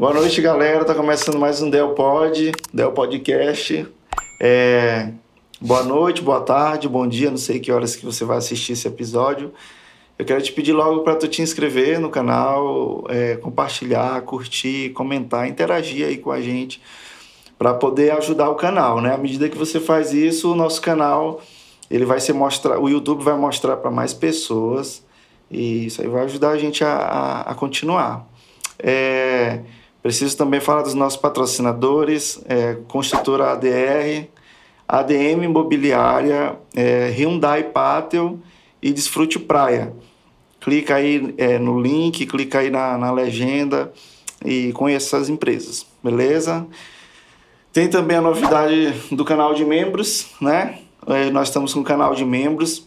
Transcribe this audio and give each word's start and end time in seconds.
Boa 0.00 0.14
noite, 0.14 0.40
galera. 0.40 0.82
Tá 0.82 0.94
começando 0.94 1.38
mais 1.38 1.60
um 1.60 1.68
Del 1.68 1.90
Pod, 1.90 2.52
Podcast. 2.94 3.86
É... 4.40 5.10
Boa 5.60 5.82
noite, 5.82 6.22
boa 6.22 6.40
tarde, 6.40 6.88
bom 6.88 7.06
dia. 7.06 7.30
Não 7.30 7.36
sei 7.36 7.60
que 7.60 7.70
horas 7.70 7.94
que 7.94 8.06
você 8.06 8.24
vai 8.24 8.38
assistir 8.38 8.72
esse 8.72 8.88
episódio. 8.88 9.52
Eu 10.18 10.24
quero 10.24 10.40
te 10.40 10.52
pedir 10.52 10.72
logo 10.72 11.00
para 11.00 11.16
tu 11.16 11.28
te 11.28 11.42
inscrever 11.42 12.00
no 12.00 12.08
canal, 12.08 13.04
é, 13.10 13.36
compartilhar, 13.36 14.22
curtir, 14.22 14.88
comentar, 14.94 15.46
interagir 15.46 16.06
aí 16.06 16.16
com 16.16 16.30
a 16.30 16.40
gente 16.40 16.80
para 17.58 17.74
poder 17.74 18.12
ajudar 18.12 18.48
o 18.48 18.54
canal, 18.54 19.02
né? 19.02 19.12
À 19.12 19.18
medida 19.18 19.50
que 19.50 19.58
você 19.58 19.78
faz 19.78 20.14
isso, 20.14 20.50
o 20.50 20.56
nosso 20.56 20.80
canal 20.80 21.42
ele 21.90 22.06
vai 22.06 22.20
ser 22.20 22.32
mostrar, 22.32 22.80
o 22.80 22.88
YouTube 22.88 23.22
vai 23.22 23.36
mostrar 23.36 23.76
para 23.76 23.90
mais 23.90 24.14
pessoas 24.14 25.04
e 25.50 25.84
isso 25.84 26.00
aí 26.00 26.08
vai 26.08 26.24
ajudar 26.24 26.52
a 26.52 26.58
gente 26.58 26.82
a, 26.82 26.90
a, 26.90 27.40
a 27.50 27.54
continuar. 27.54 28.26
É, 28.78 29.60
preciso 30.02 30.36
também 30.36 30.60
falar 30.60 30.82
dos 30.82 30.94
nossos 30.94 31.18
patrocinadores, 31.18 32.40
é, 32.46 32.76
Construtora 32.88 33.52
ADR, 33.52 34.28
ADM 34.88 35.44
Imobiliária, 35.44 36.56
é, 36.74 37.08
Hyundai 37.16 37.64
Pátio 37.64 38.42
e 38.82 38.92
Desfrute 38.92 39.38
Praia. 39.38 39.92
Clica 40.60 40.96
aí 40.96 41.34
é, 41.38 41.58
no 41.58 41.80
link, 41.80 42.26
clica 42.26 42.58
aí 42.58 42.70
na, 42.70 42.98
na 42.98 43.10
legenda 43.12 43.92
e 44.44 44.72
conheça 44.72 45.16
essas 45.16 45.28
empresas, 45.28 45.86
beleza? 46.02 46.66
Tem 47.72 47.88
também 47.88 48.16
a 48.16 48.20
novidade 48.20 48.92
do 49.12 49.24
canal 49.24 49.54
de 49.54 49.64
membros, 49.64 50.26
né? 50.40 50.80
É, 51.06 51.30
nós 51.30 51.48
estamos 51.48 51.72
com 51.72 51.80
um 51.80 51.84
canal 51.84 52.14
de 52.14 52.24
membros. 52.24 52.86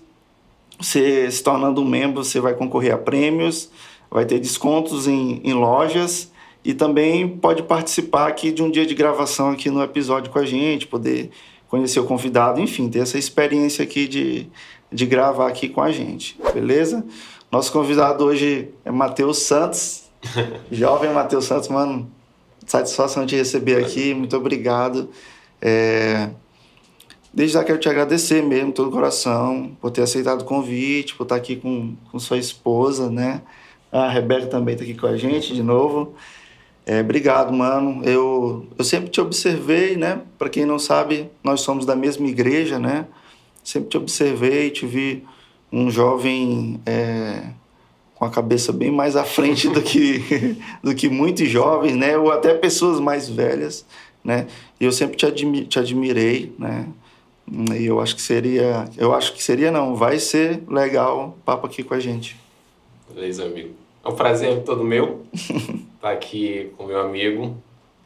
Você 0.79 1.31
se 1.31 1.41
tornando 1.41 1.81
um 1.81 1.87
membro, 1.87 2.23
você 2.23 2.39
vai 2.39 2.53
concorrer 2.53 2.93
a 2.93 2.97
prêmios, 2.97 3.69
vai 4.11 4.25
ter 4.25 4.39
descontos 4.39 5.07
em, 5.07 5.39
em 5.43 5.53
lojas 5.53 6.32
e 6.63 6.73
também 6.73 7.27
pode 7.27 7.63
participar 7.63 8.27
aqui 8.27 8.51
de 8.51 8.63
um 8.63 8.71
dia 8.71 8.85
de 8.85 8.95
gravação 8.95 9.51
aqui 9.51 9.69
no 9.69 9.83
episódio 9.83 10.31
com 10.31 10.39
a 10.39 10.45
gente, 10.45 10.87
poder 10.87 11.29
conhecer 11.67 11.99
o 11.99 12.05
convidado, 12.05 12.61
enfim, 12.61 12.89
ter 12.89 12.99
essa 12.99 13.17
experiência 13.17 13.83
aqui 13.83 14.07
de, 14.07 14.47
de 14.91 15.05
gravar 15.05 15.47
aqui 15.47 15.67
com 15.67 15.81
a 15.81 15.91
gente, 15.91 16.37
beleza? 16.53 17.05
Nosso 17.51 17.71
convidado 17.71 18.23
hoje 18.23 18.69
é 18.85 18.91
Matheus 18.91 19.39
Santos, 19.39 20.03
jovem 20.71 21.11
Matheus 21.11 21.45
Santos, 21.45 21.67
mano, 21.67 22.09
satisfação 22.65 23.25
de 23.25 23.35
receber 23.35 23.83
aqui, 23.83 24.13
muito 24.13 24.35
obrigado. 24.37 25.09
É... 25.61 26.29
Desde 27.33 27.55
já 27.55 27.63
quero 27.63 27.79
te 27.79 27.89
agradecer 27.89 28.43
mesmo, 28.43 28.71
todo 28.71 28.89
o 28.89 28.91
coração, 28.91 29.75
por 29.81 29.89
ter 29.89 30.03
aceitado 30.03 30.41
o 30.41 30.45
convite, 30.45 31.15
por 31.15 31.23
estar 31.23 31.35
aqui 31.35 31.55
com, 31.55 31.95
com 32.11 32.19
sua 32.19 32.37
esposa, 32.37 33.09
né? 33.09 33.41
A 33.91 34.07
Rebeca 34.07 34.45
também 34.45 34.73
está 34.73 34.83
aqui 34.83 34.93
com 34.93 35.07
a 35.07 35.17
gente 35.17 35.53
de 35.53 35.63
novo. 35.63 36.13
É, 36.85 36.99
obrigado, 36.99 37.53
mano. 37.53 38.03
Eu, 38.03 38.67
eu 38.77 38.83
sempre 38.83 39.09
te 39.09 39.21
observei, 39.21 39.95
né? 39.95 40.21
Para 40.37 40.49
quem 40.49 40.65
não 40.65 40.77
sabe, 40.77 41.29
nós 41.43 41.61
somos 41.61 41.85
da 41.85 41.95
mesma 41.95 42.27
igreja, 42.27 42.77
né? 42.77 43.07
Sempre 43.63 43.89
te 43.89 43.97
observei, 43.97 44.69
te 44.69 44.85
vi 44.85 45.23
um 45.71 45.89
jovem 45.89 46.81
é, 46.85 47.43
com 48.15 48.25
a 48.25 48.29
cabeça 48.29 48.73
bem 48.73 48.91
mais 48.91 49.15
à 49.15 49.23
frente 49.23 49.69
do 49.69 49.81
que, 49.81 50.57
do 50.83 50.93
que 50.93 51.07
muitos 51.07 51.47
jovens, 51.47 51.95
né? 51.95 52.17
Ou 52.17 52.31
até 52.31 52.53
pessoas 52.53 52.99
mais 52.99 53.29
velhas, 53.29 53.85
né? 54.21 54.47
E 54.79 54.83
eu 54.83 54.91
sempre 54.91 55.15
te, 55.15 55.25
admi 55.25 55.65
te 55.65 55.79
admirei, 55.79 56.53
né? 56.59 56.87
E 57.77 57.85
eu 57.85 58.01
acho 58.01 58.15
que 58.15 58.21
seria, 58.21 58.85
eu 58.97 59.13
acho 59.13 59.33
que 59.33 59.43
seria 59.43 59.71
não, 59.71 59.95
vai 59.95 60.19
ser 60.19 60.63
legal 60.67 61.29
o 61.29 61.41
papo 61.43 61.65
aqui 61.65 61.81
com 61.81 61.93
a 61.93 61.99
gente. 61.99 62.37
Beleza, 63.13 63.45
amigo. 63.45 63.69
É 64.03 64.09
um 64.09 64.15
prazer 64.15 64.63
todo 64.63 64.83
meu 64.83 65.25
estar 66.03 66.11
aqui 66.11 66.73
com 66.77 66.83
meu 66.83 66.99
amigo, 66.99 67.55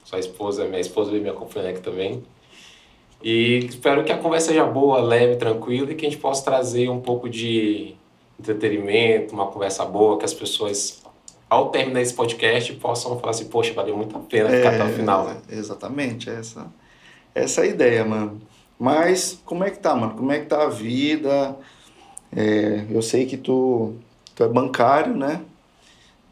sua 0.05 0.19
esposa, 0.19 0.65
minha 0.65 0.79
esposa 0.79 1.11
e 1.11 1.19
me 1.19 1.29
acompanhando 1.29 1.71
aqui 1.71 1.81
também. 1.81 2.23
E 3.23 3.65
espero 3.65 4.03
que 4.03 4.11
a 4.11 4.17
conversa 4.17 4.49
seja 4.49 4.63
boa, 4.63 5.01
leve, 5.01 5.37
tranquila 5.37 5.91
e 5.91 5.95
que 5.95 6.05
a 6.05 6.09
gente 6.09 6.21
possa 6.21 6.45
trazer 6.45 6.89
um 6.89 7.01
pouco 7.01 7.27
de 7.27 7.95
entretenimento, 8.39 9.33
uma 9.33 9.47
conversa 9.47 9.83
boa, 9.83 10.19
que 10.19 10.25
as 10.25 10.33
pessoas, 10.33 11.01
ao 11.49 11.69
terminar 11.69 12.01
esse 12.01 12.13
podcast, 12.13 12.71
possam 12.73 13.17
falar 13.19 13.31
assim: 13.31 13.45
Poxa, 13.45 13.73
valeu 13.73 13.97
muito 13.97 14.15
a 14.15 14.19
pena 14.19 14.49
ficar 14.49 14.73
é, 14.73 14.75
até 14.75 14.83
o 14.83 14.93
final. 14.93 15.25
Né? 15.25 15.37
Exatamente, 15.49 16.29
essa, 16.29 16.67
essa 17.33 17.61
é 17.61 17.63
a 17.63 17.67
ideia, 17.67 18.05
mano. 18.05 18.39
Mas 18.77 19.41
como 19.43 19.63
é 19.63 19.71
que 19.71 19.79
tá, 19.79 19.95
mano? 19.95 20.13
Como 20.13 20.31
é 20.31 20.39
que 20.39 20.45
tá 20.45 20.65
a 20.65 20.69
vida? 20.69 21.57
É, 22.35 22.85
eu 22.91 23.01
sei 23.01 23.25
que 23.25 23.37
tu, 23.37 23.95
tu 24.35 24.43
é 24.43 24.47
bancário, 24.47 25.17
né? 25.17 25.41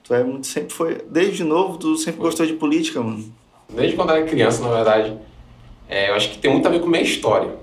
Tu 0.05 0.13
é 0.13 0.23
muito, 0.23 0.45
sempre 0.45 0.71
foi, 0.71 1.01
desde 1.09 1.43
novo, 1.43 1.77
tu 1.77 1.97
sempre 1.97 2.21
gostou 2.21 2.45
de 2.45 2.53
política, 2.53 3.01
mano. 3.01 3.25
Desde 3.67 3.95
quando 3.95 4.11
eu 4.11 4.17
era 4.17 4.25
criança, 4.25 4.61
na 4.61 4.69
verdade. 4.69 5.17
É, 5.89 6.11
eu 6.11 6.15
acho 6.15 6.29
que 6.29 6.37
tem 6.37 6.51
muito 6.51 6.67
a 6.67 6.71
ver 6.71 6.79
com 6.79 6.87
minha 6.87 7.01
história. 7.01 7.55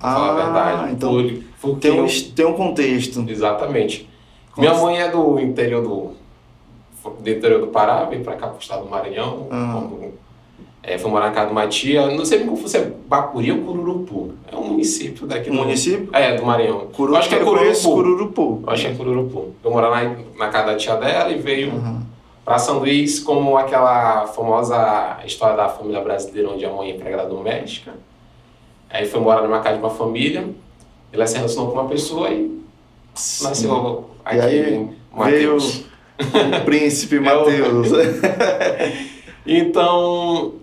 Ah, 0.00 0.14
falar 0.14 0.30
a 0.30 0.44
verdade. 0.44 0.92
Então 0.92 1.12
por, 1.60 1.78
tem, 1.78 1.90
um, 1.90 2.06
eu... 2.06 2.32
tem 2.34 2.46
um 2.46 2.54
contexto. 2.54 3.24
Exatamente. 3.28 4.08
Minha 4.56 4.74
mãe 4.74 4.98
é 4.98 5.10
do 5.10 5.38
interior 5.38 5.82
do, 5.82 6.12
do 7.20 7.30
interior 7.30 7.60
do 7.60 7.68
Pará, 7.68 8.04
veio 8.04 8.22
pra 8.24 8.34
cá 8.34 8.48
pro 8.48 8.60
estado 8.60 8.84
do 8.84 8.90
Maranhão, 8.90 9.46
ah. 9.50 9.82
É, 10.82 10.96
foi 10.96 11.10
morar 11.10 11.28
na 11.28 11.32
casa 11.32 11.46
de 11.46 11.52
uma 11.52 11.66
tia, 11.66 12.06
não 12.06 12.24
sei 12.24 12.38
como 12.40 12.56
você 12.56 12.78
é 12.78 12.92
Bacuri 13.06 13.52
ou 13.52 13.58
Cururupu. 13.58 14.32
É 14.50 14.56
um 14.56 14.64
município 14.64 15.26
daqui. 15.26 15.50
Do, 15.50 15.56
município? 15.56 16.08
É, 16.12 16.36
do 16.36 16.44
Maranhão. 16.44 16.86
Curu, 16.92 17.12
eu 17.12 17.16
acho 17.18 17.28
que 17.28 17.34
é 17.34 17.38
Cururupu. 17.38 17.82
Cururupu. 17.82 18.62
Eu 18.66 18.72
acho 18.72 18.86
que 18.86 18.92
é 18.92 18.94
Cururupu. 18.94 19.54
Eu 19.62 19.70
morava 19.70 20.02
na, 20.02 20.16
na 20.38 20.48
casa 20.48 20.66
da 20.66 20.76
tia 20.76 20.96
dela 20.96 21.30
e 21.30 21.38
veio 21.38 21.72
uhum. 21.72 22.00
para 22.44 22.58
São 22.58 22.78
Luís 22.78 23.20
como 23.20 23.58
aquela 23.58 24.26
famosa 24.28 25.18
história 25.26 25.54
da 25.54 25.68
família 25.68 26.00
brasileira 26.00 26.48
onde 26.50 26.64
a 26.64 26.72
mãe 26.72 26.90
é 26.90 26.96
empregada 26.96 27.28
doméstica. 27.28 27.92
Aí 28.88 29.06
foi 29.06 29.20
morar 29.20 29.42
numa 29.42 29.60
casa 29.60 29.76
de 29.76 29.82
uma 29.82 29.90
família, 29.90 30.48
ela 31.12 31.26
se 31.26 31.36
relacionou 31.36 31.70
com 31.70 31.78
uma 31.78 31.88
pessoa 31.88 32.30
e 32.30 32.60
nasceu 33.42 34.10
aqui 34.24 34.36
e 34.36 34.40
aí, 34.40 34.88
Mateus. 35.12 35.84
Veio 36.18 36.60
o 36.60 36.64
príncipe 36.64 37.18
Mateus. 37.20 37.88
então, 39.46 40.54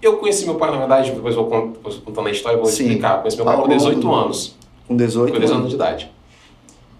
eu 0.00 0.16
conheci 0.16 0.44
meu 0.44 0.54
pai, 0.54 0.70
na 0.70 0.78
verdade, 0.78 1.10
depois 1.10 1.34
vou 1.34 1.46
contando 1.46 2.26
a 2.28 2.30
história, 2.30 2.56
vou 2.56 2.66
Sim. 2.66 2.84
explicar. 2.84 3.18
Conheci 3.18 3.36
meu 3.36 3.46
pai 3.46 3.56
com 3.56 3.68
18 3.68 4.12
anos. 4.12 4.56
Com 4.86 4.96
18? 4.96 5.32
Com 5.32 5.40
18 5.40 5.58
anos 5.58 5.68
de 5.70 5.74
idade. 5.74 6.10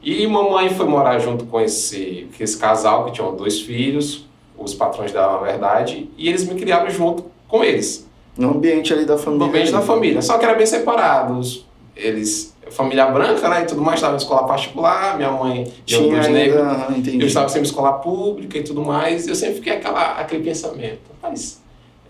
E 0.02 0.26
mamãe 0.26 0.70
foi 0.70 0.86
morar 0.86 1.18
junto 1.18 1.44
com 1.46 1.60
esse, 1.60 2.28
com 2.36 2.42
esse 2.42 2.56
casal, 2.56 3.04
que 3.04 3.12
tinham 3.12 3.34
dois 3.34 3.60
filhos, 3.60 4.26
os 4.56 4.74
patrões 4.74 5.12
dela, 5.12 5.34
na 5.34 5.38
verdade, 5.38 6.08
e 6.16 6.28
eles 6.28 6.46
me 6.46 6.58
criaram 6.58 6.88
junto 6.90 7.24
com 7.46 7.64
eles. 7.64 8.08
No 8.36 8.50
ambiente 8.50 8.92
ali 8.92 9.04
da 9.04 9.18
família. 9.18 9.38
No 9.38 9.50
ambiente 9.50 9.72
da 9.72 9.80
família. 9.80 10.22
Só 10.22 10.38
que 10.38 10.44
era 10.44 10.54
bem 10.54 10.66
separados. 10.66 11.66
Eles, 11.96 12.54
família 12.70 13.06
branca, 13.06 13.48
né, 13.48 13.62
e 13.62 13.66
tudo 13.66 13.82
mais, 13.82 13.96
estava 13.96 14.14
em 14.14 14.18
escola 14.18 14.46
particular, 14.46 15.16
minha 15.16 15.32
mãe 15.32 15.72
tinha 15.84 16.08
dois 16.08 16.28
negros. 16.28 16.62
Eu 17.06 17.26
estava 17.26 17.48
sempre 17.48 17.66
em 17.66 17.70
escola 17.70 17.94
pública 17.94 18.58
e 18.58 18.62
tudo 18.62 18.82
mais, 18.84 19.26
eu 19.26 19.34
sempre 19.34 19.56
fiquei 19.56 19.72
aquela, 19.74 20.12
aquele 20.12 20.44
pensamento. 20.44 21.00
Mas 21.20 21.60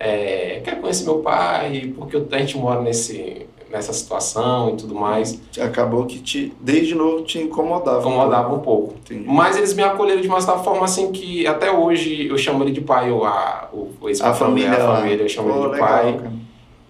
é, 0.01 0.61
quero 0.65 0.81
conhecer 0.81 1.05
meu 1.05 1.19
pai, 1.19 1.93
porque 1.97 2.17
a 2.31 2.39
gente 2.39 2.57
mora 2.57 2.81
nesse, 2.81 3.47
nessa 3.71 3.93
situação 3.93 4.71
e 4.71 4.77
tudo 4.77 4.95
mais. 4.95 5.41
Acabou 5.61 6.07
que 6.07 6.19
te, 6.21 6.53
desde 6.61 6.95
novo 6.95 7.23
te 7.23 7.39
incomodava. 7.39 8.01
Incomodava 8.01 8.55
um 8.55 8.61
pouco. 8.61 8.95
Um 9.11 9.17
pouco. 9.17 9.33
Mas 9.33 9.57
eles 9.57 9.75
me 9.75 9.83
acolheram 9.83 10.21
de 10.21 10.29
uma 10.29 10.41
certa 10.41 10.61
forma 10.61 10.85
assim 10.85 11.11
que 11.11 11.47
até 11.47 11.71
hoje 11.71 12.29
eu 12.29 12.39
chamo 12.39 12.63
ele 12.65 12.73
de 12.73 12.81
pai, 12.81 13.11
ou 13.11 13.25
a, 13.25 13.69
o, 13.73 13.91
a 14.23 14.35
família, 14.35 14.73
a 14.73 14.97
família, 14.97 15.23
eu 15.23 15.29
chamo 15.29 15.49
Pô, 15.49 15.55
ele 15.55 15.65
de 15.65 15.73
legal, 15.73 15.89
pai. 15.89 16.13
Cara. 16.15 16.33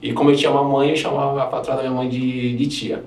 E 0.00 0.12
como 0.12 0.30
eu 0.30 0.36
tinha 0.36 0.50
uma 0.50 0.62
mãe, 0.62 0.90
eu 0.90 0.96
chamava 0.96 1.42
a 1.42 1.46
patroa 1.46 1.76
da 1.76 1.82
minha 1.82 1.94
mãe 1.94 2.08
de, 2.08 2.56
de 2.56 2.66
tia. 2.68 3.04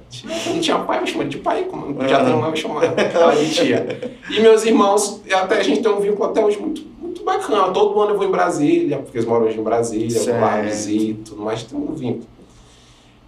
Eu 0.48 0.54
não 0.54 0.60
tinha 0.60 0.78
pai, 0.80 1.00
eu 1.00 1.08
chamava 1.08 1.30
de 1.30 1.38
pai. 1.38 1.64
Como 1.64 2.02
eu 2.02 2.10
já 2.10 2.26
tenho 2.26 2.38
mãe, 2.42 2.50
eu 2.50 2.56
chamava 2.56 2.86
ela 2.86 3.36
de 3.36 3.54
tia. 3.54 4.12
E 4.30 4.40
meus 4.40 4.66
irmãos, 4.66 5.22
até 5.30 5.60
a 5.60 5.64
gente 5.64 5.82
tem 5.82 5.92
um 5.92 6.00
vínculo 6.00 6.30
até 6.30 6.44
hoje 6.44 6.58
muito 6.58 6.82
muito 7.22 7.26
bacana. 7.26 7.72
Todo 7.72 8.00
ano 8.02 8.12
eu 8.12 8.18
vou 8.18 8.28
em 8.28 8.32
Brasília, 8.32 8.98
porque 8.98 9.18
eles 9.18 9.28
moram 9.28 9.46
hoje 9.46 9.60
em 9.60 9.64
Brasília, 9.64 10.10
certo. 10.10 10.40
vou 10.40 10.48
lá, 10.48 10.62
visito, 10.62 11.36
mais, 11.38 11.64
tem 11.64 11.80
um 11.80 11.94
vínculo. 11.94 12.28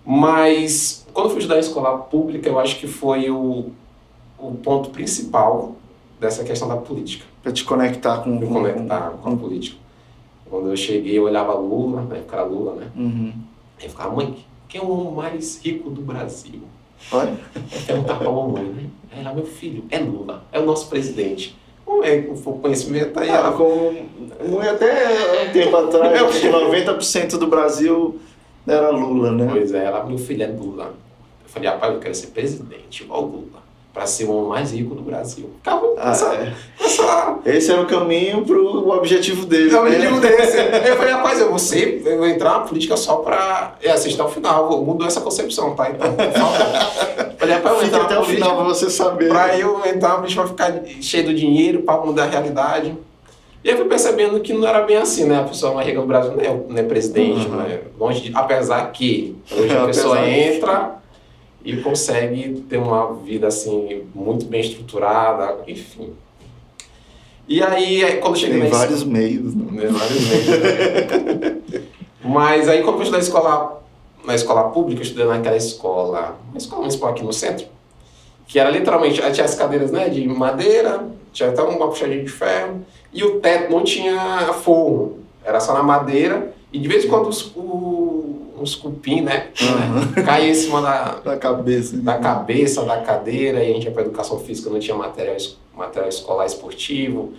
Mas, 0.05 1.05
quando 1.13 1.27
eu 1.27 1.29
fui 1.31 1.39
estudar 1.39 1.57
em 1.57 1.61
escola 1.61 1.97
pública, 1.97 2.49
eu 2.49 2.59
acho 2.59 2.77
que 2.77 2.87
foi 2.87 3.29
o, 3.29 3.71
o 4.37 4.51
ponto 4.55 4.89
principal 4.89 5.75
dessa 6.19 6.43
questão 6.43 6.67
da 6.67 6.77
política. 6.77 7.25
Para 7.41 7.51
te 7.51 7.63
conectar 7.63 8.19
com... 8.19 8.31
Me 8.37 8.47
conectar 8.47 9.11
com, 9.11 9.17
com 9.17 9.29
a 9.29 9.35
política. 9.37 9.77
Quando 10.49 10.69
eu 10.69 10.77
cheguei, 10.77 11.17
eu 11.17 11.23
olhava 11.23 11.53
Lula, 11.53 12.03
na 12.03 12.17
época 12.17 12.35
era 12.35 12.45
Lula, 12.45 12.75
né? 12.75 12.91
Uhum. 12.95 13.33
Aí 13.79 13.85
eu 13.85 13.89
ficava, 13.89 14.13
mãe, 14.13 14.35
quem 14.67 14.81
é 14.81 14.83
o 14.83 14.91
homem 14.91 15.13
mais 15.13 15.63
rico 15.63 15.89
do 15.89 16.01
Brasil? 16.01 16.61
Olha. 17.11 17.37
Perguntava 17.87 18.19
pra 18.19 18.31
mamãe, 18.31 18.63
né? 18.63 18.89
Aí 19.11 19.21
ela, 19.21 19.33
meu 19.33 19.45
filho, 19.45 19.85
é 19.89 19.99
Lula, 19.99 20.43
é 20.51 20.59
o 20.59 20.65
nosso 20.65 20.87
presidente 20.89 21.55
o 21.85 22.59
conhecimento 22.59 23.19
aí. 23.19 23.29
Ah, 23.29 23.53
com, 23.55 24.05
não 24.47 24.61
é 24.61 24.69
até 24.69 25.47
um 25.47 25.51
tempo 25.51 25.75
atrás, 25.75 26.43
90% 26.43 27.37
do 27.37 27.47
Brasil 27.47 28.19
era 28.67 28.89
Lula, 28.89 29.31
né? 29.31 29.47
Pois 29.49 29.73
é, 29.73 29.85
ela, 29.85 30.03
meu 30.05 30.17
filho 30.17 30.43
é 30.43 30.47
Lula. 30.47 30.93
Eu 31.43 31.49
falei, 31.49 31.69
rapaz, 31.69 31.93
eu 31.93 31.99
quero 31.99 32.15
ser 32.15 32.27
presidente, 32.27 33.03
igual 33.03 33.21
Lula. 33.21 33.62
Para 33.93 34.07
ser 34.07 34.25
o 34.25 34.31
homem 34.35 34.49
mais 34.49 34.71
rico 34.71 34.95
do 34.95 35.03
Brasil. 35.03 35.51
Ficava 35.57 35.85
Ah, 35.97 36.11
essa, 36.11 36.33
é. 36.33 36.53
essa, 36.83 37.37
Esse 37.45 37.71
era 37.71 37.81
o 37.81 37.85
caminho 37.85 38.43
pro 38.43 38.89
objetivo 38.89 39.45
dele. 39.45 39.73
é 39.73 39.79
o 39.79 39.83
né? 39.83 39.89
objetivo 39.91 40.19
desse. 40.19 40.57
Eu 40.89 40.97
falei, 40.97 41.13
rapaz, 41.13 41.39
eu 41.39 41.49
vou, 41.49 41.59
ser, 41.59 42.01
eu 42.03 42.17
vou 42.17 42.27
entrar 42.27 42.53
na 42.53 42.59
política 42.61 42.97
só 42.97 43.17
para 43.17 43.75
é, 43.81 43.91
assistir 43.91 44.19
ao 44.19 44.29
final. 44.31 44.81
Mudou 44.83 45.05
essa 45.05 45.21
concepção, 45.21 45.75
tá? 45.75 45.91
Então, 45.91 46.11
favor. 46.15 47.35
Falei, 47.37 47.55
rapaz, 47.55 47.73
eu 47.73 47.79
vou 47.79 47.85
entrar 47.85 48.01
até 48.01 48.19
o 48.19 48.23
final 48.23 48.55
pra 48.55 48.63
você 48.65 48.89
saber. 48.89 49.29
para 49.29 49.57
eu 49.59 49.79
entrar 49.85 50.09
na 50.09 50.15
política 50.15 50.47
ficar 50.47 50.73
cheio 50.99 51.25
do 51.25 51.33
dinheiro, 51.33 51.83
para 51.83 51.97
mudar 52.03 52.23
a 52.23 52.27
realidade. 52.29 52.97
E 53.63 53.69
aí 53.69 53.75
eu 53.75 53.77
fui 53.77 53.87
percebendo 53.87 54.39
que 54.41 54.51
não 54.53 54.67
era 54.67 54.81
bem 54.81 54.97
assim, 54.97 55.25
né? 55.25 55.39
A 55.39 55.43
pessoa 55.43 55.73
mais 55.75 55.87
rica 55.87 56.01
do 56.01 56.07
Brasil 56.07 56.31
não 56.35 56.41
é, 56.43 56.59
não 56.67 56.77
é 56.77 56.83
presidente, 56.83 57.47
Uhum. 57.47 57.55
né? 57.57 57.79
Longe 57.97 58.21
de, 58.21 58.31
apesar 58.35 58.91
que 58.91 59.35
hoje 59.51 59.77
a 59.77 59.85
pessoa 59.85 60.27
entra 60.27 60.95
e 61.63 61.77
consegue 61.77 62.61
ter 62.69 62.77
uma 62.77 63.13
vida 63.13 63.47
assim 63.47 64.03
muito 64.13 64.45
bem 64.45 64.61
estruturada, 64.61 65.59
enfim. 65.67 66.13
E 67.47 67.61
aí, 67.61 68.17
quando 68.21 68.35
eu 68.35 68.39
cheguei 68.39 68.61
Tem 68.61 68.69
na 68.69 68.77
vários 68.77 69.03
meios. 69.03 69.55
né? 69.55 69.65
né, 69.71 69.87
vários 69.87 70.27
meios. 70.27 71.63
Mas 72.23 72.69
aí 72.69 72.81
quando 72.83 72.97
eu 72.97 73.03
estudei 73.03 73.19
na 73.19 73.25
escola, 73.25 73.83
na 74.23 74.35
escola 74.35 74.69
pública, 74.69 75.01
eu 75.01 75.03
estudei 75.03 75.25
naquela 75.25 75.57
escola, 75.57 76.37
uma 76.49 76.57
escola 76.57 76.81
municipal 76.81 77.09
aqui 77.09 77.23
no 77.23 77.33
centro, 77.33 77.65
que 78.47 78.59
era 78.59 78.69
literalmente, 78.69 79.21
tinha 79.31 79.45
as 79.45 79.55
cadeiras 79.55 79.91
né, 79.91 80.07
de 80.09 80.25
madeira, 80.27 81.05
tinha 81.33 81.49
até 81.49 81.61
uma 81.61 81.87
puxadinha 81.87 82.23
de 82.23 82.29
ferro, 82.29 82.85
e 83.11 83.23
o 83.23 83.39
teto 83.39 83.71
não 83.71 83.83
tinha 83.83 84.53
forro, 84.53 85.19
era 85.43 85.59
só 85.59 85.73
na 85.73 85.83
madeira, 85.83 86.53
e 86.71 86.79
de 86.79 86.87
vez 86.87 87.03
em 87.03 87.09
quando 87.09 87.27
os, 87.27 87.51
o, 87.55 88.42
uns 88.63 88.75
cupim, 88.75 89.21
né, 89.21 89.49
Uhum. 89.61 90.23
caía 90.25 90.49
em 90.49 90.55
cima 90.55 90.81
da, 90.81 91.19
Na 91.25 91.37
cabeça. 91.37 91.97
da 91.97 92.17
cabeça 92.17 92.83
da 92.83 92.97
cadeira, 93.01 93.63
e 93.63 93.69
a 93.69 93.73
gente 93.73 93.85
ia 93.85 93.91
para 93.91 94.03
educação 94.03 94.39
física, 94.39 94.69
não 94.69 94.79
tinha 94.79 94.95
material, 94.95 95.35
material 95.75 96.09
escolar 96.09 96.45
esportivo. 96.45 97.33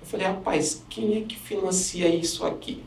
Eu 0.00 0.06
falei, 0.06 0.26
rapaz, 0.26 0.84
quem 0.88 1.16
é 1.18 1.20
que 1.22 1.36
financia 1.36 2.06
isso 2.08 2.46
aqui? 2.46 2.82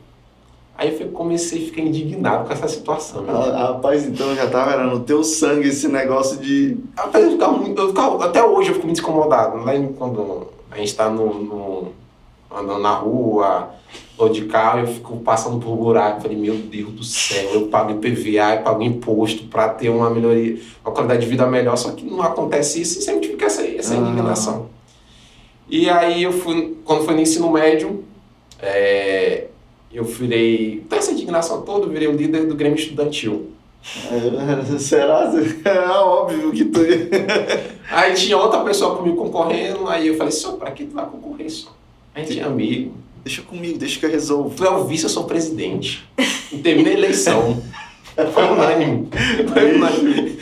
Aí 0.78 0.96
eu 0.98 1.08
comecei 1.08 1.62
a 1.62 1.66
ficar 1.66 1.82
indignado 1.82 2.46
com 2.46 2.52
essa 2.54 2.66
situação. 2.66 3.22
meu. 3.22 3.36
Ah, 3.36 3.72
Rapaz, 3.74 4.06
então 4.06 4.34
já 4.34 4.48
tava 4.48 4.70
era 4.72 4.84
no 4.86 5.00
teu 5.00 5.22
sangue 5.22 5.68
esse 5.68 5.86
negócio 5.88 6.38
de. 6.38 6.78
Rapaz, 6.96 7.22
eu 7.22 7.32
ficava 7.32 7.52
muito, 7.52 7.78
eu 7.82 7.88
ficava- 7.88 8.24
até 8.24 8.42
hoje 8.42 8.70
eu 8.70 8.74
fico 8.76 8.86
muito 8.86 9.02
incomodado. 9.02 9.58
Lá 9.62 9.76
em- 9.76 9.92
quando 9.92 10.46
a 10.70 10.76
gente 10.78 10.86
está 10.88 11.10
no, 11.10 11.34
no- 11.34 11.92
andando 12.50 12.80
na 12.80 12.94
rua, 12.94 13.70
ou 14.18 14.28
de 14.28 14.44
carro, 14.46 14.80
eu 14.80 14.86
fico 14.86 15.16
passando 15.18 15.58
por 15.58 15.74
buraco. 15.76 16.20
Falei, 16.22 16.36
meu 16.36 16.54
Deus 16.56 16.90
do 16.92 17.04
céu, 17.04 17.50
eu 17.54 17.66
pago 17.68 17.92
IPVA, 17.92 18.56
eu 18.56 18.62
pago 18.62 18.82
imposto 18.82 19.44
para 19.44 19.68
ter 19.70 19.88
uma 19.88 20.10
melhoria, 20.10 20.58
uma 20.84 20.92
qualidade 20.92 21.22
de 21.22 21.26
vida 21.26 21.46
melhor, 21.46 21.76
só 21.76 21.92
que 21.92 22.04
não 22.04 22.20
acontece 22.22 22.80
isso 22.82 22.98
e 22.98 23.02
sempre 23.02 23.28
fica 23.28 23.46
essa, 23.46 23.66
essa 23.66 23.94
Ah. 23.94 23.96
indignação. 23.98 24.66
E 25.68 25.88
aí 25.88 26.22
eu 26.22 26.32
fui, 26.32 26.76
quando 26.84 27.04
foi 27.04 27.14
no 27.14 27.20
ensino 27.20 27.50
médio, 27.50 28.04
é, 28.60 29.46
eu 29.92 30.04
virei, 30.04 30.84
com 30.88 30.96
essa 30.96 31.12
indignação 31.12 31.62
toda, 31.62 31.86
eu 31.86 31.90
virei 31.90 32.08
o 32.08 32.12
líder 32.12 32.46
do 32.46 32.54
Grêmio 32.54 32.78
Estudantil. 32.78 33.50
É, 34.10 34.76
Será? 34.78 35.32
É 35.64 35.88
óbvio 36.00 36.50
que 36.52 36.66
tu. 36.66 36.80
Aí 37.90 38.12
tinha 38.14 38.36
outra 38.36 38.60
pessoa 38.60 38.96
comigo 38.96 39.16
concorrendo, 39.16 39.88
aí 39.88 40.08
eu 40.08 40.16
falei, 40.16 40.32
senhor, 40.32 40.56
pra 40.58 40.70
que 40.72 40.84
tu 40.84 40.94
vai 40.94 41.06
concorrer, 41.06 41.48
senhor? 41.50 41.72
A 42.20 42.24
gente 42.24 42.40
é 42.40 42.44
amigo. 42.44 42.94
Deixa 43.24 43.42
comigo, 43.42 43.78
deixa 43.78 43.98
que 43.98 44.06
eu 44.06 44.10
resolvo. 44.10 44.54
Tu 44.54 44.64
é 44.64 44.70
o 44.70 44.84
vice, 44.84 45.04
eu 45.04 45.10
sou 45.10 45.24
o 45.24 45.26
presidente. 45.26 46.06
Não 46.52 46.60
teve 46.60 46.82
nem 46.82 46.94
eleição. 46.94 47.62
Foi 48.32 48.44
unânime. 48.44 49.08
Foi 49.52 49.74
unânime. 49.76 50.38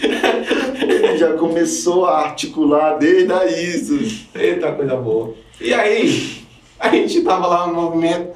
Ele 0.80 1.18
já 1.18 1.34
começou 1.34 2.06
a 2.06 2.20
articular 2.20 2.98
desde 2.98 3.32
a 3.32 3.46
isso. 3.46 4.26
Eita, 4.34 4.72
coisa 4.72 4.96
boa. 4.96 5.34
E 5.60 5.74
aí, 5.74 6.44
a 6.78 6.88
gente 6.90 7.20
tava 7.22 7.46
lá 7.46 7.66
no 7.66 7.74
movimento, 7.74 8.30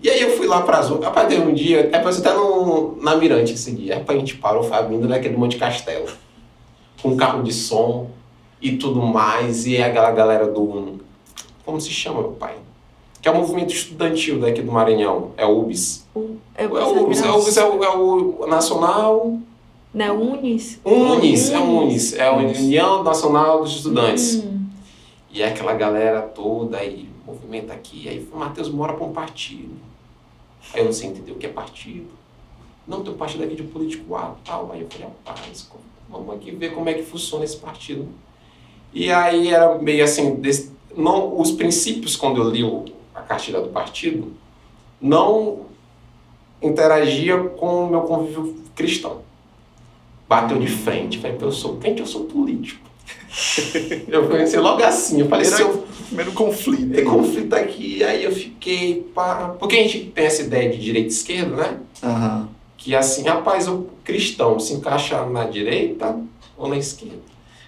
e 0.00 0.08
aí 0.08 0.20
eu 0.20 0.36
fui 0.36 0.46
lá 0.46 0.62
pra 0.62 0.78
Azul. 0.78 1.00
Rapaz, 1.00 1.28
teve 1.28 1.42
um 1.42 1.52
dia, 1.52 1.80
é 1.80 1.98
pra 1.98 2.12
você 2.12 2.18
estar 2.18 2.34
no, 2.34 2.96
na 3.02 3.16
Mirante 3.16 3.52
esse 3.52 3.72
dia. 3.72 3.96
Rapaz, 3.96 4.16
a 4.16 4.20
gente 4.20 4.36
parou, 4.36 4.62
foi 4.62 4.82
vindo 4.86 5.08
naquele 5.08 5.36
Monte 5.36 5.56
Castelo. 5.56 6.06
Com 7.02 7.16
carro 7.16 7.42
de 7.42 7.52
som 7.52 8.10
e 8.62 8.76
tudo 8.76 9.02
mais, 9.02 9.66
e 9.66 9.82
aquela 9.82 10.10
galera 10.12 10.46
do. 10.46 11.00
Como 11.64 11.80
se 11.80 11.90
chama, 11.90 12.20
meu 12.20 12.30
pai? 12.32 12.54
Que 13.20 13.28
é 13.28 13.32
o 13.32 13.36
movimento 13.36 13.72
estudantil 13.72 14.40
daqui 14.40 14.62
do 14.62 14.70
Maranhão. 14.70 15.32
É 15.36 15.44
o 15.44 15.60
UBS. 15.60 16.06
É 16.54 16.64
É 16.64 16.66
o 16.66 17.04
UBS, 17.04 17.22
é 17.22 17.30
o, 17.30 17.36
UBS, 17.38 17.56
é 17.56 17.64
o, 17.64 17.84
é 17.84 17.96
o 17.96 18.46
Nacional. 18.46 19.38
Não, 19.92 20.20
Unis. 20.20 20.78
Unis, 20.84 21.50
é 21.50 21.58
o 21.58 21.62
Unis. 21.64 22.12
É 22.12 22.28
a 22.28 22.32
União 22.36 23.02
Nacional 23.02 23.62
dos 23.62 23.76
Estudantes. 23.76 24.36
Hum. 24.36 24.66
E 25.32 25.42
é 25.42 25.48
aquela 25.48 25.74
galera 25.74 26.22
toda 26.22 26.76
aí, 26.78 27.08
movimento 27.26 27.72
aqui. 27.72 28.08
Aí 28.08 28.26
o 28.32 28.36
Matheus 28.36 28.68
mora 28.68 28.92
para 28.92 29.04
um 29.04 29.12
partido. 29.12 29.70
Aí 30.72 30.80
eu 30.80 30.84
não 30.86 30.92
sei 30.92 31.08
entender 31.10 31.32
o 31.32 31.36
que 31.36 31.46
é 31.46 31.48
partido. 31.48 32.06
Não, 32.86 33.02
tem 33.02 33.12
um 33.12 33.16
partido 33.16 33.42
aqui 33.44 33.54
de 33.56 33.62
político 33.64 34.14
A 34.14 34.34
tal. 34.44 34.70
Aí 34.72 34.80
eu 34.82 34.86
falei, 34.90 35.08
rapaz, 35.26 35.68
vamos 36.08 36.34
aqui 36.36 36.50
ver 36.52 36.72
como 36.72 36.88
é 36.88 36.94
que 36.94 37.02
funciona 37.02 37.44
esse 37.44 37.56
partido. 37.56 38.06
E 38.94 39.10
aí 39.10 39.48
era 39.48 39.76
meio 39.78 40.02
assim, 40.04 40.36
desse- 40.36 40.70
não, 40.96 41.38
os 41.40 41.50
princípios, 41.50 42.16
quando 42.16 42.40
eu 42.42 42.48
li 42.50 42.62
o- 42.64 42.84
cartilha 43.28 43.60
do 43.60 43.68
partido, 43.68 44.32
não 45.00 45.66
interagia 46.62 47.38
com 47.38 47.84
o 47.84 47.90
meu 47.90 48.00
convívio 48.02 48.56
cristão. 48.74 49.22
Bateu 50.28 50.58
de 50.58 50.66
frente. 50.66 51.18
Falei, 51.18 51.36
eu 51.40 51.52
sou 51.52 51.76
crente, 51.76 52.00
eu 52.00 52.06
sou 52.06 52.24
político. 52.24 52.88
eu 54.08 54.26
comecei 54.28 54.58
logo 54.58 54.82
assim, 54.82 55.20
eu 55.20 55.28
falei, 55.28 55.44
se 55.44 55.62
eu 55.62 55.86
Primeiro 56.08 56.32
conflito. 56.32 56.94
tem 56.94 57.04
conflito 57.04 57.52
aqui, 57.52 58.02
aí 58.02 58.24
eu 58.24 58.32
fiquei, 58.32 59.06
pá. 59.14 59.54
Porque 59.58 59.76
a 59.76 59.82
gente 59.82 60.06
tem 60.06 60.24
essa 60.24 60.40
ideia 60.40 60.70
de 60.70 60.78
direita 60.78 61.08
e 61.08 61.12
esquerda, 61.12 61.54
né? 61.54 61.78
Aham. 62.02 62.48
Que 62.78 62.94
assim, 62.94 63.24
rapaz, 63.24 63.68
o 63.68 63.88
cristão 64.02 64.58
se 64.58 64.72
encaixa 64.72 65.26
na 65.26 65.44
direita 65.44 66.18
ou 66.56 66.66
na 66.66 66.78
esquerda. 66.78 67.18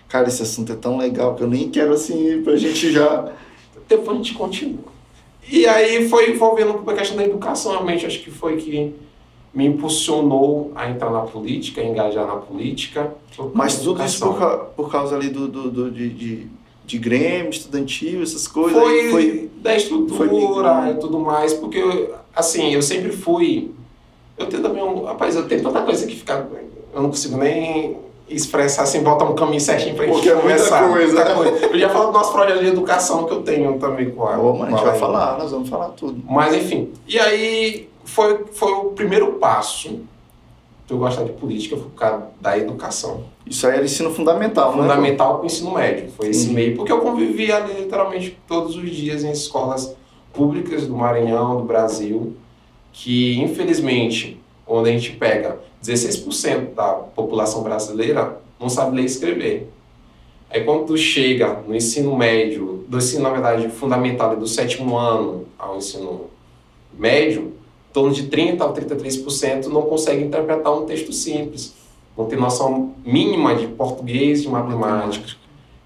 Cara, 0.09 0.29
esse 0.29 0.43
assunto 0.43 0.73
é 0.73 0.75
tão 0.77 0.97
legal 0.97 1.35
que 1.35 1.43
eu 1.43 1.47
nem 1.47 1.69
quero 1.69 1.93
assim 1.93 2.41
pra 2.43 2.57
gente 2.57 2.91
já. 2.91 3.31
Depois 3.87 4.11
a 4.11 4.15
gente 4.15 4.33
continua. 4.33 4.90
E 5.51 5.67
aí 5.67 6.09
foi 6.09 6.31
envolvendo 6.31 6.83
a 6.87 6.95
questão 6.95 7.17
da 7.17 7.25
educação, 7.25 7.73
realmente, 7.73 8.07
acho 8.07 8.21
que 8.21 8.31
foi 8.31 8.57
que 8.57 8.95
me 9.53 9.67
impulsionou 9.67 10.71
a 10.77 10.89
entrar 10.89 11.11
na 11.11 11.23
política, 11.23 11.81
a 11.81 11.85
engajar 11.85 12.27
na 12.27 12.37
política. 12.37 13.13
Mas 13.53 13.81
tudo 13.81 14.05
isso 14.05 14.21
por, 14.25 14.39
por 14.77 14.91
causa 14.93 15.17
ali 15.17 15.29
do, 15.29 15.49
do, 15.49 15.71
do- 15.71 15.91
de, 15.91 16.09
de, 16.09 16.47
de 16.87 16.99
Grêmio, 16.99 17.51
estudantil, 17.51 18.23
essas 18.23 18.47
coisas. 18.47 18.81
foi, 18.81 19.11
foi 19.11 19.51
da 19.57 19.75
estrutura 19.77 20.83
foi 20.83 20.91
e 20.93 20.95
tudo 20.95 21.19
mais, 21.19 21.53
porque, 21.53 21.79
eu, 21.79 22.15
assim, 22.35 22.73
eu 22.73 22.83
sempre 22.83 23.11
fui. 23.11 23.73
Eu 24.39 24.47
tenho 24.47 24.63
também 24.63 24.83
um. 24.83 25.03
Rapaz, 25.05 25.35
eu 25.35 25.47
tenho 25.49 25.63
tanta 25.63 25.83
coisa 25.83 26.07
que 26.07 26.15
fica. 26.17 26.49
Eu 26.95 27.03
não 27.03 27.11
consigo 27.11 27.37
nem 27.37 27.97
expressar 28.31 28.87
sem 28.87 29.03
botar 29.03 29.25
um 29.25 29.35
caminho 29.35 29.61
certinho 29.61 29.95
pra 29.95 30.07
gente 30.07 30.15
Porque 30.15 30.29
é 30.29 30.35
muita 30.35 30.49
conversar. 30.49 30.89
coisa. 30.89 31.67
Eu 31.67 31.79
já 31.79 31.89
falo 31.91 32.07
do 32.07 32.13
nosso 32.13 32.33
projeto 32.33 32.61
de 32.61 32.67
educação 32.69 33.25
que 33.27 33.33
eu 33.33 33.43
tenho 33.43 33.79
também 33.79 34.11
com 34.11 34.25
a. 34.27 34.39
Ô, 34.39 34.53
mano, 34.55 34.67
a 34.67 34.71
gente 34.71 34.79
com 34.79 34.85
vai 34.85 34.85
Laine. 34.87 35.01
falar, 35.01 35.39
nós 35.39 35.51
vamos 35.51 35.69
falar 35.69 35.89
tudo. 35.91 36.23
Mas 36.29 36.55
enfim. 36.55 36.91
E 37.09 37.19
aí 37.19 37.89
foi, 38.05 38.45
foi 38.53 38.73
o 38.73 38.85
primeiro 38.91 39.33
passo 39.35 40.01
eu 40.89 40.99
gostar 40.99 41.23
de 41.23 41.31
política, 41.31 41.77
foi 41.77 41.85
por 41.85 41.95
causa 41.95 42.25
da 42.41 42.59
educação 42.59 43.23
Isso 43.47 43.65
aí 43.65 43.75
era 43.77 43.85
ensino 43.85 44.11
fundamental, 44.11 44.75
né? 44.75 44.83
fundamental 44.83 45.41
o 45.41 45.47
ensino 45.47 45.73
médio. 45.73 46.11
Foi 46.17 46.29
esse 46.31 46.49
Uhum. 46.49 46.53
meio, 46.55 46.75
porque 46.75 46.91
eu 46.91 46.99
convivia 46.99 47.59
ali 47.59 47.75
literalmente 47.83 48.37
todos 48.49 48.75
os 48.75 48.91
dias 48.91 49.23
em 49.23 49.31
escolas 49.31 49.95
públicas 50.33 50.89
do 50.89 50.97
Maranhão, 50.97 51.59
do 51.59 51.63
Brasil, 51.63 52.35
que 52.93 53.41
infelizmente, 53.41 54.41
onde 54.67 54.89
a 54.89 54.93
gente 54.93 55.13
pega 55.13 55.61
16% 55.83 56.75
da 56.75 56.93
população 56.93 57.63
brasileira 57.63 58.41
não 58.59 58.69
sabe 58.69 58.97
ler 58.97 59.03
e 59.03 59.07
escrever. 59.07 59.71
Aí 60.51 60.65
quando 60.65 60.87
tu 60.87 60.97
chega 60.97 61.63
no 61.67 61.75
ensino 61.75 62.17
médio, 62.17 62.85
do 62.89 62.99
ensino, 62.99 63.23
na 63.23 63.31
verdade, 63.31 63.69
fundamental, 63.69 64.37
do 64.37 64.47
sétimo 64.47 64.97
ano 64.97 65.47
ao 65.59 65.77
ensino 65.77 66.29
médio, 66.93 67.53
em 67.89 67.93
torno 67.93 68.13
de 68.13 68.25
30% 68.29 68.61
a 68.61 68.73
33% 68.73 69.67
não 69.67 69.83
consegue 69.83 70.25
interpretar 70.25 70.77
um 70.77 70.87
texto 70.87 71.13
simples 71.13 71.81
não 72.21 72.27
tem 72.27 72.39
noção 72.39 72.95
mínima 73.05 73.55
de 73.55 73.67
português, 73.69 74.43
de 74.43 74.49
matemática. 74.49 75.37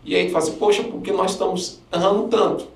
E 0.04 0.14
aí 0.14 0.26
tu 0.26 0.32
fala 0.32 0.44
assim, 0.44 0.56
poxa, 0.56 0.82
por 0.82 1.00
que 1.00 1.12
nós 1.12 1.32
estamos 1.32 1.80
errando 1.92 2.28
tanto? 2.28 2.66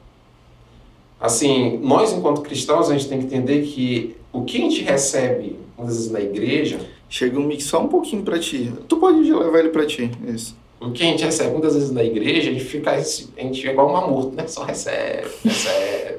Assim, 1.20 1.78
nós 1.78 2.12
enquanto 2.12 2.40
cristãos, 2.40 2.88
a 2.88 2.92
gente 2.96 3.08
tem 3.08 3.18
que 3.18 3.26
entender 3.26 3.62
que 3.62 4.16
o 4.32 4.44
que 4.44 4.58
a 4.58 4.60
gente 4.60 4.82
recebe, 4.82 5.58
muitas 5.76 5.96
vezes, 5.96 6.12
na 6.12 6.20
igreja, 6.20 6.78
Chega 7.08 7.38
um 7.38 7.44
mix 7.44 7.64
só 7.64 7.82
um 7.82 7.88
pouquinho 7.88 8.22
pra 8.22 8.38
ti. 8.38 8.72
Tu 8.86 8.96
pode 8.96 9.26
já 9.26 9.36
levar 9.36 9.60
ele 9.60 9.70
pra 9.70 9.86
ti. 9.86 10.10
Isso. 10.26 10.56
o 10.80 10.90
que 10.92 11.02
a 11.02 11.06
gente 11.06 11.24
recebe 11.24 11.52
muitas 11.52 11.74
vezes 11.74 11.90
na 11.90 12.04
igreja, 12.04 12.50
a 12.50 12.52
gente 12.52 12.64
fica, 12.64 12.92
a 12.92 13.00
gente 13.00 13.66
é 13.66 13.72
igual 13.72 13.88
uma 13.88 14.06
morto, 14.06 14.34
né? 14.34 14.46
Só 14.46 14.64
recebe, 14.64 15.28
recebe. 15.42 16.18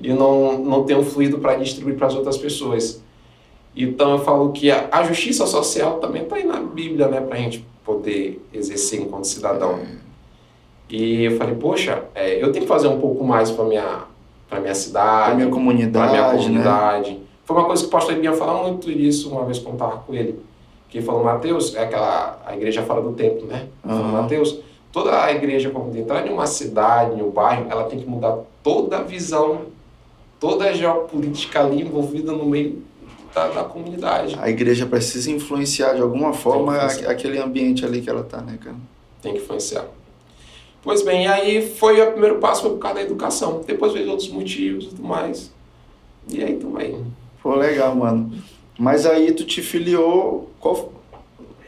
e 0.00 0.12
não, 0.12 0.58
não 0.58 0.84
tem 0.84 0.96
um 0.96 1.04
fluido 1.04 1.38
para 1.38 1.56
distribuir 1.56 1.96
para 1.96 2.06
as 2.06 2.14
outras 2.14 2.38
pessoas. 2.38 3.02
Então 3.76 4.12
eu 4.12 4.18
falo 4.18 4.52
que 4.52 4.70
a, 4.70 4.88
a 4.90 5.02
justiça 5.04 5.46
social 5.46 5.98
também 5.98 6.22
está 6.22 6.36
aí 6.36 6.44
na 6.44 6.60
Bíblia, 6.60 7.08
né? 7.08 7.20
Para 7.20 7.36
a 7.36 7.40
gente 7.40 7.64
poder 7.84 8.40
exercer 8.52 9.00
enquanto 9.00 9.26
cidadão. 9.26 9.80
E 10.88 11.24
eu 11.24 11.36
falei, 11.38 11.54
poxa, 11.54 12.04
é, 12.14 12.42
eu 12.42 12.52
tenho 12.52 12.64
que 12.64 12.68
fazer 12.68 12.88
um 12.88 13.00
pouco 13.00 13.24
mais 13.24 13.50
para 13.50 13.64
minha 13.64 14.04
para 14.48 14.60
minha 14.60 14.74
cidade, 14.74 15.24
Pra 15.26 15.34
minha 15.34 15.46
para 15.48 15.56
comunidade, 15.56 16.12
minha 16.12 16.22
né? 17.14 17.20
Foi 17.52 17.60
uma 17.60 17.66
coisa 17.66 17.82
que 17.82 17.88
o 17.88 17.90
pastor 17.90 18.16
Ibian 18.16 18.32
fala 18.32 18.62
muito 18.62 18.90
disso 18.90 19.30
uma 19.30 19.44
vez 19.44 19.58
quando 19.58 19.74
estava 19.74 19.98
com 19.98 20.14
ele. 20.14 20.40
Que 20.88 20.98
ele 20.98 21.06
falou, 21.06 21.22
Mateus, 21.22 21.74
é 21.74 21.82
aquela, 21.82 22.40
a 22.46 22.56
igreja 22.56 22.82
fora 22.82 23.02
do 23.02 23.12
templo, 23.12 23.46
né? 23.46 23.68
Ele 23.84 23.94
falou. 23.94 24.12
Mateus, 24.22 24.58
toda 24.90 25.22
a 25.22 25.30
igreja, 25.32 25.68
quando 25.68 25.94
entrar 25.94 26.26
em 26.26 26.32
uma 26.32 26.46
cidade, 26.46 27.18
em 27.18 27.22
um 27.22 27.30
bairro, 27.30 27.66
ela 27.68 27.84
tem 27.84 27.98
que 27.98 28.06
mudar 28.06 28.38
toda 28.62 28.98
a 28.98 29.02
visão, 29.02 29.66
toda 30.40 30.64
a 30.64 30.72
geopolítica 30.72 31.60
ali 31.60 31.82
envolvida 31.82 32.32
no 32.32 32.46
meio 32.46 32.82
da, 33.34 33.48
da 33.48 33.64
comunidade. 33.64 34.34
A 34.40 34.48
igreja 34.48 34.86
precisa 34.86 35.30
influenciar 35.30 35.94
de 35.94 36.00
alguma 36.00 36.32
forma 36.32 36.74
aquele 36.76 37.38
ambiente 37.38 37.84
ali 37.84 38.00
que 38.00 38.08
ela 38.08 38.22
tá, 38.22 38.40
né, 38.40 38.58
cara? 38.62 38.76
Tem 39.20 39.34
que 39.34 39.40
influenciar. 39.40 39.84
Pois 40.82 41.02
bem, 41.02 41.24
e 41.24 41.26
aí 41.26 41.68
foi 41.68 42.00
o 42.00 42.12
primeiro 42.12 42.38
passo 42.38 42.62
foi 42.62 42.70
por 42.70 42.78
causa 42.78 42.96
da 42.96 43.02
educação. 43.02 43.60
Depois 43.66 43.92
veio 43.92 44.10
outros 44.10 44.30
motivos 44.30 44.86
e 44.86 44.88
tudo 44.88 45.04
mais. 45.04 45.52
E 46.28 46.42
aí 46.42 46.56
também. 46.56 47.04
Pô, 47.42 47.54
legal, 47.54 47.94
mano. 47.94 48.32
Mas 48.78 49.04
aí 49.06 49.32
tu 49.32 49.44
te 49.44 49.60
filiou. 49.62 50.50
Qual, 50.60 50.92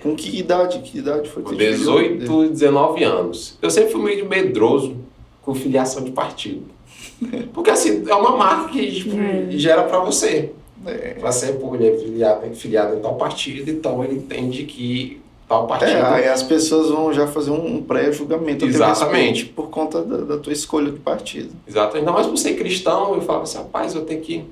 com 0.03 0.15
que 0.15 0.39
idade? 0.39 0.79
Que 0.81 0.99
idade 0.99 1.29
foi 1.29 1.43
Com 1.43 1.51
tu 1.51 1.57
te 1.57 1.73
filiou? 1.77 1.99
18, 2.19 2.51
19 2.51 3.05
anos. 3.05 3.59
Eu 3.61 3.71
sempre 3.71 3.93
fui 3.93 4.03
meio 4.03 4.29
medroso 4.29 4.97
com 5.43 5.55
filiação 5.55 6.03
de 6.05 6.11
partido. 6.11 6.63
Porque 7.53 7.71
assim, 7.71 8.05
é 8.09 8.15
uma 8.15 8.37
marca 8.37 8.69
que 8.73 8.91
tipo, 8.93 9.17
É. 9.17 9.47
gera 9.51 9.83
pra 9.85 9.99
você. 10.01 10.53
É. 10.87 11.17
Você, 11.21 11.53
pô, 11.53 11.75
ele 11.75 11.89
é 11.89 11.97
filiado, 11.99 12.55
filiado 12.55 12.97
em 12.97 13.01
tal 13.01 13.15
partido, 13.17 13.71
então 13.71 14.05
ele 14.05 14.17
entende 14.17 14.65
que 14.65 15.19
tal 15.49 15.67
partido. 15.67 15.93
É, 15.93 16.03
aí 16.03 16.29
as 16.29 16.43
pessoas 16.43 16.91
vão 16.91 17.11
já 17.13 17.27
fazer 17.27 17.51
um 17.53 17.83
pré-julgamento 17.83 18.67
Exatamente. 18.67 19.47
por 19.47 19.71
conta 19.71 20.03
da, 20.03 20.19
da 20.19 20.37
tua 20.39 20.53
escolha 20.53 20.91
de 20.93 20.99
partido. 20.99 21.51
Exato. 21.67 21.97
Ainda 21.97 22.13
mais 22.13 22.27
por 22.27 22.37
ser 22.37 22.55
cristão, 22.55 23.15
eu 23.15 23.23
falava 23.23 23.45
assim, 23.45 23.57
rapaz, 23.59 23.95
eu 23.95 24.03
tenho 24.05 24.21
que 24.21 24.45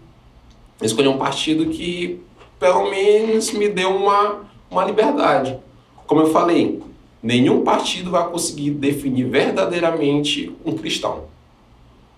escolher 0.82 1.08
um 1.08 1.18
partido 1.18 1.66
que 1.66 2.20
pelo 2.58 2.90
menos 2.90 3.50
me 3.52 3.68
dê 3.68 3.84
uma, 3.84 4.40
uma 4.70 4.84
liberdade. 4.84 5.58
Como 6.06 6.20
eu 6.20 6.30
falei, 6.30 6.80
nenhum 7.22 7.62
partido 7.62 8.10
vai 8.10 8.28
conseguir 8.28 8.70
definir 8.70 9.24
verdadeiramente 9.24 10.52
um 10.64 10.72
cristão. 10.72 11.24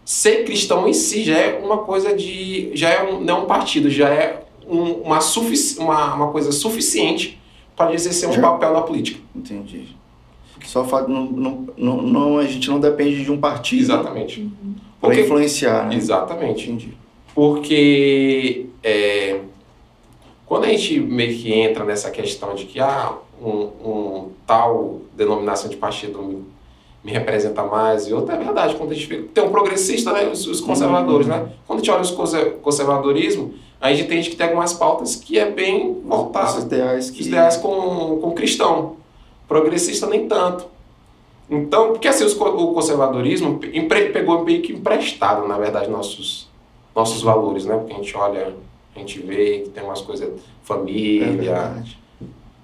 Ser 0.05 0.45
cristão 0.45 0.87
em 0.87 0.93
si 0.93 1.25
já 1.25 1.39
é 1.39 1.59
uma 1.65 1.79
coisa 1.79 2.15
de. 2.15 2.71
já 2.75 2.91
é 2.91 3.03
um, 3.11 3.21
não 3.21 3.39
é 3.39 3.41
um 3.41 3.47
partido, 3.47 3.89
já 3.89 4.09
é 4.11 4.45
um- 4.69 4.93
uma, 5.03 5.21
sufici, 5.21 5.79
uma, 5.79 6.15
uma 6.15 6.29
coisa 6.31 6.53
suficiente 6.53 7.41
para 7.75 7.95
exercer 7.95 8.29
um 8.29 8.41
papel 8.41 8.73
na 8.75 8.83
política. 8.83 9.19
Entendi. 9.35 9.97
Só 10.65 10.85
fato 10.85 11.11
não, 11.11 11.25
não, 11.25 11.67
não, 11.77 12.03
não- 12.03 12.39
a 12.39 12.47
gente 12.47 12.69
não 12.71 12.79
depende 12.81 13.25
de 13.25 13.31
um 13.33 13.39
partido 13.39 13.81
Exatamente. 13.83 14.51
para 15.01 15.19
influenciar, 15.19 15.89
né? 15.89 15.97
Exatamente. 15.97 16.65
Entendi. 16.71 16.95
Porque 17.35 18.67
é, 18.83 19.41
quando 20.47 20.65
a 20.65 20.69
gente 20.69 21.01
meio 21.01 21.37
que 21.37 21.53
entra 21.53 21.85
nessa 21.85 22.11
questão 22.11 22.55
de 22.55 22.65
que 22.65 22.79
ah, 22.81 23.15
um, 23.43 23.49
um 23.51 24.29
tal 24.47 25.01
denominação 25.17 25.69
de 25.69 25.77
partido 25.77 26.23
me, 26.23 26.45
me 27.03 27.11
representa 27.13 27.63
mais 27.65 28.07
e 28.07 28.15
outra, 28.15 28.37
é 28.37 28.39
verdade. 28.39 28.77
Quando 28.77 28.93
a 28.93 28.95
gente 28.95 29.07
vê- 29.07 29.23
tem 29.23 29.45
um 29.45 29.51
progressista, 29.51 30.13
né, 30.13 30.29
os, 30.29 30.47
os 30.47 30.61
conservadores, 30.61 31.27
né? 31.27 31.49
Quando 31.67 31.81
a 31.81 31.83
gente 31.83 31.91
olha 31.91 32.03
os 32.03 32.11
conser- 32.13 32.53
conservadorismo, 32.63 33.55
a 33.81 33.91
gente 33.93 34.05
entende 34.07 34.31
que 34.31 34.37
tem 34.37 34.47
algumas 34.47 34.73
pautas 34.73 35.17
que 35.17 35.39
é 35.39 35.51
bem 35.51 35.91
Os 35.91 36.05
voltado 36.09 36.61
ideais 36.63 37.11
que. 37.11 37.21
os 37.21 37.27
ideais 37.27 37.57
com, 37.57 38.19
com 38.23 38.33
cristão. 38.33 38.97
Progressista 39.49 40.07
nem 40.07 40.27
tanto. 40.27 40.67
Então, 41.51 41.89
porque 41.93 42.09
assim, 42.09 42.25
os 42.25 42.33
o 42.35 42.73
conservadorismo 42.73 43.61
empre- 43.75 44.09
pegou 44.11 44.43
meio 44.45 44.63
que 44.63 44.73
emprestado, 44.73 45.47
na 45.47 45.59
verdade, 45.59 45.91
nossos, 45.91 46.49
nossos 46.95 47.23
valores, 47.23 47.65
né? 47.67 47.77
Porque 47.77 47.93
a 47.93 47.97
gente 47.97 48.17
olha, 48.17 48.55
a 48.95 48.99
gente 48.99 49.19
vê 49.21 49.61
que 49.61 49.71
tem 49.71 49.83
umas 49.85 50.01
coisas, 50.01 50.29
É 50.29 50.33
família. 50.63 51.33
verdade. 51.33 51.99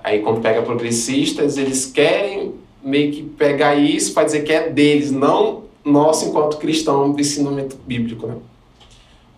aí 0.02 0.20
quando 0.20 0.40
pega 0.40 0.62
progressistas, 0.62 1.56
eles 1.58 1.86
querem 1.86 2.54
meio 2.82 3.12
que 3.12 3.22
pegar 3.22 3.74
isso 3.74 4.14
para 4.14 4.24
dizer 4.24 4.42
que 4.42 4.52
é 4.52 4.70
deles, 4.70 5.10
não 5.10 5.64
nosso 5.84 6.26
enquanto 6.28 6.58
cristão 6.58 7.10
do 7.12 7.20
ensinamento 7.20 7.76
bíblico, 7.86 8.26
né? 8.26 8.36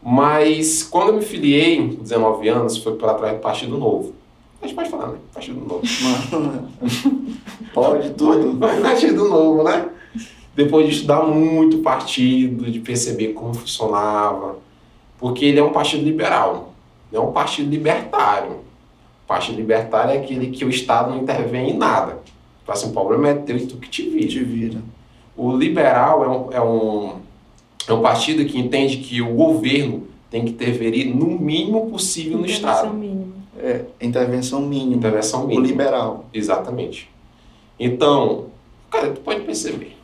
Mas 0.04 0.82
quando 0.82 1.08
eu 1.08 1.14
me 1.14 1.22
filiei, 1.22 1.76
com 1.76 2.02
19 2.02 2.48
anos, 2.48 2.76
foi 2.76 2.94
pela 2.96 3.14
trás 3.14 3.34
do 3.34 3.40
Partido 3.40 3.78
Novo. 3.78 4.12
A 4.60 4.66
gente 4.66 4.74
pode 4.76 4.90
falar, 4.90 5.08
né? 5.08 5.18
Partido 5.32 5.60
Novo. 5.60 5.82
Pode 7.74 8.10
tudo. 8.10 8.58
Partido 8.82 9.28
Novo, 9.28 9.62
né? 9.64 9.88
Depois 10.54 10.86
de 10.86 10.92
estudar 10.94 11.22
muito 11.26 11.78
partido, 11.78 12.70
de 12.70 12.78
perceber 12.80 13.28
como 13.28 13.54
funcionava, 13.54 14.56
porque 15.22 15.44
ele 15.44 15.60
é 15.60 15.62
um 15.62 15.70
partido 15.70 16.02
liberal, 16.04 16.72
não 17.12 17.22
é 17.22 17.26
um 17.28 17.32
partido 17.32 17.70
libertário. 17.70 18.54
O 19.24 19.28
partido 19.28 19.56
libertário 19.56 20.10
é 20.10 20.18
aquele 20.18 20.48
que 20.50 20.64
o 20.64 20.68
Estado 20.68 21.10
não 21.10 21.22
intervém 21.22 21.70
em 21.70 21.76
nada. 21.78 22.18
Então, 22.60 22.74
assim, 22.74 22.88
o 22.88 22.92
problema 22.92 23.28
é 23.28 23.34
teu 23.34 23.56
e 23.56 23.64
tu 23.66 23.76
que 23.76 23.88
te 23.88 24.02
vira. 24.10 24.26
Te 24.28 24.42
vira. 24.42 24.80
O 25.36 25.56
liberal 25.56 26.24
é 26.24 26.28
um, 26.28 26.52
é 26.52 26.60
um, 26.60 27.12
é 27.86 27.92
um 27.92 28.02
partido 28.02 28.44
que 28.44 28.58
entende 28.58 28.96
que 28.96 29.22
o 29.22 29.32
governo 29.32 30.08
tem 30.28 30.44
que 30.44 30.50
interferir 30.50 31.04
no 31.14 31.26
mínimo 31.38 31.88
possível 31.88 32.38
no 32.38 32.44
Intervenção 32.44 32.72
Estado. 32.74 32.94
mínima. 32.94 33.32
É, 33.60 33.84
intervenção 34.00 34.60
mínima. 34.62 34.96
Intervenção 34.96 35.44
O 35.44 35.46
mínima. 35.46 35.66
liberal. 35.68 36.24
Exatamente. 36.34 37.08
Então, 37.78 38.46
cara, 38.90 39.10
tu 39.10 39.20
pode 39.20 39.42
perceber. 39.42 39.96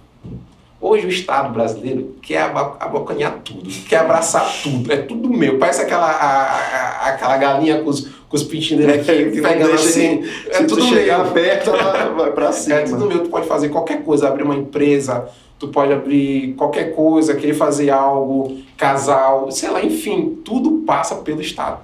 Hoje 0.80 1.06
o 1.06 1.08
Estado 1.08 1.52
brasileiro 1.52 2.14
quer 2.23 2.40
abocanhar 2.78 3.40
tudo, 3.44 3.68
quer 3.88 3.97
abraçar 3.99 4.49
tudo, 4.62 4.92
é 4.92 4.97
tudo 4.99 5.28
meu. 5.28 5.58
Parece 5.58 5.82
aquela, 5.82 6.06
a- 6.06 6.52
a- 6.54 7.08
aquela 7.08 7.37
galinha 7.37 7.82
com 7.82 7.90
os, 7.90 8.06
com 8.28 8.37
os 8.37 8.44
pintinhos 8.44 8.87
dele 8.87 9.00
aqui, 9.00 9.30
Que 9.32 9.40
não 9.40 9.50
pegando 9.50 9.75
assim. 9.75 10.23
Se 10.23 10.50
É 10.50 10.58
tu 10.64 10.76
tudo 10.76 10.82
chegar 10.85 11.25
meu. 11.25 11.32
perto, 11.32 11.70
ela 11.70 12.11
vai 12.14 12.30
pra 12.30 12.52
cima. 12.52 12.76
É 12.76 12.82
tudo 12.85 13.06
meu, 13.06 13.25
tu 13.25 13.28
pode 13.28 13.49
fazer 13.49 13.70
qualquer 13.70 14.04
coisa, 14.04 14.28
abrir 14.28 14.44
uma 14.44 14.54
empresa, 14.54 15.28
tu 15.58 15.66
pode 15.66 15.92
abrir 15.92 16.54
qualquer 16.54 16.94
coisa, 16.94 17.35
querer 17.35 17.54
fazer 17.54 17.90
algo, 17.90 18.56
casal, 18.76 19.50
sei 19.50 19.70
lá, 19.70 19.82
enfim, 19.85 20.38
tudo 20.44 20.85
passa 20.87 21.16
pelo 21.16 21.40
Estado. 21.40 21.80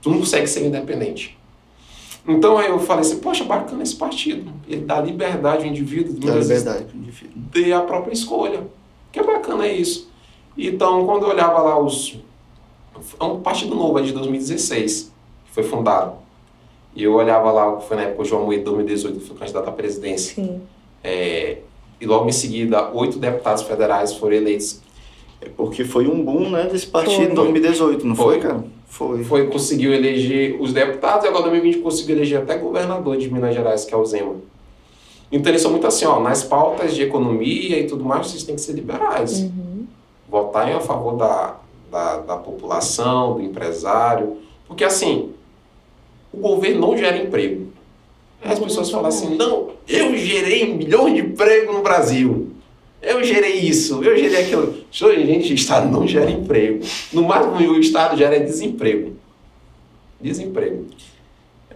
Tu 0.00 0.08
não 0.08 0.18
consegue 0.20 0.46
ser 0.46 0.64
independente. 0.64 1.36
Então 2.28 2.58
aí 2.58 2.68
eu 2.68 2.78
falei 2.78 3.02
assim, 3.02 3.18
poxa, 3.18 3.44
bacana 3.44 3.82
esse 3.82 3.94
partido. 3.94 4.50
Ele 4.68 4.80
dá 4.82 5.00
liberdade 5.00 5.64
ao 5.64 5.70
indivíduo, 5.70 6.14
Dá 6.14 6.34
liberdade 6.34 6.84
pro 6.84 6.96
indivíduo. 6.98 7.42
ter 7.52 7.72
a 7.72 7.80
própria 7.80 8.12
escolha. 8.12 8.66
Que 9.12 9.20
é 9.20 9.22
bacana 9.22 9.66
isso. 9.68 10.10
Então, 10.58 11.06
quando 11.06 11.24
eu 11.24 11.28
olhava 11.30 11.60
lá 11.60 11.78
os. 11.78 12.18
É 13.20 13.24
um 13.24 13.40
partido 13.40 13.74
novo, 13.74 13.98
é 13.98 14.02
de 14.02 14.12
2016, 14.12 15.12
que 15.46 15.52
foi 15.52 15.62
fundado. 15.62 16.14
E 16.94 17.02
eu 17.02 17.12
olhava 17.12 17.52
lá, 17.52 17.78
foi 17.80 17.96
na 17.96 18.04
época 18.04 18.22
o 18.22 18.24
João 18.24 18.44
Moedo, 18.46 18.64
2018, 18.64 19.18
que 19.20 19.26
foi 19.26 19.36
candidato 19.36 19.68
à 19.68 19.72
presidência. 19.72 20.34
Sim. 20.34 20.62
É, 21.04 21.58
e 22.00 22.06
logo 22.06 22.26
em 22.28 22.32
seguida, 22.32 22.90
oito 22.92 23.18
deputados 23.18 23.62
federais 23.62 24.14
foram 24.14 24.34
eleitos. 24.34 24.80
É 25.40 25.48
porque 25.54 25.84
foi 25.84 26.08
um 26.08 26.24
boom, 26.24 26.48
né, 26.50 26.64
desse 26.64 26.86
partido 26.86 27.16
Foi. 27.16 27.24
em 27.26 27.34
2018, 27.34 28.06
não 28.06 28.16
foi, 28.16 28.40
Foi. 28.40 28.40
cara? 28.40 28.64
Foi. 28.86 29.24
Foi, 29.24 29.46
conseguiu 29.48 29.92
eleger 29.92 30.56
os 30.60 30.72
deputados 30.72 31.24
e 31.24 31.28
agora 31.28 31.48
em 31.48 31.50
2020 31.50 31.82
conseguiu 31.82 32.16
eleger 32.16 32.40
até 32.40 32.56
governador 32.56 33.16
de 33.16 33.30
Minas 33.30 33.54
Gerais, 33.54 33.84
que 33.84 33.92
é 33.92 33.96
o 33.96 34.04
Zema. 34.04 34.36
Então 35.30 35.50
eles 35.50 35.60
são 35.60 35.70
muito 35.70 35.86
assim, 35.86 36.04
ó, 36.04 36.20
nas 36.20 36.44
pautas 36.44 36.94
de 36.94 37.02
economia 37.02 37.80
e 37.80 37.86
tudo 37.86 38.04
mais, 38.04 38.28
vocês 38.28 38.44
têm 38.44 38.54
que 38.54 38.60
ser 38.60 38.72
liberais. 38.72 39.40
Uhum. 39.40 39.86
votarem 40.28 40.74
a 40.74 40.80
favor 40.80 41.16
da, 41.16 41.56
da, 41.90 42.18
da 42.18 42.36
população, 42.36 43.34
do 43.34 43.42
empresário, 43.42 44.38
porque 44.66 44.84
assim, 44.84 45.32
o 46.32 46.38
governo 46.38 46.80
não 46.80 46.96
gera 46.96 47.16
emprego. 47.16 47.68
As 48.44 48.58
pessoas 48.58 48.90
falam 48.90 49.06
assim, 49.06 49.36
não, 49.36 49.70
eu 49.88 50.16
gerei 50.16 50.72
milhões 50.74 51.14
de 51.14 51.20
emprego 51.20 51.72
no 51.72 51.82
Brasil. 51.82 52.50
Eu 53.02 53.22
gerei 53.22 53.60
isso, 53.60 54.02
eu 54.02 54.16
gerei 54.16 54.42
aquilo. 54.44 54.74
Gente, 54.90 55.52
o 55.52 55.54
Estado 55.54 55.88
não 55.90 56.06
gera 56.06 56.30
emprego. 56.30 56.84
No 57.12 57.22
máximo, 57.22 57.54
o 57.56 57.78
Estado 57.78 58.16
gera 58.16 58.40
desemprego. 58.40 59.12
Desemprego. 60.20 60.86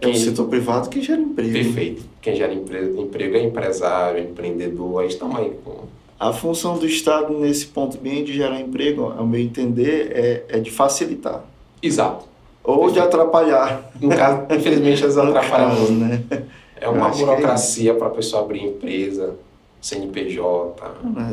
É 0.01 0.07
o 0.07 0.15
setor 0.15 0.47
privado 0.47 0.89
que 0.89 1.01
gera 1.01 1.21
emprego. 1.21 1.53
Perfeito. 1.53 2.03
Quem 2.21 2.35
gera 2.35 2.53
empre- 2.53 2.93
emprego 2.97 3.35
é 3.37 3.43
empresário, 3.43 4.23
empreendedor, 4.23 5.01
aí 5.01 5.07
estamos 5.07 5.37
aí 5.37 5.51
com... 5.63 5.83
A 6.19 6.33
função 6.33 6.77
do 6.77 6.85
Estado 6.85 7.33
nesse 7.37 7.67
ponto 7.67 7.97
bem 7.97 8.23
de 8.23 8.33
gerar 8.33 8.59
emprego, 8.59 9.13
ao 9.17 9.25
meu 9.25 9.39
entender, 9.39 10.11
é, 10.13 10.57
é 10.57 10.59
de 10.59 10.69
facilitar. 10.69 11.43
Exato. 11.81 12.25
Ou 12.63 12.91
de 12.91 12.99
atrapalhar. 12.99 13.91
No 13.99 14.09
caso, 14.09 14.45
infelizmente, 14.51 15.01
eles 15.03 15.17
atrapalham 15.17 15.69
caso, 15.69 15.91
né? 15.93 16.21
É 16.79 16.87
uma 16.89 17.09
é 17.09 17.11
burocracia 17.11 17.93
para 17.95 18.07
a 18.07 18.11
pessoa 18.11 18.43
abrir 18.43 18.63
empresa, 18.63 19.35
CNPJ. 19.81 20.75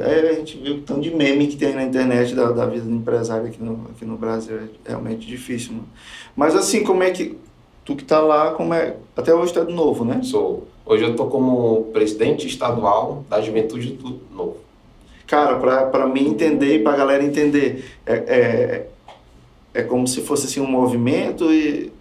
É, 0.00 0.31
a 0.31 0.33
gente 0.33 0.57
viu 0.57 0.76
o 0.76 0.81
tanto 0.81 1.02
de 1.02 1.14
meme 1.14 1.47
que 1.47 1.57
tem 1.57 1.75
na 1.75 1.83
internet 1.83 2.35
da, 2.35 2.50
da 2.50 2.64
vida 2.64 2.85
do 2.85 2.95
empresário 2.95 3.47
aqui 3.47 3.62
no, 3.62 3.88
aqui 3.95 4.07
no 4.07 4.17
Brasil. 4.17 4.57
É 4.85 4.88
realmente 4.88 5.26
difícil, 5.26 5.75
mano. 5.75 5.88
Mas 6.35 6.57
assim, 6.57 6.83
como 6.83 7.02
é 7.02 7.11
que. 7.11 7.37
Tu 7.85 7.97
que 7.97 8.05
tá 8.05 8.21
lá, 8.21 8.52
como 8.52 8.73
é. 8.73 8.97
Até 9.17 9.35
hoje 9.35 9.52
tá 9.52 9.62
de 9.62 9.73
novo, 9.73 10.05
né? 10.05 10.21
Sou. 10.23 10.67
Hoje 10.85 11.05
eu 11.05 11.11
estou 11.11 11.28
como 11.28 11.85
presidente 11.93 12.47
estadual 12.47 13.25
da 13.28 13.43
Juventude 13.43 13.93
do 13.93 14.21
Novo. 14.35 14.57
Cara, 15.26 15.57
pra, 15.57 15.85
pra 15.85 16.07
mim 16.07 16.28
entender 16.28 16.76
e 16.76 16.83
pra 16.83 16.97
galera 16.97 17.23
entender, 17.23 17.85
é, 18.07 18.14
é, 18.14 18.87
é 19.75 19.83
como 19.83 20.09
se 20.09 20.23
fosse 20.23 20.47
assim 20.47 20.61
um 20.61 20.71
movimento 20.71 21.52
e. 21.52 21.93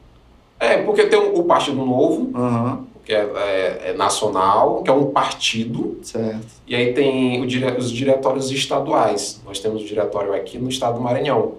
É, 0.57 0.81
porque 0.81 1.05
tem 1.05 1.19
o 1.19 1.43
Partido 1.43 1.85
Novo, 1.85 2.31
Aham, 2.33 2.87
que 3.07 3.13
é, 3.13 3.19
é- 3.21 3.81
é 3.91 3.93
nacional, 3.93 4.83
que 4.83 4.89
é 4.89 4.93
um 4.93 5.05
partido, 5.11 5.97
certo. 6.03 6.45
e 6.67 6.75
aí 6.75 6.91
tem 6.91 7.47
dire- 7.47 7.77
os 7.77 7.89
diretórios 7.89 8.51
estaduais. 8.51 9.41
Nós 9.45 9.59
temos 9.61 9.81
o 9.81 9.85
diretório 9.85 10.33
aqui 10.33 10.57
no 10.59 10.67
estado 10.67 10.95
do 10.95 11.01
Maranhão. 11.01 11.53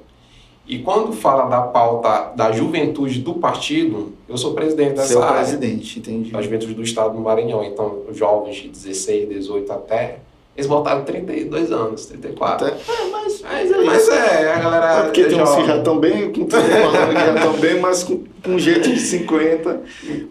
E 0.66 0.80
quando 0.80 1.10
fala 1.14 1.46
da 1.48 1.62
pauta 1.62 2.32
da 2.36 2.52
juventude 2.52 3.20
do 3.20 3.32
partido, 3.36 4.12
eu 4.28 4.36
sou 4.36 4.52
presidente 4.52 4.96
dessa 4.96 5.18
o 5.18 5.22
área. 5.22 5.36
presidente, 5.38 5.98
entendi. 6.00 6.30
da 6.30 6.42
juventude 6.42 6.74
do 6.74 6.82
estado 6.82 7.14
do 7.14 7.20
Maranhão. 7.22 7.64
Então, 7.64 8.02
os 8.10 8.18
jovens 8.18 8.56
de 8.56 8.68
16, 8.68 9.26
18 9.30 9.72
até, 9.72 10.18
eles 10.58 10.66
botaram 10.66 11.04
32 11.04 11.70
anos, 11.70 12.06
34. 12.06 12.66
Até- 12.66 12.76
é, 12.76 13.10
mas, 13.12 13.40
Mas, 13.42 13.86
mas 13.86 14.08
é, 14.08 14.52
a 14.54 14.58
galera 14.58 14.86
é 14.86 15.02
porque 15.04 15.20
é 15.20 15.24
tem 15.28 15.40
uns 15.40 15.54
que 15.54 15.64
já 15.64 15.76
estão 15.78 16.00
bem, 16.00 16.32
com 16.32 16.50
falando 16.50 17.08
que 17.14 17.14
já 17.14 17.34
estão 17.36 17.52
bem, 17.54 17.80
mas 17.80 18.02
com, 18.02 18.24
com 18.44 18.58
jeito 18.58 18.90
de 18.92 18.98
50. 18.98 19.82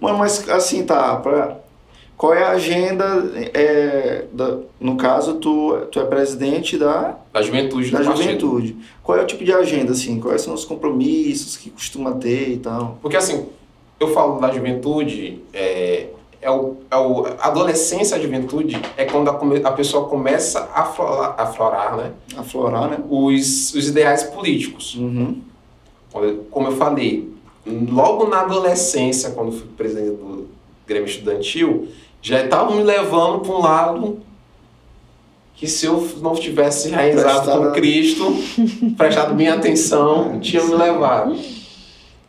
Mano, 0.01 0.17
mas 0.17 0.48
assim, 0.50 0.84
tá, 0.84 1.15
pra, 1.15 1.57
qual 2.17 2.34
é 2.34 2.43
a 2.43 2.50
agenda, 2.50 3.05
é, 3.53 4.25
da, 4.34 4.57
no 4.81 4.98
caso, 4.98 5.36
tu, 5.36 5.77
tu 5.91 6.00
é 6.00 6.03
presidente 6.03 6.77
da, 6.77 7.15
da 7.31 7.41
juventude 7.41 7.89
do 7.89 7.98
da 7.98 8.03
partido. 8.03 8.24
juventude. 8.24 8.75
Qual 9.01 9.17
é 9.17 9.22
o 9.22 9.25
tipo 9.25 9.46
de 9.46 9.53
agenda, 9.53 9.93
assim? 9.93 10.19
Quais 10.19 10.41
são 10.41 10.53
os 10.53 10.65
compromissos 10.65 11.55
que 11.55 11.69
costuma 11.69 12.12
ter 12.12 12.50
e 12.50 12.57
tal? 12.57 12.98
Porque 13.01 13.15
assim, 13.15 13.46
eu 13.98 14.10
falo 14.10 14.41
da 14.41 14.51
juventude, 14.51 15.41
é, 15.53 16.07
é 16.48 16.51
o, 16.51 16.77
é 16.89 16.96
o, 16.96 17.25
a 17.39 17.48
adolescência, 17.48 18.16
a 18.16 18.20
juventude, 18.22 18.80
é 18.96 19.04
quando 19.04 19.30
a, 19.30 19.68
a 19.68 19.72
pessoa 19.74 20.08
começa 20.08 20.70
a 20.74 20.84
aflorar, 20.84 21.36
aflorar 21.38 21.98
né, 21.98 22.13
Aflorar, 22.38 22.89
né? 22.89 23.00
os, 23.10 23.74
os 23.74 23.89
ideais 23.89 24.24
políticos. 24.24 24.96
Uhum. 24.96 25.42
Como 26.50 26.68
eu 26.70 26.77
falei, 26.77 27.30
logo 27.66 28.27
na 28.27 28.42
adolescência, 28.42 29.32
quando 29.32 29.51
fui 29.51 29.68
presidente 29.75 30.12
do 30.12 30.48
Grêmio 30.88 31.10
Estudantil, 31.10 31.89
já 32.22 32.42
estavam 32.44 32.77
me 32.77 32.84
levando 32.84 33.42
para 33.42 33.54
um 33.54 33.60
lado 33.62 34.20
que 35.54 35.68
se 35.68 35.86
eu 35.86 36.08
não 36.22 36.34
tivesse 36.34 36.89
Prestado- 36.92 37.51
com 37.68 37.72
Cristo, 37.74 38.24
prestado 38.98 39.36
minha 39.36 39.54
atenção, 39.56 40.39
tinha 40.39 40.63
me 40.63 40.75
levado. 40.75 41.36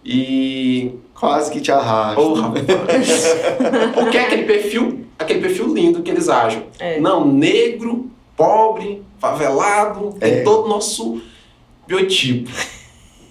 E 0.04 0.92
Quase 1.18 1.50
que 1.50 1.60
te 1.60 1.72
arrasta. 1.72 2.20
Rapaz. 2.40 3.36
Porque 3.94 4.16
é 4.16 4.20
aquele 4.22 4.44
perfil, 4.44 5.04
aquele 5.18 5.40
perfil 5.40 5.74
lindo 5.74 6.02
que 6.02 6.10
eles 6.10 6.28
acham. 6.28 6.62
É. 6.78 7.00
Não, 7.00 7.26
negro, 7.26 8.10
pobre, 8.36 9.02
favelado, 9.18 10.14
tem 10.18 10.32
É. 10.34 10.42
todo 10.42 10.66
o 10.66 10.68
nosso 10.68 11.20
biotipo. 11.86 12.50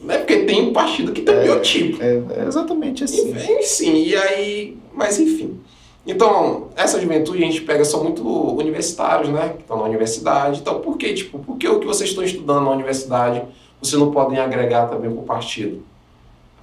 Né? 0.01 0.17
Porque 0.17 0.39
tem 0.39 0.70
um 0.70 0.74
partido 0.74 1.12
que 1.12 1.22
tem 1.22 1.36
É. 1.36 1.44
biotipo. 1.44 2.01
É, 2.03 2.22
é 2.41 2.46
exatamente 2.48 3.03
assim. 3.03 3.32
Enfim, 3.32 3.62
sim, 3.62 4.03
e 4.03 4.15
aí. 4.15 4.77
Mas 4.94 5.20
enfim. 5.20 5.60
Então, 6.06 6.67
essa 6.75 7.00
juventude 7.01 7.44
a 7.44 7.46
gente 7.46 7.62
pega 7.62 7.84
são 7.84 8.03
muito 8.03 8.24
universitários, 8.24 9.29
né? 9.29 9.50
Que 9.56 9.62
estão 9.62 9.77
na 9.77 9.84
universidade. 9.84 10.60
Então, 10.62 10.79
por 10.79 10.98
que, 10.98 11.13
tipo, 11.13 11.39
por 11.39 11.58
que 11.58 11.67
o 11.67 11.79
que 11.79 11.86
vocês 11.86 12.10
estão 12.10 12.24
estudando 12.24 12.63
na 12.65 12.72
universidade 12.72 13.41
vocês 13.82 14.00
não 14.01 14.10
podem 14.12 14.39
agregar 14.39 14.88
também 14.88 15.12
para 15.12 15.20
o 15.20 15.24
partido? 15.24 15.84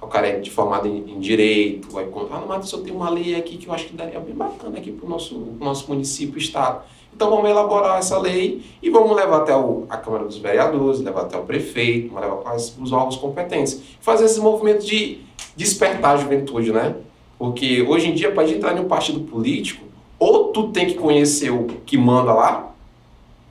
O 0.05 0.07
cara 0.07 0.27
é 0.27 0.39
de 0.39 0.51
formado 0.51 0.87
em, 0.87 1.11
em 1.11 1.19
direito, 1.19 1.97
aí 1.97 2.05
quando, 2.05 2.31
ah, 2.31 2.39
não, 2.39 2.47
mas 2.47 2.71
eu 2.71 2.83
tenho 2.83 2.95
uma 2.95 3.09
lei 3.09 3.35
aqui 3.35 3.57
que 3.57 3.67
eu 3.67 3.73
acho 3.73 3.87
que 3.87 3.95
daria 3.95 4.19
bem 4.19 4.35
bacana 4.35 4.77
aqui 4.77 4.91
para 4.91 5.05
o 5.05 5.09
nosso, 5.09 5.35
nosso 5.59 5.89
município, 5.89 6.37
estado. 6.37 6.83
Então 7.13 7.29
vamos 7.29 7.49
elaborar 7.49 7.97
essa 7.97 8.19
lei 8.19 8.61
e 8.83 8.89
vamos 8.89 9.15
levar 9.15 9.37
até 9.37 9.55
o, 9.55 9.85
a 9.89 9.97
Câmara 9.97 10.25
dos 10.25 10.37
Vereadores, 10.37 10.99
levar 10.99 11.21
até 11.21 11.37
o 11.37 11.43
prefeito, 11.43 12.09
vamos 12.09 12.21
levar 12.21 12.35
para 12.37 12.55
os 12.55 12.91
órgãos 12.91 13.15
competentes. 13.15 13.81
Fazer 13.99 14.25
esse 14.25 14.39
movimento 14.39 14.85
de 14.85 15.19
despertar 15.55 16.15
a 16.15 16.17
juventude, 16.17 16.71
né? 16.71 16.95
Porque 17.39 17.81
hoje 17.81 18.09
em 18.09 18.13
dia, 18.13 18.31
para 18.31 18.47
entrar 18.47 18.77
em 18.77 18.81
um 18.81 18.87
partido 18.87 19.21
político, 19.21 19.85
ou 20.19 20.49
tu 20.51 20.69
tem 20.69 20.85
que 20.85 20.93
conhecer 20.93 21.49
o 21.51 21.65
que 21.85 21.97
manda 21.97 22.31
lá, 22.31 22.73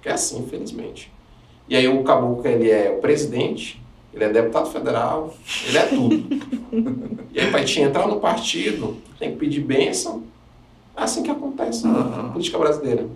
que 0.00 0.08
é 0.08 0.12
assim, 0.12 0.38
infelizmente. 0.38 1.12
E 1.68 1.74
aí 1.74 1.88
o 1.88 2.04
caboclo, 2.04 2.46
ele 2.46 2.70
é 2.70 2.94
o 2.96 3.00
presidente, 3.00 3.82
ele 4.14 4.24
é 4.24 4.29
deputado 4.29 4.66
federal, 4.70 5.35
ele 5.66 5.79
é 5.79 5.83
tudo. 5.87 6.24
e 7.33 7.40
aí 7.40 7.50
para 7.50 7.64
te 7.64 7.81
entrar 7.81 8.07
no 8.07 8.20
partido, 8.20 8.96
tem 9.18 9.33
que 9.33 9.37
pedir 9.37 9.61
bênção. 9.61 10.22
É 10.96 11.03
assim 11.03 11.22
que 11.22 11.31
acontece 11.31 11.87
na 11.87 11.98
Uhum. 11.98 12.31
política 12.31 12.57
brasileira. 12.59 13.07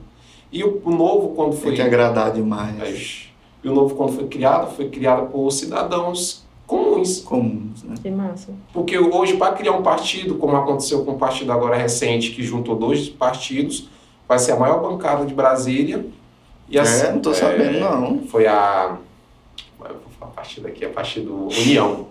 E 0.50 0.64
o, 0.64 0.80
o 0.84 0.90
novo, 0.90 1.34
quando 1.34 1.52
foi... 1.52 1.70
Tem 1.70 1.76
que 1.76 1.82
agradar 1.82 2.32
demais. 2.32 2.76
Mas, 2.76 3.28
E 3.62 3.68
o 3.68 3.74
novo, 3.74 3.94
quando 3.94 4.12
foi 4.12 4.26
criado, 4.26 4.74
foi 4.74 4.88
criado 4.88 5.28
por 5.30 5.50
cidadãos 5.50 6.44
comuns. 6.66 7.20
Comuns, 7.20 7.82
né? 7.84 7.94
Que 8.02 8.10
massa. 8.10 8.52
Porque 8.72 8.98
hoje, 8.98 9.36
para 9.36 9.52
criar 9.52 9.72
um 9.72 9.82
partido, 9.82 10.34
como 10.36 10.56
aconteceu 10.56 11.04
com 11.04 11.12
o 11.12 11.18
partido 11.18 11.52
agora 11.52 11.76
recente, 11.76 12.30
que 12.30 12.42
juntou 12.42 12.74
dois 12.76 13.08
partidos, 13.08 13.88
vai 14.26 14.38
ser 14.38 14.52
a 14.52 14.56
maior 14.56 14.80
bancada 14.82 15.24
de 15.24 15.32
Brasília. 15.34 16.04
E 16.68 16.78
assim, 16.78 17.06
é, 17.06 17.12
não 17.12 17.20
tô 17.20 17.32
sabendo, 17.32 17.80
não. 17.80 18.18
Foi 18.26 18.46
a. 18.46 18.96
A 20.20 20.26
partir 20.26 20.60
daqui, 20.60 20.84
a 20.84 20.88
partir 20.90 21.20
do 21.20 21.46
União. 21.48 22.06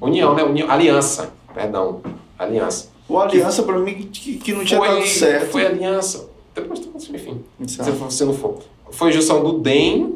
União, 0.00 0.34
né? 0.34 0.42
União, 0.44 0.70
Aliança, 0.70 1.32
perdão. 1.52 2.00
Aliança. 2.38 2.88
O 3.08 3.18
Aliança, 3.18 3.62
pra 3.62 3.78
mim, 3.78 3.94
que, 4.12 4.36
que 4.36 4.52
não 4.52 4.64
tinha 4.64 4.78
foi, 4.78 4.88
dado 4.88 5.06
certo. 5.06 5.50
Foi 5.50 5.66
Aliança. 5.66 6.28
Depois, 6.54 6.80
enfim. 7.12 7.40
Sabe? 7.66 7.90
Se 7.92 7.96
você 7.96 8.24
não 8.24 8.32
for. 8.34 8.58
Foi 8.90 9.08
a 9.08 9.12
junção 9.12 9.42
do 9.42 9.58
DEM 9.58 10.14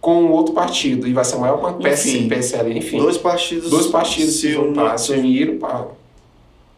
com 0.00 0.30
outro 0.30 0.54
partido. 0.54 1.06
E 1.06 1.12
vai 1.12 1.24
ser 1.24 1.36
a 1.36 1.38
maior 1.38 1.60
bancada. 1.60 1.92
Enfim. 1.94 2.28
PSL, 2.28 2.76
enfim. 2.76 2.98
Dois 2.98 3.16
partidos. 3.18 3.70
Dois 3.70 3.86
partidos 3.86 4.34
se, 4.34 4.40
se 4.40 4.52
juntaram, 4.52 4.88
unir- 4.88 4.98
se 4.98 5.12
uniram 5.12 5.58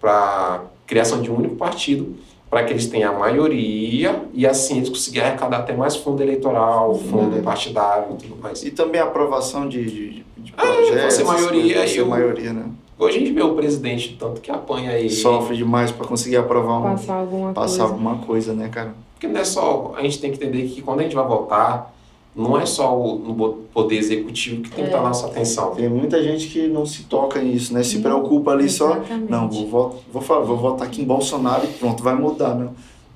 para 0.01 0.65
criação 0.87 1.23
de 1.23 1.31
um 1.31 1.37
único 1.37 1.57
partido, 1.57 2.15
para 2.53 2.65
que 2.65 2.73
eles 2.75 2.87
tenham 2.87 3.17
a 3.17 3.19
maioria 3.19 4.25
e 4.35 4.47
assim 4.47 4.77
eles 4.77 4.91
conseguirem 4.91 5.27
arrecadar 5.31 5.61
até 5.61 5.73
mais 5.75 5.97
fundo 5.97 6.23
eleitoral, 6.23 6.95
fundo 6.95 7.37
Uhum. 7.37 7.43
partidário 7.43 8.09
e 8.13 8.17
tudo 8.23 8.37
mais. 8.43 8.63
E 8.63 8.71
também 8.71 9.01
a 9.01 9.05
aprovação 9.05 9.67
de, 9.67 9.83
de, 9.83 10.25
de 10.37 10.55
Ah, 10.55 10.61
projetos. 10.67 11.15
você 11.15 11.25
maioria? 11.25 11.87
Você 11.89 11.97
e 11.99 12.03
o- 12.03 12.07
maioria, 12.09 12.53
né? 12.53 12.67
Hoje 12.99 13.17
a 13.17 13.21
gente 13.21 13.33
vê 13.33 13.41
o 13.43 13.55
presidente 13.55 14.19
tanto 14.21 14.43
que 14.43 14.51
apanha 14.51 14.91
aí. 14.91 15.09
Sofre 15.09 15.57
demais 15.57 15.91
pra 15.91 16.07
conseguir 16.07 16.37
aprovar 16.37 16.79
um, 16.79 16.83
Passar 16.83 17.15
alguma 17.15 17.53
passar 17.55 17.79
coisa. 17.79 17.83
alguma 17.95 18.17
coisa, 18.19 18.53
né, 18.53 18.69
cara? 18.69 18.95
Porque 19.15 19.27
não 19.27 19.41
é 19.41 19.45
só. 19.45 19.95
A 19.97 20.03
gente 20.03 20.21
tem 20.21 20.31
que 20.31 20.37
entender 20.37 20.69
que 20.69 20.83
quando 20.83 21.01
a 21.01 21.05
gente 21.05 21.15
vai 21.15 21.27
votar, 21.27 21.91
não 22.35 22.59
é 22.59 22.65
só 22.65 22.99
o 22.99 23.19
no 23.19 23.55
poder 23.75 23.97
executivo 23.97 24.63
que 24.63 24.71
tem 24.71 24.85
que 24.85 24.91
É. 24.91 24.93
dar 24.93 25.03
nossa 25.03 25.27
atenção. 25.27 25.75
Tem 25.75 25.89
muita 25.89 26.23
gente 26.23 26.49
que 26.49 26.67
não 26.67 26.87
se 26.87 27.05
toca 27.05 27.41
nisso, 27.43 27.75
né? 27.75 27.83
Se 27.83 27.99
preocupa 28.01 28.53
ali 28.53 28.69
só. 28.69 28.97
Exatamente. 28.97 29.31
Não, 29.31 29.49
vou, 29.51 29.67
vo- 29.67 29.95
vou, 30.13 30.23
fa- 30.23 30.41
vou 30.41 30.57
votar 30.57 30.87
aqui 30.87 31.03
em 31.03 31.05
Bolsonaro 31.05 31.65
e 31.65 31.69
pronto, 31.75 32.03
vai 32.03 32.15
mudar, 32.15 32.55
né? 32.55 32.69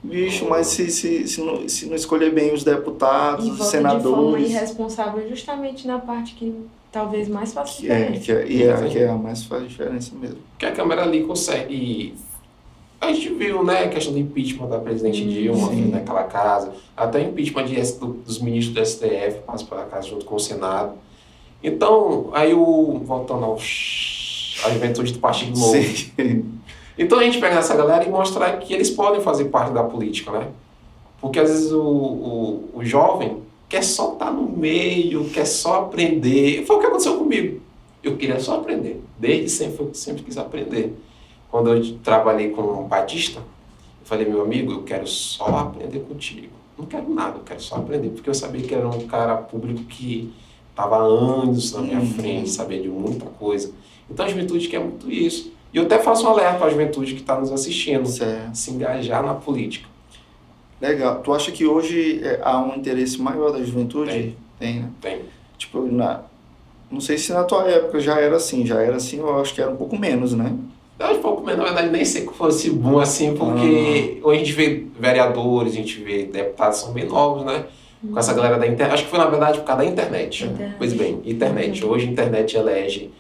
Bicho, 0.03 0.47
mas 0.49 0.67
se, 0.69 0.91
se, 0.91 1.27
se, 1.27 1.41
não, 1.41 1.69
se 1.69 1.87
não 1.87 1.97
escolher 1.97 2.33
bem 2.33 2.53
os 2.53 2.63
deputados, 2.63 3.47
E 3.47 3.51
os 3.51 3.59
vota 3.59 3.71
de 3.71 3.77
forma 3.83 3.91
senadores. 4.01 4.51
irresponsável 4.51 5.29
justamente 5.29 5.87
na 5.87 5.99
parte 5.99 6.35
que 6.35 6.55
talvez 6.93 7.27
mais 7.29 7.53
faça 7.53 7.81
Que 7.81 7.91
é, 7.91 8.13
que 8.13 8.31
é, 8.31 8.47
e 8.47 8.63
é, 8.63 8.89
que 8.89 8.99
é 8.99 9.09
a 9.09 9.15
mais 9.17 9.45
faz 9.45 9.67
diferença 9.67 10.13
mesmo. 10.21 10.37
que 10.59 10.65
a 10.67 10.71
Câmara 10.73 11.03
ali 11.03 11.25
consegue. 11.25 12.15
A 13.01 13.13
gente 13.13 13.29
viu, 13.35 13.63
né, 13.63 13.85
a 13.85 13.89
questão 13.89 14.13
do 14.13 14.19
impeachment 14.19 14.69
da 14.69 14.79
presidente 14.79 15.23
Hum, 15.23 15.29
Dilma, 15.29 15.69
sim. 15.69 15.91
naquela 15.91 16.25
casa, 16.25 16.73
até 16.97 17.21
impeachment 17.21 17.67
de, 17.67 17.75
dos 18.25 18.39
ministros 18.41 18.75
do 18.75 18.85
STF, 18.85 19.41
passa 19.47 19.65
pela 19.65 19.85
casa 19.85 20.09
junto 20.09 20.25
com 20.25 20.37
o 20.37 20.41
Senado. 20.41 20.95
Então, 21.63 22.31
aí 22.33 22.55
o. 22.55 23.01
Voltando 23.05 23.45
ao. 23.45 23.55
A 24.65 24.71
juventude 24.71 25.13
do 25.13 25.19
Partido 25.19 25.59
Novo. 25.59 25.73
Sim. 25.73 26.45
Então 26.99 27.19
a 27.19 27.25
gente 27.25 27.39
pega 27.39 27.57
essa 27.57 27.77
galera 27.77 28.05
e 28.07 28.09
mostrar 28.09 28.59
que 28.59 28.73
eles 28.73 28.89
podem 28.89 29.21
fazer 29.21 29.47
parte 29.47 29.71
da 29.71 29.85
política, 29.85 30.31
né? 30.31 30.49
Porque 31.21 31.39
às 31.39 31.51
vezes 31.51 31.71
o, 31.71 31.83
o, 31.83 32.71
o 32.73 32.85
jovem 32.85 33.43
quer 33.69 33.83
só 33.83 34.15
estar 34.15 34.31
no 34.33 34.49
meio, 34.49 35.29
quer 35.29 35.45
só 35.45 35.81
aprender. 35.81 36.65
Foi 36.65 36.77
o 36.77 36.79
que 36.79 36.87
aconteceu 36.87 37.19
comigo. 37.19 37.61
Eu 38.03 38.17
queria 38.17 38.41
só 38.41 38.57
aprender. 38.57 39.03
Desde 39.19 39.51
sempre, 39.51 39.85
eu 39.85 39.95
sempre 39.95 40.23
quis 40.23 40.39
aprender. 40.39 40.95
Quando 41.57 41.73
eu 41.73 41.99
trabalhei 42.05 42.51
com 42.51 42.61
o 42.61 42.85
Batista, 42.87 43.39
eu 43.39 44.05
falei, 44.05 44.29
meu 44.29 44.43
amigo, 44.43 44.73
eu 44.73 44.83
quero 44.83 45.07
só 45.07 45.47
aprender 45.47 46.01
contigo. 46.01 46.49
Não 46.77 46.85
quero 46.85 47.09
nada, 47.15 47.39
eu 47.39 47.43
quero 47.45 47.63
só 47.63 47.77
aprender. 47.77 48.11
Porque 48.11 48.29
eu 48.29 48.35
sabia 48.35 48.61
que 48.61 48.75
era 48.75 48.87
um 48.87 49.07
cara 49.07 49.35
público 49.39 49.85
que 49.85 50.35
estava 50.69 50.99
anos 50.99 51.73
na 51.73 51.81
minha 51.81 51.99
Uhum. 51.99 52.07
frente, 52.13 52.51
sabia 52.51 52.83
de 52.83 52.89
muita 52.91 53.25
coisa. 53.25 53.73
Então 54.11 54.27
a 54.27 54.29
juventude 54.29 54.69
quer 54.69 54.81
muito 54.81 55.11
isso. 55.11 55.51
E 55.73 55.79
eu 55.79 55.85
até 55.85 55.99
faço 55.99 56.27
um 56.27 56.29
alerta 56.29 56.59
para 56.59 56.67
a 56.67 56.71
juventude 56.71 57.15
que 57.15 57.23
está 57.23 57.41
nos 57.41 57.51
assistindo, 57.51 58.07
Certo. 58.07 58.55
se 58.55 58.71
engajar 58.73 59.25
na 59.25 59.33
política. 59.33 59.89
Legal. 60.79 61.21
Tu 61.23 61.33
acha 61.33 61.51
que 61.51 61.65
hoje 61.65 62.21
é, 62.23 62.39
há 62.45 62.61
um 62.61 62.75
interesse 62.77 63.19
maior 63.19 63.51
da 63.51 63.65
juventude? 63.65 64.11
Tem. 64.13 64.37
Tem, 64.59 64.81
né? 64.81 64.91
Tem. 65.01 65.23
Tipo, 65.57 65.81
na... 65.91 66.21
não 66.91 67.01
sei 67.01 67.17
se 67.17 67.33
na 67.33 67.45
tua 67.45 67.63
época 67.67 67.99
já 67.99 68.21
era 68.21 68.37
assim. 68.37 68.67
Já 68.67 68.83
era 68.83 68.97
assim, 68.97 69.21
eu 69.21 69.41
acho 69.41 69.55
que 69.55 69.63
era 69.63 69.71
um 69.71 69.77
pouco 69.77 69.99
menos, 69.99 70.35
né? 70.35 70.55
Eu 70.99 71.09
um 71.09 71.21
pouco 71.21 71.43
menos, 71.43 71.59
na 71.59 71.65
verdade, 71.67 71.91
nem 71.91 72.05
sei 72.05 72.27
que 72.27 72.33
fosse 72.33 72.71
bom 72.71 72.99
assim, 72.99 73.35
porque 73.35 74.19
hoje 74.23 74.41
a 74.41 74.45
gente 74.45 74.53
vê 74.53 74.87
vereadores, 74.99 75.73
a 75.73 75.77
gente 75.77 76.03
vê 76.03 76.25
deputados, 76.25 76.79
são 76.79 76.93
bem 76.93 77.05
novos, 77.05 77.45
né? 77.45 77.67
com 78.03 78.19
essa 78.19 78.33
galera 78.33 78.59
da 78.59 78.67
internet. 78.67 78.95
Acho 78.95 79.05
que 79.05 79.11
foi, 79.11 79.19
na 79.19 79.27
verdade, 79.27 79.59
por 79.59 79.65
causa 79.65 79.83
da 79.83 79.89
internet. 79.89 80.45
Internet. 80.45 80.75
Pois 80.79 80.93
bem, 80.93 81.21
internet. 81.25 81.85
Hoje 81.85 82.07
a 82.07 82.11
internet 82.11 82.57
elege 82.57 83.11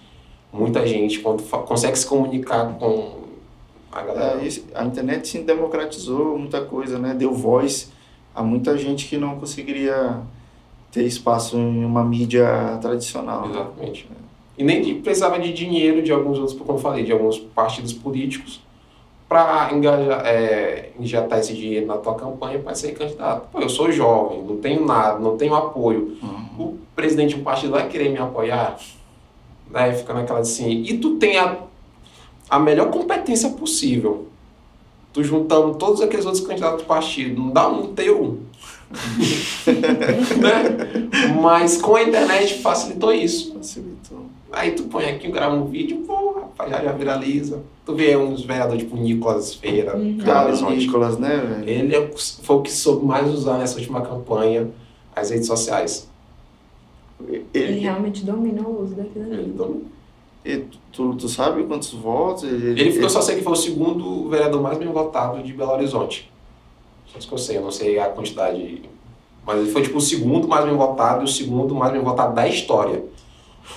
muita 0.52 0.86
gente, 0.86 1.20
quando 1.20 1.42
consegue 1.42 1.98
se 1.98 2.06
comunicar 2.06 2.72
com 2.78 3.20
a 3.92 4.02
galera. 4.02 4.40
É, 4.42 4.48
a 4.74 4.84
internet 4.84 5.28
sim 5.28 5.44
democratizou 5.44 6.38
muita 6.38 6.62
coisa, 6.62 6.98
né? 6.98 7.14
Deu 7.14 7.32
voz 7.32 7.92
a 8.34 8.42
muita 8.42 8.76
gente 8.76 9.06
que 9.06 9.16
não 9.16 9.38
conseguiria 9.38 10.20
ter 10.92 11.04
espaço 11.04 11.56
em 11.56 11.84
uma 11.84 12.04
mídia 12.04 12.78
tradicional. 12.80 13.48
Exatamente. 13.48 14.08
E 14.58 14.64
nem 14.64 15.00
precisava 15.00 15.38
de 15.38 15.52
dinheiro 15.52 16.02
de 16.02 16.10
alguns 16.12 16.38
outros, 16.38 16.56
como 16.58 16.72
eu 16.72 16.78
falei, 16.78 17.04
de 17.04 17.12
alguns 17.12 17.38
partidos 17.38 17.92
políticos 17.92 18.60
para 19.28 19.70
é, 20.24 20.90
injetar 20.98 21.40
esse 21.40 21.52
dinheiro 21.52 21.86
na 21.86 21.96
tua 21.96 22.14
campanha 22.14 22.58
para 22.60 22.74
ser 22.74 22.92
candidato. 22.92 23.48
Pô, 23.50 23.60
eu 23.60 23.68
sou 23.68 23.90
jovem, 23.90 24.42
não 24.42 24.56
tenho 24.58 24.86
nada, 24.86 25.18
não 25.18 25.36
tenho 25.36 25.54
apoio. 25.54 26.16
Uhum. 26.22 26.64
O 26.64 26.78
presidente 26.94 27.34
de 27.34 27.40
um 27.40 27.44
partido 27.44 27.72
vai 27.72 27.88
querer 27.88 28.10
me 28.10 28.18
apoiar? 28.18 28.78
Daí 29.70 29.94
fica 29.94 30.14
naquela 30.14 30.38
assim, 30.38 30.82
e 30.82 30.96
tu 30.98 31.16
tem 31.16 31.38
a, 31.38 31.56
a 32.48 32.58
melhor 32.58 32.90
competência 32.90 33.50
possível. 33.50 34.28
Tu 35.12 35.24
juntando 35.24 35.74
todos 35.74 36.00
aqueles 36.00 36.24
outros 36.24 36.46
candidatos 36.46 36.82
do 36.82 36.86
partido, 36.86 37.40
não 37.40 37.50
dá 37.50 37.66
um 37.66 37.94
teu. 37.94 38.38
né? 40.38 41.32
Mas 41.40 41.80
com 41.80 41.96
a 41.96 42.02
internet 42.02 42.62
facilitou 42.62 43.12
isso. 43.12 43.54
Facilitou. 43.54 44.25
Aí 44.52 44.72
tu 44.72 44.84
põe 44.84 45.06
aqui, 45.06 45.28
grava 45.30 45.54
um 45.54 45.66
vídeo, 45.66 45.98
pô, 46.06 46.32
rapaz, 46.32 46.70
já, 46.70 46.82
já 46.84 46.92
viraliza. 46.92 47.62
Tu 47.84 47.94
vê 47.94 48.16
uns 48.16 48.42
vereadores 48.44 48.82
tipo 48.84 48.96
Nicolas 48.96 49.54
Feira, 49.54 49.96
Uhum. 49.96 50.18
Cara. 50.18 50.52
Nicolas, 50.70 51.18
né, 51.18 51.36
velho? 51.36 51.68
Ele 51.68 51.94
é 51.96 52.10
foi 52.16 52.56
o 52.56 52.62
que 52.62 52.72
soube 52.72 53.04
mais 53.04 53.28
usar 53.32 53.58
nessa 53.58 53.76
última 53.76 54.00
campanha 54.02 54.68
as 55.14 55.30
redes 55.30 55.46
sociais. 55.46 56.08
Ele 57.28 57.44
Ele, 57.54 57.78
realmente 57.80 58.24
domina 58.24 58.62
o 58.62 58.82
uso 58.82 58.94
daquilo 58.94 59.24
Ele, 59.26 59.34
ali. 59.34 59.44
dominou. 59.52 59.82
ele- 60.44 60.66
tu, 60.92 61.14
tu 61.16 61.28
sabe 61.28 61.64
quantos 61.64 61.92
votos? 61.92 62.44
Ele, 62.44 62.80
ele, 62.80 63.02
eu 63.02 63.10
só 63.10 63.20
sei 63.20 63.36
que 63.36 63.42
foi 63.42 63.52
o 63.52 63.56
segundo 63.56 64.28
vereador 64.28 64.62
mais 64.62 64.78
bem 64.78 64.88
votado 64.88 65.42
de 65.42 65.52
Belo 65.52 65.72
Horizonte. 65.72 66.30
Só 67.06 67.18
isso 67.18 67.26
que 67.28 67.34
eu 67.34 67.38
sei, 67.38 67.56
eu 67.58 67.62
não 67.62 67.70
sei 67.70 67.98
a 67.98 68.06
quantidade. 68.10 68.82
Mas 69.46 69.58
ele 69.60 69.70
foi 69.70 69.82
tipo 69.82 69.98
o 69.98 70.00
segundo 70.00 70.46
mais 70.46 70.64
bem 70.64 70.74
votado 70.76 71.22
e 71.22 71.24
o 71.24 71.28
segundo 71.28 71.74
mais 71.74 71.92
bem 71.92 72.02
votado 72.02 72.34
da 72.34 72.46
história. 72.46 73.02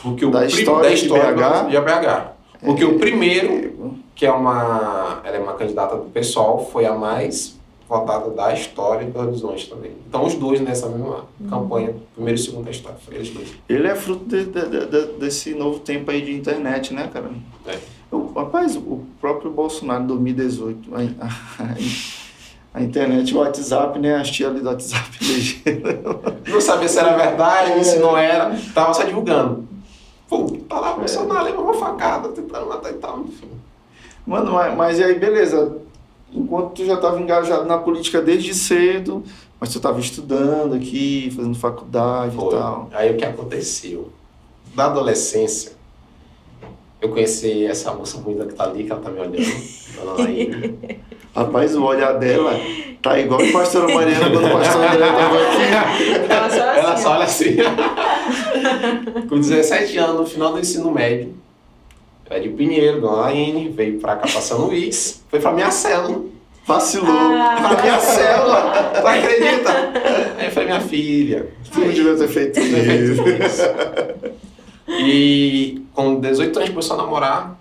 Porque 0.02 0.26
o 0.26 0.32
Da 0.32 0.40
prim- 0.40 0.48
história 0.50 0.96
de 0.96 1.08
BH? 1.10 1.70
de 1.70 1.80
BH. 1.80 2.34
Porque 2.62 2.86
o 2.86 3.00
primeiro 3.00 3.54
É, 3.54 3.70
que 4.16 4.26
é 4.26 4.32
uma, 4.32 5.22
ela 5.24 5.38
é 5.38 5.40
uma 5.40 5.54
candidata 5.54 5.96
do 5.96 6.04
PSOL, 6.06 6.70
foi 6.72 6.86
a 6.86 6.94
mais 6.94 7.58
votada 7.88 8.30
da 8.32 8.54
história 8.54 9.06
de 9.06 9.12
Belo 9.12 9.30
Horizonte 9.30 9.68
também. 9.70 9.92
Então 10.08 10.24
os 10.26 10.36
dois 10.36 10.60
nessa 10.62 10.88
mesma 10.90 11.26
campanha, 11.50 11.96
primeiro 12.14 12.40
e 12.40 12.44
segundo 12.44 12.66
da 12.66 12.72
história, 12.72 12.98
foi 13.04 13.16
eles 13.16 13.30
dois. 13.30 13.50
Ele 13.68 13.88
é 13.88 13.96
fruto 13.96 14.26
de- 14.26 14.46
de- 14.46 14.68
de- 14.68 14.86
de- 14.86 15.14
desse 15.20 15.56
novo 15.56 15.80
tempo 15.80 16.12
aí 16.12 16.22
de 16.22 16.34
internet, 16.34 16.94
né, 16.94 17.10
cara? 17.12 17.32
É. 17.66 17.78
O, 18.12 18.32
rapaz, 18.34 18.76
o 18.76 19.04
próprio 19.22 19.50
Bolsonaro 19.52 20.04
em 20.04 20.08
2018, 20.08 20.90
a, 20.94 21.00
a, 21.64 21.76
a 22.76 22.84
internet, 22.84 23.34
o 23.34 23.40
WhatsApp, 23.40 23.98
né? 24.00 24.16
As 24.18 24.30
tia 24.30 24.48
ali 24.50 24.60
do 24.60 24.68
WhatsApp. 24.70 25.10
Não 26.48 26.62
sabia 26.62 26.88
se 26.90 27.00
era 27.00 27.16
verdade, 27.18 27.72
É. 27.72 27.84
se 27.84 28.00
não 28.00 28.18
era, 28.18 28.56
tava 28.74 28.94
só 28.94 29.04
divulgando. 29.04 29.68
Pô, 30.30 30.46
tá 30.70 30.80
lá 30.80 30.94
o 30.94 31.00
Bolsonaro 31.00 31.44
levou 31.44 31.64
uma 31.64 31.74
facada, 31.74 32.30
tentando 32.30 32.68
matar 32.68 32.92
e 32.92 32.94
tal, 32.94 33.22
enfim. 33.22 33.50
Mano, 34.26 34.54
mas, 34.54 34.78
mas 34.78 35.00
e 35.00 35.04
aí, 35.04 35.18
beleza. 35.18 35.78
Enquanto 36.32 36.74
tu 36.74 36.86
já 36.86 36.94
estava 36.94 37.20
engajado 37.20 37.66
na 37.66 37.80
política 37.80 38.22
desde 38.22 38.54
cedo, 38.54 39.24
mas 39.60 39.72
tu 39.72 39.78
estava 39.78 40.00
estudando 40.00 40.76
aqui, 40.76 41.34
fazendo 41.36 41.56
faculdade 41.56 42.36
Foi. 42.36 42.46
e 42.46 42.50
tal. 42.52 42.90
Aí 42.94 43.12
o 43.12 43.18
que 43.18 43.26
aconteceu? 43.26 44.10
Na 44.76 44.86
adolescência, 44.86 45.72
eu 47.02 47.10
conheci 47.10 47.66
essa 47.66 47.92
moça 47.92 48.20
bonita 48.20 48.46
que 48.46 48.54
tá 48.54 48.66
ali, 48.66 48.84
que 48.84 48.92
ela 48.92 49.02
tá 49.02 49.10
me 49.10 49.20
olhando. 49.20 49.40
Rapaz, 51.36 51.76
o 51.76 51.84
olhar 51.84 52.14
dela 52.14 52.52
tá 53.02 53.20
igual 53.20 53.42
a 53.42 53.52
pastora 53.52 53.94
Mariana 53.94 54.30
quando 54.30 54.46
o 54.46 54.52
pastor 54.52 54.84
André 54.84 55.12
tava 55.12 55.38
aqui. 55.42 56.30
Ela 56.30 56.50
só 56.50 56.62
assim, 56.62 56.80
Ela 56.80 56.98
só 56.98 57.12
olha 57.12 57.24
assim. 57.24 57.56
Com 59.28 59.40
17 59.40 59.98
anos, 59.98 60.20
no 60.20 60.26
final 60.26 60.54
do 60.54 60.60
ensino 60.60 60.92
médio, 60.92 61.34
era 62.30 62.40
de 62.40 62.50
Pinheiro, 62.50 63.02
Dona 63.02 63.22
Laine, 63.22 63.70
veio 63.70 64.00
pra 64.00 64.16
cá 64.16 64.28
pra 64.28 64.42
São 64.42 64.68
Luís, 64.68 65.24
foi 65.30 65.40
pra 65.40 65.52
minha 65.52 65.72
célula. 65.72 66.24
Vacilou. 66.66 67.10
Ah. 67.10 67.58
Pra 67.60 67.82
minha 67.82 68.00
célula, 68.00 68.92
tu 69.02 69.08
acredita? 69.08 69.72
Aí 70.38 70.46
eu 70.46 70.52
falei, 70.52 70.70
minha 70.70 70.82
filha. 70.82 71.48
Tu 71.72 71.80
não 71.80 71.88
devia 71.90 72.16
ter 72.16 72.28
feito 72.28 72.60
isso. 72.60 73.64
E 74.88 75.82
com 75.94 76.20
18 76.20 76.58
anos 76.58 76.70
começou 76.70 76.96
a 77.00 77.02
namorar. 77.02 77.60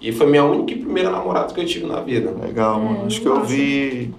E 0.00 0.12
foi 0.12 0.26
minha 0.26 0.44
única 0.44 0.72
e 0.72 0.76
primeira 0.76 1.10
namorada 1.10 1.52
que 1.52 1.60
eu 1.60 1.66
tive 1.66 1.86
na 1.86 2.00
vida. 2.00 2.30
Legal, 2.40 2.78
mano. 2.78 3.02
É, 3.02 3.06
Acho 3.06 3.20
que 3.20 3.26
eu 3.26 3.42
vi 3.44 4.14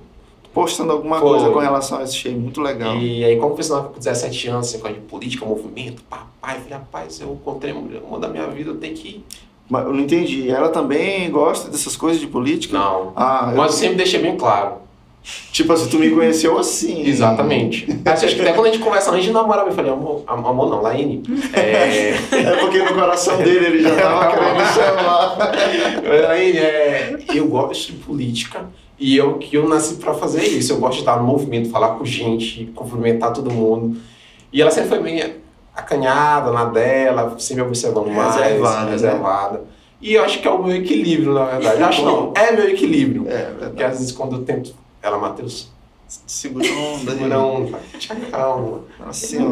postando 0.57 0.91
alguma 0.91 1.19
Foi. 1.19 1.29
coisa 1.29 1.49
com 1.51 1.59
relação 1.59 1.99
a 1.99 2.03
isso. 2.03 2.13
Achei 2.13 2.35
muito 2.35 2.59
legal. 2.61 2.97
E 2.97 3.23
aí, 3.23 3.37
como 3.37 3.55
foi 3.55 3.83
com 3.83 3.99
17 3.99 4.47
anos, 4.47 4.67
assim, 4.67 4.79
com 4.79 4.87
de 4.91 4.99
política, 5.01 5.45
movimento, 5.45 6.01
papai, 6.03 6.55
falei, 6.55 6.73
rapaz, 6.73 7.21
eu 7.21 7.33
encontrei 7.33 7.71
a 7.71 7.75
mulher 7.75 8.01
amor 8.03 8.19
da 8.19 8.27
minha 8.27 8.47
vida, 8.47 8.71
eu 8.71 8.77
tenho 8.77 8.95
que. 8.95 9.23
Mas 9.69 9.85
eu 9.85 9.93
não 9.93 9.99
entendi. 9.99 10.49
Ela 10.49 10.69
também 10.69 11.29
gosta 11.29 11.69
dessas 11.69 11.95
coisas 11.95 12.19
de 12.19 12.25
política? 12.25 12.75
Não. 12.75 13.13
Ah, 13.15 13.53
Mas 13.55 13.73
eu 13.73 13.77
sempre 13.77 13.97
deixei 13.97 14.19
bem 14.19 14.35
claro. 14.35 14.86
Tipo 15.51 15.71
assim, 15.73 15.87
tu 15.89 15.97
me 15.99 16.09
conheceu 16.11 16.57
assim. 16.57 17.05
Exatamente. 17.07 17.87
Acho 18.05 18.27
que 18.35 18.41
até 18.41 18.53
quando 18.53 18.67
a 18.67 18.71
gente 18.71 18.83
conversa 18.83 19.11
antes 19.11 19.25
de 19.25 19.31
namorar, 19.31 19.65
eu 19.67 19.71
falei, 19.73 19.91
amor, 19.91 20.23
am- 20.27 20.45
amor 20.47 20.69
não, 20.69 20.81
Laine. 20.81 21.23
É. 21.53 22.15
É 22.37 22.55
porque 22.59 22.79
no 22.83 22.93
coração 22.93 23.37
dele 23.37 23.65
ele 23.65 23.83
já 23.83 23.95
tava 23.95 24.27
querendo 24.27 24.65
chamar. 24.73 25.37
Laine, 26.27 26.57
é. 26.57 27.17
Eu 27.33 27.47
gosto 27.47 27.87
de 27.91 27.93
política. 27.99 28.65
E 28.99 29.15
eu 29.15 29.35
que 29.37 29.55
eu 29.55 29.67
nasci 29.69 29.95
pra 29.95 30.13
fazer 30.13 30.43
isso. 30.43 30.73
Eu 30.73 30.77
gosto 30.79 30.93
de 30.95 30.99
estar 31.01 31.17
no 31.17 31.23
movimento, 31.23 31.69
falar 31.69 31.89
com 31.95 32.05
gente, 32.05 32.71
cumprimentar 32.75 33.31
todo 33.33 33.51
mundo. 33.51 33.97
E 34.51 34.61
ela 34.61 34.71
sempre 34.71 34.89
foi 34.89 34.99
bem 34.99 35.35
acanhada 35.75 36.51
na 36.51 36.65
dela, 36.65 37.35
sempre 37.37 37.61
observando 37.63 38.07
mais, 38.07 38.35
Reservada, 38.35 38.85
né? 38.85 38.91
reservada. 38.91 39.63
E 40.01 40.13
eu 40.13 40.23
acho 40.23 40.39
que 40.39 40.47
é 40.47 40.51
o 40.51 40.63
meu 40.63 40.75
equilíbrio, 40.75 41.33
na 41.33 41.45
verdade. 41.45 41.79
Eu 41.81 41.85
acho 41.87 42.05
não, 42.05 42.33
é 42.35 42.51
meu 42.51 42.69
equilíbrio. 42.69 43.27
É, 43.27 43.37
Porque 43.45 43.59
verdade. 43.65 43.83
às 43.83 43.97
vezes 43.99 44.11
quando 44.11 44.35
eu 44.37 44.43
tento. 44.43 44.73
Ela, 45.07 45.17
Matheus, 45.17 45.69
Segura 46.25 46.65
a 46.67 46.71
onda. 46.71 47.11
aí. 47.13 47.27
não, 47.27 47.65
te 47.99 48.07
calma. 48.29 48.81
Assim. 49.07 49.39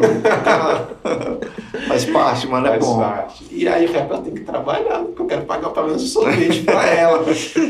Faz 1.88 2.04
parte, 2.06 2.46
mano. 2.46 2.66
É 2.66 2.70
Faz 2.70 2.84
bom. 2.84 2.98
parte. 2.98 3.46
E 3.50 3.66
aí 3.68 3.84
eu 3.84 3.90
falei, 3.90 4.06
"Pô, 4.06 4.14
eu 4.14 4.22
tenho 4.22 4.36
que 4.36 4.42
trabalhar, 4.42 4.98
porque 5.00 5.22
eu 5.22 5.26
quero 5.26 5.44
pagar 5.44 5.70
pelo 5.70 5.86
menos 5.88 6.02
um 6.02 6.06
sorvete 6.06 6.62
pra 6.62 6.84
ela. 6.88 7.24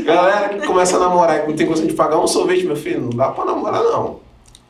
Galera 0.05 0.49
que 0.51 0.67
começa 0.67 0.97
a 0.97 1.01
namorar 1.01 1.45
e 1.45 1.49
não 1.49 1.57
tem 1.57 1.67
condição 1.67 1.87
de 1.89 1.95
pagar 1.95 2.19
um 2.19 2.27
sorvete, 2.27 2.65
meu 2.65 2.77
filho, 2.77 3.03
não 3.03 3.11
dá 3.11 3.29
pra 3.31 3.45
namorar 3.45 3.83
não. 3.83 3.91
Não 3.93 4.21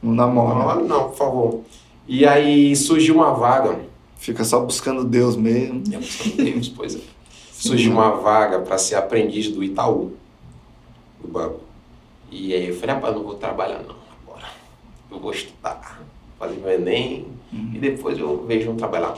Não 0.03 0.15
namora. 0.15 0.59
namora 0.59 0.81
não, 0.83 1.05
por 1.11 1.17
favor. 1.17 1.61
E 2.09 2.25
aí 2.27 2.75
surgiu 2.77 3.17
uma 3.17 3.33
vaga, 3.33 3.79
Fica 4.19 4.45
só 4.45 4.61
buscando 4.61 5.05
Deus 5.05 5.37
mesmo. 5.37 5.83
eu 5.93 6.01
buscando 6.01 6.37
Deus, 6.37 6.69
pois 6.71 6.95
é. 6.97 7.01
Surgiu 7.53 7.93
uma 7.93 8.11
vaga 8.13 8.61
para 8.61 8.79
ser 8.79 8.95
aprendiz 8.95 9.49
do 9.49 9.63
Itaú, 9.63 10.13
do 11.21 11.29
banco. 11.29 11.61
E 12.31 12.53
aí 12.55 12.69
eu 12.69 12.75
falei, 12.77 12.95
rapaz, 12.95 13.15
não 13.15 13.23
vou 13.23 13.35
trabalhar 13.35 13.81
não 13.83 13.95
agora. 14.25 14.49
Eu 15.11 15.19
vou 15.21 15.31
estudar, 15.31 16.01
fazer 16.39 16.57
meu 16.57 16.71
Enem, 16.73 17.27
e 17.53 17.79
depois 17.79 18.19
eu 18.19 18.45
vejo 18.47 18.71
um 18.71 18.77
trabalhar. 18.77 19.17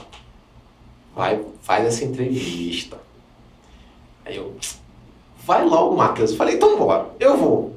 Vai, 1.15 1.43
faz 1.61 1.85
essa 1.85 2.05
entrevista. 2.05 2.97
Aí 4.25 4.35
eu, 4.37 4.55
vai 5.45 5.65
logo, 5.65 5.95
Matheus. 5.95 6.31
Eu 6.31 6.37
falei, 6.37 6.55
então 6.55 6.77
bora, 6.77 7.09
eu 7.19 7.35
vou. 7.35 7.75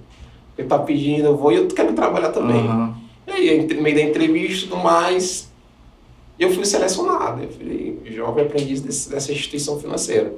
Ele 0.57 0.69
tá 0.69 0.79
pedindo, 0.79 1.25
eu 1.27 1.37
vou 1.37 1.51
e 1.51 1.57
eu 1.57 1.67
quero 1.69 1.93
trabalhar 1.95 2.31
também. 2.31 2.67
Aham. 2.67 2.95
E 3.27 3.31
aí, 3.31 3.67
no 3.67 3.83
meio 3.83 3.97
da 3.97 4.03
entrevista 4.03 4.67
e 4.67 4.69
tudo 4.69 4.83
mais, 4.83 5.51
eu 6.39 6.53
fui 6.53 6.65
selecionado. 6.67 7.43
Eu 7.43 7.49
falei, 7.51 8.01
jovem 8.07 8.45
aprendiz 8.45 8.81
desse- 8.83 9.09
dessa 9.09 9.33
instituição 9.33 9.81
financeira. 9.81 10.35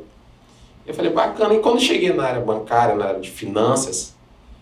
Eu 0.87 0.95
falei, 0.95 1.11
bacana. 1.11 1.55
E 1.55 1.59
quando 1.61 1.81
cheguei 1.81 2.13
na 2.13 2.25
área 2.25 2.41
bancária, 2.41 2.95
na 2.95 3.07
área 3.07 3.21
de 3.21 3.31
finanças, 3.31 4.14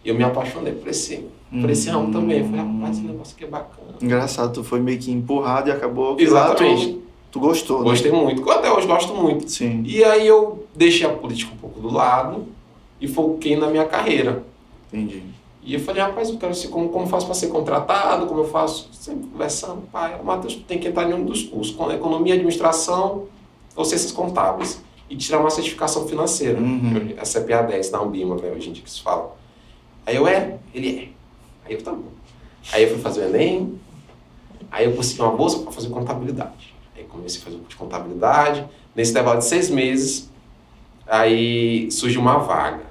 eu 0.04 0.14
me 0.14 0.24
apaixonei 0.24 0.72
por 0.72 0.88
esse, 0.88 1.24
por 1.60 1.70
esse 1.70 1.88
ramo 1.90 2.08
Hum. 2.08 2.12
também. 2.12 2.38
Eu 2.40 2.44
falei, 2.46 2.60
rapaz, 2.60 2.96
esse 2.98 3.06
negócio 3.06 3.34
aqui 3.34 3.44
é 3.44 3.48
bacana. 3.48 3.88
Engraçado, 4.00 4.52
tu 4.52 4.64
foi 4.64 4.80
meio 4.80 4.98
que 4.98 5.10
empurrado 5.12 5.68
e 5.68 5.72
acabou 5.72 6.16
Exatamente. 6.18 6.92
tu, 6.94 7.02
tu 7.32 7.40
gostou, 7.40 7.78
né? 7.78 7.84
Gostei 7.84 8.10
muito. 8.12 8.48
Até 8.50 8.70
hoje 8.72 8.86
gosto 8.86 9.14
muito. 9.14 9.48
Sim, 9.50 9.82
E 9.86 10.02
aí 10.04 10.26
eu 10.26 10.66
deixei 10.74 11.06
a 11.06 11.10
política 11.10 11.52
um 11.54 11.56
pouco 11.58 11.80
do 11.80 11.92
lado 11.92 12.46
e 13.00 13.06
foquei 13.08 13.56
na 13.56 13.68
minha 13.68 13.84
carreira. 13.84 14.42
entendi. 14.92 15.22
E 15.64 15.74
eu 15.74 15.80
falei, 15.80 16.02
rapaz, 16.02 16.28
eu 16.28 16.38
quero 16.38 16.52
ser, 16.56 16.66
como, 16.68 16.88
como 16.88 17.06
faço 17.06 17.24
para 17.26 17.36
ser 17.36 17.46
contratado, 17.46 18.26
como 18.26 18.40
eu 18.40 18.48
faço, 18.48 18.88
sempre 18.92 19.28
conversando, 19.28 19.82
pai, 19.92 20.20
Matheus, 20.24 20.56
tu 20.56 20.62
tem 20.62 20.76
que 20.80 20.88
entrar 20.88 21.08
em 21.08 21.14
um 21.14 21.24
dos 21.24 21.44
cursos, 21.44 21.76
economia, 21.94 22.34
administração 22.34 23.26
ou 23.76 23.84
ciências 23.84 24.10
contábeis, 24.10 24.82
e 25.08 25.14
tirar 25.14 25.38
uma 25.38 25.50
certificação 25.50 26.04
financeira, 26.08 26.58
Uhum. 26.58 27.12
a 27.16 27.24
CPA 27.24 27.62
10 27.62 27.90
da 27.90 28.00
Ambima, 28.00 28.34
né, 28.34 28.50
hoje 28.56 28.70
em 28.70 28.72
dia 28.72 28.82
que 28.82 28.90
se 28.90 29.00
fala. 29.02 29.36
Aí 30.06 30.16
eu, 30.16 30.26
é? 30.26 30.58
Ele 30.74 30.98
é. 30.98 31.68
Aí 31.68 31.74
eu, 31.74 31.82
tá 31.82 31.92
bom. 31.92 32.10
Aí 32.72 32.84
eu 32.84 32.90
fui 32.90 32.98
fazer 32.98 33.20
o 33.22 33.24
Enem, 33.28 33.80
Aí 34.72 34.86
eu 34.86 34.94
consegui 34.94 35.20
uma 35.20 35.36
bolsa 35.36 35.58
para 35.58 35.70
fazer 35.70 35.90
contabilidade. 35.90 36.74
Aí 36.96 37.04
comecei 37.04 37.42
a 37.42 37.44
fazer 37.44 37.56
um 37.56 37.60
curso 37.60 37.70
de 37.72 37.76
contabilidade. 37.76 38.66
Nesse 38.96 39.10
intervalo 39.10 39.38
de 39.38 39.44
seis 39.44 39.68
meses, 39.68 40.30
aí 41.06 41.90
surgiu 41.90 42.22
uma 42.22 42.38
vaga. 42.38 42.84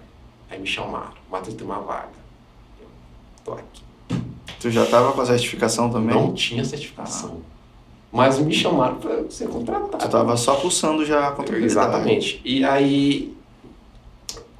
Aí 0.47 0.59
me 0.59 0.67
chamaram, 0.67 1.13
Matheus 1.29 1.55
tem 1.55 1.65
uma 1.65 1.79
vaga. 1.79 2.09
Eu 2.79 2.87
tô 3.43 3.53
aqui. 3.53 3.81
Tu 4.59 4.69
já 4.69 4.85
tava 4.85 5.11
com 5.11 5.21
a 5.21 5.25
certificação 5.25 5.89
também? 5.89 6.15
Não 6.15 6.35
tinha 6.35 6.63
certificação. 6.63 7.41
Mas 8.11 8.37
me 8.37 8.53
chamaram 8.53 8.97
para 8.97 9.27
ser 9.31 9.47
contratado. 9.47 10.03
Tu 10.03 10.09
tava 10.09 10.37
só 10.37 10.57
pulsando 10.57 11.03
já 11.03 11.29
a 11.29 11.31
contabilidade. 11.31 11.65
Exatamente. 11.65 12.41
E 12.45 12.63
aí, 12.63 13.35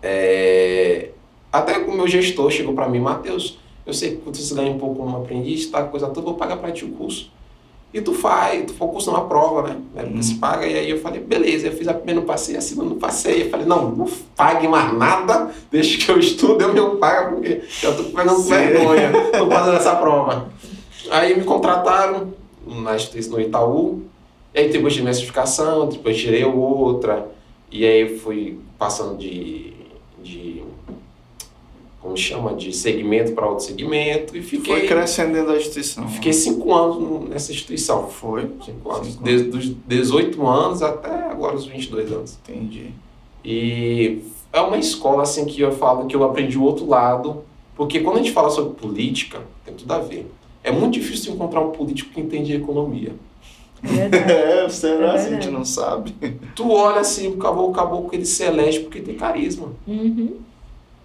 é, 0.01 1.11
até 1.51 1.77
o 1.77 1.91
meu 1.93 2.07
gestor 2.07 2.49
chegou 2.51 2.73
para 2.73 2.87
mim, 2.87 2.99
Matheus, 2.99 3.57
eu 3.85 3.93
sei 3.93 4.15
que 4.17 4.21
você 4.29 4.53
ganha 4.55 4.71
um 4.71 4.77
pouco 4.79 4.95
como 4.95 5.17
aprendiz, 5.17 5.67
tá, 5.67 5.83
coisa 5.83 6.07
toda, 6.07 6.21
vou 6.25 6.35
pagar 6.35 6.57
para 6.57 6.71
ti 6.71 6.85
o 6.85 6.89
curso. 6.89 7.31
E 7.93 7.99
tu 7.99 8.13
faz, 8.13 8.63
tu 8.67 8.73
focus 8.73 9.05
numa 9.07 9.25
prova, 9.25 9.63
né? 9.67 9.77
É 9.97 10.03
porque 10.03 10.19
Hum. 10.19 10.23
se 10.23 10.35
paga. 10.35 10.65
E 10.65 10.77
aí 10.77 10.89
eu 10.89 11.01
falei, 11.01 11.19
beleza, 11.19 11.67
eu 11.67 11.73
fiz 11.73 11.89
a 11.89 11.93
primeira, 11.93 12.21
não 12.21 12.25
passei, 12.27 12.55
a 12.55 12.61
segunda 12.61 12.89
não 12.91 12.97
passei. 12.97 13.41
Eu 13.41 13.49
falei, 13.49 13.65
não, 13.65 13.91
não 13.91 14.07
pague 14.33 14.65
mais 14.65 14.93
nada, 14.97 15.51
deixa 15.69 15.97
que 15.97 16.09
eu 16.09 16.17
estudo, 16.17 16.61
eu 16.63 16.93
me 16.93 16.97
pago, 16.99 17.35
porque 17.35 17.61
eu 17.83 17.97
tô 17.97 18.03
pegando 18.05 18.41
vergonha, 18.43 19.11
tô 19.37 19.45
fazendo 19.49 19.75
essa 19.75 19.95
prova. 19.97 20.49
Aí 21.09 21.35
me 21.35 21.43
contrataram 21.43 22.33
na 22.65 22.95
instituição 22.95 23.33
no 23.33 23.41
Itaú, 23.41 24.03
e 24.53 24.59
aí 24.59 24.69
depois 24.69 24.93
tive 24.93 25.03
minha 25.03 25.13
certificação, 25.13 25.89
depois 25.89 26.17
tirei 26.17 26.45
outra, 26.45 27.29
e 27.69 27.85
aí 27.85 28.17
fui 28.19 28.57
passando 28.79 29.17
de, 29.17 29.73
de 30.23 30.63
como 32.01 32.17
chama, 32.17 32.53
de 32.55 32.73
segmento 32.73 33.33
para 33.33 33.45
outro 33.47 33.63
segmento, 33.63 34.35
e 34.35 34.41
Foi 34.41 34.59
fiquei, 34.59 34.87
crescendo 34.87 35.33
dentro 35.33 35.51
da 35.51 35.57
instituição. 35.57 36.07
fiquei 36.09 36.33
cinco 36.33 36.73
anos 36.73 36.97
no- 36.97 37.27
nessa 37.29 37.51
instituição. 37.51 38.07
Foi? 38.07 38.49
Cinco 38.65 38.91
anos. 38.91 39.07
Cinco 39.09 39.23
Desde 39.23 39.49
os 39.57 39.65
18 39.87 40.45
anos 40.47 40.81
até 40.81 41.09
agora 41.29 41.55
os 41.55 41.65
22 41.65 42.11
anos. 42.11 42.39
Entendi. 42.47 42.87
E 43.45 44.19
é 44.51 44.59
uma 44.61 44.77
escola 44.77 45.23
assim 45.23 45.45
que 45.45 45.61
eu 45.61 45.71
falo 45.71 46.07
que 46.07 46.15
eu 46.15 46.23
aprendi 46.23 46.57
o 46.57 46.63
outro 46.63 46.87
lado, 46.87 47.43
porque 47.75 47.99
quando 47.99 48.15
a 48.17 48.19
gente 48.19 48.31
fala 48.31 48.49
sobre 48.49 48.73
política, 48.73 49.39
tem 49.65 49.73
tudo 49.73 49.91
a 49.93 49.99
ver. 49.99 50.29
É 50.63 50.71
muito 50.71 50.93
difícil 50.93 51.33
encontrar 51.33 51.61
um 51.61 51.71
político 51.71 52.11
que 52.13 52.21
entende 52.21 52.53
economia. 52.55 53.13
É. 53.83 54.61
É, 54.65 54.69
será? 54.69 55.13
É 55.15 55.25
a 55.25 55.29
gente 55.29 55.49
não 55.49 55.65
sabe. 55.65 56.13
Tu 56.55 56.69
olha 56.71 56.99
assim, 57.01 57.27
o 57.27 57.37
caboclo, 57.37 57.69
o 57.71 57.73
caboclo 57.73 58.09
ele 58.13 58.25
se 58.25 58.43
elege 58.43 58.81
porque 58.81 59.01
tem 59.01 59.15
carisma. 59.15 59.69
Uhum. 59.87 60.35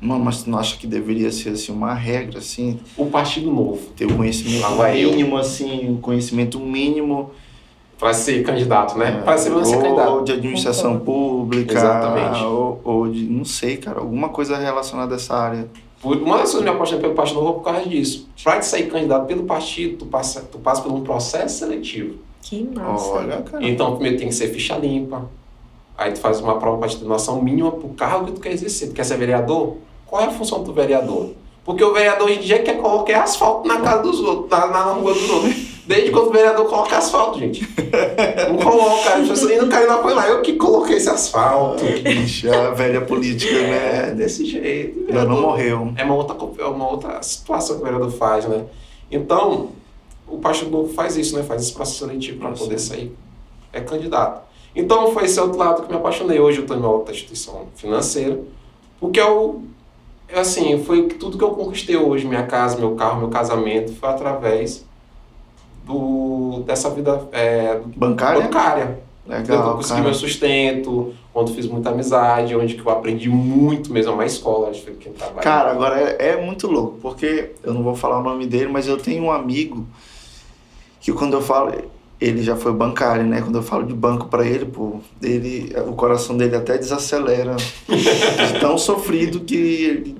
Mano, 0.00 0.24
mas 0.24 0.42
tu 0.42 0.50
não 0.50 0.58
acha 0.58 0.76
que 0.76 0.86
deveria 0.86 1.30
ser 1.32 1.50
assim 1.50 1.72
uma 1.72 1.94
regra, 1.94 2.38
assim, 2.38 2.78
O 2.96 3.06
Partido 3.06 3.50
Novo, 3.50 3.80
ter 3.96 4.04
o 4.04 4.14
conhecimento 4.16 4.60
Lá 4.62 4.68
vai 4.70 5.02
eu. 5.02 5.10
mínimo, 5.10 5.36
assim, 5.38 5.94
o 5.94 5.98
conhecimento 5.98 6.58
mínimo 6.60 7.30
para 7.98 8.12
ser 8.12 8.42
candidato, 8.44 8.98
né? 8.98 9.20
é, 9.20 9.22
Para 9.22 9.38
ser, 9.38 9.50
ser 9.64 9.76
ou 9.76 9.82
candidato. 9.82 10.24
de 10.24 10.32
administração 10.32 10.98
pública, 10.98 11.72
Exatamente. 11.74 12.44
Ou, 12.44 12.80
ou 12.84 13.08
de, 13.08 13.24
não 13.24 13.44
sei, 13.44 13.78
cara, 13.78 14.00
alguma 14.00 14.28
coisa 14.28 14.56
relacionada 14.58 15.14
a 15.14 15.16
essa 15.16 15.34
área. 15.34 15.66
Por, 16.02 16.18
uma 16.18 16.36
das 16.38 16.52
coisas 16.52 16.52
que 16.52 16.58
eu 16.58 16.62
me 16.64 16.68
apaixonei 16.76 17.00
pelo 17.00 17.14
Partido 17.14 17.40
Novo 17.40 17.50
é 17.50 17.54
por 17.54 17.62
causa 17.64 17.88
disso. 17.88 18.28
Para 18.44 18.58
te 18.60 18.66
sair 18.66 18.90
candidato 18.90 19.26
pelo 19.26 19.44
partido, 19.44 19.96
tu 19.96 20.06
passa, 20.06 20.42
tu 20.42 20.58
passa 20.58 20.82
por 20.82 20.92
um 20.92 21.00
processo 21.00 21.60
seletivo. 21.60 22.16
Que 22.42 22.62
massa. 22.62 23.08
Olha, 23.12 23.38
cara. 23.40 23.66
Então, 23.66 23.92
primeiro 23.94 24.18
tem 24.18 24.28
que 24.28 24.34
ser 24.34 24.48
ficha 24.48 24.76
limpa. 24.76 25.28
Aí 25.96 26.12
tu 26.12 26.20
faz 26.20 26.40
uma 26.40 26.58
prova 26.58 26.86
ter 26.88 27.04
noção 27.04 27.42
mínima 27.42 27.70
pro 27.72 27.88
cargo 27.90 28.26
que 28.26 28.32
tu 28.32 28.40
quer 28.40 28.52
exercer. 28.52 28.88
Tu 28.88 28.94
quer 28.94 29.04
ser 29.04 29.16
vereador? 29.16 29.76
Qual 30.06 30.22
é 30.22 30.26
a 30.26 30.30
função 30.30 30.62
do 30.62 30.72
vereador? 30.72 31.30
Porque 31.64 31.82
o 31.82 31.92
vereador 31.92 32.28
hoje 32.28 32.38
em 32.38 32.42
dia 32.42 32.62
quer 32.62 32.78
colocar 32.78 33.22
asfalto 33.22 33.66
na 33.66 33.80
casa 33.80 34.02
dos 34.02 34.20
outros, 34.20 34.48
na, 34.50 34.66
na 34.68 34.82
rua 34.92 35.12
dos 35.12 35.28
outros. 35.28 35.76
Desde 35.86 36.10
quando 36.10 36.28
o 36.28 36.32
vereador 36.32 36.66
coloca 36.66 36.96
asfalto, 36.98 37.38
gente. 37.38 37.66
Não 38.48 38.56
coloca, 38.56 39.14
as 39.14 39.28
pessoas 39.28 39.52
ainda 39.52 39.68
querem 39.68 39.86
não 39.86 40.14
lá. 40.14 40.28
Eu 40.28 40.42
que 40.42 40.54
coloquei 40.54 40.96
esse 40.96 41.08
asfalto. 41.08 41.84
Bicho, 41.84 42.52
a 42.52 42.70
velha 42.70 43.00
política, 43.00 43.54
É, 43.54 44.06
né? 44.06 44.14
desse 44.14 44.44
jeito. 44.44 45.06
Ainda 45.08 45.24
não 45.24 45.40
morreu. 45.40 45.92
É 45.96 46.04
uma 46.04 46.14
outra, 46.14 46.36
é 46.58 46.66
uma 46.66 46.88
outra 46.88 47.22
situação 47.22 47.76
que 47.76 47.82
o 47.82 47.84
vereador 47.84 48.10
faz, 48.10 48.46
né? 48.46 48.64
Então, 49.10 49.70
o 50.28 50.38
Partido 50.38 50.70
Novo 50.70 50.92
faz 50.92 51.16
isso, 51.16 51.36
né? 51.36 51.44
Faz 51.44 51.62
esse 51.62 51.72
processo 51.72 52.00
seletivo 52.00 52.40
para 52.40 52.50
poder 52.50 52.78
sair 52.78 53.16
é 53.76 53.80
candidato. 53.80 54.42
Então, 54.76 55.10
foi 55.12 55.24
esse 55.24 55.40
outro 55.40 55.58
lado 55.58 55.82
que 55.82 55.88
me 55.88 55.96
apaixonei. 55.96 56.38
Hoje 56.38 56.58
eu 56.58 56.62
estou 56.62 56.76
em 56.76 56.80
uma 56.80 56.90
outra 56.90 57.14
instituição 57.14 57.66
financeira, 57.74 58.38
porque 59.00 59.18
eu, 59.18 59.62
é 60.28 60.38
assim, 60.38 60.84
foi 60.84 61.08
tudo 61.08 61.38
que 61.38 61.42
eu 61.42 61.52
conquistei 61.52 61.96
hoje, 61.96 62.26
minha 62.26 62.44
casa, 62.44 62.76
meu 62.76 62.94
carro, 62.94 63.20
meu 63.20 63.30
casamento, 63.30 63.92
foi 63.94 64.10
através 64.10 64.84
do, 65.82 66.62
dessa 66.66 66.90
vida 66.90 67.26
é, 67.32 67.80
Bancária? 67.96 68.42
bancária. 68.42 68.98
onde 69.26 69.50
eu 69.50 69.56
Legal, 69.56 69.76
consegui 69.76 69.94
cara. 69.94 70.04
meu 70.04 70.14
sustento, 70.14 71.14
onde 71.34 71.54
fiz 71.54 71.66
muita 71.66 71.88
amizade, 71.88 72.54
onde 72.54 72.74
que 72.74 72.86
eu 72.86 72.92
aprendi 72.92 73.30
muito 73.30 73.90
mesmo, 73.90 74.12
é 74.12 74.14
uma 74.14 74.26
escola, 74.26 74.68
acho 74.68 74.82
que 74.82 74.92
quem 74.92 75.12
trabalha. 75.12 75.40
Cara, 75.40 75.70
agora 75.70 76.00
é, 76.00 76.32
é 76.32 76.44
muito 76.44 76.66
louco, 76.66 76.98
porque 77.00 77.52
eu 77.62 77.72
não 77.72 77.82
vou 77.82 77.94
falar 77.94 78.18
o 78.18 78.22
nome 78.22 78.46
dele, 78.46 78.68
mas 78.68 78.86
eu 78.86 78.98
tenho 78.98 79.24
um 79.24 79.32
amigo 79.32 79.86
que 81.00 81.12
quando 81.12 81.34
eu 81.34 81.40
falo, 81.40 81.72
ele 82.20 82.42
já 82.42 82.56
foi 82.56 82.72
bancário, 82.72 83.24
né? 83.24 83.42
Quando 83.42 83.56
eu 83.56 83.62
falo 83.62 83.84
de 83.84 83.92
banco 83.92 84.26
pra 84.28 84.46
ele, 84.46 84.64
pô, 84.64 85.00
ele, 85.22 85.74
o 85.86 85.92
coração 85.92 86.36
dele 86.36 86.56
até 86.56 86.78
desacelera. 86.78 87.56
de 87.56 88.60
tão 88.60 88.78
sofrido 88.78 89.40
que 89.40 89.54
ele. 89.56 90.16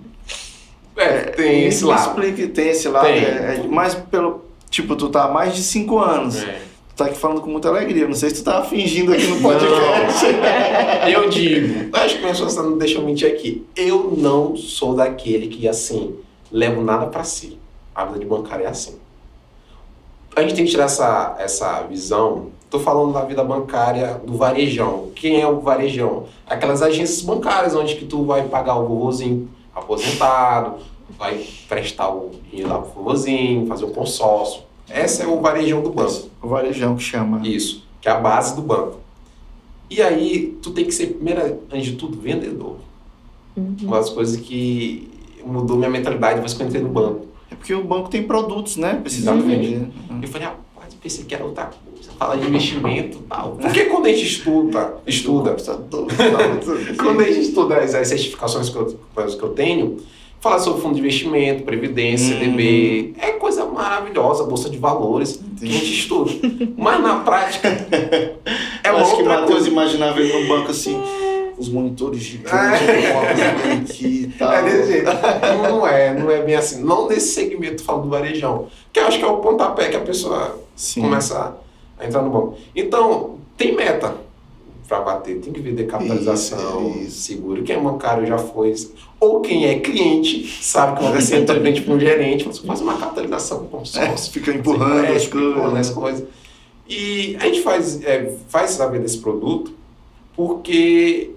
é, 0.97 1.19
tem 1.31 1.63
me 1.63 1.65
esse 1.67 1.85
lado. 1.85 2.09
Explica, 2.09 2.49
tem 2.49 2.69
esse 2.69 2.89
lado. 2.89 3.07
Tem. 3.07 3.15
É, 3.15 3.63
é, 3.65 3.67
mas 3.69 3.95
pelo. 3.95 4.45
Tipo, 4.69 4.95
tu 4.95 5.09
tá 5.09 5.25
há 5.25 5.31
mais 5.31 5.55
de 5.55 5.63
cinco 5.63 5.99
anos. 5.99 6.43
É. 6.43 6.61
Tu 6.91 6.97
tá 6.97 7.07
aqui 7.07 7.17
falando 7.17 7.41
com 7.41 7.49
muita 7.49 7.69
alegria. 7.69 8.07
Não 8.07 8.15
sei 8.15 8.29
se 8.29 8.37
tu 8.37 8.45
tá 8.45 8.63
fingindo 8.63 9.13
aqui 9.13 9.27
no 9.27 9.41
podcast. 9.41 10.27
Eu 11.11 11.31
digo, 11.31 11.97
acho 11.97 12.19
que 12.19 12.25
as 12.27 12.31
pessoas 12.31 12.57
não 12.57 12.77
deixam 12.77 13.01
eu 13.01 13.07
mentir 13.07 13.29
aqui. 13.29 13.65
Eu 13.77 14.15
não 14.17 14.57
sou 14.57 14.95
daquele 14.95 15.47
que, 15.47 15.69
assim, 15.69 16.17
levo 16.51 16.83
nada 16.83 17.07
pra 17.07 17.23
si. 17.23 17.59
A 17.95 18.05
vida 18.05 18.19
de 18.19 18.27
bancário 18.27 18.67
é 18.67 18.69
assim. 18.69 18.97
A 20.37 20.43
gente 20.43 20.55
tem 20.55 20.67
que 20.67 20.71
tirar 20.71 20.85
essa, 20.85 21.35
essa 21.39 21.81
visão. 21.85 22.49
Tô 22.69 22.79
falando 22.79 23.15
da 23.15 23.25
vida 23.25 23.43
bancária 23.43 24.21
do 24.23 24.37
varejão. 24.37 25.09
Quem 25.15 25.41
é 25.41 25.49
o 25.49 25.61
varejão? 25.61 26.25
Aquelas 26.47 26.83
agências 26.83 27.23
bancárias 27.23 27.75
onde 27.75 27.97
que 27.97 28.05
tu 28.05 28.23
vai 28.23 28.47
pagar 28.47 28.77
o 28.77 28.87
vovozinho 28.87 29.49
aposentado, 29.75 30.75
vai 31.19 31.43
prestar 31.67 32.11
o 32.11 32.33
dinheiro 32.51 32.69
lá 32.69 32.79
pro 32.81 32.91
vovozinho, 32.91 33.67
fazer 33.67 33.87
um 33.87 33.93
consórcio. 33.93 34.61
Esse 34.95 35.23
é 35.23 35.27
o 35.27 35.41
varejão 35.41 35.83
do 35.83 35.91
banco. 35.91 36.29
o 36.43 36.49
varejão 36.49 36.97
que 36.97 37.03
chama. 37.03 37.41
Isso, 37.43 37.83
que 38.01 38.07
é 38.07 38.13
a 38.13 38.21
base 38.21 38.55
do 38.55 38.61
banco. 38.61 38.99
E 39.89 40.03
aí, 40.03 40.59
tu 40.63 40.71
tem 40.71 40.85
que 40.85 40.93
ser, 40.93 41.15
primeiro, 41.15 41.63
antes 41.73 41.87
de 41.87 41.93
tudo, 41.97 42.21
vendedor. 42.21 42.77
Uhum. 43.57 43.75
Uma 43.85 43.97
das 43.97 44.11
coisas 44.11 44.39
que 44.39 45.11
mudou 45.47 45.79
minha 45.79 45.89
mentalidade 45.89 46.35
depois 46.35 46.53
que 46.53 46.63
eu 46.63 46.67
entrei 46.67 46.83
no 46.83 46.91
banco. 46.91 47.27
É 47.51 47.55
porque 47.55 47.75
o 47.75 47.83
banco 47.85 48.09
tem 48.09 48.23
produtos, 48.25 48.77
né? 48.77 48.95
Precisa 49.03 49.33
Exatamente. 49.33 49.67
vender. 49.75 49.89
Eu 50.23 50.29
falei, 50.29 50.47
rapaz, 50.49 50.93
eu 50.93 50.99
pensei 51.03 51.25
que 51.25 51.35
era 51.35 51.45
outra 51.45 51.71
coisa, 51.93 52.11
falar 52.19 52.37
de 52.37 52.47
investimento 52.47 53.19
e 53.19 53.23
tal. 53.23 53.51
Porque 53.61 53.85
quando 53.85 54.07
a 54.07 54.09
gente 54.13 54.25
estuda, 54.27 54.97
estuda, 55.07 55.57
quando 56.99 57.21
a 57.21 57.25
gente 57.25 57.41
estuda 57.41 57.77
as, 57.79 57.95
as 57.95 58.09
certificações 58.09 58.69
que 58.69 58.77
eu, 58.77 58.87
que 58.87 59.43
eu 59.43 59.49
tenho, 59.51 59.97
fala 60.41 60.59
sobre 60.59 60.81
fundo 60.83 60.95
de 60.95 61.01
investimento, 61.01 61.63
previdência, 61.65 62.35
Uhum. 62.35 62.41
CDB, 62.41 63.15
é 63.19 63.33
coisa 63.33 63.65
maravilhosa, 63.65 64.45
bolsa 64.45 64.69
de 64.69 64.79
valores, 64.79 65.41
que 65.59 65.65
a 65.65 65.69
gente 65.73 65.93
estuda. 65.93 66.33
Mas 66.77 67.01
na 67.03 67.21
prática, 67.21 67.69
é 67.93 68.37
Eu 68.85 68.97
acho 68.99 69.11
que 69.17 69.23
outra 69.23 69.41
Matheus 69.41 69.51
coisa. 69.59 69.69
imaginava 69.69 70.21
ele 70.21 70.33
no 70.43 70.49
banco 70.49 70.71
assim, 70.71 70.97
os 71.59 71.69
monitores 71.69 72.21
gigantes, 72.21 72.53
É. 72.89 73.73
aqui 73.73 74.25
e 74.25 74.35
tal. 74.39 74.53
É 74.53 74.63
desse 74.63 74.93
jeito. 74.93 75.11
Não 75.63 75.87
é, 75.87 76.15
não 76.15 76.31
é 76.31 76.43
bem 76.43 76.55
assim. 76.55 76.83
Não 76.83 77.09
nesse 77.09 77.29
segmento 77.35 77.83
falando 77.83 78.05
do 78.05 78.11
varejão. 78.11 78.67
Que 78.93 79.01
eu 79.01 79.07
acho 79.07 79.19
que 79.19 79.25
é 79.25 79.29
o 79.29 79.39
pontapé 79.39 79.89
que 79.89 79.97
a 79.97 80.01
pessoa 80.01 80.59
Sim. 80.75 81.01
começa 81.03 81.57
a 81.99 82.07
entrar 82.07 82.23
no 82.23 82.31
banco. 82.31 82.55
Então, 82.75 83.37
tem 83.57 83.75
meta 83.75 84.15
para 84.87 85.01
bater. 85.01 85.41
Tem 85.41 85.53
que 85.53 85.61
vender 85.61 85.85
capitalização, 85.87 86.91
Isso, 86.91 86.99
isso. 87.01 87.21
seguro. 87.23 87.63
Quem 87.63 87.77
é 87.77 87.81
bancário 87.81 88.27
já 88.27 88.39
foi. 88.39 88.75
Ou 89.19 89.41
quem 89.41 89.67
é 89.67 89.79
cliente 89.81 90.47
sabe 90.63 90.99
que 90.99 91.03
uma 91.05 91.13
vez 91.13 91.25
você 91.25 91.37
entra 91.37 91.59
frente 91.59 91.81
para 91.81 91.95
um 91.95 91.99
gerente, 91.99 92.45
você 92.45 92.61
faz 92.67 92.81
uma 92.83 92.97
capitalização 92.99 93.61
com 93.61 93.77
É, 93.79 93.81
consórcio. 93.81 94.33
fica 94.33 94.53
empurrando 94.53 95.07
Você 95.07 95.13
as 95.13 95.25
empurrando 95.25 95.77
as 95.77 95.91
coisas. 95.91 96.21
coisas. 96.21 96.25
E 96.89 97.37
a 97.41 97.47
gente 97.47 97.63
faz, 97.63 98.01
é, 98.05 98.33
faz 98.49 98.71
saber 98.73 99.01
desse 99.01 99.19
produto 99.19 99.73
porque 100.37 101.31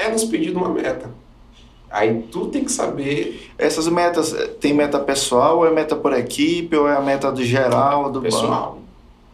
é 0.00 0.10
nos 0.10 0.24
pedido 0.24 0.58
uma 0.58 0.68
meta. 0.68 1.10
Aí 1.90 2.22
tu 2.30 2.46
tem 2.46 2.64
que 2.64 2.70
saber 2.70 3.50
Essas 3.58 3.88
metas, 3.88 4.32
eh, 4.32 4.46
tem 4.46 4.72
meta 4.72 4.98
pessoal, 5.00 5.58
ou 5.58 5.66
é 5.66 5.70
meta 5.70 5.96
por 5.96 6.12
equipe, 6.12 6.76
ou 6.76 6.88
é 6.88 6.96
a 6.96 7.00
meta 7.00 7.32
do 7.32 7.44
geral, 7.44 8.04
do 8.04 8.20
banco? 8.20 8.22
pessoal. 8.22 8.78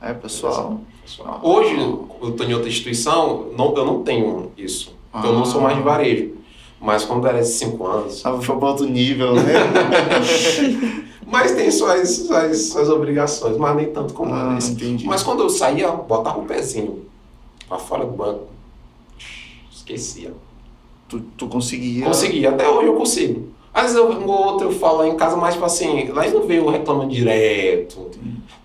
É 0.00 0.12
pessoal. 0.14 0.81
pessoal. 1.02 1.40
Hoje, 1.42 1.74
eu 1.76 2.31
estou 2.31 2.46
em 2.46 2.55
outra 2.55 2.68
instituição, 2.68 3.48
não, 3.57 3.76
eu 3.76 3.85
não 3.85 4.02
tenho 4.02 4.50
isso. 4.57 4.94
Porque 5.12 5.26
eu 5.26 5.33
não 5.33 5.44
sou 5.44 5.61
mais 5.61 5.76
de 5.76 5.83
varejo. 5.83 6.35
Mas 6.81 7.05
quando 7.05 7.26
era 7.26 7.40
de 7.40 7.48
5 7.48 7.87
anos. 7.87 8.24
Ah, 8.24 8.38
foi 8.40 8.57
para 8.57 8.68
outro 8.68 8.87
nível, 8.87 9.35
né? 9.35 9.55
mas 11.26 11.52
tem 11.52 11.70
suas, 11.70 12.09
suas, 12.11 12.68
suas 12.68 12.88
obrigações, 12.88 13.57
mas 13.57 13.76
nem 13.76 13.87
tanto 13.87 14.12
como 14.12 14.35
ah, 14.35 14.57
esse. 14.59 14.72
entendi. 14.72 15.07
Mas 15.07 15.22
quando 15.22 15.42
eu 15.42 15.48
saía, 15.48 15.90
botava 15.90 16.38
o 16.38 16.44
pezinho 16.44 17.07
pra 17.68 17.79
fora 17.79 18.05
do 18.05 18.12
banco. 18.12 18.46
Esquecia. 19.70 20.35
Tu, 21.09 21.21
tu 21.37 21.47
conseguia. 21.47 22.05
Conseguia, 22.07 22.51
até 22.51 22.69
hoje 22.69 22.88
eu 22.88 22.95
consigo. 22.95 23.49
Às 23.73 23.92
vezes 23.92 23.97
eu, 23.99 24.11
um 24.11 24.27
ou 24.27 24.47
outro 24.47 24.69
eu 24.69 24.73
falo 24.73 24.99
lá 24.99 25.09
em 25.09 25.16
casa, 25.16 25.37
mas 25.37 25.55
tipo 25.55 25.66
assim, 25.66 26.09
lá 26.09 26.27
não 26.29 26.47
veio 26.47 26.69
reclamando 26.69 27.12
direto. 27.12 28.11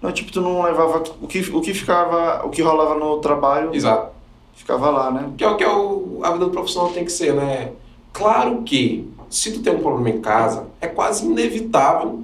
Não, 0.01 0.11
tipo, 0.11 0.31
tu 0.31 0.41
não 0.41 0.63
levava. 0.63 1.03
O 1.21 1.27
que, 1.27 1.39
o 1.53 1.61
que 1.61 1.73
ficava. 1.73 2.45
O 2.45 2.49
que 2.49 2.61
rolava 2.61 2.95
no 2.97 3.17
trabalho. 3.17 3.69
Exato. 3.73 4.11
Ficava 4.55 4.89
lá, 4.89 5.11
né? 5.11 5.31
Que 5.37 5.43
é 5.43 5.49
o 5.49 5.57
que 5.57 5.63
é 5.63 5.69
o, 5.69 6.19
a 6.23 6.31
vida 6.31 6.45
do 6.45 6.51
profissional 6.51 6.91
tem 6.91 7.03
que 7.05 7.11
ser, 7.11 7.33
né? 7.33 7.71
Claro 8.13 8.61
que, 8.63 9.07
se 9.29 9.51
tu 9.51 9.61
tem 9.61 9.73
um 9.75 9.79
problema 9.79 10.09
em 10.09 10.21
casa, 10.21 10.67
é 10.79 10.87
quase 10.87 11.25
inevitável 11.25 12.21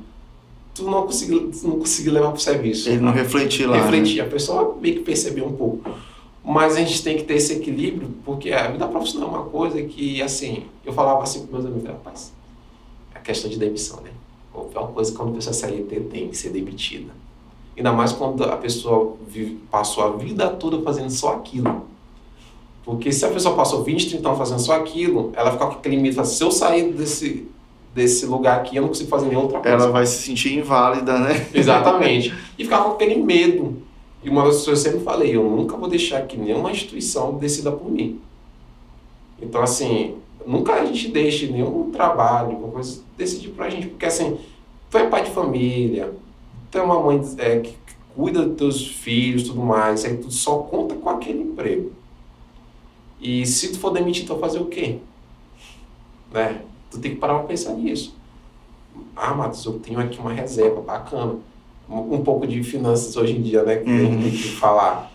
tu 0.74 0.84
não 0.84 1.04
conseguir, 1.04 1.50
não 1.64 1.80
conseguir 1.80 2.12
levar 2.12 2.32
pro 2.32 2.40
serviço. 2.42 2.90
Ele 2.90 3.00
não 3.02 3.12
refletir 3.12 3.66
lá. 3.68 3.78
Refletir, 3.78 4.18
Né? 4.18 4.24
a 4.24 4.28
pessoa 4.28 4.78
meio 4.80 4.96
que 4.96 5.02
perceber 5.02 5.42
um 5.42 5.52
pouco. 5.54 5.90
Mas 6.50 6.78
a 6.78 6.80
gente 6.80 7.04
tem 7.04 7.18
que 7.18 7.26
ter 7.26 7.34
esse 7.34 7.52
equilíbrio, 7.52 8.10
porque 8.24 8.54
a 8.54 8.72
vida 8.72 8.88
profissional 8.88 9.28
é 9.28 9.32
uma 9.34 9.46
coisa 9.50 9.84
que, 9.84 10.22
assim, 10.22 10.64
eu 10.86 10.94
falava 10.94 11.22
assim 11.22 11.46
com 11.46 11.52
meus 11.52 11.66
amigos, 11.66 11.90
rapaz, 11.90 12.32
a 13.14 13.20
questão 13.20 13.52
de 13.52 13.60
demissão, 13.60 14.00
né? 14.00 14.12
É 14.74 14.80
uma 14.80 14.88
coisa 14.88 15.12
que 15.12 15.18
quando 15.18 15.32
a 15.32 15.34
pessoa 15.34 15.54
CLT 15.54 16.00
tem 16.10 16.30
que 16.30 16.38
ser 16.38 16.52
demitida. 16.52 17.12
Ainda 17.76 17.92
mais 17.92 18.14
quando 18.14 18.46
a 18.46 18.56
pessoa 18.56 19.18
vive, 19.28 19.56
passou 19.70 20.06
a 20.06 20.16
vida 20.16 20.48
toda 20.52 20.82
fazendo 20.84 21.10
só 21.10 21.34
aquilo. 21.34 21.86
Porque 22.86 23.12
se 23.12 23.26
a 23.26 23.30
pessoa 23.30 23.54
passou 23.54 23.84
20, 23.84 24.10
30 24.12 24.26
anos 24.26 24.40
fazendo 24.40 24.60
só 24.60 24.78
aquilo, 24.78 25.34
ela 25.36 25.52
fica 25.52 25.66
com 25.66 25.74
aquele 25.74 25.98
medo, 25.98 26.24
se 26.24 26.42
eu 26.42 26.50
sair 26.50 26.94
desse, 26.94 27.46
desse 27.94 28.26
lugar 28.26 28.62
aqui, 28.62 28.78
eu 28.78 28.84
não 28.84 28.88
consigo 28.88 29.10
fazer 29.10 29.28
nenhuma 29.28 29.44
outra 29.44 29.60
coisa. 29.60 29.76
Ela 29.76 29.92
vai 29.92 30.06
se 30.06 30.24
sentir 30.24 30.58
inválida, 30.58 31.20
né? 31.20 31.46
Exatamente. 31.54 32.34
E 32.58 32.64
ficar 32.64 32.86
com 32.86 32.92
aquele 32.92 33.18
medo. 33.18 33.86
E 34.24 34.30
uma 34.30 34.44
das 34.44 34.64
coisas 34.66 34.84
que 34.84 34.90
eu 34.90 34.92
sempre 34.94 35.00
falei, 35.06 35.36
eu 35.36 35.44
nunca 35.44 35.78
vou 35.78 35.88
deixar 35.88 36.26
que 36.26 36.38
nenhuma 36.38 36.72
instituição 36.72 37.38
decida 37.38 37.72
por 37.72 37.90
mim. 37.90 38.20
Então, 39.42 39.62
assim, 39.62 40.18
nunca 40.46 40.74
a 40.74 40.86
gente 40.86 41.10
deixe 41.10 41.48
nenhum 41.48 41.92
trabalho, 41.92 42.52
alguma 42.52 42.72
coisa, 42.72 43.02
decidir 43.16 43.50
pra 43.50 43.70
gente. 43.70 43.88
Porque, 43.88 44.06
assim, 44.06 44.38
tu 44.90 44.98
é 44.98 45.08
pai 45.08 45.24
de 45.24 45.32
família, 45.32 46.14
tu 46.72 46.78
é 46.78 46.82
uma 46.82 47.02
mãe 47.02 47.22
é, 47.38 47.60
que 47.60 47.76
cuida 48.16 48.44
dos 48.46 48.58
teus 48.58 48.88
filhos 48.88 49.44
tudo 49.44 49.62
mais, 49.62 50.04
aí 50.04 50.18
tu 50.18 50.32
só 50.32 50.58
conta 50.58 50.96
com 50.96 51.10
aquele 51.10 51.44
emprego. 51.44 51.92
E 53.22 53.46
se 53.46 53.72
tu 53.72 53.80
for 53.80 53.92
demitido, 53.92 54.28
tu 54.28 54.34
vai 54.34 54.50
fazer 54.50 54.60
o 54.60 54.66
quê? 54.66 54.98
Né? 56.32 56.62
Tu 56.90 57.00
tem 57.00 57.12
que 57.12 57.18
parar 57.18 57.36
pra 57.36 57.48
pensar 57.48 57.74
nisso. 57.74 58.16
Ah, 59.16 59.34
Matos, 59.34 59.64
eu 59.66 59.80
tenho 59.80 60.00
aqui 60.00 60.20
uma 60.20 60.34
reserva 60.34 60.82
bacana. 60.82 61.36
Um, 61.90 62.16
um 62.16 62.22
pouco 62.24 62.46
de 62.46 62.62
finanças 62.64 63.16
hoje 63.16 63.34
em 63.38 63.42
dia, 63.42 63.64
né? 63.64 63.78
Que 63.78 63.90
a 63.90 63.98
gente 63.98 64.22
tem 64.24 64.32
que 64.32 64.50
falar. 64.50 65.12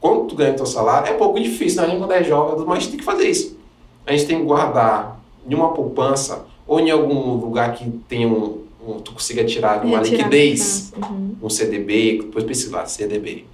Quando 0.00 0.26
tu 0.26 0.34
ganha 0.34 0.54
teu 0.54 0.66
salário, 0.66 1.08
é 1.08 1.14
pouco 1.14 1.38
difícil, 1.40 1.80
né? 1.80 1.86
A 1.86 1.90
gente 1.90 1.98
quando 1.98 2.12
é 2.12 2.22
jovem, 2.24 2.64
mas 2.66 2.86
tem 2.86 2.98
que 2.98 3.04
fazer 3.04 3.28
isso. 3.28 3.58
A 4.06 4.12
gente 4.12 4.26
tem 4.26 4.38
que 4.38 4.44
guardar 4.44 5.20
em 5.48 5.54
uma 5.54 5.72
poupança 5.72 6.44
ou 6.66 6.80
em 6.80 6.90
algum 6.90 7.34
lugar 7.36 7.74
que 7.74 7.90
tenha 8.08 8.26
um, 8.28 8.62
um 8.86 8.94
tu 9.00 9.12
consiga 9.12 9.44
tirar 9.44 9.84
uma 9.84 9.98
Retirar 9.98 10.16
liquidez, 10.18 10.92
Uhum. 10.96 11.36
um 11.42 11.50
CDB, 11.50 12.18
depois 12.22 12.44
pesquisa 12.44 12.76
lá, 12.76 12.86
CDB. 12.86 13.44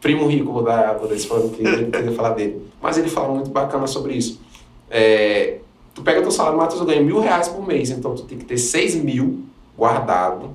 Primo 0.00 0.26
Rico, 0.26 0.52
vou 0.52 0.62
dar, 0.62 0.98
vou 0.98 1.08
dar 1.08 1.14
esse 1.14 1.26
falando 1.26 1.50
que 1.56 1.62
ele 1.66 1.90
queria 1.90 2.12
falar 2.12 2.30
dele. 2.30 2.60
Mas 2.82 2.98
ele 2.98 3.08
fala 3.08 3.32
muito 3.34 3.50
bacana 3.50 3.86
sobre 3.86 4.14
isso. 4.14 4.40
É, 4.90 5.58
tu 5.94 6.02
pega 6.02 6.20
teu 6.22 6.30
salário, 6.30 6.58
Matheus, 6.58 6.80
eu 6.80 6.86
ganho 6.86 7.04
mil 7.04 7.20
reais 7.20 7.48
por 7.48 7.66
mês, 7.66 7.90
então 7.90 8.14
tu 8.14 8.22
tem 8.24 8.36
que 8.36 8.44
ter 8.44 8.58
seis 8.58 8.94
mil 8.94 9.40
guardado 9.78 10.50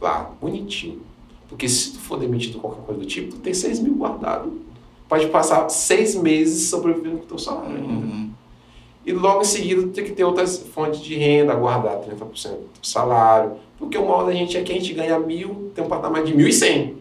lá, 0.00 0.30
bonitinho. 0.40 1.00
Porque 1.48 1.68
se 1.68 1.92
tu 1.92 1.98
for 1.98 2.18
demitido 2.18 2.58
qualquer 2.58 2.82
coisa 2.82 3.00
do 3.00 3.06
tipo, 3.06 3.32
tu 3.32 3.38
tem 3.38 3.54
seis 3.54 3.80
mil 3.80 3.94
guardado. 3.94 4.52
Pode 5.08 5.26
passar 5.28 5.68
seis 5.70 6.14
meses 6.14 6.68
sobrevivendo 6.68 7.18
com 7.18 7.26
teu 7.26 7.38
salário 7.38 7.76
ainda. 7.76 7.88
Uhum. 7.88 8.30
E 9.06 9.12
logo 9.12 9.40
em 9.40 9.44
seguida 9.44 9.80
tu 9.80 9.88
tem 9.88 10.04
que 10.04 10.12
ter 10.12 10.24
outras 10.24 10.58
fontes 10.58 11.00
de 11.00 11.14
renda, 11.14 11.54
guardar 11.54 11.96
30% 12.02 12.50
do 12.80 12.86
salário. 12.86 13.52
Porque 13.78 13.96
o 13.96 14.06
mal 14.06 14.26
da 14.26 14.32
gente 14.32 14.56
é 14.56 14.62
que 14.62 14.70
a 14.70 14.74
gente 14.74 14.92
ganha 14.92 15.18
mil, 15.18 15.72
tem 15.74 15.82
um 15.82 15.88
patamar 15.88 16.22
de 16.22 16.36
mil 16.36 16.46
e 16.46 16.52
cem. 16.52 16.98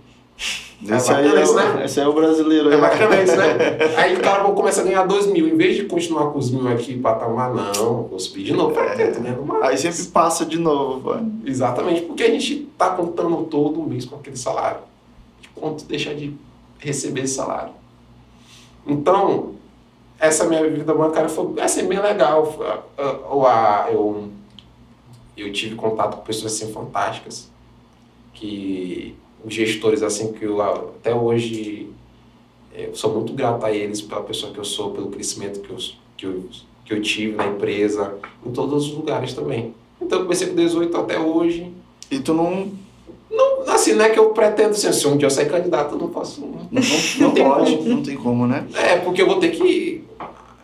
Esse, 0.79 1.11
É 1.11 1.15
aí 1.15 1.23
bacana 1.23 1.39
é, 1.39 1.43
isso, 1.43 1.53
o- 1.53 1.55
né? 1.55 1.85
esse 1.85 1.99
aí 1.99 2.05
é 2.05 2.09
o 2.09 2.13
brasileiro. 2.13 2.71
É 2.71 2.77
bacana 2.77 3.21
isso, 3.23 3.35
né? 3.35 3.47
Aí 3.97 4.15
o 4.15 4.19
cara 4.21 4.43
começa 4.51 4.81
a 4.81 4.83
ganhar 4.83 5.03
dois 5.07 5.25
mil. 5.25 5.47
Em 5.47 5.57
vez 5.57 5.75
de 5.75 5.85
continuar 5.85 6.31
com 6.31 6.37
os 6.37 6.51
mil 6.51 6.67
aqui, 6.67 6.95
patamar, 6.99 7.51
não, 7.53 8.03
vou 8.03 8.19
subir 8.19 8.43
de 8.43 8.53
novo 8.53 8.73
para 8.75 8.95
ter, 8.95 9.11
tá 9.11 9.19
mais. 9.19 9.63
Aí 9.63 9.77
sempre 9.77 10.03
passa 10.11 10.45
de 10.45 10.59
novo. 10.59 11.15
Exatamente, 11.43 12.01
porque 12.01 12.21
a 12.23 12.29
gente 12.29 12.69
tá 12.77 12.91
contando 12.91 13.43
todo 13.45 13.81
mês 13.81 14.05
com 14.05 14.17
aquele 14.17 14.37
salário. 14.37 14.81
De 15.41 15.49
quanto 15.49 15.83
deixa 15.85 16.13
de 16.13 16.35
receber 16.77 17.21
esse 17.21 17.33
salário. 17.33 17.71
Então, 18.85 19.55
essa 20.19 20.45
minha 20.45 20.67
vida 20.69 20.93
bancária 20.93 21.27
foi 21.27 21.59
assim, 21.59 21.87
bem 21.87 21.99
legal. 21.99 22.55
Ah, 22.97 23.87
Eu, 23.91 24.29
eu 25.35 25.51
tive 25.51 25.75
contato 25.75 26.17
com 26.17 26.21
pessoas 26.23 26.53
assim 26.53 26.71
fantásticas, 26.71 27.49
que 28.33 29.15
os 29.47 29.53
gestores 29.53 30.03
assim 30.03 30.33
que 30.33 30.43
eu 30.43 30.62
até 30.62 31.15
hoje 31.15 31.89
eu 32.75 32.93
sou 32.93 33.13
muito 33.13 33.33
grato 33.33 33.65
a 33.65 33.71
eles 33.71 34.01
pela 34.01 34.21
pessoa 34.21 34.51
que 34.51 34.60
eu 34.60 34.65
sou, 34.65 34.91
pelo 34.91 35.10
crescimento 35.10 35.62
que 35.62 35.69
eu, 35.71 35.77
que 36.15 36.25
eu, 36.25 36.43
que 36.86 36.93
eu 36.93 37.01
tive 37.01 37.36
na 37.36 37.47
empresa, 37.47 38.13
em 38.45 38.51
todos 38.51 38.86
os 38.86 38.93
lugares 38.93 39.33
também. 39.33 39.73
Então 39.99 40.19
eu 40.19 40.25
comecei 40.25 40.47
com 40.47 40.55
18 40.55 40.95
até 40.95 41.19
hoje. 41.19 41.71
E 42.12 42.19
tu 42.19 42.36
não, 42.36 42.71
Não, 43.31 43.62
assim, 43.69 43.93
não 43.93 44.05
é 44.05 44.10
que 44.10 44.19
eu 44.19 44.29
pretendo 44.29 44.75
ser, 44.75 44.93
se 44.93 45.07
um 45.07 45.17
dia 45.17 45.25
eu 45.25 45.31
sair 45.31 45.49
candidato, 45.49 45.95
eu 45.95 45.99
não 45.99 46.10
posso. 46.10 46.41
Não, 46.41 46.49
não, 46.69 46.81
não 47.19 47.31
tem 47.33 47.43
pode, 47.43 47.77
como. 47.77 47.89
não 47.89 48.03
tem 48.03 48.15
como, 48.15 48.47
né? 48.47 48.67
É, 48.75 48.97
porque 48.97 49.21
eu 49.21 49.27
vou 49.27 49.39
ter 49.39 49.49
que. 49.51 50.03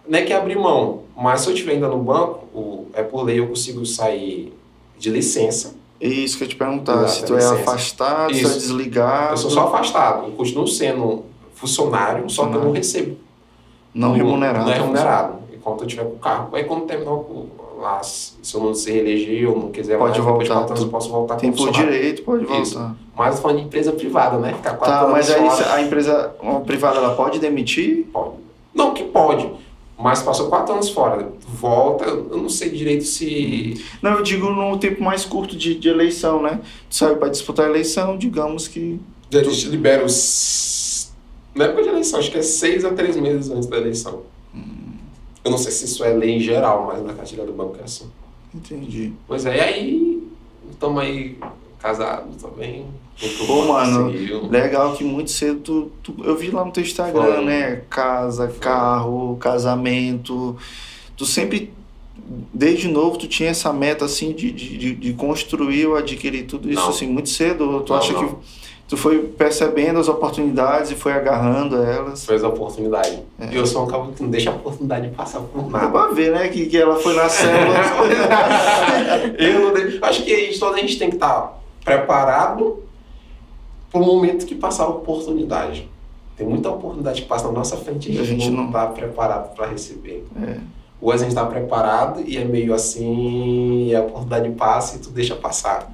Não 0.07 0.19
é 0.19 0.21
que 0.21 0.33
abrir 0.33 0.57
mão, 0.57 1.03
mas 1.17 1.41
se 1.41 1.47
eu 1.47 1.53
estiver 1.53 1.73
ainda 1.73 1.87
no 1.87 1.97
banco, 1.97 2.45
o, 2.53 2.87
é 2.93 3.01
por 3.01 3.23
lei 3.23 3.39
eu 3.39 3.47
consigo 3.47 3.85
sair 3.85 4.53
de 4.99 5.09
licença. 5.09 5.75
É 6.03 6.07
isso 6.07 6.37
que 6.37 6.43
eu 6.43 6.47
te 6.49 6.55
perguntar. 6.57 7.03
Exato, 7.03 7.11
se 7.11 7.25
tu 7.25 7.33
é 7.33 7.37
licença. 7.37 7.55
afastado, 7.55 8.33
se 8.33 8.39
é 8.39 8.43
Isso. 8.43 8.59
desligado. 8.59 9.33
Eu 9.33 9.37
sou 9.37 9.49
só 9.49 9.67
afastado, 9.67 10.25
eu 10.25 10.31
continuo 10.33 10.67
sendo 10.67 11.23
funcionário, 11.55 12.29
só 12.29 12.45
que 12.47 12.55
eu 12.55 12.61
não 12.61 12.71
recebo. 12.73 13.15
Não 13.93 14.11
remunerado. 14.11 14.65
Não 14.65 14.73
é 14.73 14.79
remunerado. 14.79 15.35
Enquanto 15.53 15.81
eu 15.83 15.87
tiver 15.87 16.03
com 16.03 16.15
o 16.15 16.19
carro. 16.19 16.49
Aí 16.53 16.65
quando 16.65 16.85
terminar 16.85 17.13
o 17.13 17.47
lá, 17.79 18.01
se 18.03 18.35
eu 18.53 18.61
não 18.61 18.73
se 18.73 18.91
reeleger 18.91 19.49
ou 19.49 19.59
não 19.59 19.71
quiser 19.71 19.97
Pode 19.97 20.11
mais, 20.11 20.25
depois 20.25 20.43
de 20.43 20.53
voltar, 20.53 20.71
anos, 20.71 20.79
tu 20.79 20.85
eu 20.85 20.89
posso 20.89 21.09
voltar 21.09 21.35
Tem 21.35 21.51
por 21.51 21.71
direito, 21.71 22.23
pode 22.23 22.43
Isso. 22.61 22.75
voltar. 22.75 22.95
Mas 23.15 23.27
eu 23.27 23.35
tô 23.35 23.41
falando 23.41 23.57
de 23.59 23.63
empresa 23.65 23.91
privada, 23.91 24.37
né? 24.37 24.53
Ficar 24.53 24.73
quatro 24.75 25.05
Tá, 25.05 25.11
mas 25.11 25.29
aí 25.29 25.47
a 25.71 25.81
empresa 25.81 26.35
privada 26.65 26.97
ela 26.97 27.15
pode 27.15 27.39
demitir? 27.39 28.07
Pode. 28.11 28.35
Não, 28.73 28.93
que 28.93 29.03
pode. 29.03 29.49
Mas 30.03 30.21
passou 30.21 30.49
quatro 30.49 30.73
anos 30.73 30.89
fora. 30.89 31.31
Volta, 31.47 32.03
eu 32.03 32.37
não 32.37 32.49
sei 32.49 32.69
direito 32.69 33.05
se. 33.05 33.81
Não, 34.01 34.11
eu 34.17 34.21
digo 34.21 34.49
num 34.49 34.77
tempo 34.77 35.01
mais 35.01 35.23
curto 35.23 35.55
de, 35.55 35.75
de 35.75 35.87
eleição, 35.87 36.41
né? 36.41 36.59
Tu 36.89 36.97
saiu 36.97 37.15
para 37.15 37.29
disputar 37.29 37.67
a 37.67 37.69
eleição, 37.69 38.17
digamos 38.17 38.67
que. 38.67 38.99
Eles 39.31 39.61
liberam 39.61 40.05
os. 40.05 41.13
Na 41.55 41.65
época 41.65 41.83
de 41.83 41.89
eleição, 41.89 42.19
acho 42.19 42.29
que 42.29 42.37
é 42.37 42.41
seis 42.41 42.83
a 42.83 42.91
três 42.91 43.15
meses 43.15 43.49
antes 43.49 43.65
da 43.65 43.77
eleição. 43.77 44.23
Eu 45.41 45.51
não 45.51 45.57
sei 45.57 45.71
se 45.71 45.85
isso 45.85 46.03
é 46.03 46.11
lei 46.11 46.31
em 46.31 46.39
geral, 46.41 46.85
mas 46.85 47.01
na 47.01 47.13
cartilha 47.13 47.45
do 47.45 47.53
banco 47.53 47.77
é 47.79 47.83
assim. 47.85 48.09
Entendi. 48.53 49.13
Pois 49.25 49.45
é, 49.45 49.55
e 49.55 49.59
aí 49.61 50.27
estamos 50.69 51.01
aí 51.01 51.37
casados 51.83 52.41
também. 52.41 52.85
Muito 53.21 53.37
Pô, 53.39 53.45
bom, 53.45 53.67
mano, 53.67 54.05
conseguiu. 54.05 54.47
Legal 54.49 54.93
que 54.93 55.03
muito 55.03 55.29
cedo 55.29 55.59
tu, 55.59 55.91
tu- 56.01 56.15
eu 56.23 56.35
vi 56.35 56.49
lá 56.49 56.65
no 56.65 56.71
teu 56.71 56.81
Instagram, 56.81 57.21
Foi. 57.35 57.45
né? 57.45 57.81
Casa, 57.89 58.47
carro, 58.59 59.37
casamento. 59.39 60.55
Tu 61.15 61.25
sempre, 61.25 61.71
desde 62.53 62.87
novo, 62.87 63.17
tu 63.17 63.27
tinha 63.27 63.49
essa 63.49 63.71
meta 63.71 64.05
assim 64.05 64.31
de, 64.31 64.49
de, 64.51 64.95
de- 64.95 65.13
construir 65.13 65.85
ou 65.85 65.95
adquirir 65.95 66.45
tudo 66.45 66.71
isso 66.71 66.81
Não. 66.81 66.89
assim 66.89 67.05
muito 67.07 67.29
cedo. 67.29 67.81
Tu 67.81 67.91
Não, 67.93 67.99
acha 67.99 68.13
não. 68.13 68.27
que 68.29 68.35
tu 68.87 68.97
foi 68.97 69.19
percebendo 69.19 69.99
as 69.99 70.07
oportunidades 70.07 70.89
e 70.89 70.95
foi 70.95 71.13
agarrando 71.13 71.77
elas? 71.83 72.25
Fez 72.25 72.43
a 72.43 72.47
oportunidade. 72.49 73.19
É. 73.39 73.49
E 73.53 73.55
eu 73.57 73.67
sou 73.67 73.83
um 73.83 73.87
cara 73.87 74.03
que 74.15 74.23
não 74.23 74.29
deixa 74.31 74.49
a 74.49 74.53
oportunidade 74.55 75.09
passar 75.09 75.39
por 75.39 75.61
Dá 75.65 75.81
nada. 75.81 75.91
pra 75.91 76.07
ver, 76.07 76.31
né? 76.31 76.47
Que, 76.47 76.65
que 76.65 76.77
ela 76.77 76.95
foi 76.95 77.13
nascendo. 77.15 77.51
eu 79.37 79.59
não 79.59 79.73
de- 79.73 79.99
acho 80.01 80.23
que 80.23 80.57
toda 80.59 80.77
a 80.77 80.79
gente 80.79 80.97
tem 80.97 81.09
que 81.09 81.15
estar 81.15 81.61
preparado 81.83 82.83
para 83.91 84.01
o 84.01 84.05
momento 84.05 84.45
que 84.45 84.55
passar 84.55 84.85
a 84.85 84.89
oportunidade. 84.89 85.89
Tem 86.35 86.47
muita 86.47 86.69
oportunidade 86.71 87.21
que 87.21 87.27
passa 87.27 87.47
na 87.47 87.53
nossa 87.53 87.77
frente 87.77 88.11
e 88.11 88.19
a 88.19 88.23
gente, 88.23 88.49
não 88.49 88.67
está 88.67 88.87
preparado 88.87 89.53
para 89.55 89.67
receber. 89.67 90.25
É. 90.41 90.57
Ou 90.99 91.11
a 91.11 91.17
gente 91.17 91.29
está 91.29 91.45
preparado 91.45 92.21
e 92.25 92.37
é 92.37 92.45
meio 92.45 92.73
assim, 92.73 93.87
e 93.87 93.95
a 93.95 94.01
oportunidade 94.01 94.49
passa 94.51 94.95
e 94.95 94.99
tu 94.99 95.09
deixa 95.09 95.35
passar. 95.35 95.91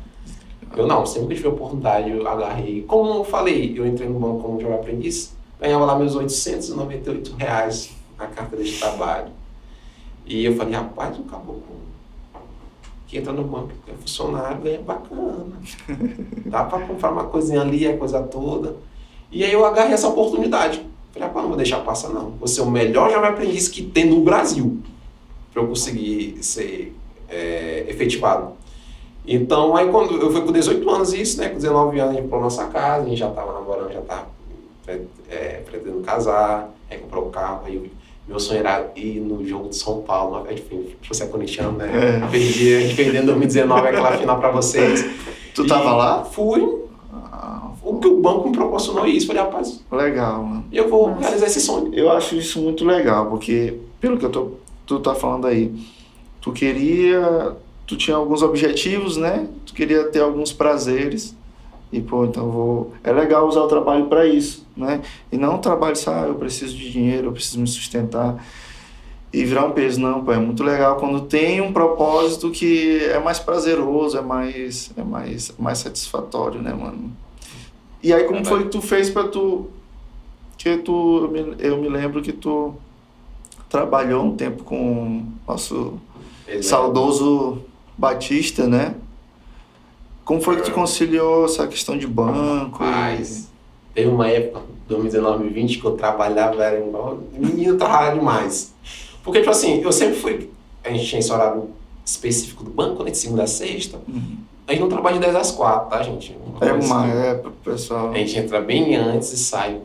Eu 0.77 0.87
não, 0.87 1.05
sempre 1.05 1.29
que 1.29 1.35
tive 1.35 1.47
oportunidade 1.47 2.09
eu 2.11 2.27
agarrei. 2.27 2.83
Como 2.83 3.15
eu 3.15 3.23
falei, 3.23 3.73
eu 3.75 3.85
entrei 3.85 4.07
no 4.07 4.19
banco 4.19 4.43
como 4.43 4.61
jovem 4.61 4.77
aprendiz, 4.77 5.35
ganhava 5.59 5.83
lá 5.83 5.97
meus 5.97 6.15
898 6.15 7.35
reais 7.35 7.91
na 8.17 8.27
carteira 8.27 8.63
de 8.63 8.79
trabalho. 8.79 9.31
E 10.25 10.45
eu 10.45 10.55
falei, 10.55 10.75
rapaz, 10.75 11.17
o 11.17 11.23
caboclo 11.23 11.88
que 13.09 13.17
entra 13.17 13.33
no 13.33 13.43
banco, 13.43 13.71
é 13.87 13.93
funcionário, 13.93 14.61
ganha 14.61 14.81
bacana. 14.81 15.57
Dá 16.45 16.63
para 16.63 16.85
comprar 16.85 17.11
uma 17.11 17.23
coisinha 17.23 17.61
ali, 17.61 17.87
a 17.87 17.97
coisa 17.97 18.21
toda. 18.21 18.75
E 19.31 19.43
aí 19.43 19.51
eu 19.51 19.65
agarrei 19.65 19.93
essa 19.93 20.07
oportunidade. 20.07 20.85
Falei, 21.11 21.27
rapaz, 21.27 21.43
não 21.43 21.49
vou 21.49 21.57
deixar 21.57 21.79
passar 21.79 22.09
não. 22.09 22.31
Vou 22.31 22.47
ser 22.47 22.61
o 22.61 22.69
melhor 22.69 23.11
jovem 23.11 23.29
aprendiz 23.29 23.67
que 23.67 23.81
tem 23.81 24.05
no 24.05 24.21
Brasil 24.21 24.77
para 25.51 25.63
eu 25.63 25.67
conseguir 25.67 26.37
ser 26.43 26.95
é, 27.27 27.85
efetivado. 27.89 28.53
Então, 29.25 29.75
aí 29.75 29.89
quando 29.89 30.15
eu 30.15 30.31
fui 30.31 30.41
com 30.41 30.51
18 30.51 30.87
anos 30.89 31.11
isso, 31.11 31.39
né? 31.39 31.49
Com 31.49 31.55
19 31.55 31.99
anos 31.99 32.11
a 32.11 32.13
gente 32.13 32.23
comprou 32.23 32.41
nossa 32.41 32.67
casa, 32.67 33.05
a 33.05 33.09
gente 33.09 33.17
já 33.17 33.29
estava 33.29 33.53
namorando, 33.53 33.91
já 33.91 33.99
estava 34.01 34.27
é, 35.27 35.61
pretendendo 35.65 36.01
casar, 36.01 36.69
aí 36.89 36.99
comprou 36.99 37.25
o 37.25 37.29
carro, 37.31 37.61
aí 37.65 37.75
eu 37.75 37.87
meu 38.29 38.39
sonho 38.39 38.59
era 38.59 38.91
ir 38.95 39.19
no 39.19 39.43
jogo 39.43 39.69
de 39.69 39.75
São 39.75 40.03
Paulo, 40.03 40.45
enfim, 40.51 40.85
você 41.07 41.23
é 41.23 41.25
corintiano, 41.25 41.71
né? 41.71 42.21
É. 42.23 42.27
Perdi, 42.27 42.75
a 42.75 42.81
gente 42.81 42.95
perdeu 42.95 43.23
em 43.23 43.25
2019 43.25 43.87
aquela 43.87 44.17
final 44.17 44.39
para 44.39 44.51
vocês. 44.51 45.03
Tu 45.55 45.65
tava 45.65 45.95
lá? 45.95 46.23
Fui. 46.23 46.77
Ah, 47.11 47.71
o 47.81 47.97
que 47.99 48.07
o 48.07 48.21
banco 48.21 48.49
me 48.49 48.55
proporcionou 48.55 49.07
isso, 49.07 49.25
falei, 49.25 49.41
rapaz. 49.41 49.83
Legal, 49.91 50.43
mano. 50.43 50.65
E 50.71 50.77
eu 50.77 50.87
vou 50.87 51.15
realizar 51.15 51.47
esse 51.47 51.59
sonho. 51.59 51.91
Eu 51.91 52.11
acho 52.11 52.35
isso 52.35 52.61
muito 52.61 52.85
legal, 52.85 53.25
porque 53.31 53.79
pelo 53.99 54.15
que 54.15 54.25
eu 54.25 54.29
tô, 54.29 54.51
tu 54.85 54.99
tá 54.99 55.15
falando 55.15 55.47
aí, 55.47 55.73
tu 56.39 56.51
queria, 56.51 57.55
tu 57.87 57.97
tinha 57.97 58.15
alguns 58.15 58.43
objetivos, 58.43 59.17
né? 59.17 59.47
Tu 59.65 59.73
queria 59.73 60.03
ter 60.03 60.21
alguns 60.21 60.53
prazeres 60.53 61.35
e, 61.91 62.01
pô, 62.01 62.25
então 62.25 62.49
vou. 62.49 62.93
É 63.03 63.11
legal 63.11 63.47
usar 63.47 63.61
o 63.61 63.67
trabalho 63.67 64.05
para 64.05 64.25
isso, 64.27 64.65
né? 64.77 65.01
E 65.31 65.37
não 65.37 65.55
o 65.55 65.59
trabalho 65.59 65.95
só, 65.95 66.13
ah, 66.13 66.27
eu 66.27 66.35
preciso 66.35 66.77
de 66.77 66.91
dinheiro, 66.91 67.27
eu 67.27 67.31
preciso 67.31 67.59
me 67.59 67.67
sustentar 67.67 68.43
e 69.33 69.43
virar 69.43 69.65
um 69.65 69.71
peso. 69.71 69.99
Não, 69.99 70.23
pô, 70.23 70.31
é 70.31 70.37
muito 70.37 70.63
legal 70.63 70.97
quando 70.97 71.21
tem 71.21 71.61
um 71.61 71.73
propósito 71.73 72.51
que 72.51 73.03
é 73.05 73.19
mais 73.19 73.39
prazeroso, 73.39 74.17
é 74.17 74.21
mais, 74.21 74.91
é 74.95 75.03
mais, 75.03 75.51
mais 75.57 75.79
satisfatório, 75.79 76.61
né, 76.61 76.73
mano? 76.73 77.11
E 78.03 78.13
aí, 78.13 78.23
como 78.25 78.45
foi 78.45 78.63
que 78.63 78.69
tu 78.69 78.81
fez 78.81 79.09
para 79.09 79.27
tu. 79.27 79.67
Que 80.57 80.77
tu. 80.77 81.23
Eu 81.23 81.31
me, 81.31 81.55
eu 81.59 81.77
me 81.77 81.89
lembro 81.89 82.21
que 82.21 82.31
tu 82.31 82.73
trabalhou 83.67 84.23
um 84.23 84.35
tempo 84.35 84.63
com 84.63 85.23
o 85.47 85.51
nosso 85.51 85.99
Exato. 86.47 86.63
saudoso 86.63 87.63
Batista, 87.97 88.67
né? 88.67 88.95
Como 90.29 90.39
foi 90.39 90.57
que 90.57 90.61
tu 90.61 90.71
conciliou 90.73 91.45
essa 91.45 91.65
questão 91.65 91.97
de 91.97 92.05
banco? 92.05 92.83
Mas 92.83 93.49
teve 93.95 94.09
uma 94.09 94.27
época, 94.27 94.61
2019, 94.87 95.39
2020, 95.39 95.79
que 95.79 95.85
eu 95.85 95.91
trabalhava, 95.93 96.63
era 96.63 96.79
igual 96.79 97.17
menino 97.33 97.75
trabalhava 97.79 98.19
demais. 98.19 98.71
Porque, 99.23 99.39
tipo 99.39 99.49
assim, 99.49 99.81
eu 99.81 99.91
sempre 99.91 100.17
fui. 100.17 100.51
A 100.83 100.91
gente 100.91 101.07
tinha 101.07 101.17
esse 101.17 101.33
horário 101.33 101.71
específico 102.05 102.63
do 102.63 102.69
banco, 102.69 103.01
né? 103.01 103.09
De 103.09 103.17
segunda 103.17 103.41
a 103.41 103.47
sexta. 103.47 103.99
Uhum. 104.07 104.37
A 104.67 104.71
gente 104.71 104.81
não 104.81 104.89
trabalha 104.89 105.15
de 105.15 105.21
10 105.21 105.35
às 105.35 105.51
4, 105.51 105.89
tá, 105.89 106.03
gente? 106.03 106.37
é 106.61 106.73
uma, 106.73 107.07
é, 107.07 107.41
pessoal. 107.63 108.11
A 108.11 108.17
gente 108.19 108.37
entra 108.37 108.61
bem 108.61 108.95
antes 108.95 109.33
e 109.33 109.37
sai. 109.37 109.81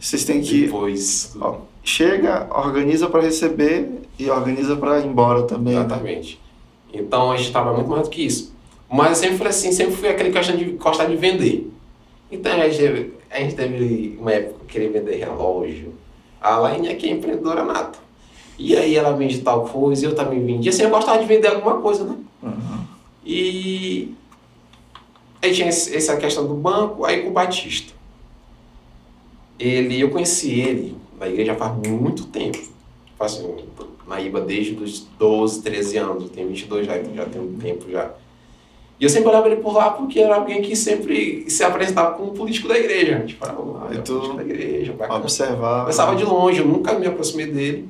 Vocês 0.00 0.24
têm 0.24 0.40
que. 0.40 0.64
Depois. 0.64 1.36
Ó, 1.38 1.58
chega, 1.84 2.48
organiza 2.50 3.10
para 3.10 3.20
receber 3.20 4.04
e 4.18 4.30
organiza 4.30 4.74
para 4.74 5.00
ir 5.00 5.06
embora 5.06 5.42
também. 5.42 5.74
Né? 5.74 5.80
Exatamente. 5.80 6.40
Né? 6.94 7.00
Então 7.02 7.30
a 7.30 7.36
gente 7.36 7.52
trabalha 7.52 7.76
muito 7.76 7.90
mais 7.90 8.04
do 8.04 8.10
que 8.10 8.24
isso. 8.24 8.58
Mas 8.90 9.08
eu 9.08 9.14
sempre 9.16 9.38
fui 9.38 9.46
assim, 9.46 9.72
sempre 9.72 9.94
fui 9.94 10.08
aquele 10.08 10.32
questão 10.32 10.56
de 10.56 10.64
gostar 10.72 11.06
de 11.06 11.16
vender. 11.16 11.70
Então 12.30 12.52
a 12.52 12.68
gente, 12.68 13.12
a 13.30 13.38
gente 13.38 13.54
teve 13.54 14.16
uma 14.20 14.32
época 14.32 14.60
que 14.66 14.72
queria 14.72 14.90
vender 14.90 15.16
relógio. 15.16 15.94
A 16.40 16.56
Laine 16.56 16.88
aqui 16.88 17.08
é 17.08 17.12
empreendedora 17.12 17.64
nata. 17.64 17.98
E 18.58 18.76
aí 18.76 18.94
ela 18.96 19.12
vende 19.12 19.40
tal 19.40 19.64
coisa, 19.64 20.04
eu 20.04 20.14
também 20.14 20.44
vendi. 20.44 20.68
Assim, 20.68 20.82
eu 20.82 20.90
gostava 20.90 21.18
de 21.18 21.26
vender 21.26 21.48
alguma 21.48 21.80
coisa, 21.80 22.04
né? 22.04 22.16
Uhum. 22.42 22.84
E 23.24 24.14
aí 25.40 25.52
tinha 25.52 25.68
essa 25.68 26.16
questão 26.16 26.46
do 26.46 26.54
banco, 26.54 27.04
aí 27.04 27.22
com 27.22 27.28
o 27.28 27.32
Batista. 27.32 27.92
Ele, 29.58 30.00
eu 30.00 30.10
conheci 30.10 30.58
ele 30.60 31.00
na 31.20 31.28
igreja 31.28 31.54
faz 31.54 31.76
muito 31.86 32.24
tempo. 32.26 32.58
Faz 33.18 33.34
assim, 33.34 33.54
na 34.08 34.18
IBA 34.18 34.40
desde 34.40 34.74
os 34.82 35.06
12, 35.18 35.62
13 35.62 35.98
anos. 35.98 36.22
Eu 36.24 36.28
tenho 36.30 36.48
22 36.48 36.86
já, 36.86 36.96
então 36.96 37.14
já 37.14 37.26
tem 37.26 37.40
um 37.40 37.58
tempo 37.58 37.90
já. 37.90 38.10
E 39.00 39.04
eu 39.04 39.08
sempre 39.08 39.30
olhava 39.30 39.46
ele 39.46 39.56
por 39.56 39.72
lá 39.72 39.90
porque 39.90 40.20
era 40.20 40.34
alguém 40.34 40.60
que 40.60 40.76
sempre 40.76 41.48
se 41.48 41.64
apresentava 41.64 42.12
como 42.16 42.32
político 42.32 42.68
da 42.68 42.78
igreja. 42.78 43.24
Tipo, 43.26 43.46
ah, 43.46 43.88
é 43.90 43.98
político 43.98 44.36
da 44.36 44.42
igreja, 44.42 44.92
bacana. 44.92 45.20
Observava. 45.20 45.80
Começava 45.80 46.14
de 46.14 46.24
longe, 46.24 46.58
eu 46.58 46.66
nunca 46.66 46.92
me 46.98 47.06
aproximei 47.06 47.46
dele. 47.46 47.88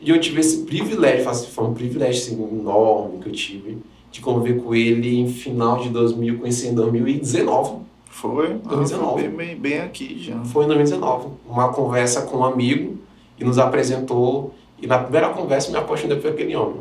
E 0.00 0.10
eu 0.10 0.20
tive 0.20 0.40
esse 0.40 0.62
privilégio, 0.62 1.24
foi 1.46 1.64
um 1.64 1.74
privilégio 1.74 2.22
assim, 2.22 2.60
enorme 2.60 3.18
que 3.18 3.28
eu 3.28 3.32
tive 3.32 3.78
de 4.12 4.20
conviver 4.20 4.62
com 4.62 4.74
ele 4.74 5.18
em 5.18 5.26
final 5.26 5.78
de 5.78 5.88
2000, 5.88 6.38
conheci 6.38 6.68
em 6.68 6.74
2019. 6.74 7.82
Foi? 8.04 8.48
2019. 8.54 9.04
Ah, 9.04 9.24
foi 9.24 9.28
bem, 9.28 9.56
bem 9.56 9.80
aqui 9.80 10.22
já. 10.22 10.44
Foi 10.44 10.64
em 10.64 10.68
2019. 10.68 11.28
Uma 11.48 11.72
conversa 11.72 12.22
com 12.22 12.38
um 12.38 12.44
amigo 12.44 12.98
que 13.36 13.44
nos 13.44 13.58
apresentou. 13.58 14.54
E 14.80 14.86
na 14.86 14.98
primeira 14.98 15.30
conversa 15.30 15.70
me 15.70 15.78
apaixonei 15.78 16.18
por 16.18 16.30
aquele 16.30 16.54
homem. 16.54 16.80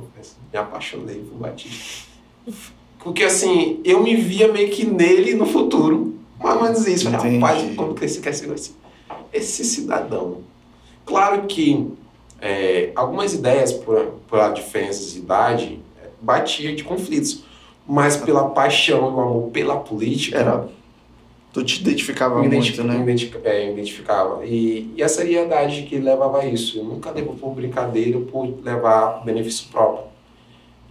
Me 0.51 0.59
apaixonei 0.59 1.15
por 1.17 1.37
Batista. 1.37 2.05
Porque 3.03 3.23
assim, 3.23 3.79
eu 3.83 4.01
me 4.03 4.15
via 4.15 4.51
meio 4.51 4.69
que 4.69 4.85
nele 4.85 5.33
no 5.33 5.45
futuro. 5.45 6.15
Mais 6.39 6.55
ou 6.55 6.63
menos 6.63 6.87
isso. 6.87 7.09
Falei, 7.09 7.39
rapaz, 7.39 7.75
quando 7.75 7.93
crescer, 7.95 8.21
quer 8.21 8.33
ser 8.33 8.51
esse, 8.53 8.75
esse 9.33 9.63
cidadão. 9.63 10.37
Claro 11.05 11.43
que 11.43 11.87
é, 12.39 12.91
algumas 12.95 13.33
ideias 13.33 13.73
por, 13.73 14.13
pela 14.29 14.49
diferença 14.49 15.11
de 15.11 15.19
idade 15.19 15.79
é, 16.01 16.07
batia 16.21 16.75
de 16.75 16.83
conflitos. 16.83 17.43
Mas 17.87 18.15
pela 18.15 18.49
paixão 18.49 18.99
e 18.99 19.01
o 19.01 19.07
amor 19.07 19.49
pela 19.49 19.77
política. 19.77 20.37
Era. 20.37 20.69
Tu 21.51 21.63
te 21.63 21.81
identificava 21.81 22.39
me 22.39 22.47
muito, 22.47 22.83
né? 22.83 22.95
Me 22.95 23.01
identificava, 23.01 23.49
é, 23.49 23.71
identificava. 23.71 24.45
E, 24.45 24.93
e 24.95 25.03
a 25.03 25.09
seriedade 25.09 25.83
que 25.83 25.97
levava 25.97 26.39
a 26.39 26.45
isso. 26.45 26.77
Eu 26.77 26.85
nunca 26.85 27.11
devo 27.11 27.33
por 27.33 27.53
brincadeira 27.53 28.19
por 28.19 28.45
levar 28.63 29.23
benefício 29.25 29.67
próprio. 29.69 30.10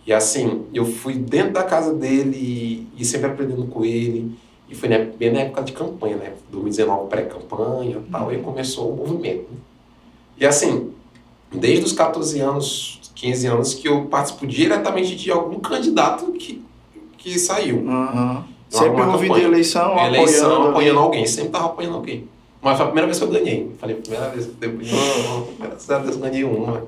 E 0.07 0.13
assim, 0.13 0.65
eu 0.73 0.85
fui 0.85 1.15
dentro 1.15 1.53
da 1.53 1.63
casa 1.63 1.93
dele 1.95 2.37
e, 2.37 3.03
e 3.03 3.05
sempre 3.05 3.29
aprendendo 3.29 3.67
com 3.67 3.85
ele. 3.85 4.35
E 4.69 4.75
foi 4.75 4.89
né, 4.89 4.99
bem 5.19 5.33
na 5.33 5.41
época 5.41 5.63
de 5.63 5.73
campanha, 5.73 6.17
né? 6.17 6.33
2019, 6.51 7.09
pré-campanha 7.09 7.99
e 7.99 8.11
tal, 8.11 8.33
e 8.33 8.39
começou 8.39 8.93
o 8.93 8.97
movimento. 8.97 9.47
Né? 9.51 9.59
E 10.39 10.47
assim, 10.47 10.91
desde 11.53 11.85
os 11.85 11.93
14 11.93 12.41
anos, 12.41 13.01
15 13.15 13.47
anos, 13.47 13.75
que 13.75 13.89
eu 13.89 14.07
participo 14.07 14.47
diretamente 14.47 15.17
de 15.17 15.31
algum 15.31 15.59
candidato 15.59 16.33
que, 16.33 16.65
que 17.19 17.39
saiu. 17.39 17.79
Uhum. 17.79 18.43
Sempre 18.69 19.03
ouvi 19.03 19.29
de 19.29 19.41
eleição, 19.41 19.99
eleição 19.99 20.47
apoiando, 20.47 20.69
apoiando 20.69 21.01
alguém. 21.01 21.27
Sempre 21.27 21.49
estava 21.49 21.67
apoiando 21.67 21.97
alguém. 21.97 22.29
Mas 22.63 22.77
foi 22.77 22.85
a 22.85 22.89
primeira 22.89 23.07
vez 23.07 23.19
que 23.19 23.25
eu 23.25 23.29
ganhei. 23.29 23.71
Falei, 23.79 23.97
primeira 23.97 24.29
vez 24.29 24.47
que 24.47 24.53
eu 24.65 26.19
ganhei 26.19 26.45
uma. 26.45 26.87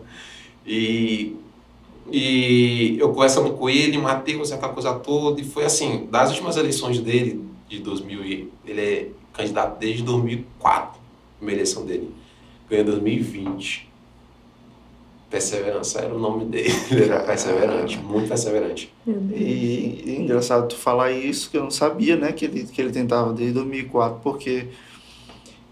E 0.64 1.36
e 2.10 2.96
eu 2.98 3.10
conversando 3.10 3.50
com 3.50 3.68
ele, 3.70 3.96
Matheus, 3.98 4.52
aquela 4.52 4.72
coisa 4.72 4.94
toda, 4.94 5.40
e 5.40 5.44
foi 5.44 5.64
assim, 5.64 6.06
das 6.10 6.30
últimas 6.30 6.56
eleições 6.56 6.98
dele, 6.98 7.44
de 7.68 7.78
2000, 7.78 8.50
ele 8.66 8.80
é 8.80 9.08
candidato 9.32 9.78
desde 9.78 10.02
2004, 10.02 11.00
uma 11.40 11.52
eleição 11.52 11.84
dele. 11.84 12.10
Ganhou 12.68 12.84
em 12.84 12.90
2020. 12.90 13.90
Perseverança 15.30 16.00
era 16.00 16.14
o 16.14 16.18
nome 16.18 16.44
dele, 16.44 16.70
ele 16.90 17.04
era 17.04 17.20
perseverante, 17.20 17.98
muito 17.98 18.28
perseverante. 18.28 18.92
E, 19.06 20.02
e 20.04 20.16
engraçado 20.20 20.68
tu 20.68 20.76
falar 20.76 21.10
isso, 21.12 21.50
que 21.50 21.56
eu 21.56 21.62
não 21.62 21.70
sabia, 21.70 22.16
né, 22.16 22.32
que 22.32 22.44
ele, 22.44 22.64
que 22.64 22.80
ele 22.80 22.92
tentava 22.92 23.32
desde 23.32 23.54
2004, 23.54 24.20
porque 24.22 24.66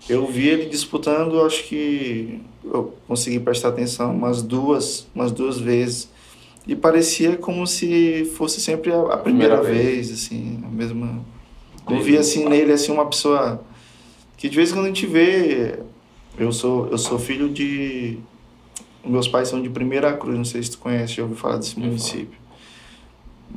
eu 0.09 0.27
vi 0.27 0.49
ele 0.49 0.67
disputando, 0.67 1.43
acho 1.43 1.65
que 1.65 2.41
eu 2.65 2.95
consegui 3.07 3.39
prestar 3.39 3.69
atenção 3.69 4.15
umas 4.15 4.43
duas, 4.43 5.07
umas 5.15 5.31
duas 5.31 5.59
vezes 5.59 6.09
e 6.67 6.77
parecia 6.77 7.37
como 7.37 7.67
se 7.67 8.25
fosse 8.37 8.61
sempre 8.61 8.93
a, 8.93 9.01
a 9.01 9.17
primeira, 9.17 9.59
primeira 9.59 9.63
vez, 9.63 10.09
vez, 10.09 10.13
assim, 10.13 10.63
a 10.65 10.69
mesma. 10.69 11.25
Eu 11.89 12.03
via 12.03 12.21
assim 12.21 12.49
nele 12.49 12.73
assim 12.73 12.93
uma 12.93 13.07
pessoa 13.07 13.65
que 14.37 14.49
de 14.49 14.57
vez 14.57 14.71
em 14.71 14.75
quando 14.75 14.85
a 14.85 14.89
gente 14.89 15.07
vê, 15.07 15.81
eu 16.39 16.53
sou 16.53 16.89
eu 16.89 16.99
sou 16.99 17.19
filho 17.19 17.49
de 17.49 18.19
meus 19.05 19.27
pais 19.27 19.49
são 19.49 19.61
de 19.61 19.69
Primeira 19.69 20.13
Cruz, 20.13 20.37
não 20.37 20.45
sei 20.45 20.63
se 20.63 20.73
tu 20.73 20.79
conhece, 20.79 21.15
já 21.15 21.23
ouviu 21.23 21.37
falar 21.37 21.57
desse 21.57 21.79
município. 21.79 22.39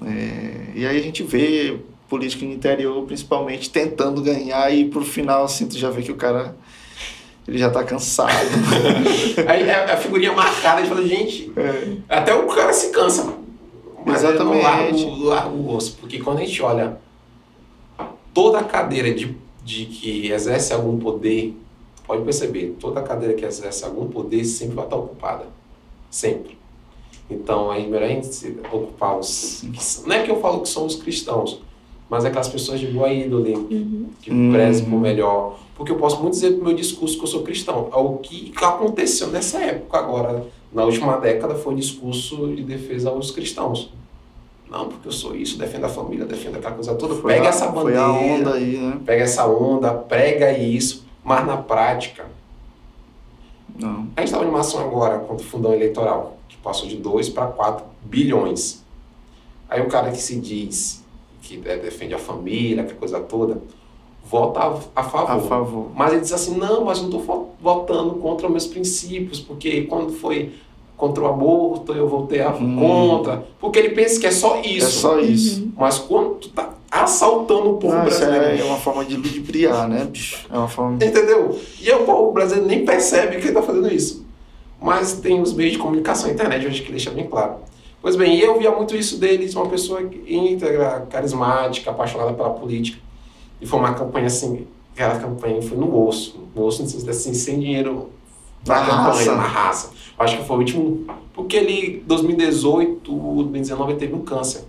É, 0.05 0.71
e 0.75 0.85
aí 0.87 0.97
a 0.97 1.01
gente 1.01 1.21
vê 1.21 1.79
político 2.09 2.45
no 2.45 2.53
interior, 2.53 3.05
principalmente 3.05 3.69
tentando 3.69 4.21
ganhar 4.21 4.71
e 4.71 4.85
por 4.85 5.03
final 5.03 5.43
assim 5.43 5.67
tu 5.67 5.77
já 5.77 5.89
vê 5.89 6.01
que 6.01 6.11
o 6.11 6.15
cara 6.15 6.55
ele 7.47 7.57
já 7.57 7.69
tá 7.69 7.83
cansado. 7.83 8.33
Aí 9.47 9.63
é 9.63 9.91
a 9.91 9.97
figurinha 9.97 10.31
marcada, 10.33 10.77
a 10.77 10.85
gente 10.85 10.89
fala, 10.93 11.07
gente, 11.07 11.51
é. 11.57 11.97
até 12.09 12.33
o 12.33 12.47
cara 12.47 12.71
se 12.73 12.89
cansa. 12.91 13.33
Mas 14.05 14.23
Exatamente. 14.23 14.63
Larga, 14.63 15.25
larga 15.25 15.49
o 15.49 15.75
osso, 15.75 15.97
porque 15.99 16.19
quando 16.19 16.39
a 16.39 16.45
gente 16.45 16.61
olha 16.61 16.97
toda 18.33 18.59
a 18.59 18.63
cadeira 18.63 19.13
de, 19.13 19.35
de 19.63 19.85
que 19.85 20.31
exerce 20.31 20.73
algum 20.73 20.97
poder, 20.97 21.55
pode 22.05 22.23
perceber, 22.23 22.75
toda 22.79 23.01
cadeira 23.01 23.33
que 23.33 23.45
exerce 23.45 23.85
algum 23.85 24.07
poder 24.07 24.43
sempre 24.45 24.75
vai 24.75 24.85
estar 24.85 24.97
ocupada. 24.97 25.45
Sempre. 26.09 26.57
Então 27.29 27.71
é 27.71 27.79
melhor 27.79 28.03
a 28.03 28.07
gente 28.07 28.27
se 28.27 28.57
ocupar 28.71 29.17
os. 29.17 29.63
Não 30.05 30.15
é 30.15 30.23
que 30.23 30.29
eu 30.29 30.39
falo 30.41 30.61
que 30.61 30.69
são 30.69 30.85
os 30.85 30.95
cristãos, 30.95 31.61
mas 32.09 32.25
aquelas 32.25 32.49
pessoas 32.49 32.79
de 32.79 32.87
boa 32.87 33.11
índole, 33.11 33.53
Uhum. 33.55 34.07
que 34.21 34.29
prezem 34.51 34.85
por 34.85 34.99
melhor. 34.99 35.59
Porque 35.75 35.91
eu 35.91 35.95
posso 35.97 36.21
muito 36.21 36.33
dizer 36.33 36.51
no 36.51 36.63
meu 36.63 36.75
discurso 36.75 37.17
que 37.17 37.23
eu 37.23 37.27
sou 37.27 37.41
cristão. 37.43 37.89
É 37.91 37.95
o 37.97 38.17
que 38.17 38.53
aconteceu 38.61 39.27
nessa 39.27 39.59
época 39.59 39.97
agora. 39.97 40.45
Na 40.71 40.83
última 40.85 41.17
década 41.17 41.55
foi 41.55 41.73
o 41.73 41.77
discurso 41.77 42.47
de 42.55 42.63
defesa 42.63 43.09
aos 43.09 43.31
cristãos. 43.31 43.91
Não, 44.69 44.87
porque 44.89 45.07
eu 45.07 45.11
sou 45.11 45.35
isso, 45.35 45.57
defendo 45.57 45.85
a 45.85 45.89
família, 45.89 46.25
defendo 46.25 46.55
aquela 46.57 46.73
coisa 46.75 46.95
toda. 46.95 47.15
Foi 47.15 47.33
pega 47.33 47.45
a- 47.45 47.49
essa 47.49 47.67
bandeira, 47.67 48.07
onda 48.11 48.53
aí, 48.55 48.77
né? 48.77 48.99
pega 49.05 49.23
essa 49.23 49.45
onda, 49.47 49.93
prega 49.93 50.51
isso, 50.57 51.05
mas 51.23 51.45
na 51.45 51.57
prática, 51.57 52.25
Não. 53.77 54.07
a 54.15 54.21
gente 54.21 54.33
está 54.33 54.41
numa 54.43 54.59
ação 54.59 54.79
agora 54.81 55.19
contra 55.19 55.45
o 55.45 55.47
fundão 55.49 55.73
eleitoral, 55.73 56.37
que 56.47 56.57
passou 56.57 56.87
de 56.87 56.95
2 56.97 57.29
para 57.29 57.47
4 57.47 57.85
bilhões. 58.03 58.83
Aí 59.69 59.81
o 59.81 59.87
cara 59.87 60.11
que 60.11 60.17
se 60.21 60.39
diz 60.39 61.03
que 61.41 61.61
é, 61.65 61.77
defende 61.77 62.13
a 62.13 62.19
família, 62.19 62.83
que 62.83 62.93
coisa 62.93 63.19
toda, 63.19 63.61
vota 64.33 64.59
a, 64.61 65.01
a 65.01 65.03
favor. 65.03 65.31
A 65.31 65.39
favor. 65.39 65.87
Mas 65.95 66.11
ele 66.11 66.21
diz 66.21 66.33
assim, 66.33 66.57
não, 66.57 66.85
mas 66.85 66.97
eu 66.97 67.07
não 67.07 67.19
estou 67.19 67.53
votando 67.61 68.15
contra 68.15 68.49
meus 68.49 68.65
princípios, 68.65 69.39
porque 69.39 69.83
quando 69.83 70.11
foi 70.11 70.51
contra 70.97 71.23
o 71.23 71.27
aborto, 71.27 71.93
eu 71.93 72.07
votei 72.07 72.41
a 72.41 72.49
Hum. 72.51 72.77
contra. 72.79 73.45
Porque 73.59 73.77
ele 73.77 73.89
pensa 73.89 74.19
que 74.19 74.25
é 74.25 74.31
só 74.31 74.59
isso. 74.61 74.87
É 74.87 74.89
só 74.89 75.19
isso. 75.19 75.67
Mas 75.77 75.99
quando 75.99 76.35
tu 76.35 76.49
tá 76.49 76.73
assaltando 76.89 77.71
o 77.71 77.77
povo 77.77 77.95
isso 78.07 78.19
brasileiro, 78.19 78.61
é 78.61 78.63
uma 78.63 78.77
forma 78.77 79.05
de 79.05 79.15
ludibriar, 79.15 79.87
né, 79.87 80.03
bicho? 80.05 80.47
É 80.51 80.57
uma 80.57 80.67
forma. 80.67 80.95
Entendeu? 80.95 81.59
E 81.79 81.91
o 81.91 81.99
povo 82.03 82.31
brasileiro 82.31 82.67
nem 82.67 82.83
percebe 82.83 83.33
que 83.37 83.41
ele 83.43 83.47
está 83.49 83.61
fazendo 83.61 83.91
isso. 83.93 84.25
Mas 84.81 85.13
tem 85.13 85.39
os 85.41 85.53
meios 85.53 85.73
de 85.73 85.77
comunicação, 85.79 86.29
a 86.29 86.33
internet, 86.33 86.65
hoje 86.65 86.81
que 86.81 86.91
deixa 86.91 87.11
bem 87.11 87.27
claro. 87.27 87.55
Pois 88.01 88.15
bem, 88.15 88.35
e 88.35 88.41
eu 88.41 88.57
via 88.59 88.71
muito 88.71 88.95
isso 88.95 89.17
deles, 89.17 89.55
uma 89.55 89.67
pessoa 89.67 90.01
íntegra, 90.27 91.05
carismática, 91.09 91.89
apaixonada 91.91 92.33
pela 92.33 92.49
política. 92.49 92.97
E 93.63 93.65
foi 93.65 93.79
uma 93.79 93.93
campanha 93.93 94.27
assim, 94.27 94.67
aquela 94.91 95.17
campanha 95.17 95.61
foi 95.61 95.77
no 95.77 96.05
osso, 96.05 96.37
no 96.53 96.65
osso, 96.65 96.83
assim, 96.83 97.33
sem 97.33 97.61
dinheiro 97.61 98.09
Na 98.67 98.85
campanha, 98.85 99.35
na 99.35 99.41
raça. 99.41 99.91
Acho 100.19 100.37
que 100.37 100.43
foi 100.43 100.57
o 100.57 100.59
último, 100.59 101.05
porque 101.33 101.55
ele, 101.55 102.03
2018, 102.05 103.09
2019, 103.09 103.91
ele 103.93 103.99
teve 103.99 104.13
um 104.13 104.21
câncer. 104.21 104.65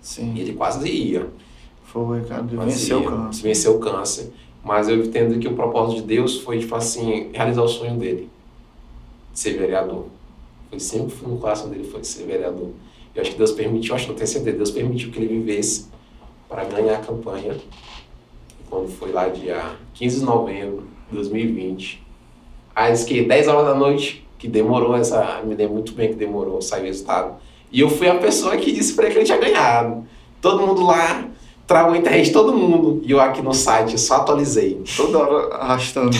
E 0.00 0.06
Sim. 0.06 0.38
ele 0.38 0.52
quase 0.52 0.88
ia. 0.88 1.28
Foi, 1.82 2.20
cara. 2.20 2.46
Ele 2.48 2.56
venceu 2.56 2.98
o 2.98 3.02
ia, 3.02 3.08
câncer. 3.08 3.42
Venceu 3.42 3.74
o 3.74 3.80
câncer. 3.80 4.32
Mas 4.62 4.88
eu 4.88 5.04
entendo 5.04 5.36
que 5.40 5.48
o 5.48 5.54
propósito 5.54 6.00
de 6.00 6.06
Deus 6.06 6.38
foi, 6.38 6.60
tipo 6.60 6.76
assim, 6.76 7.30
realizar 7.32 7.62
o 7.62 7.68
sonho 7.68 7.98
dele. 7.98 8.30
Ser 9.34 9.58
vereador. 9.58 10.06
Foi 10.70 10.78
sempre 10.78 11.12
no 11.26 11.38
coração 11.38 11.68
dele, 11.68 11.82
foi 11.82 12.04
ser 12.04 12.24
vereador. 12.24 12.70
Eu 13.16 13.22
acho 13.22 13.32
que 13.32 13.36
Deus 13.36 13.50
permitiu, 13.50 13.96
acho 13.96 14.04
que 14.04 14.10
não 14.10 14.16
tenho 14.16 14.28
certeza, 14.28 14.56
Deus 14.56 14.70
permitiu 14.70 15.10
que 15.10 15.18
ele 15.18 15.26
vivesse 15.26 15.86
para 16.48 16.62
ganhar 16.64 16.98
a 16.98 17.00
campanha. 17.00 17.56
Quando 18.68 18.88
foi 18.88 19.12
lá 19.12 19.28
dia 19.28 19.76
15 19.94 20.20
de 20.20 20.24
novembro 20.24 20.84
de 21.08 21.16
2020, 21.16 22.02
às 22.74 23.04
que 23.04 23.22
10 23.22 23.48
horas 23.48 23.64
da 23.66 23.74
noite, 23.74 24.26
que 24.38 24.46
demorou 24.46 24.96
essa, 24.96 25.42
me 25.44 25.54
lembro 25.54 25.74
muito 25.74 25.92
bem 25.92 26.08
que 26.08 26.14
demorou, 26.14 26.60
saiu 26.60 26.84
o 26.84 26.86
resultado. 26.86 27.36
E 27.72 27.80
eu 27.80 27.90
fui 27.90 28.08
a 28.08 28.14
pessoa 28.14 28.56
que 28.56 28.72
disse 28.72 28.94
para 28.94 29.06
ele 29.06 29.12
que 29.14 29.18
ele 29.18 29.26
tinha 29.26 29.38
ganhado. 29.38 30.06
Todo 30.40 30.66
mundo 30.66 30.84
lá, 30.84 31.28
travou 31.66 31.92
a 31.92 31.98
internet, 31.98 32.32
todo 32.32 32.56
mundo. 32.56 33.02
E 33.04 33.10
eu 33.10 33.20
aqui 33.20 33.42
no 33.42 33.52
site, 33.52 33.92
eu 33.92 33.98
só 33.98 34.16
atualizei. 34.16 34.82
Toda 34.96 35.18
hora 35.18 35.54
arrastando. 35.56 36.16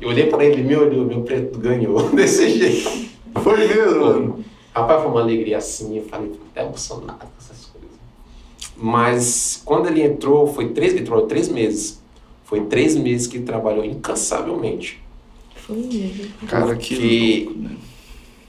Eu 0.00 0.08
olhei 0.08 0.26
para 0.26 0.44
ele, 0.44 0.62
me 0.62 0.76
olhou, 0.76 1.04
meu 1.04 1.22
preto 1.22 1.58
ganhou. 1.58 2.02
Desse 2.14 2.48
jeito. 2.50 3.10
Foi 3.42 3.66
mesmo, 3.66 4.00
mano. 4.00 4.44
Rapaz, 4.74 5.02
foi 5.02 5.10
uma 5.10 5.20
alegria 5.20 5.58
assim. 5.58 5.96
Eu 5.96 6.04
falei, 6.04 6.32
até 6.50 6.64
emocionado 6.64 7.18
com 7.18 7.26
essas. 7.38 7.61
Mas 8.76 9.60
quando 9.64 9.86
ele 9.88 10.02
entrou, 10.02 10.46
foi 10.46 10.68
três, 10.70 10.92
ele 10.92 11.02
entrou 11.02 11.26
três 11.26 11.48
meses. 11.48 12.00
Foi 12.44 12.60
três 12.62 12.96
meses 12.96 13.26
que 13.26 13.36
ele 13.38 13.44
trabalhou 13.44 13.84
incansavelmente. 13.84 15.00
Foi 15.56 15.76
mesmo. 15.76 16.26
Cara, 16.48 16.74
que 16.76 17.44
louco, 17.44 17.58
né? 17.60 17.76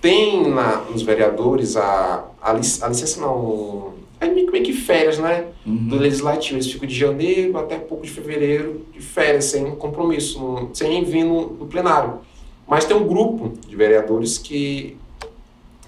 Tem 0.01 0.49
na, 0.49 0.77
nos 0.91 1.01
vereadores 1.01 1.77
a, 1.77 2.25
a, 2.41 2.53
lic- 2.53 2.81
a 2.83 2.87
licença 2.89 3.21
não. 3.21 3.93
É 4.19 4.27
meio 4.27 4.51
que- 4.51 4.73
férias, 4.73 5.17
né? 5.19 5.45
do 5.65 5.95
Uhum. 5.95 6.01
legislativo. 6.01 6.55
Eles 6.55 6.69
ficam 6.71 6.87
de 6.87 6.95
janeiro 6.95 7.57
até 7.57 7.77
pouco 7.77 8.03
de 8.05 8.09
fevereiro 8.11 8.85
de 8.93 8.99
férias, 8.99 9.45
sem 9.45 9.71
compromisso, 9.75 10.39
não- 10.39 10.69
sem 10.73 11.03
vir 11.05 11.23
no, 11.23 11.47
no 11.53 11.65
plenário. 11.67 12.15
Mas 12.67 12.83
tem 12.85 12.95
um 12.97 13.05
grupo 13.07 13.53
de 13.67 13.75
vereadores 13.75 14.37
que, 14.37 14.97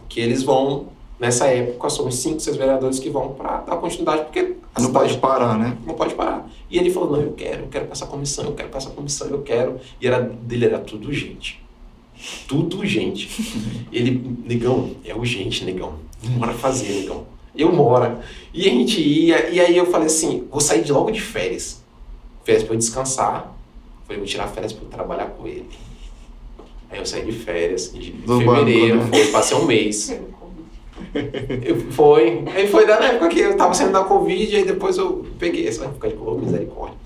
que 0.07 0.19
eles 0.21 0.43
vão, 0.43 0.88
nessa 1.20 1.47
época, 1.47 1.89
são 1.89 2.09
5, 2.11 2.39
6 2.39 2.55
vereadores 2.57 2.99
que 2.99 3.09
vão 3.09 3.30
para 3.34 3.57
dar 3.61 3.78
continuidade, 3.78 4.24
porque 4.26 4.55
a 4.74 4.80
Não 4.82 4.88
cidade 4.88 5.07
pode 5.09 5.18
parar, 5.20 5.57
né? 5.57 5.78
não 5.86 5.93
pode 5.93 6.13
parar. 6.16 6.49
E 6.70 6.78
ele 6.78 6.89
falou, 6.91 7.11
não, 7.11 7.22
eu 7.22 7.34
quero, 7.34 7.63
eu 7.63 7.68
quero 7.68 7.86
passar 7.86 8.07
comissão, 8.07 8.45
eu 8.45 8.53
quero 8.53 8.70
passar 8.70 8.89
comissão, 8.91 9.28
eu 9.28 9.41
quero. 9.41 9.80
E 10.01 10.07
era, 10.07 10.20
dele 10.22 10.66
era 10.66 10.80
tudo 10.80 11.11
gente. 11.13 11.63
Tudo 12.47 12.86
gente. 12.86 13.30
Ele, 13.91 14.38
negão, 14.45 14.91
é 15.03 15.13
urgente, 15.13 15.66
negão. 15.66 15.95
Bora 16.38 16.53
fazer, 16.53 16.88
negão. 17.01 17.26
Eu 17.55 17.72
moro. 17.74 18.20
E 18.53 18.61
a 18.68 18.72
gente 18.72 19.01
ia, 19.01 19.49
e 19.49 19.59
aí 19.59 19.76
eu 19.78 19.86
falei 19.86 20.07
assim, 20.07 20.47
vou 20.49 20.61
sair 20.61 20.82
de 20.84 20.91
logo 20.93 21.11
de 21.11 21.22
férias. 21.22 21.84
Férias 22.43 22.63
pra 22.63 22.74
eu 22.74 22.78
descansar. 22.80 23.53
Falei, 24.05 24.18
vou 24.20 24.28
tirar 24.28 24.47
férias 24.47 24.72
pra 24.72 24.84
eu 24.86 24.89
trabalhar 24.89 25.26
com 25.28 25.45
ele. 25.45 25.66
Aí 26.89 26.99
eu 26.99 27.05
saí 27.05 27.26
de 27.26 27.32
férias 27.34 27.93
em 27.93 27.99
Do 28.26 28.39
fevereiro, 28.39 28.99
banco, 28.99 29.11
né? 29.16 29.24
foi, 29.24 29.32
passei 29.32 29.57
um 29.57 29.66
mês. 29.66 30.18
Foi. 31.91 32.43
Aí 32.53 32.67
foi 32.67 32.85
da 32.85 32.95
época 32.95 33.29
que 33.29 33.39
eu 33.39 33.57
tava 33.57 33.73
saindo 33.73 33.93
da 33.93 34.03
Covid, 34.03 34.55
aí 34.55 34.65
depois 34.65 34.97
eu 34.97 35.25
peguei 35.37 35.67
essa 35.67 35.85
época 35.85 36.09
de 36.09 36.15
cor, 36.15 36.39
misericórdia. 36.39 36.97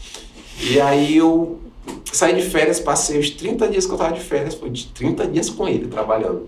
E 0.62 0.80
aí 0.80 1.18
eu 1.18 1.60
saí 2.12 2.36
de 2.36 2.42
férias, 2.42 2.80
passei 2.80 3.18
os 3.20 3.30
30 3.30 3.68
dias 3.70 3.86
que 3.86 3.94
eu 3.94 3.98
tava 3.98 4.14
de 4.14 4.20
férias, 4.20 4.56
foi 4.56 4.70
de 4.70 4.88
30 4.88 5.28
dias 5.28 5.50
com 5.50 5.68
ele, 5.68 5.88
trabalhando. 5.88 6.48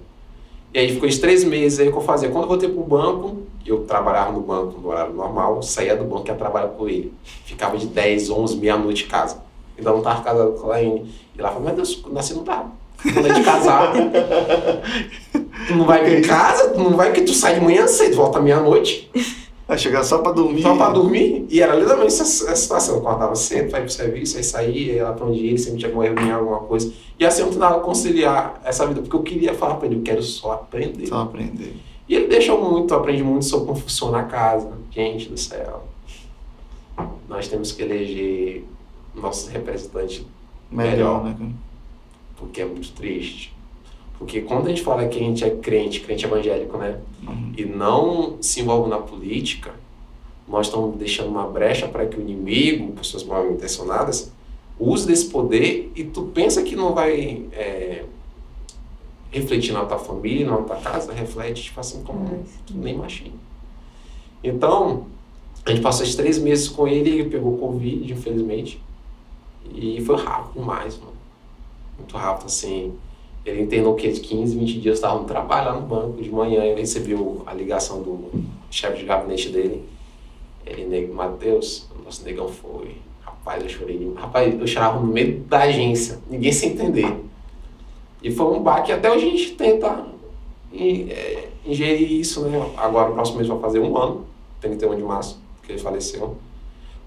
E 0.73 0.79
aí 0.79 0.93
ficou 0.93 1.07
os 1.07 1.17
três 1.17 1.43
meses 1.43 1.79
aí 1.79 1.91
que 1.91 1.97
eu 1.97 2.01
fazia. 2.01 2.29
Quando 2.29 2.43
eu 2.43 2.49
voltei 2.49 2.69
pro 2.69 2.83
banco, 2.83 3.43
eu 3.65 3.83
trabalhava 3.83 4.31
no 4.31 4.39
banco 4.39 4.79
no 4.79 4.89
horário 4.89 5.13
normal, 5.13 5.61
saía 5.61 5.95
do 5.95 6.05
banco 6.05 6.27
e 6.27 6.29
ia 6.29 6.35
trabalhar 6.35 6.69
com 6.69 6.87
ele. 6.87 7.13
Ficava 7.45 7.77
de 7.77 7.87
10, 7.87 8.29
11, 8.29 8.57
meia-noite 8.57 9.03
em 9.05 9.07
casa. 9.07 9.43
Ainda 9.77 9.91
não 9.91 10.01
tava 10.01 10.23
casado 10.23 10.53
com 10.53 10.67
a 10.67 10.69
Laine. 10.69 11.13
E 11.35 11.39
ela 11.39 11.49
falou, 11.49 11.65
meu 11.65 11.75
Deus, 11.75 12.01
nasci 12.11 12.33
não 12.33 12.43
tava. 12.43 12.71
Quando 13.13 13.27
é 13.27 13.33
de 13.33 13.43
casar, 13.43 13.93
tu 15.67 15.75
não 15.75 15.85
vai 15.85 16.03
vir 16.03 16.19
em 16.19 16.21
casa, 16.21 16.69
tu 16.69 16.79
não 16.79 16.95
vai 16.95 17.11
que 17.11 17.21
tu 17.21 17.33
sai 17.33 17.55
de 17.55 17.61
manhã 17.61 17.87
cedo, 17.87 18.15
volta 18.15 18.39
meia-noite, 18.39 19.09
Vai 19.67 19.77
chegar 19.77 20.03
só 20.03 20.17
pra 20.17 20.33
dormir. 20.33 20.61
só 20.63 20.75
pra 20.75 20.89
dormir. 20.89 21.45
E 21.49 21.61
era 21.61 21.73
literalmente 21.73 22.07
essa, 22.11 22.23
essa 22.23 22.55
situação. 22.57 22.95
Eu 22.95 23.01
acordava 23.01 23.33
cedo, 23.35 23.67
ir 23.69 23.79
pro 23.81 23.89
serviço, 23.89 24.35
aí 24.35 24.43
saía, 24.43 24.93
ia 24.95 25.03
lá 25.05 25.13
pra 25.13 25.25
onde 25.25 25.39
ia, 25.39 25.49
ele 25.51 25.57
sempre 25.57 25.79
tinha 25.79 25.89
alguma 25.89 26.03
reunião, 26.03 26.39
alguma 26.39 26.59
coisa. 26.59 26.91
E 27.17 27.25
assim 27.25 27.41
eu 27.43 27.47
tentava 27.51 27.79
conciliar 27.79 28.59
essa 28.65 28.85
vida, 28.85 28.99
porque 29.01 29.15
eu 29.15 29.23
queria 29.23 29.53
falar 29.53 29.75
pra 29.75 29.87
ele, 29.87 29.95
eu 29.95 30.01
quero 30.01 30.21
só 30.21 30.51
aprender. 30.53 31.07
Só 31.07 31.21
aprender. 31.21 31.73
E 32.09 32.13
ele 32.15 32.27
deixou 32.27 32.61
muito, 32.61 32.93
aprende 32.93 33.23
muito 33.23 33.45
sobre 33.45 33.67
como 33.67 33.79
funciona 33.79 34.19
a 34.19 34.23
casa. 34.23 34.73
Gente 34.91 35.29
do 35.29 35.37
céu. 35.39 35.83
Nós 37.29 37.47
temos 37.47 37.71
que 37.71 37.81
eleger 37.81 38.65
nosso 39.15 39.49
representante 39.51 40.27
Melhor, 40.69 40.91
Melhor. 40.91 41.23
né? 41.23 41.35
cara? 41.39 41.51
Porque 42.41 42.61
é 42.61 42.65
muito 42.65 42.91
triste. 42.93 43.53
Porque 44.17 44.41
quando 44.41 44.65
a 44.65 44.69
gente 44.69 44.81
fala 44.81 45.07
que 45.07 45.17
a 45.17 45.21
gente 45.21 45.43
é 45.43 45.49
crente, 45.51 46.01
crente 46.01 46.25
evangélico, 46.25 46.77
né? 46.77 46.99
Uhum. 47.25 47.53
E 47.55 47.65
não 47.65 48.37
se 48.41 48.59
envolve 48.59 48.89
na 48.89 48.97
política, 48.97 49.73
nós 50.47 50.67
estamos 50.67 50.97
deixando 50.97 51.29
uma 51.29 51.47
brecha 51.47 51.87
para 51.87 52.05
que 52.05 52.17
o 52.17 52.21
inimigo, 52.21 52.91
pessoas 52.93 53.23
mal 53.23 53.49
intencionadas, 53.49 54.31
use 54.79 55.07
desse 55.07 55.25
poder 55.25 55.91
e 55.95 56.03
tu 56.03 56.23
pensa 56.23 56.63
que 56.63 56.75
não 56.75 56.93
vai 56.93 57.45
é, 57.53 58.03
refletir 59.31 59.71
na 59.71 59.85
tua 59.85 59.99
família, 59.99 60.49
na 60.49 60.57
tua 60.57 60.77
casa, 60.77 61.13
reflete, 61.13 61.63
tipo 61.63 61.79
assim, 61.79 62.03
como 62.03 62.43
tu 62.65 62.73
nem 62.75 62.95
imagina. 62.95 63.35
Então, 64.43 65.05
a 65.65 65.69
gente 65.69 65.81
passou 65.81 66.03
esses 66.03 66.15
três 66.15 66.39
meses 66.39 66.67
com 66.67 66.87
ele, 66.87 67.09
ele 67.09 67.29
pegou 67.29 67.57
Covid, 67.57 68.11
infelizmente. 68.11 68.81
E 69.73 70.01
foi 70.01 70.17
rápido 70.17 70.59
demais, 70.59 70.97
mano. 70.97 71.20
Muito 72.01 72.17
rápido, 72.17 72.47
assim. 72.47 72.93
Ele 73.45 73.61
internou 73.61 73.95
que 73.95 74.11
de 74.11 74.19
15, 74.19 74.57
20 74.57 74.79
dias, 74.79 74.97
estava 74.97 75.19
no 75.19 75.25
trabalho 75.25 75.69
lá 75.69 75.75
no 75.75 75.81
banco. 75.81 76.21
De 76.21 76.29
manhã 76.29 76.63
ele 76.63 76.81
recebeu 76.81 77.43
a 77.45 77.53
ligação 77.53 78.01
do 78.01 78.29
chefe 78.69 78.97
de 78.99 79.05
gabinete 79.05 79.49
dele. 79.49 79.83
Ele, 80.65 80.85
nego, 80.85 81.13
Matheus, 81.13 81.87
o 81.97 82.03
nosso 82.03 82.23
negão 82.23 82.47
foi. 82.47 82.97
Rapaz, 83.21 83.63
eu 83.63 83.69
chorei. 83.69 84.13
Rapaz, 84.15 84.59
eu 84.59 84.67
chorava 84.67 84.99
no 84.99 85.07
meio 85.07 85.39
da 85.41 85.59
agência, 85.59 86.19
ninguém 86.29 86.51
sem 86.51 86.71
entender. 86.71 87.15
E 88.21 88.31
foi 88.31 88.45
um 88.47 88.61
baque. 88.61 88.91
Até 88.91 89.11
hoje 89.11 89.27
a 89.27 89.29
gente 89.29 89.51
tenta 89.53 90.05
é, 90.73 91.47
ingerir 91.65 92.11
isso, 92.11 92.41
né? 92.41 92.71
Agora, 92.77 93.11
o 93.11 93.13
próximo 93.13 93.37
mês 93.37 93.47
vai 93.47 93.59
fazer 93.59 93.79
um 93.79 93.97
ano, 93.97 94.25
31 94.59 94.95
de 94.95 95.03
março, 95.03 95.41
que 95.63 95.71
ele 95.71 95.79
faleceu. 95.79 96.37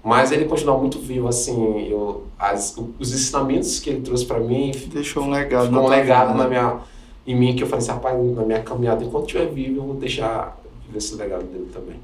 Mas 0.05 0.31
ele 0.31 0.45
continua 0.45 0.77
muito 0.77 0.99
vivo, 0.99 1.27
assim. 1.27 1.87
Eu, 1.89 2.27
as, 2.37 2.77
os 2.99 3.11
ensinamentos 3.11 3.79
que 3.79 3.89
ele 3.89 4.01
trouxe 4.01 4.23
para 4.23 4.39
mim 4.39 4.71
Deixou 4.93 5.23
um 5.23 5.31
legado. 5.31 5.65
ficou 5.65 5.83
um 5.83 5.87
legado 5.87 6.27
vida, 6.27 6.37
na 6.37 6.43
né? 6.43 6.49
minha, 6.49 6.79
em 7.25 7.35
mim 7.35 7.55
que 7.55 7.63
eu 7.63 7.67
falei 7.67 7.83
assim, 7.83 7.91
rapaz, 7.91 8.35
na 8.35 8.43
minha 8.43 8.61
caminhada, 8.61 9.03
enquanto 9.03 9.25
estiver 9.25 9.47
vivo, 9.47 9.77
eu 9.77 9.83
vou 9.83 9.95
deixar 9.95 10.61
viver 10.85 10.99
esse 10.99 11.15
legado 11.15 11.43
dele 11.45 11.71
também. 11.73 11.95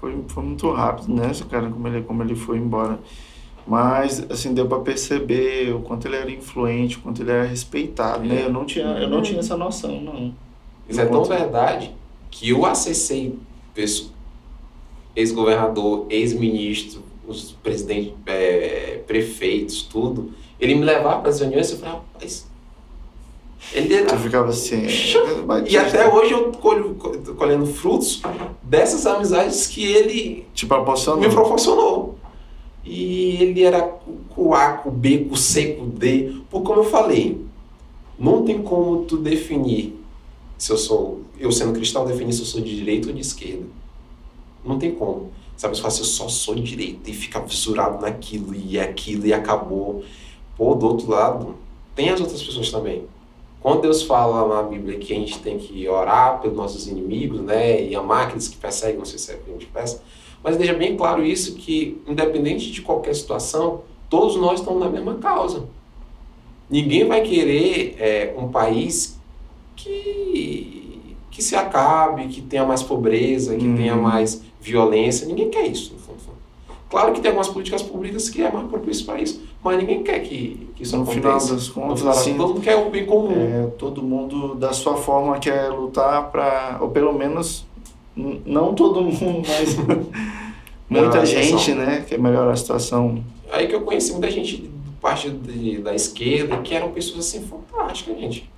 Foi, 0.00 0.18
foi 0.26 0.42
muito 0.42 0.68
rápido, 0.72 1.14
né, 1.14 1.30
esse 1.30 1.44
cara, 1.44 1.70
como 1.70 1.86
ele, 1.86 2.02
como 2.02 2.24
ele 2.24 2.34
foi 2.34 2.58
embora. 2.58 2.98
Mas, 3.64 4.26
assim, 4.28 4.52
deu 4.52 4.66
para 4.66 4.80
perceber 4.80 5.72
o 5.72 5.78
quanto 5.78 6.08
ele 6.08 6.16
era 6.16 6.28
influente, 6.28 6.96
o 6.96 7.02
quanto 7.02 7.22
ele 7.22 7.30
era 7.30 7.44
respeitado, 7.44 8.24
né? 8.24 8.46
Eu 8.46 8.52
não 8.52 8.64
tinha, 8.64 8.84
eu 8.84 9.08
não 9.08 9.22
tinha 9.22 9.38
essa 9.38 9.56
noção, 9.56 10.00
não. 10.00 10.34
Isso 10.88 11.00
é 11.00 11.06
tão 11.06 11.22
verdade 11.22 11.94
que 12.28 12.48
eu 12.50 12.66
acessei 12.66 13.38
ex-governador, 15.14 16.06
ex-ministro, 16.10 17.11
os 17.32 17.52
presidentes, 17.52 18.12
é, 18.26 19.00
prefeitos, 19.06 19.82
tudo. 19.82 20.32
Ele 20.60 20.74
me 20.74 20.84
levava 20.84 21.20
para 21.20 21.30
as 21.30 21.40
reuniões 21.40 21.70
e 21.70 21.72
eu 21.74 21.78
falava, 21.78 21.98
rapaz. 22.14 22.46
Ele 23.72 23.94
era... 23.94 24.06
Tu 24.06 24.16
ficava 24.18 24.48
assim. 24.48 24.86
e 25.68 25.76
até 25.76 26.12
hoje 26.12 26.32
eu 26.32 26.52
colho, 26.52 26.94
colhendo 27.36 27.66
frutos 27.66 28.20
dessas 28.62 29.06
amizades 29.06 29.66
que 29.66 29.84
ele 29.84 30.46
Te 30.52 30.66
proporcionou. 30.66 31.20
me 31.20 31.28
proporcionou. 31.28 32.18
E 32.84 33.36
ele 33.40 33.62
era 33.62 33.82
com 34.30 34.54
A, 34.54 34.72
com 34.72 34.90
B, 34.90 35.26
com 35.28 35.36
C, 35.36 35.74
com 35.74 35.88
D. 35.88 36.34
Porque, 36.50 36.66
como 36.66 36.80
eu 36.80 36.84
falei, 36.84 37.40
não 38.18 38.44
tem 38.44 38.60
como 38.62 39.04
tu 39.04 39.16
definir 39.16 39.98
se 40.58 40.70
eu 40.70 40.76
sou, 40.76 41.22
eu 41.38 41.50
sendo 41.50 41.72
cristão, 41.72 42.04
definir 42.06 42.32
se 42.32 42.40
eu 42.40 42.46
sou 42.46 42.60
de 42.60 42.76
direita 42.76 43.08
ou 43.08 43.14
de 43.14 43.20
esquerda. 43.20 43.64
Não 44.64 44.78
tem 44.78 44.92
como. 44.92 45.32
Sabe, 45.62 45.76
se 45.76 45.84
eu 45.84 46.04
só 46.04 46.28
sou 46.28 46.56
de 46.56 46.62
direita 46.62 47.08
e 47.08 47.14
fica 47.14 47.40
fissurado 47.42 48.02
naquilo 48.02 48.52
e 48.52 48.80
aquilo 48.80 49.28
e 49.28 49.32
acabou. 49.32 50.02
Pô, 50.56 50.74
do 50.74 50.88
outro 50.88 51.08
lado, 51.08 51.54
tem 51.94 52.10
as 52.10 52.20
outras 52.20 52.42
pessoas 52.42 52.68
também. 52.72 53.04
Quando 53.60 53.82
Deus 53.82 54.02
fala 54.02 54.56
na 54.56 54.68
Bíblia 54.68 54.98
que 54.98 55.12
a 55.12 55.16
gente 55.16 55.38
tem 55.38 55.58
que 55.58 55.88
orar 55.88 56.40
pelos 56.40 56.56
nossos 56.56 56.88
inimigos, 56.88 57.42
né, 57.42 57.80
e 57.80 57.94
amar 57.94 58.26
aqueles 58.26 58.48
que 58.48 58.56
perseguem, 58.56 58.98
não 58.98 59.04
sei 59.04 59.20
se 59.20 59.30
é 59.30 59.36
que 59.36 59.48
a 59.48 59.52
gente 59.52 59.66
peça, 59.66 60.02
mas 60.42 60.56
deixa 60.56 60.74
bem 60.74 60.96
claro 60.96 61.24
isso 61.24 61.54
que, 61.54 62.02
independente 62.08 62.72
de 62.72 62.82
qualquer 62.82 63.14
situação, 63.14 63.82
todos 64.10 64.34
nós 64.34 64.58
estamos 64.58 64.80
na 64.80 64.88
mesma 64.88 65.14
causa. 65.18 65.68
Ninguém 66.68 67.06
vai 67.06 67.20
querer 67.20 67.94
é, 68.00 68.34
um 68.36 68.48
país 68.48 69.16
que, 69.76 71.14
que 71.30 71.40
se 71.40 71.54
acabe, 71.54 72.26
que 72.26 72.42
tenha 72.42 72.66
mais 72.66 72.82
pobreza, 72.82 73.54
que 73.54 73.76
tenha 73.76 73.94
uhum. 73.94 74.02
mais 74.02 74.42
violência. 74.62 75.26
Ninguém 75.26 75.50
quer 75.50 75.66
isso, 75.66 75.92
no 75.92 75.98
fundo. 75.98 76.12
Claro 76.88 77.14
que 77.14 77.22
tem 77.22 77.30
algumas 77.30 77.48
políticas 77.48 77.82
públicas 77.82 78.28
que 78.28 78.42
é 78.42 78.52
mais 78.52 78.68
propício 78.68 79.06
para 79.06 79.18
isso, 79.18 79.42
mas 79.64 79.78
ninguém 79.78 80.02
quer 80.02 80.20
que, 80.20 80.68
que 80.76 80.82
isso 80.82 80.94
no 80.94 81.04
aconteça. 81.04 81.22
Final 81.22 81.38
das 81.38 81.68
contas, 81.70 81.88
no 81.88 81.96
final 81.96 82.12
assim, 82.12 82.36
todo 82.36 82.48
mundo 82.48 82.60
quer 82.60 82.76
o 82.76 82.90
bem 82.90 83.06
comum. 83.06 83.32
É, 83.32 83.66
todo 83.78 84.02
mundo, 84.02 84.54
da 84.54 84.74
sua 84.74 84.98
forma, 84.98 85.38
quer 85.38 85.70
lutar 85.70 86.30
para, 86.30 86.76
ou 86.82 86.90
pelo 86.90 87.14
menos 87.14 87.64
não 88.14 88.74
todo 88.74 89.00
mundo, 89.00 89.48
mas 89.48 89.74
muita 90.86 91.24
gente, 91.24 91.72
né, 91.72 92.04
quer 92.06 92.18
melhorar 92.18 92.52
a 92.52 92.56
situação. 92.56 93.24
Aí 93.50 93.66
que 93.66 93.74
eu 93.74 93.80
conheci 93.80 94.12
muita 94.12 94.30
gente 94.30 94.58
do 94.58 94.92
partido 95.00 95.50
de, 95.50 95.78
da 95.78 95.94
esquerda 95.94 96.58
que 96.58 96.74
eram 96.74 96.90
pessoas 96.90 97.20
assim 97.20 97.40
fantásticas, 97.40 98.20
gente. 98.20 98.50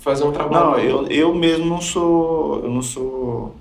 Fazer 0.00 0.24
um 0.24 0.32
trabalho. 0.32 0.66
Não, 0.66 0.78
eu, 0.78 1.06
eu 1.06 1.34
mesmo 1.34 1.64
não 1.64 1.80
sou, 1.80 2.60
eu 2.62 2.70
não 2.70 2.82
sou 2.82 3.54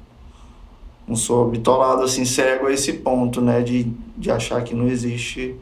não 1.10 1.16
sou 1.16 1.50
bitolado 1.50 2.04
assim 2.04 2.24
cego 2.24 2.68
a 2.68 2.72
esse 2.72 2.94
ponto, 2.94 3.42
né, 3.42 3.62
de, 3.62 3.92
de 4.16 4.30
achar 4.30 4.64
que 4.64 4.76
não 4.76 4.88
existe 4.88 5.56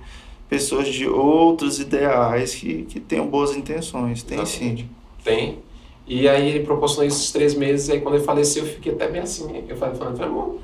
pessoas 0.50 0.90
de 0.90 1.08
outros 1.08 1.80
ideais 1.80 2.54
que, 2.54 2.84
que 2.84 3.00
tenham 3.00 3.28
boas 3.28 3.56
intenções. 3.56 4.22
Tem 4.24 4.42
Exatamente. 4.42 4.82
sim. 4.84 4.90
Tem. 5.24 5.60
E 6.06 6.28
aí 6.28 6.50
ele 6.50 6.66
proporcionou 6.66 7.08
esses 7.08 7.32
três 7.32 7.54
meses, 7.56 7.90
aí 7.90 8.02
quando 8.02 8.16
ele 8.16 8.26
faleceu 8.26 8.66
eu 8.66 8.70
fiquei 8.70 8.92
até 8.92 9.08
bem 9.08 9.22
assim. 9.22 9.64
Eu 9.70 9.78
falei, 9.78 9.96
falei 9.96 10.22
irmão, 10.22 10.58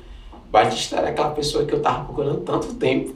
Batista 0.50 0.96
era 0.96 1.08
aquela 1.08 1.30
pessoa 1.30 1.64
que 1.64 1.74
eu 1.74 1.80
tava 1.80 2.04
procurando 2.04 2.40
tanto 2.40 2.74
tempo 2.74 3.14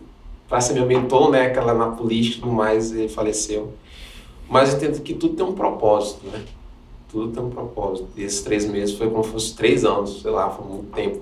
para 0.49 0.63
ser 0.63 0.73
meu 0.73 0.87
mentor, 0.87 1.31
né, 1.31 1.47
aquela 1.47 1.75
na 1.75 1.91
política 1.91 2.39
e 2.39 2.41
tudo 2.41 2.53
mais, 2.53 2.93
ele 2.93 3.09
faleceu. 3.09 3.75
Mas 4.49 4.71
eu 4.71 4.77
entendo 4.77 5.03
que 5.03 5.13
tudo 5.13 5.35
tem 5.37 5.45
um 5.45 5.53
propósito, 5.53 6.27
né? 6.27 6.43
Tudo 7.11 7.31
tem 7.31 7.43
um 7.43 7.51
propósito. 7.51 8.09
E 8.17 8.23
esses 8.23 8.41
três 8.41 8.65
meses 8.65 8.97
foi 8.97 9.11
como 9.11 9.23
se 9.23 9.31
fosse 9.31 9.55
três 9.55 9.85
anos, 9.85 10.23
sei 10.23 10.31
lá, 10.31 10.49
foi 10.49 10.67
muito 10.67 10.91
tempo. 10.95 11.21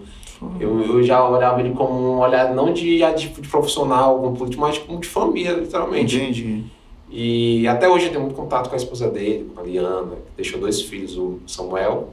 Eu, 0.61 0.81
eu 0.83 1.03
já 1.03 1.27
olhava 1.29 1.61
ele 1.61 1.75
como 1.75 1.95
um 1.95 2.19
olhar 2.19 2.55
não 2.55 2.73
de, 2.73 2.99
de, 3.15 3.29
de 3.29 3.49
profissional, 3.49 4.19
como 4.21 4.37
político, 4.37 4.63
mas 4.63 4.79
como 4.79 5.01
de 5.01 5.09
família, 5.09 5.53
literalmente. 5.53 6.17
Entendi. 6.17 6.65
E 7.11 7.67
até 7.69 7.89
hoje 7.89 8.07
eu 8.07 8.11
tenho 8.11 8.23
muito 8.23 8.37
contato 8.37 8.69
com 8.69 8.75
a 8.75 8.77
esposa 8.77 9.09
dele, 9.09 9.51
com 9.55 9.61
a 9.61 9.65
Liana, 9.65 10.17
que 10.17 10.37
deixou 10.37 10.61
dois 10.61 10.83
filhos, 10.83 11.17
o 11.17 11.41
Samuel 11.47 12.11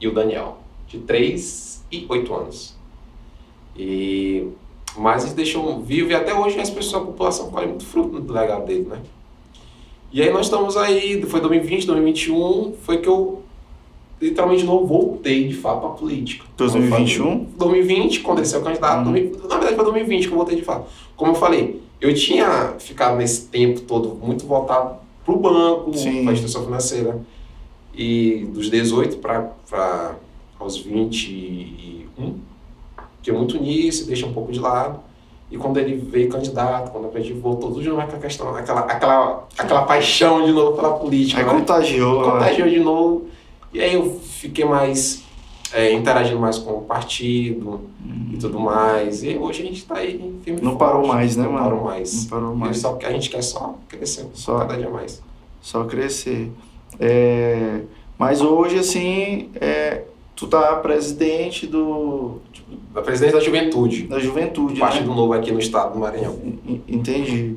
e 0.00 0.06
o 0.08 0.14
Daniel, 0.14 0.58
de 0.86 0.98
3 0.98 1.84
e 1.90 2.06
8 2.08 2.34
anos. 2.34 2.76
E, 3.76 4.48
mas 4.96 5.24
eles 5.24 5.34
deixam 5.34 5.82
vivo 5.82 6.10
e 6.10 6.14
até 6.14 6.32
hoje 6.32 6.58
as 6.58 6.70
pessoas, 6.70 7.02
a 7.02 7.06
população 7.06 7.50
colhe 7.50 7.66
muito 7.66 7.84
fruto 7.84 8.20
do 8.20 8.32
legado 8.32 8.64
dele, 8.64 8.86
né? 8.88 9.02
E 10.12 10.22
aí 10.22 10.30
nós 10.32 10.46
estamos 10.46 10.76
aí, 10.76 11.20
foi 11.22 11.40
2020, 11.40 11.86
2021, 11.86 12.74
foi 12.80 12.98
que 12.98 13.08
eu 13.08 13.42
literalmente 14.20 14.64
não 14.64 14.86
voltei 14.86 15.48
de 15.48 15.54
fato 15.54 15.86
à 15.86 15.90
política. 15.90 16.44
2021? 16.56 17.46
2020, 17.56 18.20
quando 18.20 18.38
ele 18.38 18.46
saiu 18.46 18.62
candidato. 18.62 19.06
Uhum. 19.06 19.32
Na 19.48 19.56
verdade 19.56 19.76
foi 19.76 19.84
2020 19.84 20.26
que 20.26 20.32
eu 20.32 20.36
voltei 20.36 20.56
de 20.56 20.62
fato. 20.62 20.86
Como 21.16 21.32
eu 21.32 21.34
falei, 21.34 21.82
eu 22.00 22.14
tinha 22.14 22.74
ficado 22.78 23.16
nesse 23.16 23.46
tempo 23.46 23.80
todo 23.82 24.18
muito 24.22 24.46
voltado 24.46 24.96
para 25.24 25.34
o 25.34 25.38
banco, 25.38 25.90
para 25.90 26.30
a 26.30 26.32
instituição 26.32 26.64
financeira. 26.64 27.20
E 27.94 28.46
dos 28.52 28.70
18 28.70 29.16
para 29.18 30.16
aos 30.58 30.76
21, 30.76 32.38
que 33.22 33.30
é 33.30 33.32
muito 33.32 33.60
nisso, 33.60 34.06
deixa 34.06 34.26
um 34.26 34.32
pouco 34.32 34.52
de 34.52 34.60
lado. 34.60 35.00
E 35.50 35.56
quando 35.56 35.78
ele 35.78 35.96
veio 35.96 36.28
candidato, 36.28 36.90
quando 36.90 37.10
a 37.14 37.20
gente 37.20 37.32
voltou, 37.34 37.70
tudo 37.70 37.82
de 37.82 37.88
novo 37.88 38.00
aquela 38.00 38.20
questão, 38.20 38.54
aquela, 38.54 38.80
aquela, 38.80 39.46
aquela 39.56 39.82
paixão 39.82 40.44
de 40.44 40.52
novo 40.52 40.76
pela 40.76 40.94
política. 40.94 41.40
Aí 41.40 41.46
né? 41.46 41.52
contagiou. 41.52 42.22
Contagiou 42.22 42.68
de 42.68 42.80
novo. 42.80 43.26
E 43.72 43.80
aí 43.80 43.94
eu 43.94 44.18
fiquei 44.20 44.64
mais 44.64 45.26
é, 45.72 45.92
interagindo 45.92 46.38
mais 46.38 46.58
com 46.58 46.72
o 46.72 46.82
partido 46.82 47.68
uhum. 48.04 48.30
e 48.32 48.36
tudo 48.38 48.58
mais. 48.58 49.22
E 49.22 49.36
hoje 49.36 49.62
a 49.62 49.66
gente 49.66 49.78
está 49.78 49.96
aí 49.96 50.34
firme 50.42 50.60
Não 50.62 50.78
forte, 50.78 50.78
parou 50.78 51.06
mais, 51.06 51.36
né, 51.36 51.44
não 51.44 51.52
mano? 51.52 51.64
Parou 51.64 51.84
mais. 51.84 52.22
Não 52.22 52.30
parou 52.30 52.56
mais. 52.56 52.78
Só, 52.78 52.98
a 53.02 53.12
gente 53.12 53.30
quer 53.30 53.42
só 53.42 53.78
crescer 53.88 54.26
só, 54.34 54.58
cada 54.60 54.76
dia 54.76 54.90
mais. 54.90 55.22
Só 55.60 55.84
crescer. 55.84 56.50
É, 56.98 57.80
mas 58.18 58.40
hoje, 58.40 58.78
assim, 58.78 59.50
é, 59.60 60.04
tu 60.34 60.46
tá 60.46 60.76
presidente 60.76 61.66
do... 61.66 62.38
Da 62.92 63.02
presidente 63.02 63.34
da 63.34 63.40
juventude. 63.40 64.04
Da 64.04 64.18
juventude, 64.18 64.80
Partido 64.80 65.10
né? 65.10 65.14
Novo 65.14 65.32
aqui 65.32 65.52
no 65.52 65.58
estado 65.58 65.92
do 65.92 65.98
Maranhão. 65.98 66.38
Entendi. 66.88 67.56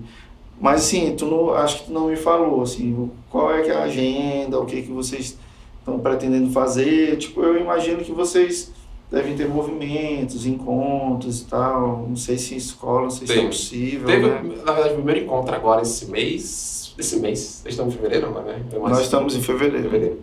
Mas, 0.60 0.82
assim, 0.82 1.16
tu 1.16 1.26
não, 1.26 1.54
acho 1.54 1.80
que 1.80 1.86
tu 1.86 1.94
não 1.94 2.08
me 2.08 2.18
falou, 2.18 2.62
assim, 2.62 3.10
qual 3.30 3.54
é 3.54 3.62
que 3.62 3.70
é 3.70 3.76
a 3.76 3.84
agenda, 3.84 4.60
o 4.60 4.66
que 4.66 4.82
que 4.82 4.92
vocês 4.92 5.38
estão 5.80 6.00
pretendendo 6.00 6.52
fazer. 6.52 7.18
Tipo, 7.18 7.42
eu 7.42 7.60
imagino 7.60 8.04
que 8.04 8.12
vocês 8.12 8.72
devem 9.12 9.36
ter 9.36 9.48
movimentos, 9.48 10.46
encontros 10.46 11.42
e 11.42 11.46
tal. 11.46 12.06
Não 12.08 12.16
sei 12.16 12.38
se 12.38 12.56
escola, 12.56 13.04
não 13.04 13.10
sei 13.10 13.28
se 13.28 13.40
é 13.40 13.46
possível. 13.46 14.08
Teve, 14.08 14.28
né? 14.28 14.42
na 14.66 14.72
verdade, 14.72 14.94
o 14.94 14.98
primeiro 14.98 15.22
encontro 15.22 15.56
agora 15.56 15.82
esse 15.82 16.06
mês. 16.06 16.94
Esse 16.98 17.18
mês. 17.18 17.64
Estamos 17.66 17.94
em 17.94 17.98
fevereiro, 17.98 18.32
não 18.32 18.50
é? 18.50 18.90
Nós 18.90 19.02
estamos 19.02 19.36
em 19.36 19.42
fevereiro. 19.42 19.84
fevereiro. 19.84 20.20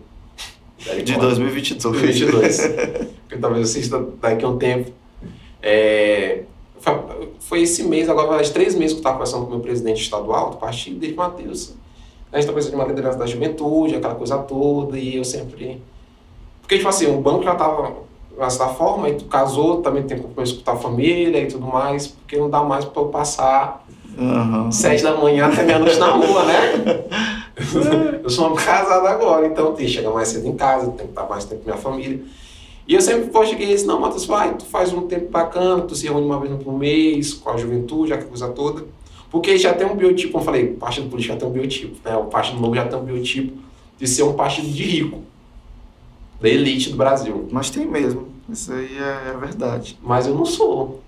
De 1.04 1.18
2022. 1.18 2.00
2022. 2.00 3.10
que 3.28 3.38
talvez 3.38 3.70
assista 3.70 4.06
daqui 4.20 4.44
a 4.44 4.48
um 4.48 4.58
tempo. 4.58 4.92
É, 5.62 6.42
foi 7.40 7.62
esse 7.62 7.82
mês, 7.82 8.08
agora 8.08 8.28
faz 8.28 8.50
três 8.50 8.74
meses 8.74 8.92
que 8.92 8.98
eu 8.98 9.00
estava 9.00 9.16
conversando 9.16 9.42
com 9.42 9.48
o 9.48 9.50
meu 9.50 9.60
presidente 9.60 10.02
estadual 10.02 10.50
do 10.50 10.56
partido, 10.58 11.00
dele, 11.00 11.14
Matheus 11.14 11.74
a 12.36 12.40
gente 12.40 12.44
está 12.44 12.52
precisando 12.52 12.76
de 12.76 12.82
uma 12.82 12.88
liderança 12.88 13.18
da 13.18 13.26
juventude, 13.26 13.96
aquela 13.96 14.14
coisa 14.14 14.36
toda, 14.38 14.98
e 14.98 15.16
eu 15.16 15.24
sempre. 15.24 15.82
Porque, 16.60 16.76
tipo 16.76 16.88
assim, 16.88 17.06
o 17.06 17.20
banco 17.20 17.42
já 17.42 17.52
estava 17.52 17.94
dessa 18.38 18.68
forma, 18.68 19.08
e 19.08 19.14
tu 19.14 19.24
casou, 19.24 19.80
também 19.80 20.02
tem 20.02 20.18
compromisso 20.18 20.62
com 20.62 20.70
a 20.70 20.76
família 20.76 21.40
e 21.40 21.46
tudo 21.46 21.66
mais, 21.66 22.08
porque 22.08 22.36
não 22.36 22.50
dá 22.50 22.62
mais 22.62 22.84
para 22.84 23.00
eu 23.00 23.08
passar 23.08 23.86
uhum. 24.18 24.70
sete 24.70 25.02
da 25.02 25.16
manhã 25.16 25.46
até 25.46 25.62
meia-noite 25.62 25.98
na 25.98 26.10
rua, 26.10 26.44
né? 26.44 27.04
eu 28.22 28.28
sou 28.28 28.48
uma 28.48 28.56
casado 28.56 29.06
agora, 29.06 29.46
então 29.46 29.72
tem 29.72 29.86
que 29.86 29.92
chegar 29.92 30.10
mais 30.10 30.28
cedo 30.28 30.46
em 30.46 30.54
casa, 30.54 30.88
tem 30.88 31.06
que 31.06 31.12
estar 31.12 31.26
mais 31.26 31.46
tempo 31.46 31.62
com 31.62 31.70
minha 31.70 31.80
família. 31.80 32.20
E 32.86 32.94
eu 32.94 33.00
sempre 33.00 33.30
posteguei 33.30 33.72
isso, 33.72 33.86
não, 33.86 33.98
Matheus, 33.98 34.26
vai, 34.26 34.54
tu 34.54 34.66
faz 34.66 34.92
um 34.92 35.06
tempo 35.06 35.30
bacana, 35.30 35.82
tu 35.82 35.94
se 35.94 36.06
reúne 36.06 36.26
uma 36.26 36.38
vez 36.38 36.52
no 36.52 36.72
mês 36.72 37.32
com 37.32 37.48
a 37.48 37.56
juventude, 37.56 38.12
aquela 38.12 38.28
coisa 38.28 38.48
toda. 38.48 38.84
Porque 39.30 39.58
já 39.58 39.74
tem 39.74 39.86
um 39.86 39.96
biotipo, 39.96 40.32
como 40.32 40.42
eu 40.42 40.44
falei, 40.44 40.64
o 40.70 40.76
partido 40.76 41.08
político 41.08 41.34
já 41.34 41.38
tem 41.38 41.48
um 41.48 41.52
biotipo, 41.52 41.96
né? 42.04 42.16
o 42.16 42.24
partido 42.24 42.60
novo 42.60 42.74
já 42.74 42.86
tem 42.86 42.98
um 42.98 43.04
biotipo 43.04 43.58
de 43.98 44.06
ser 44.06 44.22
um 44.22 44.34
partido 44.34 44.68
de 44.68 44.82
rico, 44.82 45.22
da 46.40 46.48
elite 46.48 46.90
do 46.90 46.96
Brasil. 46.96 47.48
Mas 47.50 47.70
tem 47.70 47.86
mesmo, 47.86 48.28
isso 48.48 48.72
aí 48.72 48.96
é, 48.96 49.30
é 49.30 49.36
verdade. 49.38 49.98
Mas 50.02 50.26
eu 50.26 50.34
não 50.34 50.44
sou. 50.44 51.02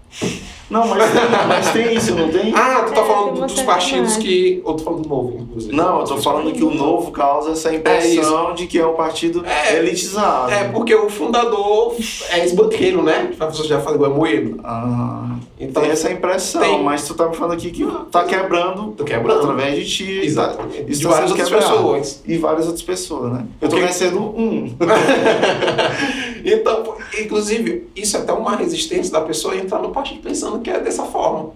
Não, 0.70 0.86
mas 0.86 1.10
tem, 1.12 1.20
mas 1.48 1.72
tem 1.72 1.94
isso, 1.94 2.14
não 2.14 2.28
tem? 2.28 2.52
Ah, 2.54 2.84
tu 2.86 2.92
tá 2.92 3.00
É, 3.00 3.04
falando 3.04 3.46
dos 3.46 3.62
partidos 3.62 4.16
que. 4.18 4.60
Ou 4.64 4.74
tu 4.74 4.84
falando 4.84 5.02
do 5.02 5.08
novo, 5.08 5.38
inclusive. 5.40 5.74
Não, 5.74 6.00
eu 6.00 6.04
tô 6.04 6.16
falando 6.18 6.52
que 6.52 6.62
o 6.62 6.70
novo 6.70 7.10
causa 7.10 7.52
essa 7.52 7.74
impressão 7.74 8.52
de 8.54 8.66
que 8.66 8.78
é 8.78 8.86
um 8.86 8.94
partido 8.94 9.44
É. 9.46 9.76
elitizado. 9.78 10.52
É, 10.52 10.64
porque 10.68 10.94
o 10.94 11.08
fundador 11.08 11.94
é 12.30 12.40
ex-banqueiro, 12.40 13.02
né? 13.02 13.30
A 13.40 13.46
pessoa 13.46 13.66
já 13.66 13.80
fala 13.80 13.96
igual 13.96 14.10
é 14.10 14.14
moído. 14.14 14.60
Ah, 14.62 15.36
Então, 15.58 15.82
tem 15.82 15.90
essa 15.90 16.10
impressão, 16.12 16.60
tem. 16.60 16.82
mas 16.82 17.06
tu 17.08 17.14
tá 17.14 17.26
me 17.28 17.34
falando 17.34 17.54
aqui 17.54 17.70
que 17.70 17.86
tá 18.12 18.24
quebrando 18.24 18.92
Tô 18.92 19.04
quebrando. 19.04 19.40
através 19.40 19.74
de 19.76 19.86
ti. 19.88 20.20
Exatamente. 20.22 20.84
Isso 20.86 21.00
de 21.00 21.06
tá 21.06 21.12
várias 21.14 21.30
outras 21.30 21.48
quebrado. 21.48 21.72
pessoas. 21.74 22.22
E 22.26 22.36
várias 22.36 22.66
outras 22.66 22.82
pessoas, 22.82 23.32
né? 23.32 23.46
Eu 23.60 23.68
tô 23.68 23.76
Porque- 23.76 23.80
conhecendo 23.80 24.18
um. 24.20 24.72
então, 26.44 26.94
inclusive, 27.20 27.88
isso 27.96 28.16
é 28.16 28.20
até 28.20 28.32
uma 28.32 28.56
resistência 28.56 29.12
da 29.12 29.20
pessoa 29.20 29.56
entrar 29.56 29.80
no 29.80 29.90
partido 29.90 30.20
pensando 30.22 30.57
que 30.60 30.70
é 30.70 30.80
dessa 30.80 31.04
forma. 31.04 31.50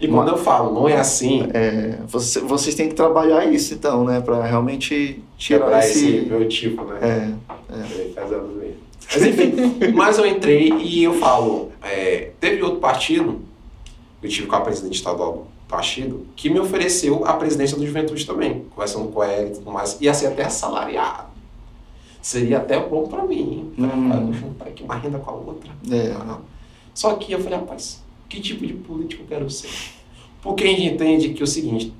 E 0.00 0.08
quando 0.08 0.28
eu 0.30 0.36
falo, 0.36 0.72
não 0.74 0.88
é 0.88 0.96
assim, 0.96 1.48
É, 1.54 1.98
você- 2.08 2.40
vocês 2.40 2.74
têm 2.74 2.88
que 2.88 2.94
trabalhar 2.94 3.44
isso, 3.46 3.72
então, 3.74 4.04
né? 4.04 4.20
Pra 4.20 4.42
realmente 4.44 5.22
tirar 5.38 5.60
quebrar 5.60 5.78
esse 5.80 6.16
esse. 6.16 6.26
meu 6.28 6.48
tipo, 6.48 6.84
né? 6.84 6.98
É, 7.70 8.12
faz 8.14 8.32
anos 8.32 8.56
mesmo. 8.56 8.76
Mas 9.14 9.22
enfim, 9.26 9.52
mas 9.94 10.18
eu 10.18 10.26
entrei 10.26 10.72
e 10.72 11.04
eu 11.04 11.14
falo, 11.14 11.70
é, 11.82 12.30
teve 12.40 12.62
outro 12.62 12.80
partido, 12.80 13.42
eu 14.22 14.28
tive 14.28 14.46
com 14.48 14.56
a 14.56 14.60
presidente 14.60 14.94
estadual 14.96 15.32
do 15.32 15.46
partido, 15.68 16.26
que 16.34 16.50
me 16.50 16.58
ofereceu 16.58 17.24
a 17.24 17.34
presidência 17.34 17.76
do 17.76 17.86
Juventude 17.86 18.26
também, 18.26 18.64
conversando 18.74 19.08
com 19.08 19.22
ela 19.22 19.46
e 19.48 19.50
tudo 19.50 19.70
mais, 19.70 19.96
ia 20.00 20.12
ser 20.12 20.26
até 20.28 20.44
assalariado. 20.44 21.30
Seria 22.20 22.58
até 22.58 22.78
bom 22.78 23.06
pra 23.06 23.24
mim, 23.24 23.72
hein? 23.78 23.86
Hum. 23.88 24.32
Juntar 24.32 24.66
aqui 24.66 24.82
uma 24.82 24.94
renda 24.96 25.18
com 25.18 25.30
a 25.30 25.34
outra. 25.34 25.70
é. 25.90 26.12
Só 26.94 27.14
que 27.14 27.32
eu 27.32 27.40
falei, 27.40 27.58
rapaz, 27.58 28.01
que 28.32 28.40
tipo 28.40 28.66
de 28.66 28.72
político 28.72 29.22
eu 29.22 29.26
quero 29.26 29.50
ser? 29.50 29.68
Porque 30.40 30.64
a 30.64 30.66
gente 30.66 30.86
entende 30.86 31.28
que 31.30 31.42
é 31.42 31.44
o 31.44 31.46
seguinte, 31.46 31.92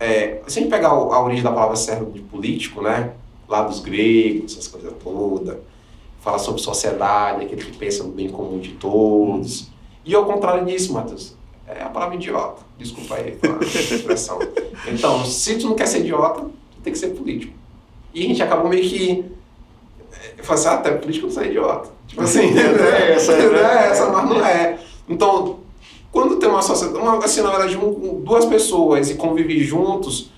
é, 0.00 0.42
se 0.46 0.58
a 0.58 0.62
gente 0.62 0.70
pegar 0.70 0.88
a 0.88 1.22
origem 1.22 1.44
da 1.44 1.52
palavra 1.52 1.76
servo 1.76 2.10
de 2.10 2.20
político, 2.20 2.82
né? 2.82 3.12
Lá 3.48 3.62
dos 3.62 3.80
gregos, 3.80 4.52
essas 4.52 4.66
coisas 4.68 4.92
todas, 5.02 5.56
fala 6.20 6.38
sobre 6.38 6.60
sociedade, 6.60 7.44
aquele 7.44 7.64
que 7.64 7.76
pensa 7.76 8.02
no 8.02 8.10
bem 8.10 8.28
comum 8.28 8.58
de 8.58 8.70
todos. 8.72 9.70
E 10.04 10.14
ao 10.14 10.26
contrário 10.26 10.66
disso, 10.66 10.92
Matheus, 10.92 11.34
é 11.66 11.82
a 11.82 11.88
palavra 11.88 12.16
idiota. 12.16 12.62
Desculpa 12.76 13.14
aí 13.14 13.38
a 13.42 13.64
expressão. 13.94 14.38
Então, 14.86 15.24
se 15.24 15.56
tu 15.56 15.68
não 15.68 15.74
quer 15.74 15.86
ser 15.86 16.00
idiota, 16.00 16.42
tu 16.42 16.82
tem 16.82 16.92
que 16.92 16.98
ser 16.98 17.10
político. 17.10 17.54
E 18.12 18.24
a 18.24 18.28
gente 18.28 18.42
acabou 18.42 18.68
meio 18.68 18.86
que. 18.86 19.24
Eu 20.36 20.44
falei 20.44 20.60
assim, 20.60 20.68
ah, 20.68 20.74
até 20.74 20.90
político 20.92 21.28
não 21.28 21.42
é 21.42 21.46
idiota. 21.46 21.90
Tipo 22.08 22.22
assim, 22.22 22.58
É 22.58 23.12
essa, 23.12 23.36
não 23.36 23.52
né? 23.52 23.60
é 23.60 23.90
essa, 23.90 24.10
mas 24.10 24.28
não 24.28 24.44
é. 24.44 24.78
Então, 25.08 25.58
quando 26.12 26.36
tem 26.36 26.48
uma 26.48 26.62
sociedade, 26.62 26.98
uma, 26.98 27.24
assim, 27.24 27.40
na 27.42 27.50
verdade, 27.50 27.76
um- 27.76 28.20
duas 28.22 28.44
pessoas 28.44 29.10
e 29.10 29.14
conviver 29.14 29.58
juntos, 29.60 30.30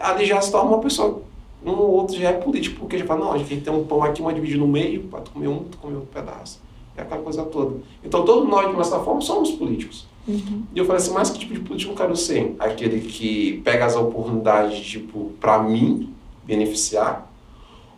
ali 0.00 0.24
já 0.24 0.40
se 0.40 0.50
torna 0.50 0.70
uma 0.70 0.78
pessoa, 0.80 1.22
um 1.64 1.70
ou 1.70 1.90
outro 1.90 2.16
já 2.16 2.30
é 2.30 2.32
político, 2.32 2.80
porque 2.80 2.98
já 2.98 3.04
fala, 3.04 3.24
não, 3.24 3.32
a 3.32 3.38
gente 3.38 3.60
tem 3.60 3.72
um 3.72 3.84
pão 3.84 4.02
aqui, 4.02 4.20
uma 4.20 4.32
dividir 4.32 4.58
no 4.58 4.68
meio, 4.68 5.02
para 5.04 5.20
tu 5.20 5.30
comer 5.30 5.48
um, 5.48 5.64
tu 5.64 5.78
comer 5.78 5.94
outro 5.96 6.10
pedaço. 6.12 6.60
É 6.96 7.02
aquela 7.02 7.22
coisa 7.22 7.44
toda. 7.44 7.76
Então, 8.04 8.24
todos 8.24 8.48
nós, 8.48 8.66
de 8.68 8.74
uma 8.74 8.82
certa 8.84 9.04
forma, 9.04 9.20
somos 9.20 9.52
políticos. 9.52 10.06
Uhum. 10.26 10.64
E 10.74 10.78
eu 10.78 10.84
falei 10.84 11.00
assim, 11.00 11.12
mas 11.14 11.30
que 11.30 11.38
tipo 11.38 11.54
de 11.54 11.60
político 11.60 11.92
eu 11.92 11.96
quero 11.96 12.16
ser? 12.16 12.54
Aquele 12.58 13.00
que 13.00 13.60
pega 13.64 13.86
as 13.86 13.96
oportunidades, 13.96 14.84
tipo, 14.84 15.30
para 15.40 15.62
mim 15.62 16.12
beneficiar? 16.44 17.30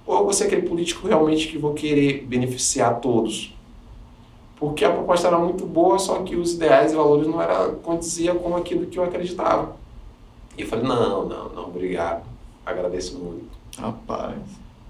Ou 0.07 0.18
eu 0.18 0.24
vou 0.24 0.33
ser 0.33 0.45
aquele 0.45 0.62
político 0.62 1.07
realmente 1.07 1.49
que 1.49 1.59
vou 1.59 1.72
querer 1.74 2.24
beneficiar 2.26 3.01
todos? 3.01 3.55
Porque 4.61 4.85
a 4.85 4.93
proposta 4.93 5.27
era 5.29 5.39
muito 5.39 5.65
boa, 5.65 5.99
só 5.99 6.23
que 6.23 6.37
os 6.37 6.53
ideais 6.53 6.93
e 6.93 6.97
valores 6.97 7.27
não 7.27 7.41
era 7.41 7.71
condizia 7.83 8.35
com 8.35 8.55
aquilo 8.55 8.87
que 8.87 8.99
eu 8.99 9.05
acreditava. 9.05 9.75
E 10.57 10.61
eu 10.61 10.69
falei, 10.69 10.85
não, 10.87 11.27
não, 11.27 11.49
não, 11.49 11.65
obrigado. 11.69 12.25
Agradeço 12.65 13.19
muito. 13.19 13.49
Rapaz. 13.79 14.37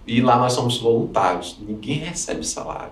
E 0.04 0.20
lá 0.20 0.36
nós 0.36 0.54
somos 0.54 0.78
voluntários, 0.78 1.56
ninguém 1.60 1.98
recebe 1.98 2.44
salário. 2.44 2.90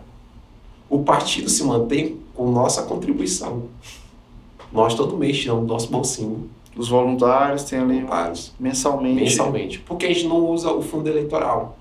O 0.89 1.03
partido 1.03 1.51
se 1.51 1.65
mantém 1.65 2.21
com 2.33 2.49
nossa 2.53 2.85
contribuição. 2.85 3.65
Nós 4.73 4.95
todo 4.95 5.17
mês 5.17 5.37
tiramos 5.37 5.67
do 5.67 5.73
nosso 5.73 5.91
bolsinho, 5.91 6.49
Os 6.77 6.89
voluntários 6.89 7.65
têm 7.65 7.81
ali 7.81 7.95
voluntários, 7.97 8.53
mensalmente. 8.61 9.21
mensalmente. 9.21 9.79
Porque 9.81 10.07
a 10.07 10.09
gente 10.11 10.29
não 10.29 10.47
usa 10.49 10.71
o 10.71 10.81
fundo 10.81 11.09
eleitoral, 11.09 11.77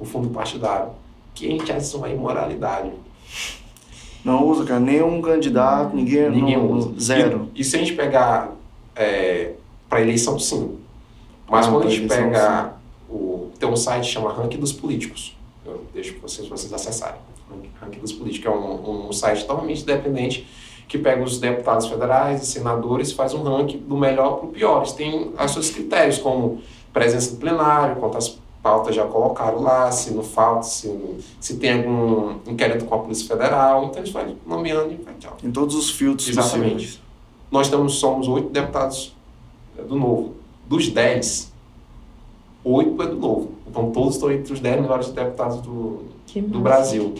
o 0.00 0.04
fundo 0.04 0.30
partidário, 0.30 0.90
que 1.32 1.46
a 1.46 1.50
gente 1.50 1.70
acha 1.70 1.96
uma 1.96 2.08
imoralidade. 2.08 2.90
Não 4.24 4.46
usa, 4.46 4.64
cara, 4.64 4.80
nenhum 4.80 5.20
candidato, 5.20 5.94
ninguém, 5.96 6.30
Ninguém 6.30 6.56
não, 6.56 6.70
usa. 6.70 6.92
Zero. 7.00 7.48
E, 7.54 7.60
e 7.60 7.64
se 7.64 7.76
a 7.76 7.78
gente 7.80 7.94
pegar 7.94 8.52
é, 8.94 9.52
para 9.88 10.00
eleição, 10.00 10.38
sim. 10.38 10.78
Mas 11.50 11.66
Ah, 11.66 11.70
quando 11.70 11.86
a 11.88 11.90
gente 11.90 12.04
eleição, 12.04 12.30
pega 12.30 12.72
o. 13.10 13.50
Tem 13.58 13.68
um 13.68 13.76
site 13.76 14.04
que 14.06 14.10
chama 14.12 14.32
Ranking 14.32 14.58
dos 14.58 14.72
Políticos. 14.72 15.36
Eu 15.66 15.84
deixo 15.92 16.12
para 16.14 16.22
vocês, 16.28 16.48
vocês 16.48 16.72
acessarem. 16.72 17.18
Ranking- 17.50 17.70
Ranking 17.80 18.00
dos 18.00 18.12
Políticos 18.12 18.46
é 18.52 18.54
um, 18.56 19.08
um 19.08 19.12
site 19.12 19.44
totalmente 19.44 19.82
independente 19.82 20.46
que 20.88 20.98
pega 20.98 21.22
os 21.22 21.38
deputados 21.38 21.86
federais 21.86 22.42
e 22.42 22.46
senadores 22.46 23.10
e 23.10 23.14
faz 23.14 23.32
um 23.34 23.42
ranking 23.42 23.78
do 23.78 23.96
melhor 23.96 24.36
para 24.38 24.46
o 24.46 24.52
pior. 24.52 24.78
Eles 24.78 24.92
têm 24.92 25.32
os 25.42 25.50
seus 25.52 25.70
critérios, 25.70 26.18
como 26.18 26.60
presença 26.92 27.32
no 27.32 27.38
plenário, 27.38 27.96
quantas 27.96 28.38
pautas 28.62 28.94
já 28.94 29.06
colocaram 29.06 29.60
lá, 29.60 29.90
se 29.90 30.12
não 30.14 30.22
falta, 30.22 30.62
se, 30.62 30.88
se 31.40 31.56
tem 31.56 31.72
algum 31.72 32.36
inquérito 32.46 32.84
com 32.84 32.94
a 32.94 32.98
Polícia 32.98 33.26
Federal. 33.26 33.86
Então 33.86 33.98
eles 33.98 34.12
vai 34.12 34.36
nomeando 34.46 34.92
e 34.92 34.96
vai 34.96 35.14
tchau. 35.14 35.36
Em 35.42 35.50
todos 35.50 35.74
os 35.74 35.90
filtros 35.90 36.28
Exatamente. 36.28 36.74
possíveis. 36.74 37.00
Nós 37.50 37.68
temos, 37.68 37.94
somos 37.96 38.28
oito 38.28 38.50
deputados 38.50 39.14
é, 39.76 39.82
do 39.82 39.96
Novo. 39.96 40.34
Dos 40.66 40.88
dez, 40.88 41.52
oito 42.64 43.02
é 43.02 43.06
do 43.06 43.16
Novo. 43.16 43.52
Então 43.66 43.90
todos 43.90 44.14
estão 44.14 44.30
entre 44.30 44.52
os 44.52 44.60
dez 44.60 44.80
melhores 44.80 45.08
deputados 45.10 45.60
do, 45.60 46.04
Que 46.26 46.40
do 46.40 46.60
massa. 46.60 46.62
Brasil. 46.62 47.14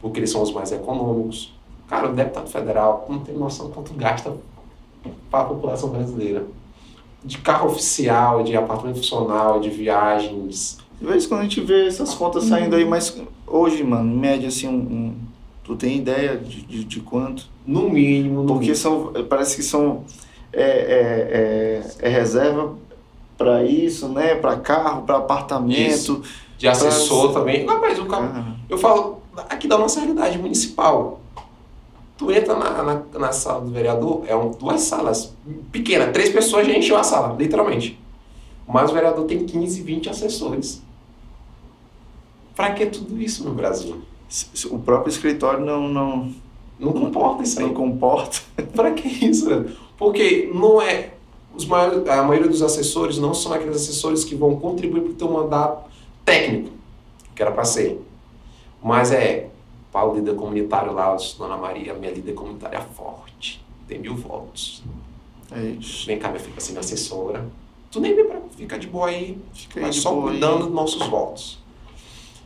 Porque 0.00 0.18
eles 0.18 0.30
são 0.30 0.42
os 0.42 0.52
mais 0.52 0.72
econômicos. 0.72 1.54
Cara, 1.86 2.10
o 2.10 2.14
deputado 2.14 2.48
federal 2.48 3.06
não 3.08 3.20
tem 3.20 3.36
noção 3.36 3.70
quanto 3.70 3.92
gasta 3.92 4.34
para 5.30 5.40
a 5.40 5.44
população 5.44 5.90
brasileira. 5.90 6.46
De 7.24 7.38
carro 7.38 7.68
oficial, 7.68 8.42
de 8.42 8.56
apartamento 8.56 8.96
funcional, 8.96 9.60
de 9.60 9.70
viagens. 9.70 10.78
De 11.00 11.06
vez 11.06 11.24
em 11.24 11.28
quando 11.28 11.40
a 11.40 11.44
gente 11.44 11.60
vê 11.60 11.86
essas 11.86 12.14
contas 12.14 12.44
saindo 12.44 12.74
aí, 12.76 12.84
mas 12.84 13.16
hoje, 13.46 13.82
mano, 13.84 14.12
em 14.12 14.16
média, 14.18 14.48
assim, 14.48 14.68
um, 14.68 14.72
um- 14.72 15.14
tu 15.64 15.76
tem 15.76 15.98
ideia 15.98 16.36
de, 16.36 16.62
de, 16.62 16.84
de 16.84 17.00
quanto? 17.00 17.48
No 17.66 17.88
mínimo, 17.88 18.42
no 18.42 18.46
Porque 18.46 18.72
mínimo. 18.72 18.76
são, 18.76 19.12
parece 19.28 19.54
que 19.56 19.62
são, 19.62 20.02
é, 20.52 20.62
é, 20.62 22.02
é, 22.02 22.08
é 22.08 22.08
reserva 22.08 22.74
para 23.38 23.64
isso, 23.64 24.08
né? 24.08 24.34
Para 24.34 24.56
carro, 24.56 25.02
para 25.02 25.16
apartamento. 25.18 26.22
De 26.58 26.68
assessor 26.68 27.32
também. 27.32 27.66
Rapaz, 27.66 27.98
o 27.98 28.06
cara, 28.06 28.28
Cara, 28.28 28.44
Eu 28.68 28.78
falo 28.78 29.20
aqui 29.48 29.66
da 29.66 29.76
nossa 29.78 29.98
realidade 30.00 30.38
municipal. 30.38 31.20
Tu 32.22 32.30
entra 32.30 32.54
na, 32.54 32.82
na, 32.84 33.02
na 33.18 33.32
sala 33.32 33.62
do 33.62 33.72
vereador, 33.72 34.22
é 34.28 34.36
um, 34.36 34.52
duas 34.52 34.82
salas 34.82 35.34
pequenas, 35.72 36.12
três 36.12 36.28
pessoas 36.28 36.68
já 36.68 36.72
encheu 36.72 36.96
a 36.96 37.02
sala, 37.02 37.36
literalmente. 37.36 37.98
Mas 38.64 38.92
o 38.92 38.94
vereador 38.94 39.24
tem 39.24 39.44
15, 39.44 39.82
20 39.82 40.08
assessores. 40.08 40.80
Pra 42.54 42.70
que 42.74 42.86
tudo 42.86 43.20
isso 43.20 43.42
no 43.42 43.52
Brasil? 43.54 44.02
o 44.70 44.78
próprio 44.78 45.10
escritório 45.10 45.64
não, 45.64 45.88
não, 45.88 46.32
Não 46.78 46.92
comporta 46.92 47.42
isso 47.42 47.58
aí. 47.58 47.66
não 47.66 47.74
comporta. 47.74 48.38
Pra 48.72 48.92
que 48.92 49.08
isso? 49.26 49.48
Porque 49.98 50.48
não 50.54 50.80
é. 50.80 51.14
Os 51.56 51.66
maiores, 51.66 52.08
a 52.08 52.22
maioria 52.22 52.48
dos 52.48 52.62
assessores 52.62 53.18
não 53.18 53.34
são 53.34 53.52
aqueles 53.52 53.74
assessores 53.74 54.22
que 54.22 54.36
vão 54.36 54.54
contribuir 54.60 55.00
para 55.02 55.10
o 55.10 55.14
teu 55.14 55.28
mandato 55.28 55.90
técnico, 56.24 56.70
que 57.34 57.42
era 57.42 57.50
para 57.50 57.64
ser. 57.64 58.00
Mas 58.80 59.10
é, 59.10 59.50
para 59.92 60.08
o 60.08 60.14
líder 60.14 60.34
comunitário 60.36 60.92
lá, 60.92 61.14
Dona 61.38 61.56
Maria, 61.56 61.92
minha 61.94 62.10
líder 62.10 62.32
comunitária 62.32 62.78
é 62.78 62.80
forte, 62.80 63.62
tem 63.86 63.98
mil 63.98 64.16
votos. 64.16 64.82
É 65.54 65.60
isso. 65.78 66.06
Vem 66.06 66.18
cá, 66.18 66.28
minha 66.28 66.40
filha, 66.40 66.54
assim, 66.56 66.72
minha 66.72 66.80
assessora. 66.80 67.44
Tu 67.90 68.00
nem 68.00 68.14
vem 68.14 68.24
pra 68.24 68.38
ficar 68.56 68.78
de 68.78 68.86
boa 68.86 69.08
aí, 69.08 69.36
Fica 69.52 69.84
aí 69.84 69.92
só 69.92 70.14
aí. 70.14 70.22
cuidando 70.22 70.64
dos 70.64 70.72
nossos 70.74 71.06
votos. 71.06 71.58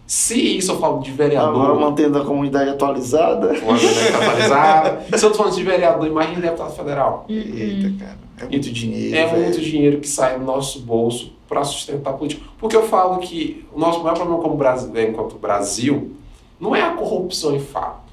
Se 0.05 0.57
isso 0.59 0.73
eu 0.73 0.79
falo 0.79 1.01
de 1.01 1.11
Agora 1.11 1.29
vereador, 1.29 1.81
mantendo 1.81 2.19
a 2.19 2.25
comunidade 2.25 2.71
atualizada. 2.71 3.53
atualizada. 3.53 5.19
Se 5.19 5.25
eu 5.25 5.31
tô 5.31 5.39
falando 5.39 5.55
de 5.55 5.63
vereador, 5.65 6.07
imagine 6.07 6.41
deputado 6.41 6.75
federal. 6.75 7.27
Uhum. 7.29 7.35
Eita, 7.37 8.05
cara. 8.05 8.19
É 8.39 8.45
muito 8.49 8.73
dinheiro. 8.73 9.17
É 9.17 9.27
velho. 9.27 9.43
muito 9.45 9.61
dinheiro 9.61 10.01
que 10.01 10.09
sai 10.09 10.39
do 10.39 10.45
nosso 10.45 10.81
bolso 10.81 11.33
para 11.49 11.65
sustentar 11.65 12.11
a 12.11 12.13
política. 12.13 12.45
Porque 12.59 12.77
eu 12.77 12.85
falo 12.85 13.19
que 13.19 13.67
o 13.73 13.79
nosso 13.79 14.01
maior 14.03 14.15
problema 14.15 14.41
como 14.41 14.57
Brasil, 14.57 14.91
enquanto 15.01 15.37
Brasil 15.39 16.13
não 16.61 16.75
é 16.75 16.83
a 16.83 16.93
corrupção 16.93 17.55
em 17.55 17.61
fato. 17.61 18.07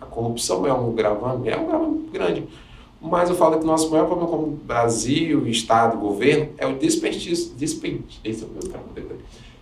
A 0.00 0.06
corrupção 0.06 0.66
é 0.66 0.72
um 0.72 0.92
gravame, 0.92 1.48
é 1.48 1.56
um 1.56 1.66
gravame 1.66 2.08
grande. 2.12 2.44
Mas 3.00 3.28
eu 3.30 3.34
falo 3.36 3.58
que 3.58 3.64
o 3.64 3.66
nosso 3.66 3.90
maior 3.90 4.06
problema 4.06 4.30
como 4.30 4.46
Brasil, 4.46 5.46
Estado, 5.48 5.98
governo 5.98 6.50
é 6.58 6.66
o 6.66 6.76
desperdício. 6.78 7.52
Desperdício. 7.56 8.20
Esse 8.24 8.44
é 8.44 8.46
o 8.46 8.50
meu 8.50 8.62
termo 8.62 8.86
dele. 8.94 9.08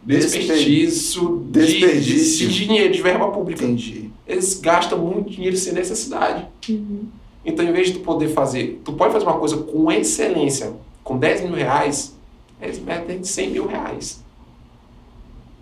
Desperdício, 0.03 1.45
de- 1.51 1.61
Desperdício. 1.61 2.49
De, 2.49 2.55
de 2.55 2.67
dinheiro, 2.67 2.93
de 2.93 3.03
verba 3.03 3.29
pública. 3.31 3.65
Entendi. 3.65 4.11
Eles 4.27 4.61
gastam 4.61 4.99
muito 4.99 5.31
dinheiro 5.31 5.57
sem 5.57 5.73
necessidade. 5.73 6.47
Uhum. 6.69 7.05
Então, 7.45 7.65
em 7.65 7.73
vez 7.73 7.89
de 7.89 7.95
tu 7.95 8.01
poder 8.01 8.29
fazer, 8.29 8.81
tu 8.85 8.93
pode 8.93 9.13
fazer 9.13 9.25
uma 9.25 9.39
coisa 9.39 9.57
com 9.57 9.91
excelência, 9.91 10.73
com 11.03 11.17
10 11.17 11.43
mil 11.43 11.55
reais, 11.55 12.15
eles 12.61 12.79
metem 12.79 13.25
100 13.25 13.51
mil 13.51 13.67
reais. 13.67 14.23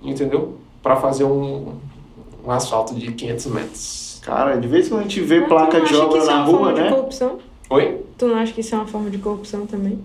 Entendeu? 0.02 0.56
Para 0.82 0.96
fazer 0.96 1.24
um, 1.24 1.74
um 2.48 2.52
asfalto 2.52 2.94
de 2.94 3.12
500 3.12 3.46
metros. 3.46 4.20
Cara, 4.22 4.56
de 4.56 4.66
vez 4.66 4.86
em 4.86 4.90
quando 4.90 5.00
a 5.00 5.02
gente 5.04 5.20
vê 5.20 5.40
Mas 5.40 5.48
placa 5.48 5.80
tu 5.80 5.86
de 5.86 5.96
obra 5.96 6.18
isso 6.18 6.30
é 6.30 6.32
na 6.34 6.40
uma 6.40 6.46
forma 6.50 6.64
rua, 6.66 6.74
de 6.74 6.80
né? 6.80 6.90
corrupção? 6.90 7.38
Oi? 7.70 8.00
Tu 8.16 8.26
não 8.26 8.34
acha 8.36 8.52
que 8.52 8.60
isso 8.62 8.74
é 8.74 8.78
uma 8.78 8.86
forma 8.86 9.10
de 9.10 9.18
corrupção 9.18 9.66
também? 9.66 9.98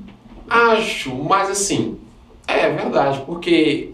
Acho, 0.49 1.15
mas 1.15 1.49
assim, 1.49 1.97
é 2.47 2.69
verdade, 2.69 3.23
porque 3.25 3.89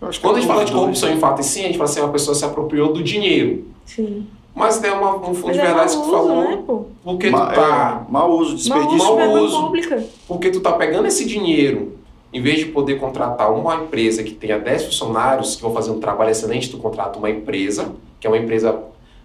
Eu 0.00 0.08
acho 0.08 0.18
que 0.18 0.26
quando 0.26 0.36
a 0.36 0.38
é 0.38 0.42
gente 0.42 0.50
fala 0.50 0.64
de 0.64 0.72
corrupção 0.72 1.10
em 1.12 1.18
fato 1.18 1.40
e 1.40 1.44
sim, 1.44 1.60
a 1.60 1.66
gente 1.66 1.78
fala 1.78 1.88
assim, 1.90 2.00
uma 2.00 2.08
pessoa 2.12 2.34
se 2.34 2.44
apropriou 2.44 2.92
do 2.92 3.02
dinheiro. 3.02 3.64
Sim. 3.84 4.26
Mas 4.54 4.78
tem 4.78 4.90
uma, 4.90 5.16
um 5.16 5.34
fundo 5.34 5.48
Mas 5.48 5.56
de 5.56 5.60
é 5.60 5.66
verdade 5.66 5.94
mau 5.94 6.02
que 6.04 6.08
tu 6.10 6.16
falou, 6.16 6.42
né, 6.50 6.62
pô? 6.66 6.84
porque 7.04 7.26
tu 7.26 7.32
Ma- 7.32 7.46
tá... 7.52 8.04
é, 8.08 8.10
mau 8.12 8.30
uso, 8.38 8.56
desperdício. 8.56 8.96
Mau 8.98 9.16
uso 9.18 9.26
de 9.28 9.34
mau 9.34 9.44
uso. 9.44 9.60
pública. 9.66 10.04
Porque 10.26 10.50
tu 10.50 10.60
tá 10.60 10.72
pegando 10.72 11.06
esse 11.06 11.26
dinheiro, 11.26 11.98
em 12.36 12.40
vez 12.42 12.58
de 12.58 12.66
poder 12.66 13.00
contratar 13.00 13.50
uma 13.50 13.76
empresa 13.76 14.22
que 14.22 14.32
tenha 14.32 14.58
10 14.58 14.84
funcionários 14.84 15.56
que 15.56 15.62
vão 15.62 15.72
fazer 15.72 15.90
um 15.90 15.98
trabalho 15.98 16.30
excelente, 16.30 16.70
tu 16.70 16.76
contrata 16.76 17.18
uma 17.18 17.30
empresa, 17.30 17.92
que 18.20 18.26
é 18.26 18.30
uma 18.30 18.36
empresa 18.36 18.78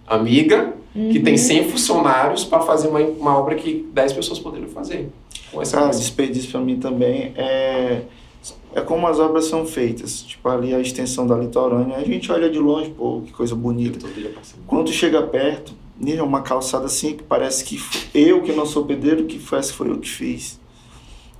amiga, 0.06 0.72
que 0.94 1.20
tem 1.20 1.36
100 1.36 1.68
funcionários 1.68 2.42
para 2.42 2.60
fazer 2.60 2.88
uma, 2.88 3.00
uma 3.00 3.38
obra 3.38 3.54
que 3.54 3.86
10 3.92 4.14
pessoas 4.14 4.38
poderiam 4.38 4.70
fazer. 4.70 5.10
Com 5.50 5.60
Cara, 5.62 5.88
desperdício 5.88 6.50
pra 6.50 6.60
mim 6.60 6.78
também 6.78 7.34
é, 7.36 8.00
é 8.74 8.80
como 8.80 9.06
as 9.06 9.18
obras 9.18 9.44
são 9.44 9.66
feitas. 9.66 10.22
Tipo, 10.22 10.48
ali 10.48 10.74
a 10.74 10.80
extensão 10.80 11.26
da 11.26 11.36
litorânea, 11.36 11.98
a 11.98 12.04
gente 12.04 12.32
olha 12.32 12.48
de 12.48 12.58
longe, 12.58 12.88
pô, 12.90 13.20
que 13.26 13.32
coisa 13.32 13.54
bonita. 13.54 13.98
Quando 14.66 14.86
tu 14.86 14.92
chega 14.92 15.20
perto, 15.20 15.74
é 16.06 16.22
uma 16.22 16.40
calçada 16.40 16.86
assim 16.86 17.14
que 17.14 17.22
parece 17.22 17.62
que 17.62 17.78
eu, 18.14 18.40
que 18.40 18.52
não 18.52 18.64
sou 18.64 18.86
pedreiro, 18.86 19.24
que 19.26 19.38
foi, 19.38 19.62
foi 19.62 19.90
eu 19.90 19.98
que 19.98 20.08
fiz. 20.08 20.61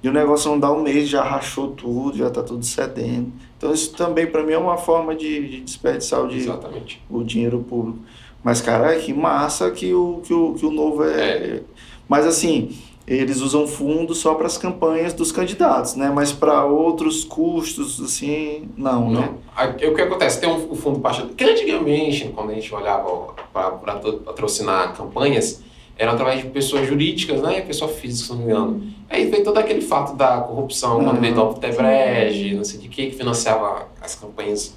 E 0.03 0.09
o 0.09 0.13
negócio 0.13 0.51
não 0.51 0.59
dá 0.59 0.71
um 0.73 0.83
mês, 0.83 1.09
já 1.09 1.23
rachou 1.23 1.69
tudo, 1.69 2.17
já 2.17 2.29
tá 2.29 2.43
tudo 2.43 2.65
cedendo. 2.65 3.33
Então 3.57 3.73
isso 3.73 3.95
também 3.95 4.27
pra 4.27 4.43
mim 4.43 4.53
é 4.53 4.59
uma 4.59 4.77
forma 4.77 5.15
de, 5.15 5.49
de 5.49 5.61
desperdiçar 5.61 6.25
o, 6.25 6.31
Exatamente. 6.31 7.01
o 7.09 7.23
dinheiro 7.23 7.61
público. 7.61 8.01
Mas, 8.43 8.61
caralho, 8.61 9.01
que 9.01 9.13
massa 9.13 9.71
que 9.71 9.95
o, 9.95 10.21
que 10.25 10.35
o, 10.35 10.55
que 10.55 10.67
o 10.67 10.71
novo 10.71 11.05
é. 11.05 11.21
É. 11.21 11.63
Mas 12.09 12.27
assim, 12.27 12.77
eles 13.07 13.41
usam 13.41 13.67
fundo 13.67 14.15
só 14.15 14.35
para 14.35 14.47
as 14.47 14.59
campanhas 14.59 15.13
dos 15.13 15.31
candidatos, 15.31 15.95
né? 15.95 16.11
Mas 16.13 16.33
para 16.33 16.65
outros 16.65 17.25
custos, 17.25 18.01
assim, 18.01 18.69
não, 18.77 19.11
né? 19.11 19.21
Não. 19.21 19.39
Aí, 19.55 19.89
O 19.89 19.95
que 19.95 20.03
acontece? 20.03 20.41
Tem 20.41 20.49
um, 20.49 20.71
o 20.71 20.75
fundo 20.75 20.99
partidário. 20.99 21.35
Que 21.35 21.45
antigamente, 21.45 22.29
quando 22.35 22.51
a 22.51 22.55
gente 22.55 22.75
olhava 22.75 23.35
para 23.53 23.71
patrocinar 23.71 24.97
campanhas, 24.97 25.63
era 25.99 26.13
através 26.13 26.43
de 26.43 26.49
pessoas 26.49 26.87
jurídicas, 26.89 27.41
né? 27.43 27.61
Pessoa 27.61 27.91
física, 27.91 28.27
se 28.27 28.31
não 28.33 28.39
me 28.39 28.45
engano. 28.45 28.93
Aí 29.11 29.27
veio 29.31 29.45
todo 29.45 29.59
aquele 29.59 29.81
fato 29.83 30.17
da 30.17 30.41
corrupção, 30.41 30.97
quando 31.05 31.15
Uhum. 31.17 31.21
veio 31.21 31.39
o 31.41 31.55
Tebreche, 31.55 32.55
não 32.55 32.65
sei 32.65 32.81
de 32.81 32.89
que, 32.89 33.07
que 33.09 33.17
financiava 33.17 33.89
as 34.01 34.15
campanhas 34.15 34.75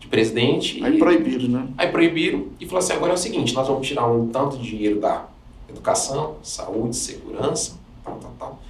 de 0.00 0.06
presidente. 0.08 0.84
Aí 0.84 0.96
e- 0.96 0.98
proibiram, 0.98 1.48
né? 1.48 1.66
Aí 1.78 1.88
proibiram 1.88 2.46
e 2.60 2.66
falou 2.66 2.78
assim: 2.80 2.92
agora 2.94 3.12
é 3.12 3.14
o 3.14 3.18
seguinte, 3.18 3.54
nós 3.54 3.66
vamos 3.68 3.86
tirar 3.86 4.06
um 4.10 4.26
tanto 4.28 4.58
de 4.58 4.68
dinheiro 4.68 5.00
da 5.00 5.24
educação, 5.68 6.34
saúde, 6.42 6.96
segurança, 6.96 7.74
tal, 8.04 8.16
tal, 8.20 8.32
tal. 8.38 8.62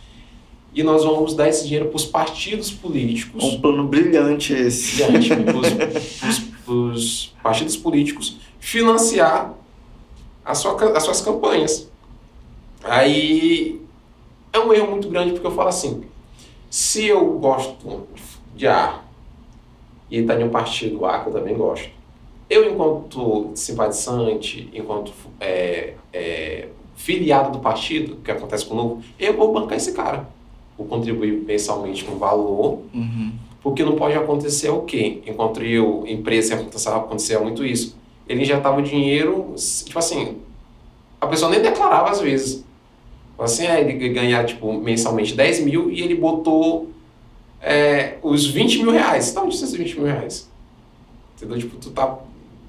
E 0.74 0.82
nós 0.82 1.02
vamos 1.04 1.34
dar 1.34 1.48
esse 1.48 1.64
dinheiro 1.64 1.86
para 1.86 1.96
os 1.96 2.04
partidos 2.04 2.70
políticos, 2.70 3.42
Um 3.42 3.60
plano 3.62 3.84
brilhante 3.88 4.52
esse. 4.52 4.96
diante 4.96 5.30
dos 6.66 7.32
partidos 7.42 7.76
políticos, 7.76 8.36
financiar 8.60 9.54
a 10.46 10.54
sua, 10.54 10.96
as 10.96 11.02
suas 11.02 11.20
campanhas. 11.20 11.90
Aí 12.84 13.80
é 14.52 14.58
um 14.58 14.72
erro 14.72 14.90
muito 14.90 15.08
grande 15.08 15.32
porque 15.32 15.46
eu 15.46 15.50
falo 15.50 15.68
assim: 15.68 16.04
se 16.70 17.06
eu 17.06 17.24
gosto 17.38 18.06
de 18.54 18.66
A 18.66 19.00
e 20.10 20.18
está 20.18 20.34
de 20.36 20.44
um 20.44 20.50
partido 20.50 21.04
A 21.04 21.18
que 21.20 21.28
eu 21.28 21.32
também 21.32 21.56
gosto, 21.56 21.90
eu, 22.48 22.70
enquanto 22.70 23.50
simpatizante, 23.54 24.70
enquanto 24.72 25.12
é, 25.40 25.94
é, 26.12 26.68
filiado 26.94 27.50
do 27.50 27.58
partido, 27.58 28.16
que 28.24 28.30
acontece 28.30 28.64
com 28.66 28.74
o 28.74 28.76
novo, 28.76 29.02
eu 29.18 29.36
vou 29.36 29.52
bancar 29.52 29.76
esse 29.76 29.92
cara. 29.92 30.28
Vou 30.78 30.86
contribuir 30.86 31.32
mensalmente 31.32 32.04
com 32.04 32.16
valor 32.18 32.80
Uhum. 32.94 33.32
porque 33.62 33.82
não 33.82 33.96
pode 33.96 34.14
acontecer 34.14 34.68
o 34.68 34.82
quê? 34.82 35.22
Enquanto 35.26 35.62
eu, 35.62 36.04
empresa, 36.06 36.54
acontecia 36.94 37.40
muito 37.40 37.64
isso. 37.64 37.96
Ele 38.28 38.42
injetava 38.42 38.78
o 38.78 38.82
dinheiro, 38.82 39.54
tipo 39.84 39.98
assim, 39.98 40.38
a 41.20 41.26
pessoa 41.26 41.50
nem 41.50 41.60
declarava 41.60 42.10
às 42.10 42.20
vezes. 42.20 42.64
Assim, 43.38 43.66
é, 43.66 43.80
ele 43.80 44.08
ganhar, 44.08 44.44
tipo, 44.46 44.72
mensalmente 44.72 45.34
10 45.34 45.60
mil 45.60 45.90
e 45.90 46.00
ele 46.00 46.14
botou 46.14 46.90
é, 47.60 48.16
os 48.22 48.46
20 48.46 48.82
mil 48.82 48.92
reais. 48.92 49.32
Tá 49.32 49.42
onde 49.42 49.54
esses 49.54 49.72
20 49.74 49.96
mil 49.96 50.06
reais? 50.06 50.50
Entendeu? 51.36 51.58
Tipo, 51.58 51.76
tu 51.76 51.90
tá 51.90 52.18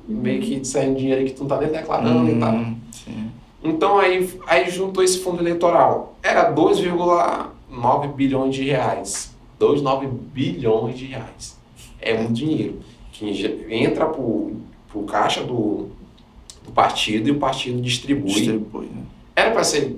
meio 0.07 0.41
que 0.41 0.63
saindo 0.65 0.97
dinheiro 0.97 1.25
que 1.25 1.31
tu 1.31 1.41
não 1.41 1.47
tá 1.47 1.57
nem 1.59 1.69
declarando 1.69 2.29
e 2.29 2.39
tal. 2.39 2.53
Hum, 2.53 2.75
sim. 2.91 3.31
Então 3.63 3.97
aí, 3.97 4.29
aí 4.45 4.69
juntou 4.69 5.03
esse 5.03 5.19
fundo 5.19 5.41
eleitoral. 5.41 6.15
Era 6.21 6.53
2,9 6.53 8.13
bilhões 8.13 8.55
de 8.55 8.63
reais. 8.65 9.35
2,9 9.59 10.07
bilhões 10.07 10.97
de 10.97 11.05
reais. 11.05 11.57
É 11.99 12.13
muito 12.13 12.33
dinheiro. 12.33 12.79
Que 13.11 13.65
entra 13.69 14.05
pro, 14.05 14.57
pro 14.89 15.03
caixa 15.03 15.43
do, 15.43 15.87
do 16.65 16.71
partido 16.73 17.27
e 17.29 17.31
o 17.31 17.39
partido 17.39 17.81
distribui. 17.81 18.31
Distribui, 18.31 18.85
né? 18.87 19.03
Era 19.35 19.51
para 19.51 19.63
ser 19.63 19.95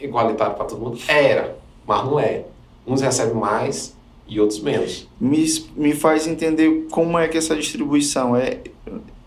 igualitário 0.00 0.54
para 0.54 0.64
todo 0.64 0.80
mundo? 0.80 0.98
Era, 1.08 1.56
mas 1.86 2.04
não 2.04 2.18
é. 2.18 2.44
Uns 2.86 3.00
recebem 3.00 3.34
mais 3.34 3.96
e 4.26 4.40
outros 4.40 4.60
menos. 4.60 5.08
Me, 5.20 5.44
me 5.76 5.94
faz 5.94 6.26
entender 6.26 6.86
como 6.90 7.18
é 7.18 7.28
que 7.28 7.38
essa 7.38 7.54
distribuição 7.54 8.36
é. 8.36 8.58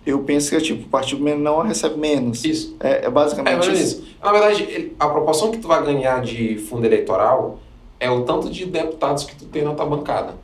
Eu 0.06 0.20
penso 0.20 0.50
que 0.52 0.56
é 0.56 0.60
tipo, 0.60 0.86
o 0.86 0.90
partido 0.90 1.24
menor 1.24 1.66
recebe 1.66 1.98
menos. 1.98 2.44
Isso. 2.46 2.76
É, 2.80 2.90
é 2.90 3.06
É 3.06 3.10
basicamente 3.10 3.54
ou 3.54 3.74
menos 3.74 3.80
isso. 3.80 4.02
isso. 4.02 4.16
Na 4.24 4.32
verdade, 4.32 4.94
a 5.00 5.08
proporção 5.08 5.50
que 5.52 5.58
tu 5.58 5.68
vai 5.68 5.84
ganhar 5.84 6.22
de 6.22 6.58
fundo 6.58 6.86
eleitoral 6.86 7.60
é 8.00 8.10
o 8.12 8.24
tanto 8.24 8.50
de 8.50 8.66
deputados 8.66 9.24
que 9.24 9.36
tu 9.36 9.46
tem 9.46 9.64
na 9.64 9.74
tua 9.74 9.86
bancada. 9.86 10.36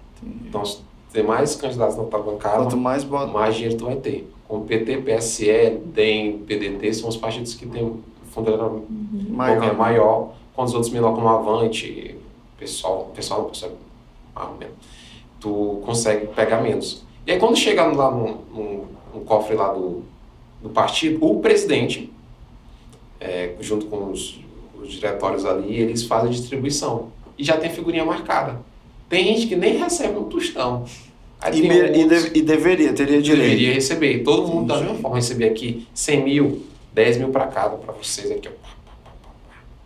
Então, 0.47 0.65
se 0.65 0.79
tem 1.13 1.23
mais 1.23 1.55
candidatos 1.55 1.95
na 1.95 2.03
tua 2.05 2.19
bancada, 2.19 2.57
Quanto 2.57 2.77
mais 2.77 3.03
bota. 3.03 3.31
mais 3.31 3.55
dinheiro 3.55 3.77
tu 3.77 3.85
vai 3.85 3.97
ter. 3.97 4.27
Como 4.51 4.65
PT, 4.65 4.97
PSL, 4.97 5.77
DEM, 5.77 6.39
PDT 6.39 6.93
são 6.93 7.07
os 7.07 7.15
partidos 7.15 7.53
que 7.53 7.65
têm 7.65 8.03
fundo 8.31 8.49
eleitoral 8.49 8.83
Maior. 9.29 9.59
maior, 9.59 9.77
maior 9.77 10.33
com 10.53 10.63
os 10.63 10.73
outros 10.73 10.91
menor 10.91 11.15
como 11.15 11.29
Avante, 11.29 12.17
pessoal, 12.59 13.09
pessoal, 13.15 13.45
pessoal 13.45 13.71
mais 14.35 14.49
ou 14.49 14.57
menos. 14.57 14.75
Tu 15.39 15.81
consegue 15.85 16.27
pegar 16.27 16.59
menos. 16.59 17.01
E 17.25 17.31
aí 17.31 17.39
quando 17.39 17.55
chega 17.55 17.85
lá 17.85 18.11
no, 18.11 18.41
no, 18.53 18.87
no 19.13 19.21
cofre 19.21 19.55
lá 19.55 19.71
do, 19.71 20.03
do 20.61 20.67
partido, 20.67 21.25
o 21.25 21.39
presidente, 21.39 22.11
é, 23.21 23.55
junto 23.61 23.85
com 23.85 24.11
os, 24.11 24.37
os 24.75 24.91
diretórios 24.91 25.45
ali, 25.45 25.75
eles 25.77 26.03
fazem 26.03 26.27
a 26.27 26.33
distribuição. 26.33 27.07
E 27.37 27.43
já 27.45 27.55
tem 27.55 27.69
figurinha 27.69 28.03
marcada. 28.03 28.59
Tem 29.07 29.23
gente 29.23 29.47
que 29.47 29.55
nem 29.55 29.77
recebe 29.77 30.19
um 30.19 30.25
tostão. 30.25 30.83
E, 31.53 31.59
e, 32.01 32.05
deve- 32.07 32.31
e 32.37 32.41
deveria, 32.41 32.93
teria 32.93 33.21
direito. 33.21 33.49
Deveria 33.49 33.73
receber. 33.73 34.19
Todo 34.23 34.47
mundo 34.47 34.67
da 34.67 34.79
mesma 34.79 34.95
forma 34.95 35.15
receber 35.17 35.45
aqui 35.49 35.87
100 35.93 36.23
mil, 36.23 36.63
10 36.93 37.17
mil 37.17 37.29
para 37.29 37.47
cada, 37.47 37.77
para 37.77 37.93
vocês 37.93 38.29
aqui. 38.29 38.47
Ó. 38.47 38.51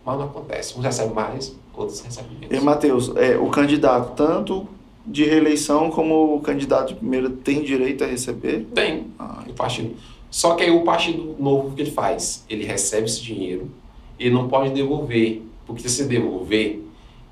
Mas 0.04 0.18
não 0.18 0.26
acontece. 0.26 0.78
Uns 0.78 0.84
recebem 0.84 1.14
mais, 1.14 1.56
outros 1.74 2.00
recebem 2.00 2.30
E, 2.42 2.46
menos. 2.48 2.64
Matheus, 2.64 3.12
é, 3.16 3.36
o 3.38 3.48
candidato, 3.48 4.14
tanto 4.14 4.68
de 5.06 5.24
reeleição 5.24 5.90
como 5.90 6.36
o 6.36 6.40
candidato 6.40 6.88
de 6.88 6.94
primeira, 6.96 7.30
tem 7.30 7.62
direito 7.62 8.04
a 8.04 8.06
receber? 8.06 8.66
Tem 8.74 9.06
Ah, 9.18 9.42
o 9.48 9.52
partido. 9.54 9.94
Só 10.30 10.54
que 10.54 10.64
aí 10.64 10.70
o 10.70 10.82
partido 10.82 11.36
novo, 11.38 11.68
o 11.68 11.72
que 11.72 11.82
ele 11.82 11.90
faz? 11.90 12.44
Ele 12.50 12.64
recebe 12.64 13.06
esse 13.06 13.22
dinheiro 13.22 13.70
e 14.18 14.28
não 14.28 14.46
pode 14.48 14.74
devolver. 14.74 15.42
Porque 15.66 15.88
se 15.88 16.04
devolver, 16.04 16.80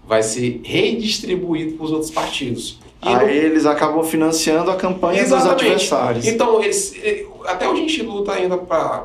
vai 0.07 0.23
ser 0.23 0.61
redistribuído 0.65 1.77
para 1.77 1.85
os 1.85 1.93
outros 1.93 2.11
partidos. 2.11 2.79
E 3.05 3.09
Aí 3.09 3.37
eles 3.37 3.67
acabam 3.67 4.03
financiando 4.03 4.71
a 4.71 4.77
campanha 4.77 5.21
Exatamente. 5.21 5.55
dos 5.55 5.63
adversários. 5.65 6.27
Então, 6.27 6.63
eles, 6.63 6.95
até 7.45 7.69
hoje 7.69 7.79
a 7.85 7.87
gente 7.87 8.03
luta 8.03 8.33
ainda 8.33 8.57
para 8.57 9.05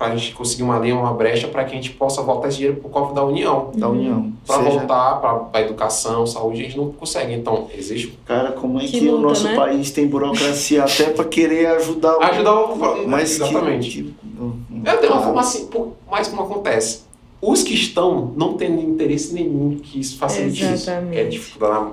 a 0.00 0.16
gente 0.16 0.32
conseguir 0.32 0.62
uma 0.62 0.78
linha, 0.78 0.94
uma 0.96 1.12
brecha 1.12 1.46
para 1.48 1.64
que 1.64 1.72
a 1.72 1.74
gente 1.74 1.90
possa 1.90 2.22
voltar 2.22 2.48
esse 2.48 2.56
dinheiro 2.58 2.78
para 2.80 2.86
o 2.88 2.90
cofre 2.90 3.14
da 3.14 3.24
União. 3.24 3.70
Da 3.74 3.88
União. 3.88 4.32
Para 4.46 4.62
Seja- 4.62 4.70
voltar 4.78 5.20
para 5.20 5.46
a 5.52 5.60
educação, 5.60 6.26
saúde, 6.26 6.60
a 6.60 6.64
gente 6.64 6.76
não 6.78 6.90
consegue. 6.92 7.34
Então, 7.34 7.66
existe. 7.76 8.18
Cara, 8.24 8.52
como 8.52 8.78
é 8.80 8.84
que, 8.84 9.00
Que 9.00 9.08
o 9.08 9.12
luta, 9.16 9.22
nosso 9.28 9.44
né? 9.44 9.56
país 9.56 9.90
tem 9.90 10.06
burocracia 10.06 10.84
até 10.84 11.10
para 11.10 11.24
querer 11.24 11.66
ajudar 11.66 12.16
o. 12.16 12.22
Ajudar 12.22 12.54
o. 12.54 13.08
Mas 13.08 13.32
Exatamente. 13.32 13.90
Que, 13.90 14.02
que, 14.04 14.88
É, 14.88 15.10
uma 15.10 15.20
forma 15.22 15.40
assim, 15.40 15.66
pô, 15.66 15.88
mas 16.10 16.28
como 16.28 16.42
acontece? 16.42 17.00
Os 17.42 17.62
que 17.62 17.74
estão 17.74 18.32
não 18.36 18.54
tendo 18.54 18.80
interesse 18.80 19.32
nenhum 19.34 19.78
que 19.82 20.00
isso 20.00 20.16
facilite 20.18 20.62
isso. 20.64 20.72
Exatamente. 20.72 21.18
É 21.18 21.24
dificuldade 21.24 21.90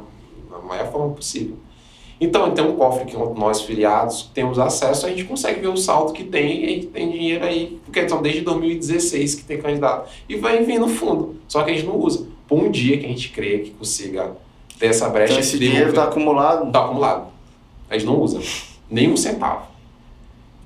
na 0.59 0.65
maior 0.65 0.91
forma 0.91 1.13
possível. 1.13 1.57
Então, 2.19 2.49
tem 2.51 2.63
um 2.63 2.75
cofre 2.75 3.05
que 3.05 3.17
nós, 3.17 3.61
filiados, 3.61 4.29
temos 4.33 4.57
acesso, 4.57 5.05
a 5.05 5.09
gente 5.09 5.25
consegue 5.25 5.59
ver 5.59 5.67
o 5.67 5.75
saldo 5.75 6.13
que 6.13 6.23
tem 6.23 6.61
e 6.61 6.65
a 6.65 6.69
gente 6.69 6.87
tem 6.87 7.11
dinheiro 7.11 7.43
aí, 7.43 7.77
porque 7.83 8.07
são 8.07 8.21
desde 8.21 8.41
2016 8.41 9.35
que 9.35 9.43
tem 9.43 9.61
candidato. 9.61 10.09
E 10.29 10.37
vai 10.37 10.63
vir 10.63 10.79
no 10.79 10.87
fundo, 10.87 11.35
só 11.47 11.63
que 11.63 11.71
a 11.71 11.73
gente 11.73 11.85
não 11.85 11.97
usa. 11.97 12.25
Por 12.47 12.59
um 12.59 12.71
dia 12.71 12.97
que 12.97 13.05
a 13.05 13.09
gente 13.09 13.29
crê 13.29 13.59
que 13.59 13.71
consiga 13.71 14.35
ter 14.79 14.87
essa 14.87 15.09
brecha... 15.09 15.33
Então 15.33 15.41
esse 15.41 15.59
dinheiro 15.59 15.89
está 15.89 16.05
acumulado? 16.05 16.67
Está 16.67 16.85
acumulado. 16.85 17.27
A 17.89 17.97
gente 17.97 18.05
não 18.05 18.19
usa, 18.19 18.39
nem 18.89 19.11
um 19.11 19.17
centavo. 19.17 19.74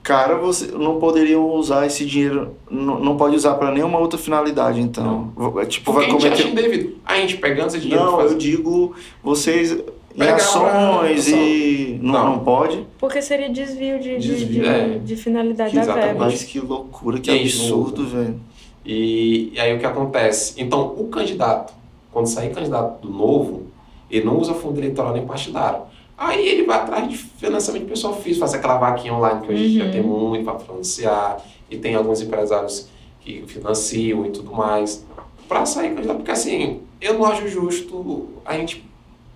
Cara, 0.09 0.37
você 0.39 0.71
não 0.71 0.97
poderia 0.97 1.39
usar 1.39 1.85
esse 1.85 2.03
dinheiro, 2.03 2.55
não, 2.67 2.99
não 2.99 3.15
pode 3.15 3.35
usar 3.35 3.53
para 3.53 3.71
nenhuma 3.71 3.99
outra 3.99 4.17
finalidade, 4.17 4.81
então. 4.81 5.31
Não. 5.37 5.59
É, 5.59 5.67
tipo, 5.67 5.93
Porque 5.93 6.07
vai 6.07 6.09
cometer... 6.09 6.33
a 6.33 6.35
gente 6.35 6.41
acha 6.41 6.51
indevido. 6.51 6.95
A 7.05 7.15
gente 7.17 7.37
pegando 7.37 7.67
esse 7.67 7.79
dinheiro... 7.79 8.05
Não, 8.05 8.19
eu 8.19 8.35
digo, 8.35 8.95
vocês 9.21 9.77
em 10.17 10.23
ações 10.23 11.27
e 11.27 11.99
não, 12.01 12.13
não, 12.13 12.25
não 12.31 12.39
pode. 12.39 12.87
Porque 12.97 13.21
seria 13.21 13.51
desvio 13.51 13.99
de, 13.99 14.17
desvio, 14.17 14.63
de, 14.63 14.67
é. 14.67 14.97
de 14.97 15.15
finalidade 15.15 15.75
da 15.75 15.93
verba. 15.93 16.25
Mas 16.25 16.43
que 16.43 16.59
loucura, 16.59 17.19
que 17.19 17.29
absurdo, 17.29 18.07
velho. 18.07 18.39
E, 18.83 19.51
e, 19.53 19.59
aí 19.59 19.75
o 19.75 19.79
que 19.79 19.85
acontece? 19.85 20.55
Então, 20.57 20.87
o 20.97 21.07
candidato, 21.09 21.71
quando 22.11 22.25
sair 22.25 22.51
candidato 22.51 22.99
do 23.05 23.13
novo, 23.13 23.67
ele 24.09 24.25
não 24.25 24.39
usa 24.39 24.55
fundo 24.55 24.79
eleitoral 24.79 25.13
nem 25.13 25.23
partidário. 25.23 25.81
Aí 26.19 26.45
ele 26.45 26.65
vai 26.65 26.79
atrás 26.79 27.07
de 27.07 27.15
financiamento 27.15 27.83
de 27.83 27.89
pessoa 27.89 28.13
física, 28.13 28.45
faz 28.45 28.53
aquela 28.53 28.77
vaquinha 28.77 29.13
online 29.13 29.39
que 29.39 29.53
hoje 29.53 29.79
uhum. 29.79 29.85
já 29.85 29.91
tem 29.91 30.03
muito 30.03 30.43
para 30.43 30.59
financiar, 30.59 31.41
e 31.71 31.77
tem 31.77 31.95
alguns 31.95 32.19
empresários 32.19 32.89
que 33.21 33.41
financiam 33.47 34.25
e 34.25 34.29
tudo 34.29 34.51
mais, 34.51 35.05
para 35.47 35.65
sair 35.65 35.95
candidato. 35.95 36.17
Porque 36.17 36.31
assim, 36.31 36.81
eu 36.99 37.13
não 37.13 37.25
acho 37.25 37.47
justo 37.47 38.27
a 38.43 38.53
gente 38.57 38.83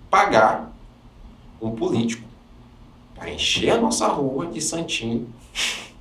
pagar 0.10 0.76
um 1.62 1.72
político 1.72 2.28
para 3.16 3.32
encher 3.32 3.70
a 3.70 3.78
nossa 3.78 4.08
rua 4.08 4.48
de 4.48 4.60
santinho, 4.60 5.30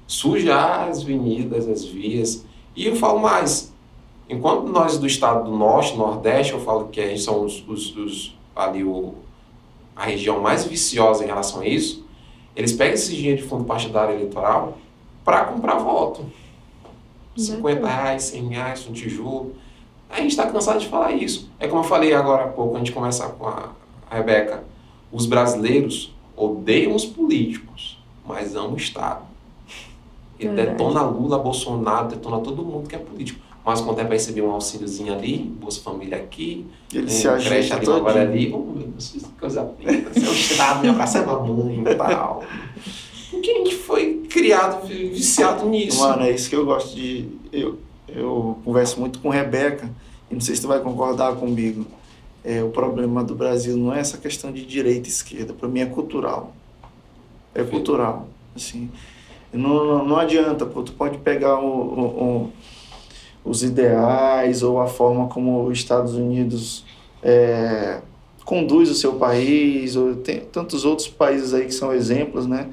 sujar 0.04 0.88
as 0.88 1.02
avenidas, 1.02 1.68
as 1.68 1.84
vias. 1.84 2.44
E 2.74 2.88
eu 2.88 2.96
falo 2.96 3.20
mais, 3.20 3.72
enquanto 4.28 4.66
nós 4.66 4.98
do 4.98 5.06
estado 5.06 5.48
do 5.48 5.56
norte, 5.56 5.96
nordeste, 5.96 6.54
eu 6.54 6.60
falo 6.60 6.88
que 6.88 7.00
a 7.00 7.06
gente 7.06 7.20
são 7.20 7.44
os, 7.44 7.62
os, 7.68 7.96
os 7.96 8.36
ali 8.56 8.82
o, 8.82 9.14
a 9.94 10.04
região 10.04 10.40
mais 10.40 10.64
viciosa 10.64 11.24
em 11.24 11.26
relação 11.26 11.60
a 11.60 11.66
isso, 11.66 12.04
eles 12.54 12.72
pegam 12.72 12.94
esse 12.94 13.14
dinheiro 13.14 13.42
de 13.42 13.48
fundo 13.48 13.64
partidário 13.64 14.14
eleitoral 14.14 14.78
para 15.24 15.44
comprar 15.44 15.76
voto. 15.76 16.24
50 17.36 17.86
reais, 17.86 18.24
100 18.24 18.48
reais, 18.48 18.86
um 18.88 18.92
tijolo. 18.92 19.54
A 20.10 20.20
gente 20.20 20.30
está 20.30 20.46
cansado 20.46 20.78
de 20.78 20.88
falar 20.88 21.12
isso. 21.12 21.50
É 21.58 21.66
como 21.66 21.80
eu 21.80 21.88
falei 21.88 22.12
agora 22.12 22.44
há 22.44 22.48
pouco, 22.48 22.76
a 22.76 22.78
gente 22.78 22.92
começa 22.92 23.26
com 23.28 23.46
a 23.46 23.70
Rebeca. 24.10 24.64
Os 25.10 25.24
brasileiros 25.26 26.14
odeiam 26.36 26.94
os 26.94 27.06
políticos, 27.06 27.98
mas 28.26 28.54
amam 28.54 28.74
o 28.74 28.76
Estado. 28.76 29.22
E 30.38 30.46
detona 30.48 31.02
Lula, 31.02 31.38
Bolsonaro, 31.38 32.08
detona 32.08 32.40
todo 32.40 32.64
mundo 32.64 32.88
que 32.88 32.96
é 32.96 32.98
político. 32.98 33.40
Mas 33.64 33.80
quando 33.80 34.00
é 34.00 34.04
para 34.04 34.14
receber 34.14 34.42
um 34.42 34.50
auxíliozinho 34.50 35.12
ali, 35.12 35.38
Bolsa 35.38 35.80
Família 35.80 36.16
aqui, 36.16 36.66
ele 36.92 37.04
um 37.04 37.08
se 37.08 37.28
creche 37.28 37.72
ali, 37.72 37.86
uma 37.86 38.10
ali, 38.10 38.52
oh, 38.52 38.72
Deus, 38.76 39.16
coisa 39.38 39.72
linda, 39.78 40.10
é 40.14 40.18
o 40.18 40.32
Estado, 40.32 40.82
me 40.82 40.88
abraçar 40.88 41.28
a 41.28 41.38
mãe 41.38 41.80
e 41.80 41.94
tal. 41.94 42.42
Porque 43.30 43.50
a 43.50 43.54
gente 43.58 43.76
foi 43.76 44.22
criado, 44.28 44.84
viciado 44.86 45.66
nisso. 45.66 46.00
Mano, 46.00 46.24
é 46.24 46.32
isso 46.32 46.50
que 46.50 46.56
eu 46.56 46.66
gosto 46.66 46.94
de. 46.94 47.28
Eu, 47.52 47.78
eu 48.08 48.58
converso 48.64 48.98
muito 48.98 49.20
com 49.20 49.28
Rebeca, 49.28 49.88
e 50.30 50.34
não 50.34 50.40
sei 50.40 50.56
se 50.56 50.62
tu 50.62 50.68
vai 50.68 50.80
concordar 50.80 51.36
comigo. 51.36 51.86
É, 52.44 52.62
o 52.64 52.70
problema 52.70 53.22
do 53.22 53.36
Brasil 53.36 53.76
não 53.76 53.94
é 53.94 54.00
essa 54.00 54.18
questão 54.18 54.50
de 54.50 54.66
direita 54.66 55.08
e 55.08 55.10
esquerda, 55.12 55.52
para 55.52 55.68
mim 55.68 55.80
é 55.80 55.86
cultural. 55.86 56.52
É 57.54 57.62
cultural. 57.62 58.28
Assim, 58.56 58.90
não, 59.52 59.84
não, 59.84 60.04
não 60.08 60.16
adianta, 60.16 60.66
pô, 60.66 60.82
tu 60.82 60.92
pode 60.92 61.18
pegar 61.18 61.58
o, 61.60 61.66
o, 61.66 62.02
o, 62.02 62.52
os 63.44 63.62
ideais 63.62 64.62
ou 64.62 64.80
a 64.80 64.86
forma 64.86 65.28
como 65.28 65.64
os 65.64 65.78
Estados 65.78 66.14
Unidos 66.14 66.84
é, 67.22 68.00
conduz 68.44 68.90
o 68.90 68.94
seu 68.94 69.14
país, 69.14 69.96
ou 69.96 70.16
tem 70.16 70.40
tantos 70.40 70.84
outros 70.84 71.08
países 71.08 71.52
aí 71.54 71.66
que 71.66 71.74
são 71.74 71.92
exemplos, 71.92 72.46
né? 72.46 72.70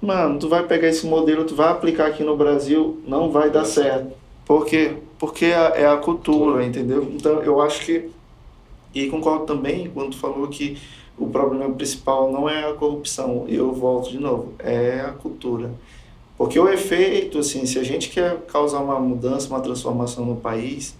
Mano, 0.00 0.38
tu 0.38 0.48
vai 0.48 0.66
pegar 0.66 0.88
esse 0.88 1.06
modelo, 1.06 1.44
tu 1.44 1.54
vai 1.54 1.68
aplicar 1.68 2.06
aqui 2.06 2.24
no 2.24 2.36
Brasil, 2.36 3.00
não 3.06 3.30
vai 3.30 3.50
dar 3.50 3.64
certo. 3.64 4.12
Por 4.44 4.66
quê? 4.66 4.96
Porque 5.18 5.46
é, 5.46 5.82
é 5.82 5.86
a 5.86 5.96
cultura, 5.96 6.64
entendeu? 6.64 7.08
Então 7.14 7.42
eu 7.42 7.60
acho 7.60 7.84
que 7.84 8.10
e 8.94 9.08
concordo 9.08 9.46
também 9.46 9.90
quando 9.92 10.10
tu 10.10 10.18
falou 10.18 10.46
que 10.48 10.76
o 11.16 11.26
problema 11.26 11.72
principal 11.74 12.30
não 12.30 12.48
é 12.48 12.68
a 12.68 12.74
corrupção, 12.74 13.46
eu 13.48 13.72
volto 13.72 14.10
de 14.10 14.18
novo, 14.18 14.52
é 14.58 15.00
a 15.00 15.12
cultura. 15.12 15.70
Porque 16.36 16.58
o 16.58 16.68
efeito, 16.68 17.38
assim, 17.38 17.66
se 17.66 17.78
a 17.78 17.82
gente 17.82 18.08
quer 18.08 18.38
causar 18.46 18.80
uma 18.80 18.98
mudança, 18.98 19.48
uma 19.48 19.60
transformação 19.60 20.24
no 20.24 20.36
país, 20.36 20.96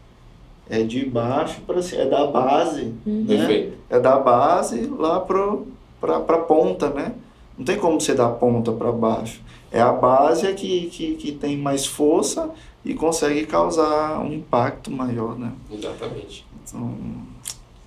é 0.68 0.82
de 0.82 1.04
baixo 1.04 1.60
para 1.66 1.82
cima, 1.82 2.02
é 2.02 2.06
da 2.06 2.26
base, 2.26 2.94
uhum. 3.04 3.24
né? 3.28 3.72
É 3.90 4.00
da 4.00 4.18
base 4.18 4.86
lá 4.86 5.20
para 5.20 6.16
a 6.16 6.38
ponta, 6.38 6.90
né? 6.90 7.12
Não 7.58 7.64
tem 7.64 7.76
como 7.76 8.00
você 8.00 8.14
dar 8.14 8.30
ponta 8.30 8.72
para 8.72 8.90
baixo. 8.90 9.40
É 9.70 9.80
a 9.80 9.92
base 9.92 10.46
é 10.46 10.52
que, 10.52 10.86
que, 10.86 11.14
que 11.14 11.32
tem 11.32 11.56
mais 11.56 11.86
força 11.86 12.50
e 12.84 12.94
consegue 12.94 13.46
causar 13.46 14.20
um 14.20 14.32
impacto 14.32 14.90
maior, 14.90 15.38
né? 15.38 15.52
Exatamente. 15.70 16.44
Então, 16.62 16.94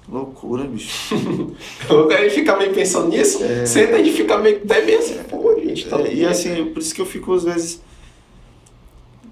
Loucura, 0.07 0.63
bicho. 0.65 1.15
a 1.89 2.23
gente 2.23 2.35
fica 2.35 2.55
meio 2.55 2.73
pensando 2.73 3.09
nisso, 3.09 3.43
é... 3.43 3.65
senta 3.65 3.97
e 3.97 4.11
fica 4.11 4.37
meio 4.37 4.57
até 4.57 4.85
meio 4.85 4.99
assim, 4.99 5.15
pô, 5.23 5.55
gente. 5.59 5.87
Tá 5.87 5.99
é, 6.01 6.13
e 6.13 6.25
assim, 6.25 6.65
por 6.65 6.79
isso 6.79 6.93
que 6.93 7.01
eu 7.01 7.05
fico 7.05 7.33
às 7.33 7.43
vezes. 7.43 7.81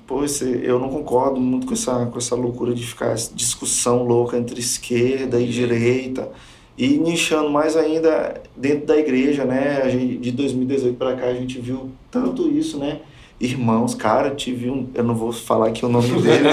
Pô, 0.07 0.21
eu 0.61 0.79
não 0.79 0.89
concordo 0.89 1.39
muito 1.39 1.67
com 1.67 1.73
essa, 1.73 2.05
com 2.07 2.17
essa 2.17 2.35
loucura 2.35 2.73
de 2.73 2.85
ficar 2.85 3.11
essa 3.11 3.33
discussão 3.33 4.03
louca 4.03 4.37
entre 4.37 4.59
esquerda 4.59 5.39
e 5.39 5.47
direita. 5.47 6.29
E 6.75 6.97
nichando 6.97 7.51
mais 7.51 7.77
ainda 7.77 8.41
dentro 8.57 8.87
da 8.87 8.97
igreja, 8.97 9.45
né? 9.45 9.81
A 9.83 9.89
gente, 9.89 10.17
de 10.17 10.31
2018 10.31 10.97
para 10.97 11.15
cá 11.15 11.27
a 11.27 11.33
gente 11.33 11.59
viu 11.59 11.91
tanto 12.09 12.49
isso, 12.49 12.79
né? 12.79 12.99
Irmãos, 13.39 13.93
cara, 13.93 14.31
tive 14.31 14.69
um. 14.69 14.89
Eu 14.95 15.03
não 15.03 15.13
vou 15.13 15.31
falar 15.31 15.67
aqui 15.67 15.85
o 15.85 15.89
nome 15.89 16.09
dele. 16.21 16.49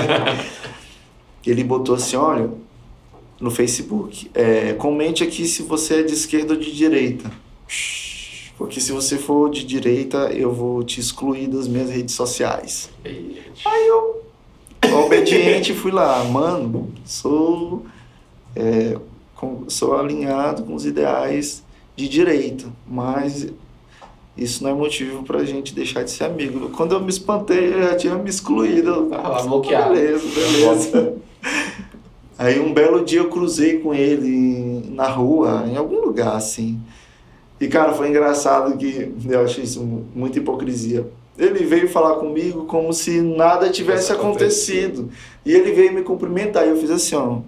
ele 1.45 1.64
botou 1.64 1.95
assim: 1.95 2.16
olha 2.16 2.51
no 3.41 3.51
Facebook. 3.51 4.30
É, 4.34 4.74
comente 4.74 5.24
aqui 5.24 5.47
se 5.47 5.62
você 5.62 6.01
é 6.01 6.03
de 6.03 6.12
esquerda 6.12 6.55
ou 6.55 6.61
de 6.61 6.70
direita. 6.72 7.30
Porque 8.59 8.78
se 8.78 8.93
você 8.93 9.16
for 9.16 9.49
de 9.49 9.64
direita, 9.64 10.30
eu 10.34 10.53
vou 10.53 10.84
te 10.84 11.01
excluir 11.01 11.47
das 11.47 11.66
minhas 11.66 11.88
redes 11.88 12.14
sociais. 12.14 12.91
Aí 13.03 13.88
eu, 13.88 14.22
obediente, 15.03 15.72
fui 15.72 15.91
lá. 15.91 16.22
Mano, 16.24 16.93
sou, 17.03 17.86
é, 18.55 18.99
com, 19.34 19.64
sou 19.68 19.97
alinhado 19.97 20.64
com 20.64 20.74
os 20.74 20.84
ideais 20.84 21.64
de 21.97 22.07
direita. 22.07 22.66
Mas 22.86 23.49
isso 24.36 24.62
não 24.62 24.70
é 24.70 24.74
motivo 24.74 25.22
pra 25.22 25.43
gente 25.45 25.74
deixar 25.74 26.03
de 26.03 26.11
ser 26.11 26.24
amigo. 26.24 26.68
Quando 26.68 26.95
eu 26.95 27.01
me 27.01 27.09
espantei, 27.09 27.72
eu 27.72 27.82
já 27.82 27.97
tinha 27.97 28.14
me 28.16 28.28
excluído. 28.28 29.09
Ah, 29.12 29.41
bloqueado. 29.43 29.95
Beleza, 29.95 30.28
beleza. 30.34 31.14
Aí 32.41 32.59
um 32.59 32.72
belo 32.72 33.05
dia 33.05 33.18
eu 33.18 33.28
cruzei 33.28 33.80
com 33.80 33.93
ele 33.93 34.82
na 34.95 35.07
rua, 35.07 35.66
em 35.70 35.76
algum 35.76 36.01
lugar 36.01 36.34
assim. 36.34 36.80
E 37.61 37.68
cara, 37.68 37.93
foi 37.93 38.09
engraçado 38.09 38.78
que 38.78 39.12
eu 39.28 39.45
achei 39.45 39.62
isso 39.62 39.82
muita 40.14 40.38
hipocrisia. 40.38 41.07
Ele 41.38 41.66
veio 41.66 41.86
falar 41.86 42.14
comigo 42.16 42.64
como 42.64 42.95
se 42.95 43.20
nada 43.20 43.68
tivesse 43.68 44.11
acontecido. 44.11 45.11
E 45.45 45.53
ele 45.53 45.72
veio 45.72 45.93
me 45.93 46.01
cumprimentar 46.01 46.66
e 46.66 46.70
eu 46.70 46.78
fiz 46.78 46.91
assim, 46.91 47.14
ó. 47.14 47.41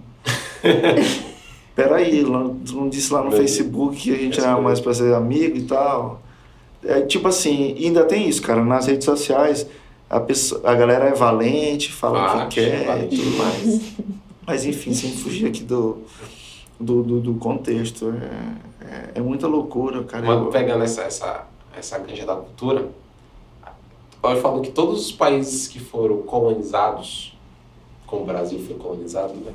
Peraí, 1.75 2.23
tu 2.23 2.75
não 2.75 2.87
disse 2.87 3.11
lá 3.11 3.23
no 3.23 3.31
Facebook 3.31 3.97
que 3.97 4.13
a 4.13 4.17
gente 4.17 4.39
era 4.39 4.61
mais 4.61 4.79
pra 4.79 4.93
ser 4.93 5.11
amigo 5.15 5.57
e 5.57 5.63
tal. 5.63 6.21
É, 6.85 7.01
tipo 7.01 7.27
assim, 7.27 7.75
ainda 7.83 8.03
tem 8.03 8.29
isso, 8.29 8.43
cara. 8.43 8.63
Nas 8.63 8.85
redes 8.85 9.05
sociais, 9.05 9.65
a, 10.07 10.19
pessoa, 10.19 10.61
a 10.63 10.75
galera 10.75 11.05
é 11.05 11.13
valente, 11.13 11.91
fala 11.91 12.45
o 12.45 12.47
que 12.47 12.61
quer 12.61 13.05
e 13.05 13.07
tudo 13.07 13.37
mais. 13.37 13.81
Mas 14.45 14.65
enfim, 14.65 14.93
sem 14.93 15.11
fugir 15.11 15.47
aqui 15.47 15.63
do, 15.63 16.03
do, 16.79 17.03
do, 17.03 17.19
do 17.21 17.33
contexto. 17.35 18.11
É, 18.11 18.85
é, 18.85 19.11
é, 19.15 19.21
muita 19.21 19.47
loucura, 19.47 20.03
cara. 20.03 20.25
Mas 20.25 20.51
pegando 20.51 20.83
essa, 20.83 21.03
essa, 21.03 21.47
essa 21.75 21.99
ganja 21.99 22.25
da 22.25 22.35
cultura, 22.35 22.89
eu 24.23 24.41
falo 24.41 24.61
que 24.61 24.71
todos 24.71 25.05
os 25.05 25.11
países 25.11 25.67
que 25.67 25.79
foram 25.79 26.21
colonizados, 26.23 27.37
como 28.05 28.23
o 28.23 28.25
Brasil 28.25 28.59
foi 28.59 28.75
colonizado, 28.75 29.33
né? 29.33 29.51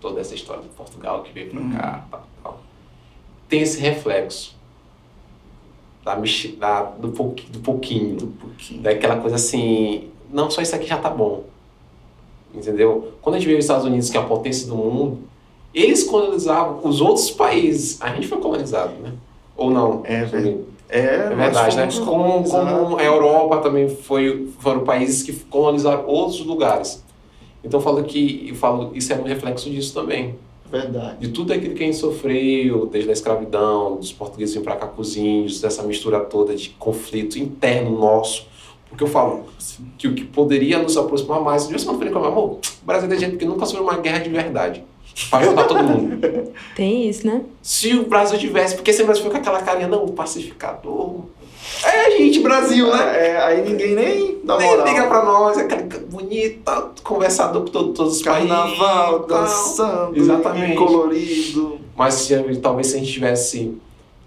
Toda 0.00 0.20
essa 0.20 0.34
história 0.34 0.62
de 0.62 0.68
Portugal 0.70 1.22
que 1.22 1.32
veio 1.32 1.50
para 1.50 1.60
uhum. 1.60 1.72
cá, 1.72 2.06
tal, 2.10 2.26
tal, 2.42 2.60
tem 3.48 3.60
esse 3.60 3.78
reflexo 3.78 4.56
da, 6.04 6.16
da, 6.58 6.82
do, 6.82 7.10
pouquinho, 7.10 7.52
do 7.52 7.60
pouquinho, 7.60 8.16
do 8.16 8.26
pouquinho, 8.26 8.82
daquela 8.82 9.20
coisa 9.20 9.36
assim, 9.36 10.10
não 10.30 10.50
só 10.50 10.60
isso 10.60 10.74
aqui 10.74 10.86
já 10.86 10.98
tá 10.98 11.08
bom, 11.08 11.44
entendeu? 12.54 13.12
Quando 13.20 13.36
a 13.36 13.38
gente 13.38 13.48
vê 13.48 13.54
os 13.54 13.64
Estados 13.64 13.84
Unidos, 13.84 14.10
que 14.10 14.16
é 14.16 14.20
a 14.20 14.24
potência 14.24 14.66
do 14.66 14.74
mundo, 14.74 15.18
eles 15.74 16.04
colonizavam 16.04 16.80
os 16.84 17.00
outros 17.00 17.30
países. 17.30 18.00
A 18.00 18.14
gente 18.14 18.28
foi 18.28 18.38
colonizado, 18.38 18.92
né? 19.02 19.12
Ou 19.56 19.70
não? 19.70 20.02
É, 20.04 20.24
velho. 20.24 20.66
É, 20.88 20.98
É 20.98 21.34
verdade, 21.34 21.76
né? 21.76 21.88
Como, 22.04 22.44
como 22.44 22.98
a 22.98 23.04
Europa 23.04 23.58
também 23.58 23.88
foi, 23.88 24.48
foram 24.58 24.84
países 24.84 25.22
que 25.22 25.32
colonizaram 25.32 26.06
outros 26.06 26.44
lugares. 26.44 27.02
Então 27.64 27.80
eu 27.80 27.84
falo 27.84 28.02
que 28.04 28.48
eu 28.48 28.54
falo, 28.54 28.90
isso 28.94 29.12
é 29.12 29.16
um 29.16 29.22
reflexo 29.22 29.70
disso 29.70 29.94
também. 29.94 30.34
Verdade. 30.70 31.18
De 31.20 31.28
tudo 31.28 31.52
aquilo 31.52 31.74
que 31.74 31.82
a 31.82 31.86
gente 31.86 31.98
sofreu, 31.98 32.86
desde 32.86 33.10
a 33.10 33.12
escravidão, 33.12 33.96
dos 33.96 34.12
portugueses 34.12 34.54
virem 34.54 34.64
para 34.64 34.76
cá 34.76 34.86
com 34.86 35.02
os 35.02 35.16
índios, 35.16 35.60
dessa 35.60 35.82
mistura 35.82 36.20
toda 36.20 36.54
de 36.54 36.70
conflito 36.70 37.38
interno 37.38 37.98
nosso. 37.98 38.46
Porque 38.92 39.04
eu 39.04 39.08
falo 39.08 39.44
que 39.96 40.06
o 40.06 40.14
que 40.14 40.22
poderia 40.22 40.78
nos 40.78 40.96
aproximar 40.98 41.40
mais, 41.40 41.64
de 41.64 41.70
vez 41.70 41.82
em 41.82 41.86
quando 41.86 41.94
eu 41.94 41.98
falei 42.00 42.12
com 42.12 42.20
meu 42.20 42.28
amor, 42.30 42.58
o 42.82 42.86
Brasil 42.86 43.10
é 43.10 43.16
gente 43.16 43.36
que 43.38 43.44
nunca 43.46 43.64
sofreu 43.64 43.84
uma 43.84 43.96
guerra 43.96 44.18
de 44.18 44.28
verdade. 44.28 44.84
Pra 45.30 45.38
ajudar 45.40 45.64
todo 45.64 45.82
mundo. 45.82 46.20
Tem 46.76 47.08
isso, 47.08 47.26
né? 47.26 47.40
Se 47.62 47.94
o 47.96 48.04
Brasil 48.04 48.38
tivesse, 48.38 48.74
porque 48.76 48.92
se 48.92 49.02
o 49.02 49.06
Brasil 49.06 49.22
foi 49.22 49.30
com 49.32 49.38
aquela 49.38 49.62
carinha, 49.62 49.88
não, 49.88 50.04
o 50.04 50.12
pacificador. 50.12 51.20
É 51.84 52.06
a 52.06 52.10
gente, 52.10 52.40
Brasil, 52.40 52.86
né? 52.94 53.28
É, 53.28 53.36
aí 53.42 53.62
ninguém 53.68 53.94
nem 53.94 54.38
dá 54.44 54.58
Nem 54.58 54.68
moral. 54.68 54.86
liga 54.86 55.06
pra 55.06 55.24
nós, 55.24 55.56
aquele 55.58 55.82
bonito, 56.06 56.60
conversador 57.02 57.62
com 57.62 57.68
todo- 57.68 57.92
todos 57.94 58.16
os 58.16 58.22
Carnaval, 58.22 59.20
países. 59.20 59.48
dançando, 59.48 60.16
Exatamente. 60.18 60.76
colorido. 60.76 61.78
Mas 61.96 62.14
se, 62.14 62.56
talvez 62.56 62.88
se 62.88 62.96
a 62.96 62.98
gente 62.98 63.12
tivesse 63.12 63.72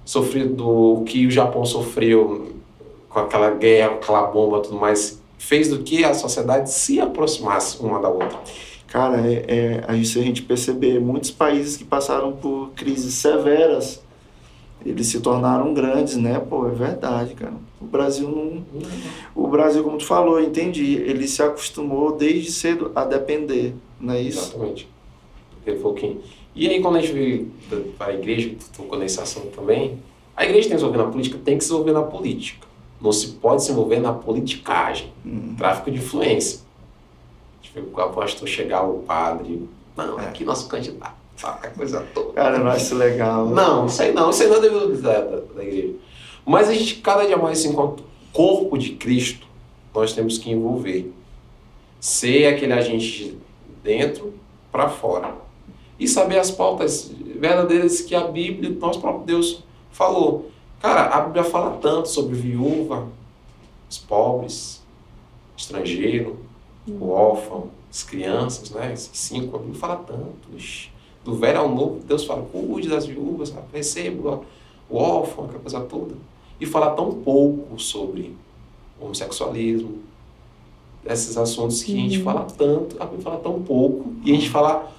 sofrido 0.03 0.67
o 0.67 1.03
que 1.03 1.25
o 1.27 1.31
Japão 1.31 1.65
sofreu 1.65 2.54
com 3.15 3.21
aquela 3.21 3.49
guerra, 3.51 3.93
aquela 3.93 4.23
bomba 4.23 4.59
tudo 4.59 4.75
mais, 4.75 5.21
fez 5.37 5.69
do 5.69 5.79
que 5.79 6.03
a 6.03 6.13
sociedade 6.13 6.69
se 6.69 6.99
aproximasse 6.99 7.81
uma 7.81 7.97
da 7.97 8.09
outra. 8.09 8.37
Cara, 8.89 9.21
é, 9.25 9.85
é, 9.87 10.03
se 10.03 10.19
a 10.19 10.21
gente 10.21 10.41
perceber, 10.41 10.99
muitos 10.99 11.31
países 11.31 11.77
que 11.77 11.85
passaram 11.85 12.33
por 12.33 12.71
crises 12.75 13.13
severas, 13.13 14.03
eles 14.85 15.07
se 15.07 15.21
tornaram 15.21 15.73
grandes, 15.73 16.17
né? 16.17 16.39
Pô, 16.39 16.67
é 16.67 16.71
verdade, 16.71 17.35
cara. 17.35 17.53
O 17.79 17.85
Brasil 17.85 18.27
não... 18.27 18.65
O 19.33 19.47
Brasil, 19.47 19.81
como 19.81 19.97
tu 19.97 20.05
falou, 20.05 20.41
entendi, 20.41 20.95
ele 20.95 21.25
se 21.25 21.41
acostumou 21.41 22.17
desde 22.17 22.51
cedo 22.51 22.91
a 22.93 23.05
depender, 23.05 23.73
não 23.97 24.13
é 24.13 24.21
isso? 24.21 24.39
Exatamente. 24.39 24.89
Aquele 25.61 25.79
pouquinho. 25.79 26.21
E 26.53 26.67
aí, 26.67 26.81
quando 26.81 26.97
a 26.97 27.01
gente 27.01 27.13
veio 27.13 27.49
para 27.97 28.11
a 28.11 28.13
igreja, 28.13 28.53
tocou 28.75 28.99
nesse 28.99 29.21
assunto 29.21 29.55
também, 29.55 29.99
a 30.35 30.43
igreja 30.43 30.67
tem 30.67 30.75
que 30.75 30.81
se 30.81 30.85
envolver 30.85 30.97
na 30.97 31.09
política, 31.09 31.39
tem 31.45 31.57
que 31.57 31.63
se 31.63 31.71
envolver 31.71 31.93
na 31.93 32.03
política. 32.03 32.74
Não 33.01 33.11
se 33.11 33.27
pode 33.33 33.63
se 33.63 33.71
envolver 33.71 33.99
na 33.99 34.13
politicagem, 34.13 35.11
Hum. 35.25 35.55
tráfico 35.57 35.91
de 35.91 35.97
influência. 35.97 36.61
A 37.61 37.65
gente 37.65 37.73
vê 37.75 37.81
o 37.81 38.09
pastor 38.09 38.47
chegar, 38.47 38.83
o 38.83 38.99
padre, 38.99 39.67
não, 39.95 40.19
É. 40.19 40.25
aqui 40.27 40.43
nosso 40.45 40.67
candidato, 40.67 41.15
sabe, 41.37 41.67
a 41.67 41.69
coisa 41.71 42.05
toda. 42.13 42.33
Cara, 42.33 42.57
não 42.57 42.71
acho 42.71 42.95
legal. 42.95 43.45
Não, 43.47 43.85
isso 43.85 44.01
aí 44.01 44.13
não, 44.13 44.29
isso 44.29 44.43
aí 44.43 44.49
não 44.49 44.57
é 44.57 44.61
devido 44.61 45.01
da, 45.01 45.19
da, 45.21 45.37
da 45.55 45.63
igreja. 45.63 45.93
Mas 46.45 46.69
a 46.69 46.73
gente, 46.73 46.95
cada 46.97 47.25
dia 47.25 47.37
mais, 47.37 47.63
enquanto 47.65 48.03
corpo 48.31 48.77
de 48.77 48.91
Cristo, 48.91 49.45
nós 49.93 50.13
temos 50.13 50.37
que 50.37 50.51
envolver. 50.51 51.11
Ser 51.99 52.45
aquele 52.47 52.73
agente 52.73 53.07
de 53.25 53.37
dentro 53.83 54.33
para 54.71 54.89
fora. 54.89 55.33
E 55.99 56.07
saber 56.07 56.37
as 56.37 56.51
pautas 56.51 57.11
verdadeiras 57.39 58.01
que 58.01 58.13
a 58.13 58.21
Bíblia, 58.27 58.69
nosso 58.79 58.99
próprio 58.99 59.25
Deus, 59.25 59.63
falou. 59.91 60.51
Cara, 60.85 61.05
a 61.15 61.21
Bíblia 61.21 61.43
fala 61.43 61.77
tanto 61.77 62.07
sobre 62.09 62.35
viúva, 62.35 63.07
os 63.89 63.97
pobres, 63.97 64.83
estrangeiro, 65.57 66.37
o 66.87 67.09
órfão, 67.09 67.71
as 67.89 68.03
crianças, 68.03 68.69
né? 68.69 68.93
Esses 68.93 69.09
cinco, 69.17 69.55
a 69.55 69.59
Bíblia 69.59 69.79
fala 69.79 69.95
tanto. 69.95 70.47
Ixi, 70.55 70.91
Do 71.23 71.33
velho 71.33 71.61
ao 71.61 71.69
novo, 71.69 72.01
Deus 72.05 72.23
fala, 72.23 72.43
cuide 72.43 72.87
das 72.87 73.07
viúvas, 73.07 73.51
receba 73.73 74.41
o 74.87 74.97
órfão, 74.97 75.45
aquela 75.45 75.59
coisa 75.59 75.81
toda. 75.81 76.13
E 76.61 76.67
fala 76.67 76.91
tão 76.91 77.11
pouco 77.13 77.79
sobre 77.79 78.37
homossexualismo, 79.01 80.03
esses 81.03 81.35
assuntos 81.35 81.81
que 81.81 81.93
a 81.93 81.99
gente 81.99 82.21
fala 82.21 82.45
tanto, 82.55 82.95
a 83.01 83.05
Bíblia 83.05 83.23
fala 83.23 83.37
tão 83.37 83.59
pouco, 83.59 84.13
e 84.23 84.31
a 84.31 84.35
gente 84.35 84.51
fala 84.51 84.91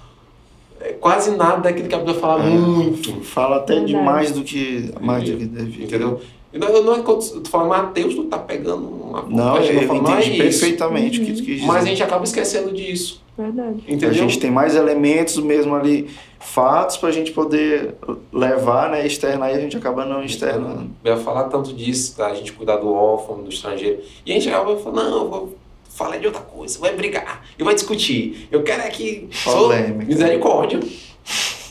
é, 0.81 0.93
quase 0.93 1.31
nada 1.31 1.61
daquilo 1.61 1.87
que 1.87 1.95
a 1.95 1.99
Bíblia 1.99 2.15
fala 2.19 2.43
É. 2.45 2.49
muito. 2.49 3.21
Fala 3.21 3.57
até 3.57 3.73
Verdade. 3.75 3.93
demais 3.93 4.31
do 4.31 4.43
que 4.43 4.91
mais 5.01 5.23
do 5.29 5.37
que 5.37 5.45
devia. 5.45 5.85
Entendeu? 5.85 6.19
E 6.53 6.57
Não, 6.57 6.81
não 6.83 6.95
é 6.95 6.99
quando 7.01 7.41
tu 7.41 7.49
fala 7.49 7.67
Mateus, 7.67 8.15
tu 8.15 8.23
tá 8.23 8.37
pegando 8.39 8.87
uma 8.87 9.21
Não, 9.23 9.53
parte, 9.53 9.73
eu 9.73 9.81
falo, 9.83 10.01
não 10.01 10.15
é 10.15 10.21
entendi 10.21 10.37
perfeitamente 10.37 11.21
o 11.21 11.25
que 11.25 11.33
tu 11.33 11.43
quis 11.43 11.55
dizer. 11.57 11.65
Mas 11.67 11.83
a 11.83 11.87
gente 11.87 12.01
acaba 12.01 12.23
esquecendo 12.23 12.71
disso. 12.73 13.21
Verdade. 13.37 13.83
Entendeu? 13.87 14.09
A 14.09 14.13
gente 14.13 14.39
tem 14.39 14.49
mais 14.49 14.75
elementos 14.75 15.37
mesmo 15.37 15.75
ali, 15.75 16.09
fatos 16.39 16.97
pra 16.97 17.11
gente 17.11 17.31
poder 17.31 17.93
levar, 18.33 18.89
né, 18.89 19.05
externar 19.05 19.51
e 19.51 19.55
a 19.55 19.59
gente 19.59 19.77
acaba 19.77 20.05
não 20.05 20.23
externando. 20.23 20.89
Vai 21.03 21.17
falar 21.17 21.43
tanto 21.45 21.71
disso, 21.73 22.17
da 22.17 22.33
gente 22.33 22.53
cuidar 22.53 22.77
do 22.77 22.91
órfão, 22.91 23.43
do 23.43 23.49
estrangeiro. 23.49 23.99
E 24.25 24.31
a 24.31 24.33
gente 24.33 24.49
acaba 24.49 24.75
falando, 24.77 25.09
não, 25.09 25.17
eu 25.23 25.29
vou 25.29 25.55
falar 25.97 26.17
de 26.17 26.27
outra 26.27 26.41
coisa, 26.41 26.77
vai 26.77 26.95
brigar, 26.95 27.43
eu 27.57 27.65
vou 27.65 27.73
discutir. 27.73 28.47
Eu 28.51 28.61
quero 28.61 28.83
é 28.83 28.89
que 28.89 29.27
sou 29.31 29.63
Polêmica. 29.63 30.05
misericórdia. 30.05 30.79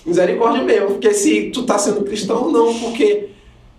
Misericórdia 0.04 0.64
mesmo, 0.64 0.88
porque 0.88 1.14
se 1.14 1.50
tu 1.50 1.62
tá 1.62 1.78
sendo 1.78 2.04
cristão, 2.04 2.50
não, 2.50 2.76
porque 2.76 3.28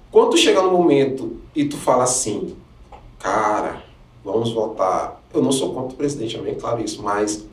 quando 0.09 0.31
tu 0.31 0.37
chega 0.37 0.61
no 0.61 0.71
momento 0.71 1.35
e 1.53 1.65
tu 1.65 1.75
fala 1.75 2.03
assim, 2.03 2.55
cara, 3.19 3.83
vamos 4.23 4.53
votar. 4.53 5.21
Eu 5.33 5.41
não 5.41 5.51
sou 5.51 5.73
contra 5.73 5.93
o 5.93 5.97
presidente, 5.97 6.37
é 6.37 6.41
bem 6.41 6.55
claro 6.55 6.81
isso, 6.81 7.03
mas 7.03 7.45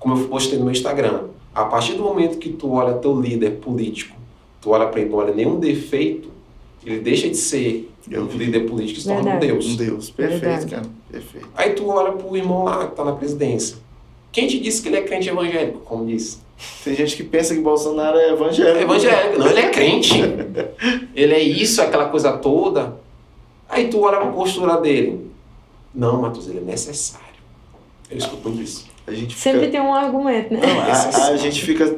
como 0.00 0.18
eu 0.18 0.28
postei 0.28 0.58
no 0.58 0.64
meu 0.64 0.72
Instagram, 0.72 1.28
a 1.54 1.64
partir 1.64 1.94
do 1.94 2.02
momento 2.02 2.38
que 2.38 2.48
tu 2.48 2.72
olha 2.72 2.94
teu 2.94 3.18
líder 3.20 3.60
político, 3.60 4.16
tu 4.60 4.70
olha 4.70 4.88
pra 4.88 5.00
ele, 5.00 5.10
não 5.10 5.18
olha 5.18 5.32
nenhum 5.32 5.60
defeito, 5.60 6.28
ele 6.84 7.00
deixa 7.00 7.28
de 7.28 7.36
ser 7.36 7.90
Eu 8.10 8.22
um 8.22 8.26
vi. 8.26 8.38
líder 8.44 8.60
político 8.68 8.98
e 8.98 9.02
se 9.02 9.08
torna 9.08 9.36
um. 9.36 9.38
Deus. 9.38 9.66
Um 9.66 9.76
Deus, 9.76 10.10
perfeito, 10.10 10.40
Verdade. 10.42 10.70
cara, 10.70 10.86
perfeito. 11.10 11.48
Aí 11.54 11.70
tu 11.74 11.88
olha 11.88 12.12
pro 12.12 12.36
irmão 12.36 12.64
lá 12.64 12.86
que 12.88 12.96
tá 12.96 13.04
na 13.04 13.12
presidência. 13.12 13.76
Quem 14.30 14.46
te 14.46 14.58
disse 14.58 14.80
que 14.82 14.88
ele 14.88 14.96
é 14.96 15.02
crente 15.02 15.28
evangélico, 15.28 15.80
como 15.80 16.06
disse? 16.06 16.38
Tem 16.84 16.94
gente 16.94 17.16
que 17.16 17.22
pensa 17.24 17.54
que 17.54 17.60
Bolsonaro 17.60 18.16
é 18.18 18.30
evangélico. 18.30 18.78
É 18.78 18.82
evangélico, 18.82 19.38
não, 19.38 19.46
ele 19.48 19.60
é 19.60 19.70
crente. 19.70 20.14
Ele 21.14 21.34
é 21.34 21.40
isso, 21.40 21.82
aquela 21.82 22.08
coisa 22.08 22.32
toda. 22.38 22.96
Aí 23.68 23.88
tu 23.88 24.00
olha 24.00 24.18
pra 24.18 24.30
postura 24.30 24.76
dele. 24.80 25.30
Não, 25.94 26.22
Matheus, 26.22 26.48
ele 26.48 26.58
é 26.58 26.62
necessário. 26.62 27.26
Eu 28.10 28.16
escuto 28.18 28.48
muito 28.48 28.62
isso. 28.62 28.86
A 29.06 29.10
gente 29.12 29.34
fica, 29.34 29.50
Sempre 29.52 29.68
tem 29.68 29.80
um 29.80 29.92
argumento, 29.92 30.54
né? 30.54 30.60
Não, 30.60 30.80
a, 30.80 31.26
a 31.32 31.36
gente 31.36 31.60
fica 31.64 31.96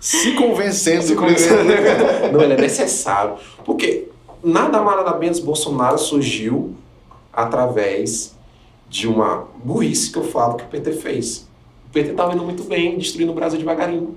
se 0.00 0.32
convencendo. 0.32 1.02
Se 1.02 1.14
convencendo. 1.14 1.64
Não, 2.32 2.40
ele 2.40 2.54
é 2.54 2.56
necessário. 2.56 3.34
Porque 3.64 4.08
nada 4.42 4.80
mais 4.80 4.98
nada 4.98 5.18
menos 5.18 5.40
Bolsonaro 5.40 5.98
surgiu 5.98 6.74
através 7.32 8.36
de 8.88 9.06
uma 9.06 9.46
burrice 9.62 10.10
que 10.10 10.18
eu 10.18 10.24
falo 10.24 10.56
que 10.56 10.64
o 10.64 10.68
PT 10.68 10.92
fez. 10.92 11.48
O 11.88 11.92
PT 11.92 12.10
estava 12.10 12.34
indo 12.34 12.44
muito 12.44 12.64
bem, 12.64 12.98
destruindo 12.98 13.32
o 13.32 13.34
Brasil 13.34 13.58
devagarinho. 13.58 14.16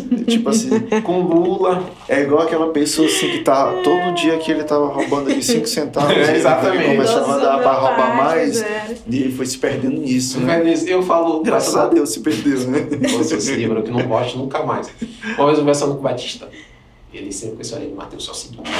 Tipo 0.00 0.48
assim, 0.48 0.70
Com 1.02 1.20
Lula. 1.22 1.82
é 2.08 2.22
igual 2.22 2.42
aquela 2.42 2.70
pessoa 2.70 3.06
assim 3.06 3.28
que 3.30 3.38
tá 3.40 3.72
todo 3.82 4.14
dia 4.14 4.38
que 4.38 4.50
ele 4.50 4.64
tava 4.64 4.86
roubando 4.88 5.30
aqui 5.30 5.42
5 5.42 5.66
centavos, 5.66 6.10
É, 6.16 6.22
ele 6.28 6.38
exatamente. 6.38 6.84
começava 6.86 7.34
a 7.34 7.38
dar 7.38 7.58
pra 7.58 7.72
roubar 7.72 8.16
mais 8.16 8.56
zero. 8.56 8.94
e 9.08 9.16
ele 9.18 9.32
foi 9.32 9.46
se 9.46 9.58
perdendo 9.58 10.00
nisso, 10.00 10.40
né? 10.40 10.62
Eu 10.86 11.02
falo, 11.02 11.42
Graças 11.42 11.76
a 11.76 11.86
Deus 11.88 12.10
se 12.10 12.20
perdeu, 12.20 12.58
né? 12.68 12.80
Você 13.18 13.40
se 13.40 13.54
livra 13.54 13.82
que 13.82 13.90
não 13.90 14.06
vote 14.08 14.36
nunca 14.36 14.62
mais. 14.64 14.88
Uma 15.36 15.46
vez 15.46 15.58
eu 15.58 15.64
conversando 15.64 15.92
com 15.94 16.00
o 16.00 16.02
Batista, 16.02 16.48
ele 17.12 17.32
sempre 17.32 17.56
com 17.56 17.60
esse 17.62 17.78
de 17.78 17.88
Matheus, 17.88 18.24
só 18.24 18.32
o 18.32 18.34
seguinte. 18.34 18.70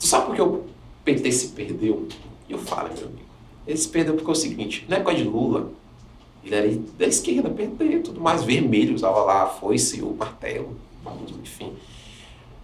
Tu 0.00 0.06
sabe 0.06 0.26
por 0.26 0.34
que 0.34 0.42
o 0.42 0.62
PT 1.04 1.32
se 1.32 1.48
perdeu? 1.48 2.06
E 2.48 2.52
eu 2.52 2.58
falo, 2.58 2.88
meu 2.96 3.06
amigo. 3.06 3.28
Ele 3.66 3.76
se 3.76 3.88
perdeu 3.88 4.14
porque 4.14 4.30
é 4.30 4.32
o 4.32 4.34
seguinte, 4.34 4.86
na 4.88 4.96
época 4.96 5.14
de 5.14 5.24
Lula, 5.24 5.68
ele 6.44 6.54
era 6.54 6.78
da 6.98 7.06
esquerda, 7.06 7.50
PT, 7.50 8.00
tudo 8.00 8.20
mais 8.20 8.42
vermelho, 8.42 8.94
usava 8.94 9.22
lá 9.22 9.42
a 9.42 9.46
foice, 9.46 10.02
o 10.02 10.14
martelo, 10.14 10.76
enfim. 11.42 11.72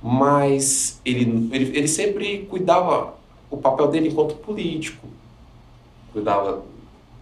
Mas 0.02 1.01
ele, 1.05 1.48
ele, 1.52 1.78
ele 1.78 1.88
sempre 1.88 2.46
cuidava 2.51 3.14
o 3.51 3.56
papel 3.56 3.88
dele 3.88 4.09
enquanto 4.09 4.34
político. 4.36 5.06
Cuidava 6.12 6.62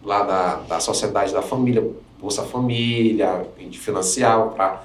lá 0.02 0.22
da, 0.24 0.54
da 0.56 0.80
sociedade 0.80 1.32
da 1.32 1.42
família, 1.42 1.88
Bolsa 2.20 2.42
Família, 2.42 3.46
de 3.58 3.78
financiar 3.78 4.48
para. 4.50 4.82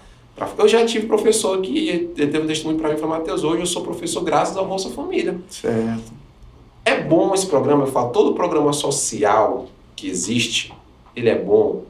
Eu 0.57 0.67
já 0.67 0.85
tive 0.85 1.07
professor 1.07 1.59
que 1.61 2.11
teve 2.15 2.39
um 2.39 2.45
testemunho 2.45 2.77
para 2.77 2.89
mim 2.89 2.95
e 2.95 2.99
falou, 2.99 3.17
Matheus, 3.17 3.43
hoje 3.43 3.61
eu 3.61 3.65
sou 3.65 3.81
professor 3.81 4.23
graças 4.23 4.55
ao 4.55 4.67
Bolsa 4.67 4.89
Família. 4.91 5.39
Certo. 5.49 6.13
É 6.85 7.01
bom 7.01 7.33
esse 7.33 7.47
programa, 7.47 7.83
eu 7.83 7.87
falo, 7.87 8.11
todo 8.11 8.35
programa 8.35 8.71
social 8.71 9.65
que 9.95 10.07
existe, 10.07 10.71
ele 11.17 11.29
é 11.29 11.35
bom. 11.35 11.83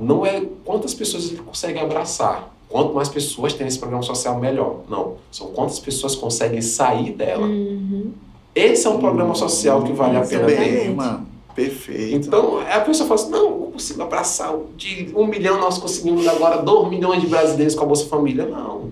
Não 0.00 0.26
é 0.26 0.44
quantas 0.64 0.92
pessoas 0.92 1.30
ele 1.30 1.40
consegue 1.42 1.78
abraçar. 1.78 2.52
Quanto 2.68 2.92
mais 2.92 3.08
pessoas 3.08 3.52
tem 3.52 3.66
esse 3.66 3.78
programa 3.78 4.02
social, 4.02 4.40
melhor. 4.40 4.80
Não. 4.88 5.14
São 5.30 5.48
quantas 5.48 5.78
pessoas 5.78 6.16
conseguem 6.16 6.60
sair 6.60 7.12
dela. 7.12 7.46
Uhum. 7.46 8.12
Esse 8.52 8.86
é 8.86 8.90
um 8.90 8.98
programa 8.98 9.34
social 9.36 9.82
que 9.84 9.92
vale 9.92 10.16
a 10.16 10.22
pena 10.22 10.46
ter. 10.46 10.56
Bem, 10.56 10.94
mano. 10.94 11.26
Perfeito. 11.54 12.26
Então, 12.26 12.58
a 12.58 12.80
pessoa 12.80 13.08
fala 13.08 13.20
assim, 13.20 13.30
não, 13.30 13.44
eu 13.44 13.70
consigo 13.72 14.02
abraçar, 14.02 14.52
de 14.76 15.12
um 15.14 15.24
milhão 15.24 15.60
nós 15.60 15.78
conseguimos 15.78 16.26
agora 16.26 16.60
dois 16.60 16.88
milhões 16.90 17.20
de 17.20 17.28
brasileiros 17.28 17.76
com 17.76 17.84
a 17.84 17.86
Bolsa 17.86 18.06
Família. 18.06 18.44
Não, 18.44 18.90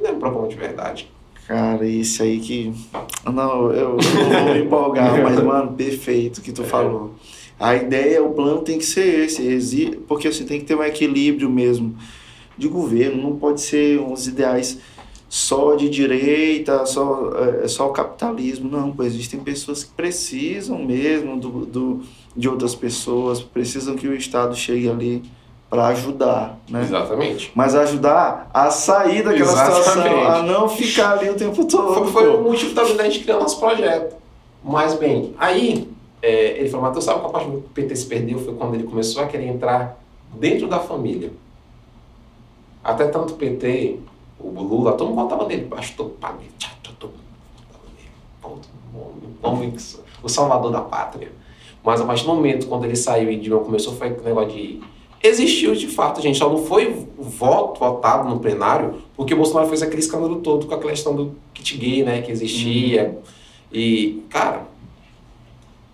não 0.00 0.08
é 0.08 0.12
um 0.12 0.18
programa 0.20 0.46
de 0.46 0.54
verdade. 0.54 1.10
Cara, 1.48 1.84
isso 1.84 2.22
aí 2.22 2.38
que. 2.38 2.72
Não, 3.24 3.72
eu, 3.72 3.96
eu 3.96 3.96
não 3.96 4.44
vou 4.44 4.54
me 4.54 4.60
empolgar, 4.60 5.22
mas, 5.22 5.42
mano, 5.42 5.72
perfeito 5.72 6.38
o 6.38 6.42
que 6.42 6.52
tu 6.52 6.62
falou. 6.62 7.12
A 7.58 7.74
ideia, 7.74 8.22
o 8.22 8.32
plano 8.34 8.60
tem 8.62 8.78
que 8.78 8.84
ser 8.84 9.24
esse, 9.24 9.98
porque 10.06 10.28
assim, 10.28 10.44
tem 10.44 10.60
que 10.60 10.66
ter 10.66 10.74
um 10.74 10.82
equilíbrio 10.82 11.48
mesmo 11.48 11.96
de 12.56 12.68
governo, 12.68 13.22
não 13.22 13.36
pode 13.36 13.60
ser 13.60 13.98
uns 13.98 14.26
ideais 14.26 14.78
só 15.28 15.74
de 15.74 15.88
direita, 15.88 16.86
só, 16.86 17.32
é, 17.62 17.68
só 17.68 17.88
o 17.88 17.92
capitalismo, 17.92 18.70
não, 18.70 18.92
pois 18.92 19.12
existem 19.12 19.40
pessoas 19.40 19.84
que 19.84 19.90
precisam 19.90 20.78
mesmo 20.78 21.36
do, 21.38 21.66
do, 21.66 22.00
de 22.36 22.48
outras 22.48 22.74
pessoas, 22.74 23.40
precisam 23.42 23.96
que 23.96 24.06
o 24.06 24.14
Estado 24.14 24.54
chegue 24.54 24.88
ali 24.88 25.22
para 25.68 25.88
ajudar, 25.88 26.58
né? 26.70 26.82
Exatamente. 26.82 27.50
Mas 27.54 27.74
ajudar 27.74 28.48
a 28.54 28.70
sair 28.70 29.24
daquela 29.24 29.48
situação, 29.48 30.06
Exatamente. 30.06 30.26
a 30.26 30.42
não 30.42 30.68
ficar 30.68 31.18
ali 31.18 31.28
o 31.28 31.34
tempo 31.34 31.64
todo. 31.64 31.92
Foi, 31.94 32.06
foi 32.12 32.28
o 32.28 32.42
motivo 32.42 32.74
também 32.74 32.96
da 32.96 33.04
gente 33.04 33.20
criar 33.20 33.40
nosso 33.40 33.58
projeto. 33.58 34.14
Mas 34.62 34.94
bem, 34.94 35.34
aí 35.38 35.88
é, 36.22 36.58
ele 36.58 36.68
falou, 36.68 36.86
Matheus, 36.86 37.04
sabe 37.04 37.20
que 37.20 37.26
a 37.26 37.28
parte 37.30 37.50
do 37.50 37.60
PT 37.60 37.96
se 37.96 38.06
perdeu 38.06 38.38
foi 38.38 38.54
quando 38.54 38.74
ele 38.74 38.84
começou 38.84 39.22
a 39.22 39.26
querer 39.26 39.46
entrar 39.46 39.98
dentro 40.34 40.66
da 40.68 40.78
família. 40.78 41.30
Até 42.82 43.06
tanto 43.08 43.34
o 43.34 43.36
PT, 43.36 43.98
o 44.38 44.48
Lula, 44.48 44.92
todo 44.92 45.08
mundo 45.10 45.22
votava 45.22 45.46
nele, 45.46 45.64
pastor, 45.66 46.10
padre, 46.20 46.46
tchá, 46.58 46.70
todo 46.82 47.10
mundo 47.10 47.20
votava 47.56 47.84
nele. 47.96 48.10
Ponto. 48.40 48.68
O 49.42 49.70
que- 49.72 49.96
o 50.22 50.28
salvador 50.28 50.70
da 50.72 50.80
pátria. 50.80 51.32
Mas 51.84 52.00
a 52.00 52.04
partir 52.04 52.24
do 52.24 52.34
momento 52.34 52.66
quando 52.66 52.84
ele 52.84 52.96
saiu 52.96 53.30
e 53.30 53.36
Dilma 53.36 53.62
começou, 53.62 53.94
foi 53.94 54.08
aquele 54.08 54.24
negócio 54.26 54.50
de. 54.52 54.80
Existiu 55.22 55.74
de 55.74 55.86
fato, 55.88 56.20
gente, 56.20 56.36
só 56.38 56.48
não 56.48 56.58
foi 56.58 57.06
voto 57.18 57.80
votado 57.80 58.28
no 58.28 58.38
plenário, 58.38 59.02
porque 59.16 59.34
o 59.34 59.36
Bolsonaro 59.36 59.66
fez 59.68 59.82
aquele 59.82 60.00
escândalo 60.00 60.40
todo 60.40 60.66
com 60.66 60.74
a 60.74 60.78
questão 60.78 61.14
do 61.16 61.34
kit 61.54 61.76
gay, 61.78 62.02
né, 62.04 62.22
que 62.22 62.30
existia. 62.30 63.18
E, 63.72 64.22
cara, 64.28 64.65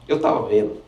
eu 0.08 0.20
tava 0.20 0.46
vendo. 0.48 0.82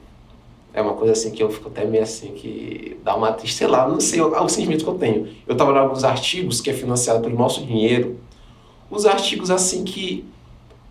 É 0.73 0.83
uma 0.83 0.95
coisa 0.95 1.13
assim 1.13 1.31
que 1.31 1.43
eu 1.43 1.51
fico 1.51 1.69
até 1.69 1.85
meio 1.85 2.03
assim, 2.03 2.33
que 2.33 2.97
dá 3.05 3.15
uma 3.15 3.33
triste, 3.33 3.57
sei 3.59 3.67
lá, 3.69 3.89
não 3.89 4.01
sei, 4.01 4.19
é 4.19 4.23
o 4.25 4.49
sentimento 4.49 4.83
que 4.85 4.91
eu 4.91 4.99
tenho. 4.99 5.29
Eu 5.47 5.57
tava 5.57 5.71
lendo 5.71 5.83
alguns 5.85 6.03
artigos 6.03 6.61
que 6.61 6.69
é 6.69 6.73
financiado 6.73 7.21
pelo 7.21 7.37
nosso 7.39 7.65
dinheiro, 7.65 8.19
uns 8.91 9.07
artigos 9.07 9.51
assim 9.51 9.85
que 9.85 10.25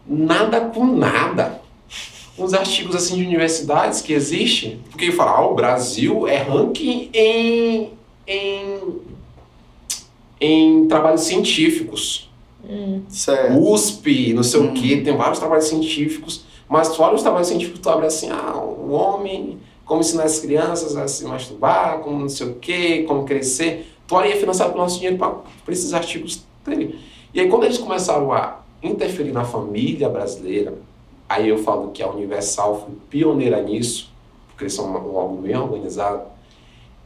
nada 0.07 0.61
com 0.61 0.85
nada. 0.85 1.61
Uns 2.37 2.53
artigos 2.53 2.95
assim 2.95 3.17
de 3.17 3.25
universidades 3.25 4.01
que 4.01 4.13
existem, 4.13 4.79
porque 4.89 5.11
fala, 5.11 5.31
ah, 5.31 5.45
o 5.47 5.53
Brasil 5.53 6.27
é 6.27 6.37
ranking 6.37 7.09
em, 7.13 7.91
em, 8.25 8.79
em 10.39 10.87
trabalhos 10.87 11.21
científicos. 11.21 12.29
Certo. 13.09 13.59
USP, 13.59 14.33
não 14.33 14.41
sei 14.43 14.61
Hum. 14.61 14.69
o 14.69 14.73
que, 14.73 15.01
tem 15.01 15.15
vários 15.15 15.37
trabalhos 15.39 15.65
científicos, 15.65 16.45
mas 16.73 16.95
fora 16.95 17.13
os 17.13 17.21
trabalhos 17.21 17.49
científicos, 17.49 17.79
tu 17.79 17.87
abre 17.87 18.07
assim, 18.07 18.31
ah, 18.31 18.57
o 18.57 18.93
homem, 18.93 19.59
como 19.85 20.01
ensinar 20.01 20.23
as 20.23 20.39
crianças 20.39 20.97
a 20.97 21.07
se 21.07 21.23
masturbar, 21.23 21.99
como 21.99 22.17
não 22.17 22.27
sei 22.27 22.47
o 22.47 22.55
que, 22.55 23.03
como 23.03 23.25
crescer. 23.25 23.93
Tu 24.07 24.15
olha 24.15 24.29
e 24.29 24.31
é 24.31 24.35
financiado 24.37 24.71
pelo 24.71 24.81
nosso 24.81 24.95
dinheiro 24.95 25.19
para 25.19 25.71
esses 25.71 25.93
artigos 25.93 26.43
terem. 26.65 26.95
E 27.31 27.39
aí 27.39 27.47
quando 27.47 27.65
eles 27.65 27.77
começaram 27.77 28.33
a 28.33 28.61
interferir 28.81 29.31
na 29.31 29.45
família 29.45 30.09
brasileira, 30.09 30.73
aí 31.29 31.47
eu 31.47 31.59
falo 31.59 31.91
que 31.91 32.01
a 32.01 32.09
Universal 32.09 32.87
foi 32.87 32.95
pioneira 33.07 33.61
nisso, 33.61 34.09
porque 34.47 34.63
eles 34.63 34.73
são 34.73 34.91
um 34.91 35.15
algo 35.15 35.43
bem 35.43 35.55
organizado, 35.55 36.23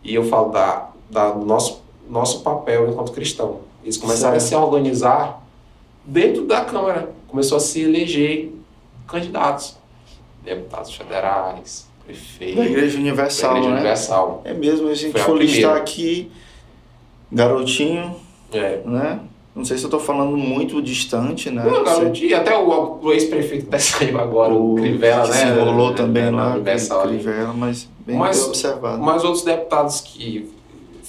e 0.01 0.15
eu 0.15 0.23
falo 0.23 0.49
da, 0.49 0.91
da 1.09 1.35
nosso, 1.35 1.83
nosso 2.09 2.39
papel 2.41 2.89
enquanto 2.89 3.11
cristão. 3.11 3.57
Eles 3.83 3.97
começaram 3.97 4.37
a 4.37 4.39
Certo. 4.39 4.61
se 4.61 4.65
organizar 4.65 5.45
dentro 6.05 6.45
da 6.45 6.63
Câmara, 6.63 7.11
começou 7.27 7.57
a 7.57 7.59
se 7.59 7.81
eleger 7.81 8.53
candidatos, 9.07 9.77
deputados 10.43 10.93
federais, 10.93 11.87
Da 11.99 12.05
prefeitos, 12.05 12.65
Igreja 12.65 12.97
Universal, 12.97 13.49
da 13.53 13.57
Igreja 13.59 13.69
né? 13.73 13.79
Universal. 13.81 14.41
É 14.45 14.53
mesmo, 14.53 14.89
a 14.89 14.93
gente 14.95 15.11
Foi 15.13 15.21
for 15.21 15.37
listar 15.37 15.75
aqui, 15.77 16.31
garotinho, 17.31 18.15
É. 18.51 18.81
né? 18.85 19.19
Não 19.55 19.65
sei 19.65 19.75
se 19.75 19.83
eu 19.85 19.89
tô 19.89 19.99
falando 19.99 20.37
muito 20.37 20.79
distante, 20.83 21.49
né? 21.49 21.63
Não, 21.65 21.83
garoto, 21.83 22.23
e 22.23 22.31
até 22.31 22.55
o, 22.55 22.99
o 23.01 23.11
ex-prefeito 23.11 23.65
até 23.67 23.79
saiu 23.79 24.19
agora, 24.19 24.53
o, 24.53 24.75
Crivella, 24.75 25.23
que 25.23 25.29
né? 25.29 25.35
se 25.35 25.45
enrolou 25.47 25.89
né, 25.89 25.95
também 25.95 26.29
na 26.29 26.55
lá, 26.55 27.01
ali. 27.01 27.15
Crivella, 27.17 27.53
mas 27.53 27.89
bem 28.05 28.17
Mas- 28.17 28.37
bem 28.37 28.45
observado. 28.47 29.01
Mas 29.01 29.23
outros 29.23 29.43
deputados 29.43 29.99
que 30.01 30.47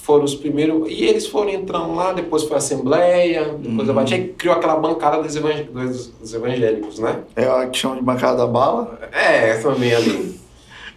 foram 0.09 0.25
os 0.25 0.33
primeiros. 0.33 0.89
E 0.89 1.03
eles 1.05 1.27
foram 1.27 1.51
entrando 1.51 1.93
lá, 1.93 2.11
depois 2.13 2.41
foi 2.43 2.55
a 2.55 2.57
Assembleia, 2.57 3.43
depois 3.59 3.87
Uhum. 3.87 3.91
a 3.91 3.93
Batia, 3.93 4.17
que 4.17 4.29
criou 4.29 4.55
aquela 4.55 4.75
bancada 4.75 5.21
dos, 5.21 5.35
evang- 5.35 5.63
dos- 5.71 6.33
evangélicos, 6.33 6.97
né? 6.97 7.19
É 7.35 7.45
a 7.45 7.67
que 7.67 7.77
chama 7.77 7.97
de 7.97 8.01
bancada 8.01 8.37
da 8.37 8.47
bala? 8.47 8.97
É, 9.11 9.53
também 9.59 9.93
ali. 9.93 10.39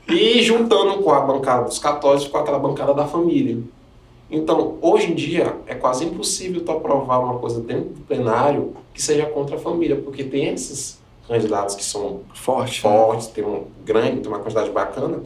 E 0.08 0.42
juntando 0.42 1.02
com 1.02 1.10
a 1.12 1.20
bancada 1.20 1.64
dos 1.64 1.78
católicos, 1.78 2.26
com 2.26 2.38
aquela 2.38 2.58
bancada 2.58 2.94
da 2.94 3.04
família. 3.06 3.58
Então, 4.30 4.78
hoje 4.80 5.12
em 5.12 5.14
dia, 5.14 5.56
é 5.66 5.74
quase 5.74 6.06
impossível 6.06 6.64
tu 6.64 6.72
aprovar 6.72 7.18
uma 7.18 7.38
coisa 7.38 7.60
dentro 7.60 7.90
do 7.90 8.00
plenário 8.00 8.72
que 8.94 9.02
seja 9.02 9.26
contra 9.26 9.56
a 9.56 9.58
família, 9.58 9.96
porque 9.96 10.24
tem 10.24 10.48
esses 10.54 10.98
candidatos 11.28 11.74
que 11.74 11.84
são 11.84 12.20
Forte. 12.32 12.76
né? 12.76 12.90
fortes, 12.90 13.26
tem 13.26 13.44
um 13.44 13.64
grande, 13.84 14.20
tem 14.20 14.28
uma 14.32 14.38
quantidade 14.38 14.70
bacana, 14.70 15.20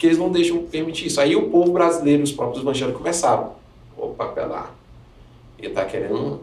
que 0.00 0.06
eles 0.06 0.16
não 0.18 0.30
deixam 0.32 0.62
permitir 0.64 1.06
isso. 1.08 1.20
Aí 1.20 1.36
o 1.36 1.50
povo 1.50 1.72
brasileiro, 1.72 2.22
os 2.22 2.32
próprios 2.32 2.62
evangélicos 2.62 2.96
conversaram. 2.98 3.52
Opa, 3.98 4.26
pera 4.28 4.70
ele 5.58 5.74
tá 5.74 5.84
querendo 5.84 6.40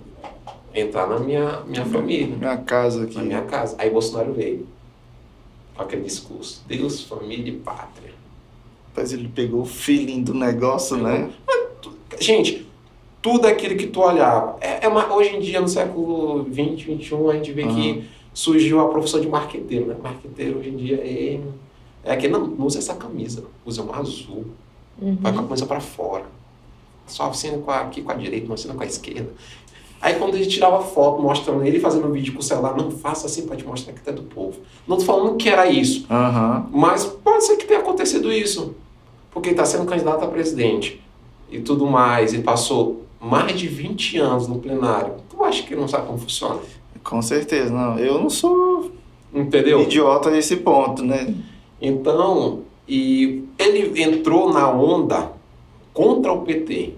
entrar 0.76 1.08
na 1.08 1.18
minha, 1.20 1.62
minha 1.62 1.84
família, 1.84 2.36
Minha 2.38 2.58
casa 2.58 3.06
aqui. 3.06 3.16
na 3.18 3.24
minha 3.24 3.42
casa. 3.42 3.76
Aí 3.80 3.90
Bolsonaro 3.90 4.32
veio 4.32 4.68
com 5.76 5.82
aquele 5.82 6.04
discurso, 6.04 6.64
Deus, 6.68 7.02
família 7.04 7.50
e 7.52 7.58
pátria. 7.58 8.12
Mas 8.96 9.12
ele 9.12 9.28
pegou 9.28 9.62
o 9.62 9.66
feeling 9.66 10.22
do 10.22 10.36
negócio, 10.36 10.96
né? 10.98 11.32
Gente, 12.20 12.68
tudo 13.24 13.48
aquilo 13.48 13.76
que 13.76 13.88
tu 13.88 14.02
olhava. 14.02 14.58
É, 14.62 14.86
é 14.86 14.88
uma- 14.88 15.12
hoje 15.16 15.36
em 15.36 15.40
dia, 15.40 15.60
no 15.60 15.68
século 15.68 16.44
20, 16.44 16.86
21, 16.86 17.28
a 17.32 17.34
gente 17.36 17.52
vê 17.52 17.66
que 17.66 18.04
surgiu 18.34 18.80
a 18.82 18.88
profissão 18.88 19.20
de 19.20 19.28
marqueteiro, 19.28 19.88
né? 19.88 19.96
Marqueteiro 20.02 20.60
hoje 20.60 20.70
em 20.70 20.76
dia 20.78 20.98
é, 20.98 21.40
é 22.08 22.14
aquele, 22.14 22.34
não, 22.34 22.48
não 22.48 22.66
usa 22.66 22.80
essa 22.80 22.96
camisa, 22.96 23.44
usa 23.66 23.84
um 23.84 23.94
azul, 23.94 24.46
vai 25.22 25.32
com 25.34 25.40
a 25.40 25.44
camisa 25.44 25.66
pra 25.66 25.80
fora. 25.80 26.26
Só 27.06 27.30
assina 27.30 27.58
com 27.60 27.72
a, 27.72 27.82
aqui 27.82 28.02
com 28.02 28.12
a 28.12 28.16
direita, 28.16 28.48
não 28.48 28.56
assina 28.56 28.74
com 28.74 28.84
a 28.84 28.86
esquerda. 28.86 29.30
Aí 30.02 30.16
quando 30.16 30.36
ele 30.36 30.46
tirava 30.46 30.84
foto 30.84 31.22
mostrando 31.22 31.64
ele 31.64 31.80
fazendo 31.80 32.12
vídeo 32.12 32.34
com 32.34 32.40
o 32.40 32.44
celular, 32.44 32.76
não 32.78 32.92
faça 32.92 33.26
assim 33.26 33.46
pra 33.48 33.56
te 33.56 33.66
mostrar 33.66 33.94
que 33.94 34.08
é 34.10 34.14
do 34.14 34.24
povo. 34.24 34.60
Não 34.88 34.98
tô 34.98 35.04
falando 35.06 35.36
que 35.38 35.50
era 35.50 35.68
isso, 35.70 36.06
Aham. 36.10 36.68
mas 36.72 37.06
pode 37.06 37.44
ser 37.46 37.58
que 37.58 37.66
tenha 37.66 37.80
acontecido 37.80 38.32
isso. 38.32 38.76
Porque 39.32 39.50
ele 39.50 39.54
está 39.54 39.66
sendo 39.66 39.86
candidato 39.86 40.24
a 40.24 40.28
presidente 40.28 41.02
e 41.52 41.60
tudo 41.60 41.86
mais. 41.88 42.34
Ele 42.34 42.44
passou 42.44 43.04
mais 43.20 43.58
de 43.60 43.68
20 43.68 44.18
anos 44.18 44.48
no 44.48 44.60
plenário. 44.60 45.14
Tu 45.30 45.44
acha 45.44 45.64
que 45.64 45.74
ele 45.74 45.82
não 45.82 45.88
sabe 45.88 46.06
como 46.08 46.18
funciona? 46.18 46.60
Com 47.04 47.22
certeza, 47.22 47.72
não. 47.74 47.98
Eu 47.98 48.20
não 48.20 48.30
sou 48.30 48.92
Entendeu? 49.34 49.82
idiota 49.82 50.30
nesse 50.30 50.58
ponto, 50.58 51.04
né? 51.04 51.34
Então, 51.82 52.62
e 52.88 53.44
ele 53.58 54.02
entrou 54.02 54.52
na 54.52 54.70
onda 54.70 55.32
contra 55.94 56.32
o 56.32 56.42
PT. 56.42 56.94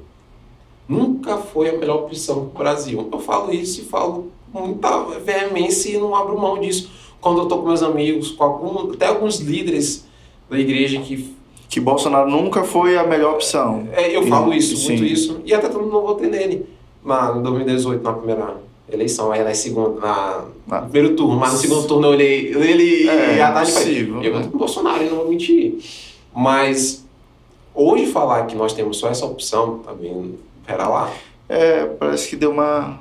Nunca 0.88 1.38
foi 1.38 1.70
a 1.70 1.78
melhor 1.78 2.04
opção 2.04 2.48
para 2.48 2.56
o 2.56 2.64
Brasil. 2.64 3.10
Eu 3.12 3.20
falo 3.20 3.54
isso 3.54 3.82
e 3.82 3.86
falo 3.86 4.32
com 4.52 4.68
muita 4.68 5.04
veemência 5.20 5.90
e 5.92 5.98
não 5.98 6.16
abro 6.16 6.38
mão 6.38 6.60
disso. 6.60 6.90
Quando 7.22 7.40
eu 7.40 7.44
estou 7.44 7.60
com 7.60 7.68
meus 7.68 7.84
amigos, 7.84 8.32
com 8.32 8.44
algum, 8.44 8.92
até 8.94 9.08
alguns 9.08 9.40
líderes 9.40 10.06
da 10.50 10.58
igreja 10.58 11.00
que 11.02 11.36
Que 11.68 11.80
Bolsonaro 11.80 12.30
nunca 12.30 12.64
foi 12.64 12.98
a 12.98 13.06
melhor 13.06 13.36
opção. 13.36 13.88
É, 13.92 14.16
eu 14.16 14.26
falo 14.26 14.54
isso, 14.54 14.76
Sim. 14.76 14.88
muito 14.88 15.06
isso. 15.06 15.42
E 15.46 15.54
até 15.54 15.68
todo 15.68 15.84
mundo 15.84 15.94
não 15.94 16.02
votei 16.02 16.30
nele. 16.30 16.66
Na, 17.04 17.36
em 17.38 17.42
2018, 17.42 18.04
na 18.04 18.14
primeira 18.14 18.58
eleição, 18.96 19.32
aí 19.32 19.44
na 19.44 19.54
segunda, 19.54 20.00
na, 20.00 20.46
Ah. 20.70 20.82
no 20.82 20.90
primeiro 20.90 21.16
turno, 21.16 21.36
mas 21.40 21.54
no 21.54 21.58
segundo 21.60 21.88
turno 21.88 22.08
eu 22.08 22.12
olhei 22.12 22.54
ele 22.56 23.08
É, 23.10 23.38
e 23.38 23.42
a 23.42 23.48
Haddad 23.50 23.72
falei, 23.72 23.88
impossível, 23.92 24.24
eu 24.24 24.34
né? 24.34 24.38
voto 24.40 24.50
com 24.50 24.56
o 24.56 24.60
Bolsonaro, 24.60 25.04
eu 25.04 25.10
não 25.10 25.18
vou 25.18 25.30
mentir. 25.30 25.78
Mas 26.36 27.06
hoje 27.74 28.06
falar 28.08 28.46
que 28.46 28.56
nós 28.56 28.74
temos 28.74 28.98
só 28.98 29.10
essa 29.10 29.26
opção, 29.26 29.80
também, 29.80 30.36
pera 30.66 30.88
lá, 30.88 31.12
É, 31.48 31.86
parece 31.86 32.30
que 32.30 32.36
deu 32.36 32.52
uma, 32.52 33.00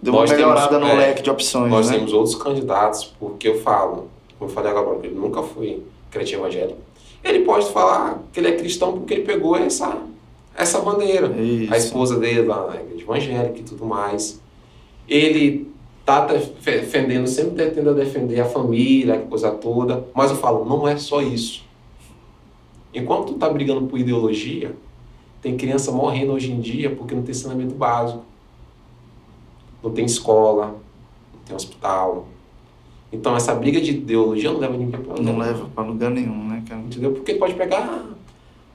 deu 0.00 0.12
uma 0.14 0.24
melhorada 0.24 0.68
temos, 0.78 0.86
no 0.86 0.94
é, 0.94 0.96
leque 0.96 1.22
de 1.22 1.30
opções, 1.30 1.70
nós 1.70 1.90
né? 1.90 1.96
temos 1.96 2.12
outros 2.12 2.34
candidatos, 2.36 3.04
porque 3.18 3.48
eu 3.48 3.60
falo, 3.60 4.08
como 4.38 4.48
eu 4.50 4.54
falei 4.54 4.70
agora, 4.70 4.98
ele 5.02 5.14
nunca 5.14 5.42
foi 5.42 5.82
crente 6.10 6.34
evangélico. 6.34 6.78
Ele 7.24 7.40
pode 7.40 7.68
falar 7.72 8.22
que 8.32 8.38
ele 8.38 8.48
é 8.48 8.52
cristão 8.52 8.92
porque 8.92 9.14
ele 9.14 9.22
pegou 9.24 9.56
essa, 9.56 9.98
essa 10.56 10.78
bandeira. 10.80 11.26
Isso. 11.36 11.74
a 11.74 11.76
esposa 11.76 12.16
dele 12.16 12.42
lá 12.42 12.68
na 12.68 12.76
igreja 12.80 13.02
evangélica 13.02 13.58
e 13.58 13.62
tudo 13.64 13.84
mais. 13.84 14.40
Ele 15.08 15.70
tá 16.04 16.26
def- 16.26 16.52
defendendo, 16.64 17.26
sempre 17.26 17.64
tentando 17.70 17.94
defender 17.94 18.40
a 18.40 18.44
família, 18.44 19.14
a 19.14 19.18
coisa 19.20 19.50
toda, 19.50 20.06
mas 20.14 20.30
eu 20.30 20.36
falo, 20.36 20.64
não 20.64 20.86
é 20.86 20.96
só 20.96 21.20
isso. 21.22 21.64
Enquanto 22.94 23.32
tu 23.32 23.34
tá 23.34 23.48
brigando 23.48 23.86
por 23.86 23.98
ideologia, 23.98 24.74
tem 25.42 25.56
criança 25.56 25.92
morrendo 25.92 26.32
hoje 26.32 26.50
em 26.50 26.60
dia 26.60 26.90
porque 26.94 27.14
não 27.14 27.22
tem 27.22 27.30
ensinamento 27.32 27.74
básico. 27.74 28.24
Não 29.82 29.90
tem 29.92 30.04
escola, 30.04 30.76
não 31.32 31.40
tem 31.46 31.54
hospital. 31.54 32.26
Então 33.12 33.36
essa 33.36 33.54
briga 33.54 33.80
de 33.80 33.92
ideologia 33.92 34.50
não 34.52 34.58
leva 34.60 34.76
ninguém 34.76 35.00
para 35.00 35.22
Não 35.22 35.38
leva 35.38 35.66
pra 35.74 35.84
lugar 35.84 36.10
nenhum, 36.10 36.48
né, 36.48 36.62
cara? 36.68 36.80
Entendeu? 36.80 37.12
Porque 37.12 37.34
pode 37.34 37.54
pegar. 37.54 38.04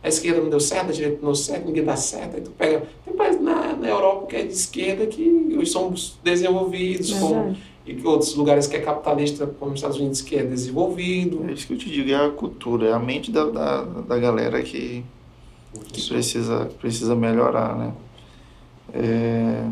A 0.03 0.09
esquerda 0.09 0.41
não 0.41 0.49
deu 0.49 0.59
certo, 0.59 0.89
a 0.89 0.91
direita 0.91 1.17
não 1.21 1.27
deu 1.30 1.35
certo, 1.35 1.65
ninguém 1.65 1.84
dá 1.84 1.95
certo. 1.95 2.35
Aí 2.35 2.41
tu 2.41 2.51
pega. 2.51 2.84
Tem 3.05 3.13
países 3.15 3.41
na, 3.41 3.73
na 3.73 3.88
Europa 3.88 4.27
que 4.27 4.35
é 4.35 4.43
de 4.43 4.51
esquerda 4.53 5.05
que 5.07 5.55
hoje 5.57 5.71
são 5.71 5.93
desenvolvidos, 6.23 7.13
como, 7.13 7.55
e 7.88 7.93
que 7.95 8.05
outros 8.05 8.35
lugares 8.35 8.67
que 8.67 8.75
é 8.75 8.81
capitalista, 8.81 9.47
como 9.47 9.71
os 9.71 9.77
Estados 9.77 9.97
Unidos, 9.97 10.21
que 10.21 10.35
é 10.35 10.43
desenvolvido. 10.43 11.45
É 11.47 11.53
isso 11.53 11.67
que 11.67 11.73
eu 11.73 11.77
te 11.77 11.89
digo, 11.89 12.11
é 12.11 12.15
a 12.25 12.30
cultura, 12.30 12.88
é 12.89 12.93
a 12.93 12.99
mente 12.99 13.31
da, 13.31 13.45
da, 13.45 13.81
da 13.84 14.17
galera 14.19 14.61
que, 14.61 15.05
que 15.93 16.07
precisa, 16.09 16.69
precisa 16.81 17.15
melhorar, 17.15 17.75
né? 17.77 17.93
É... 18.93 19.63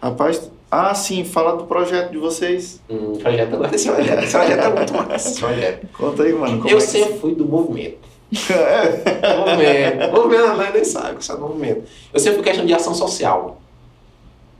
Rapaz, 0.00 0.50
ah, 0.70 0.94
sim, 0.94 1.24
fala 1.24 1.56
do 1.56 1.64
projeto 1.64 2.10
de 2.10 2.18
vocês. 2.18 2.80
Hum, 2.88 3.12
projeto, 3.18 3.52
eu 3.52 3.58
gosto 3.58 3.70
desse 3.72 3.88
projeto. 3.90 4.22
Esse 4.24 4.32
projeto 4.32 4.60
é 4.64 4.74
muito 4.74 4.94
massa. 4.94 5.28
Esse. 5.52 5.86
Conta 5.92 6.22
aí, 6.22 6.32
mano. 6.32 6.58
como 6.58 6.68
Eu 6.70 6.78
é 6.78 6.80
que- 6.80 6.86
sempre 6.86 7.18
fui 7.18 7.34
do 7.34 7.44
movimento. 7.46 7.98
É. 8.32 9.36
movimento. 9.36 10.12
movimento, 10.12 10.56
né? 10.56 10.70
nem 10.74 10.84
sabe 10.84 11.14
o 11.14 11.18
que 11.18 11.30
é 11.30 11.36
movimento. 11.36 11.88
Eu 12.12 12.20
sempre 12.20 12.36
fui 12.36 12.44
questão 12.44 12.66
de 12.66 12.74
ação 12.74 12.94
social. 12.94 13.60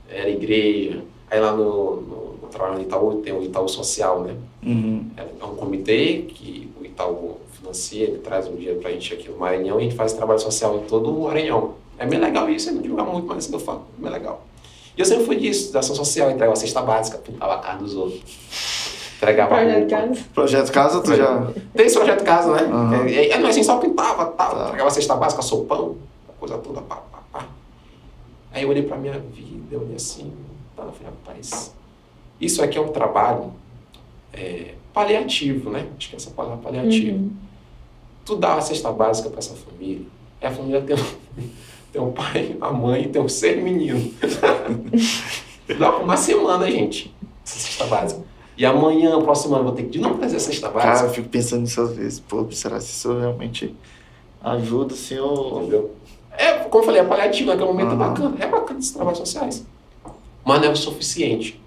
Era 0.09 0.29
igreja. 0.29 1.01
Aí 1.29 1.39
lá 1.39 1.51
no, 1.51 2.01
no, 2.01 2.37
no 2.41 2.47
trabalho 2.49 2.75
no 2.75 2.81
Itaú 2.81 3.21
tem 3.21 3.33
o 3.33 3.43
Itaú 3.43 3.67
Social, 3.67 4.21
né? 4.21 4.35
Uhum. 4.65 5.05
É 5.17 5.45
um 5.45 5.55
comitê 5.55 6.25
que 6.29 6.71
o 6.79 6.85
Itaú 6.85 7.37
financia, 7.59 8.03
ele 8.05 8.19
traz 8.19 8.47
um 8.47 8.55
dinheiro 8.55 8.79
pra 8.79 8.91
gente 8.91 9.13
aqui 9.13 9.29
no 9.29 9.37
Maranhão 9.37 9.77
e 9.77 9.81
a 9.81 9.83
gente 9.83 9.95
faz 9.95 10.13
trabalho 10.13 10.39
social 10.39 10.77
em 10.77 10.87
todo 10.87 11.11
o 11.11 11.23
Maranhão. 11.23 11.75
É 11.97 12.05
bem 12.05 12.19
legal 12.19 12.49
isso, 12.49 12.69
eu 12.69 12.75
não 12.75 12.81
divulgar 12.81 13.05
muito, 13.05 13.27
mas 13.27 13.39
isso 13.39 13.49
que 13.49 13.55
eu 13.55 13.59
falo, 13.59 13.85
é 13.97 14.01
bem 14.01 14.11
legal. 14.11 14.45
E 14.95 15.01
eu 15.01 15.05
sempre 15.05 15.25
fui 15.25 15.35
disso, 15.35 15.73
da 15.73 15.79
ação 15.79 15.95
social, 15.95 16.29
entregava 16.29 16.53
a 16.53 16.55
cesta 16.55 16.81
básica, 16.81 17.17
pintava 17.17 17.55
a 17.55 17.59
cara 17.59 17.77
dos 17.77 17.95
outros. 17.95 18.21
Entregava 19.17 19.55
Projeto 19.55 19.79
roupa. 19.79 19.89
Casa. 20.07 20.23
Projeto 20.33 20.71
Casa, 20.71 21.01
tu 21.01 21.15
já. 21.15 21.47
Tem 21.75 21.85
esse 21.87 21.97
projeto 21.97 22.23
casa, 22.23 22.53
né? 22.53 22.61
Aham. 22.71 23.05
É, 23.07 23.29
é, 23.31 23.39
não 23.39 23.47
é 23.47 23.49
assim, 23.49 23.63
só 23.63 23.77
pintava, 23.77 24.27
tal, 24.27 24.55
Tá. 24.55 24.63
entregava 24.65 24.87
a 24.89 24.91
cesta 24.91 25.15
básica, 25.15 25.41
sopão, 25.41 25.95
a 26.29 26.33
coisa 26.39 26.57
toda, 26.59 26.81
pá, 26.81 26.97
pá, 27.11 27.19
pá. 27.31 27.45
Aí 28.53 28.63
eu 28.63 28.69
olhei 28.69 28.83
pra 28.83 28.95
minha 28.97 29.17
vida, 29.19 29.65
eu 29.71 29.81
olhei 29.81 29.95
assim, 29.95 30.31
tá, 30.75 30.83
eu 30.83 30.91
falei, 30.91 31.07
rapaz, 31.25 31.73
isso 32.39 32.63
aqui 32.63 32.77
é 32.77 32.81
um 32.81 32.89
trabalho 32.89 33.53
é, 34.33 34.75
paliativo, 34.93 35.71
né? 35.71 35.87
Acho 35.97 36.09
que 36.09 36.15
é 36.15 36.17
essa 36.17 36.29
palavra 36.29 36.57
paliativo. 36.57 37.17
Uhum. 37.17 37.31
Tu 38.23 38.35
dá 38.35 38.53
a 38.55 38.61
cesta 38.61 38.91
básica 38.91 39.29
pra 39.31 39.39
essa 39.39 39.55
família, 39.55 40.05
e 40.41 40.45
a 40.45 40.51
família 40.51 40.81
tem, 40.81 40.95
um- 40.95 41.49
tem 41.91 42.01
um 42.01 42.11
pai, 42.11 42.55
a 42.61 42.71
mãe 42.71 43.03
e 43.05 43.07
tem 43.07 43.19
um 43.21 43.27
ser 43.29 43.57
menino. 43.63 44.13
dá 45.79 45.91
pra 45.91 46.03
uma 46.03 46.17
semana, 46.17 46.69
gente, 46.69 47.11
essa 47.43 47.57
cesta 47.59 47.85
básica. 47.85 48.21
E 48.57 48.65
amanhã, 48.65 49.21
próxima 49.21 49.49
semana, 49.49 49.61
eu 49.61 49.63
vou 49.67 49.75
ter 49.75 49.83
que 49.83 49.89
de 49.89 49.99
novo 49.99 50.17
trazer 50.17 50.37
a 50.37 50.39
cesta 50.39 50.69
básica. 50.69 50.93
Cara, 50.93 51.07
eu 51.07 51.13
fico 51.13 51.29
pensando 51.29 51.61
nisso 51.61 51.79
às 51.79 51.95
vezes. 51.95 52.19
Pô, 52.19 52.45
será 52.51 52.77
que 52.77 52.83
isso 52.83 53.17
realmente 53.17 53.75
ajuda, 54.41 54.95
senhor? 54.95 55.61
Entendeu? 55.61 55.91
É, 56.31 56.53
como 56.59 56.81
eu 56.83 56.85
falei, 56.85 57.01
é 57.01 57.03
paliativo, 57.03 57.49
naquele 57.49 57.67
momento 57.67 57.91
é 57.91 57.95
Aham. 57.95 57.97
bacana. 57.97 58.37
É 58.39 58.47
bacana 58.47 58.79
esses 58.79 58.91
trabalhos 58.91 59.19
sociais. 59.19 59.65
Mas 60.43 60.61
não 60.61 60.67
é 60.69 60.71
o 60.71 60.75
suficiente. 60.75 61.61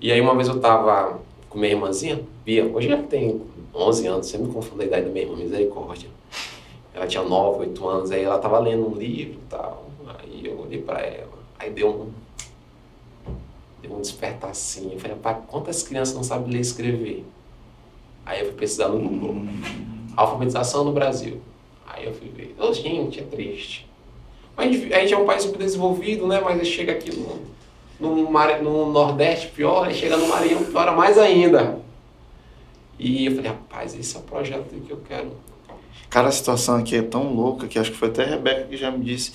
E 0.00 0.12
aí 0.12 0.20
uma 0.20 0.34
vez 0.34 0.48
eu 0.48 0.60
tava 0.60 1.18
com 1.48 1.58
minha 1.58 1.72
irmãzinha, 1.72 2.20
Bia, 2.44 2.64
hoje 2.64 2.88
ela 2.90 3.02
tem 3.02 3.40
11 3.74 4.06
anos, 4.06 4.26
sempre 4.26 4.46
me 4.46 4.52
confundo 4.54 4.82
a 4.82 4.84
idade 4.84 5.06
da 5.06 5.10
minha 5.10 5.24
irmã, 5.24 5.36
misericórdia. 5.36 6.08
Ela 6.94 7.06
tinha 7.06 7.22
9, 7.22 7.60
8 7.60 7.88
anos, 7.88 8.10
aí 8.10 8.22
ela 8.22 8.38
tava 8.38 8.58
lendo 8.58 8.86
um 8.86 8.94
livro 8.94 9.34
e 9.34 9.48
tal. 9.48 9.86
Aí 10.18 10.42
eu 10.44 10.60
olhei 10.60 10.80
pra 10.80 11.00
ela, 11.00 11.32
aí 11.58 11.70
deu 11.70 11.88
um. 11.88 12.10
Deu 13.82 13.92
um 13.94 14.00
despertar 14.00 14.50
assim. 14.50 14.90
Eu 14.92 15.00
falei, 15.00 15.16
pai, 15.16 15.38
quantas 15.48 15.82
crianças 15.82 16.14
não 16.14 16.22
sabem 16.22 16.52
ler 16.52 16.58
e 16.58 16.60
escrever? 16.60 17.24
Aí 18.26 18.40
eu 18.40 18.46
fui 18.46 18.54
pesquisar 18.54 18.88
no 18.88 18.98
Google. 19.00 19.42
Alfabetização 20.16 20.84
no 20.84 20.92
Brasil. 20.92 21.40
Aí 21.86 22.04
eu 22.04 22.14
fui 22.14 22.28
ver. 22.28 22.54
Ô, 22.58 22.72
gente, 22.72 23.20
é 23.20 23.22
triste. 23.22 23.88
Mas 24.56 24.68
a 24.68 24.72
gente, 24.72 24.92
a 24.94 25.00
gente 25.00 25.14
é 25.14 25.18
um 25.18 25.24
país 25.24 25.42
subdesenvolvido, 25.42 26.26
né? 26.26 26.40
Mas 26.40 26.66
chega 26.68 26.92
aqui 26.92 27.10
no, 27.98 28.14
no, 28.14 28.30
Mar- 28.30 28.62
no 28.62 28.90
Nordeste 28.90 29.48
pior, 29.48 29.86
aí 29.86 29.94
chega 29.94 30.16
no 30.16 30.28
Maranhão 30.28 30.64
piora 30.64 30.92
mais 30.92 31.16
ainda. 31.16 31.78
E 32.98 33.26
eu 33.26 33.34
falei, 33.36 33.50
rapaz, 33.50 33.98
esse 33.98 34.14
é 34.14 34.18
o 34.18 34.22
projeto 34.22 34.68
que 34.86 34.90
eu 34.90 35.00
quero. 35.08 35.32
Cara, 36.10 36.28
a 36.28 36.32
situação 36.32 36.76
aqui 36.76 36.96
é 36.96 37.02
tão 37.02 37.32
louca 37.32 37.66
que 37.66 37.78
acho 37.78 37.92
que 37.92 37.96
foi 37.96 38.08
até 38.08 38.24
a 38.24 38.26
Rebeca 38.26 38.64
que 38.64 38.76
já 38.76 38.90
me 38.90 39.02
disse 39.02 39.32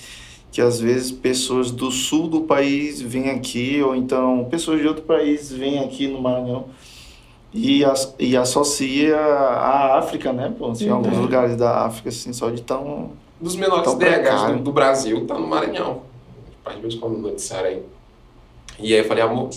que 0.56 0.62
às 0.62 0.80
vezes 0.80 1.12
pessoas 1.12 1.70
do 1.70 1.90
sul 1.90 2.28
do 2.28 2.40
país 2.40 2.98
vêm 2.98 3.28
aqui, 3.28 3.82
ou 3.82 3.94
então 3.94 4.46
pessoas 4.46 4.80
de 4.80 4.88
outro 4.88 5.02
país 5.02 5.52
vêm 5.52 5.80
aqui 5.80 6.08
no 6.08 6.18
Maranhão 6.18 6.68
e, 7.52 7.84
as, 7.84 8.14
e 8.18 8.34
associa 8.34 9.18
a 9.18 9.98
África, 9.98 10.32
né? 10.32 10.54
Pô, 10.58 10.70
assim, 10.70 10.88
Uhum. 10.88 10.96
alguns 10.96 11.18
lugares 11.18 11.56
da 11.56 11.84
África, 11.84 12.08
assim, 12.08 12.32
só 12.32 12.48
de 12.48 12.62
tão. 12.62 13.10
Dos 13.38 13.54
menores 13.54 13.92
DHs 13.96 14.52
do, 14.52 14.62
do 14.62 14.72
Brasil, 14.72 15.26
tá 15.26 15.34
no 15.38 15.46
Maranhão. 15.46 16.00
Faz 16.64 16.78
vezes 16.80 16.98
quando 16.98 17.18
noticiaram 17.18 17.68
aí. 17.68 17.82
E 18.78 18.94
aí 18.94 19.00
eu 19.00 19.04
falei, 19.04 19.24
amor, 19.24 19.50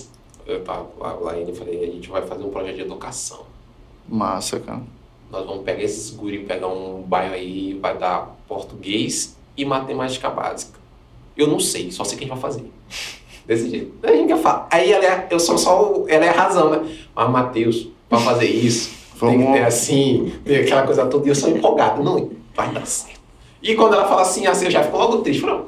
eu 0.46 0.62
tava 0.66 0.86
lá, 1.00 1.14
lá 1.14 1.32
ainda, 1.32 1.52
eu 1.52 1.56
falei, 1.56 1.82
a 1.82 1.86
gente 1.94 2.10
vai 2.10 2.24
fazer 2.24 2.44
um 2.44 2.50
projeto 2.50 2.76
de 2.76 2.82
educação. 2.82 3.44
Massa, 4.06 4.60
cara. 4.60 4.82
Nós 5.32 5.46
vamos 5.46 5.64
pegar 5.64 5.82
esses 5.82 6.10
guri, 6.14 6.40
pegar 6.40 6.68
um 6.68 7.02
bairro 7.04 7.36
aí, 7.36 7.80
vai 7.82 7.98
dar 7.98 8.36
português 8.50 9.38
e 9.56 9.64
matemática 9.64 10.30
básica. 10.30 10.78
Eu 11.40 11.48
não 11.48 11.60
sei, 11.60 11.90
só 11.92 12.04
sei 12.04 12.18
que 12.18 12.26
a 12.26 12.28
gente 12.28 12.40
vai 12.40 12.52
fazer. 12.52 12.66
Desse 13.48 13.70
jeito. 13.70 13.94
Aí 14.04 14.14
a 14.14 14.18
gente 14.18 14.28
quer 14.28 14.38
falar. 14.40 14.68
Aí 14.70 14.92
ela 14.92 15.06
é, 15.06 15.28
eu 15.32 15.40
sou 15.40 15.58
só, 15.58 15.82
o- 15.94 16.06
ela 16.08 16.26
é 16.26 16.30
a 16.30 16.34
razão, 16.34 16.70
né? 16.70 16.82
Mas, 17.16 17.30
Matheus, 17.32 17.88
pra 18.08 18.20
fazer 18.20 18.46
isso, 18.46 18.92
tem 19.20 19.40
que 19.40 19.52
ter 19.54 19.64
assim, 19.64 20.34
tem 20.46 20.58
aquela 20.58 20.84
coisa 20.84 21.06
toda. 21.08 21.26
E 21.26 21.30
eu 21.30 21.36
sou 21.36 21.50
empolgado. 21.50 22.04
Não, 22.04 22.30
vai 22.56 22.70
dar 22.72 22.86
certo. 22.86 23.20
E 23.64 23.74
quando 23.76 23.94
ela 23.94 24.08
fala 24.08 24.22
assim, 24.22 24.46
assim, 24.48 24.66
eu 24.66 24.72
já 24.72 24.84
fico 24.84 24.98
logo 24.98 25.18
triste. 25.20 25.42
Falei, 25.42 25.62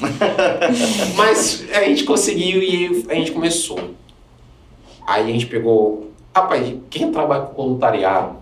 Mas 1.16 1.64
a 1.74 1.84
gente 1.84 2.04
conseguiu 2.04 2.62
e 2.62 3.04
a 3.08 3.14
gente 3.14 3.32
começou. 3.32 3.78
Aí 5.06 5.22
a 5.28 5.32
gente 5.32 5.46
pegou. 5.46 6.10
Rapaz, 6.34 6.74
quem 6.90 7.10
trabalha 7.10 7.42
com 7.46 7.62
voluntariado 7.62 8.36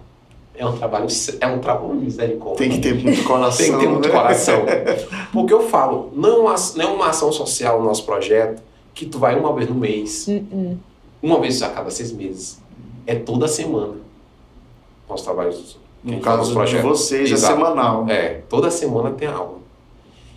é 0.57 0.67
um 0.67 0.77
trabalho. 0.77 1.07
É 1.41 1.47
um 1.47 1.59
trabalho 1.59 1.95
misericórdia. 1.95 2.57
Tem 2.59 2.71
que 2.71 2.79
ter 2.81 2.95
muito 2.95 3.23
coração. 3.25 3.65
Tem 3.67 3.75
que 3.75 3.81
ter 3.81 3.89
muito 3.89 4.09
né? 4.09 4.15
coração. 4.15 4.63
Porque 5.33 5.53
eu 5.55 5.63
falo, 5.69 6.11
não, 6.15 6.51
é- 6.51 6.57
não 6.77 6.85
é 6.85 6.87
uma 6.89 7.09
ação 7.09 7.31
social 7.33 7.79
no 7.81 7.87
nosso 7.87 8.05
projeto 8.05 8.63
que 8.95 9.07
tu 9.07 9.19
vai 9.19 9.39
uma 9.39 9.53
vez 9.53 9.69
no 9.69 9.75
mês, 9.75 10.27
Uhum. 10.27 10.79
uma 11.23 11.39
vez 11.41 11.61
a 11.63 11.69
cada 11.69 11.91
seis 11.91 12.11
meses. 12.13 12.59
É 13.07 13.15
toda 13.15 13.47
semana. 13.47 13.95
Nosso 15.09 15.25
trabalho. 15.25 15.55
No 16.03 16.21
caso 16.21 16.49
de 16.49 16.55
projeto. 16.55 16.83
vocês, 16.83 17.31
é 17.31 17.35
Exato. 17.35 17.55
semanal. 17.55 18.07
É, 18.09 18.41
toda 18.49 18.71
semana 18.71 19.11
tem 19.11 19.29
aula. 19.29 19.59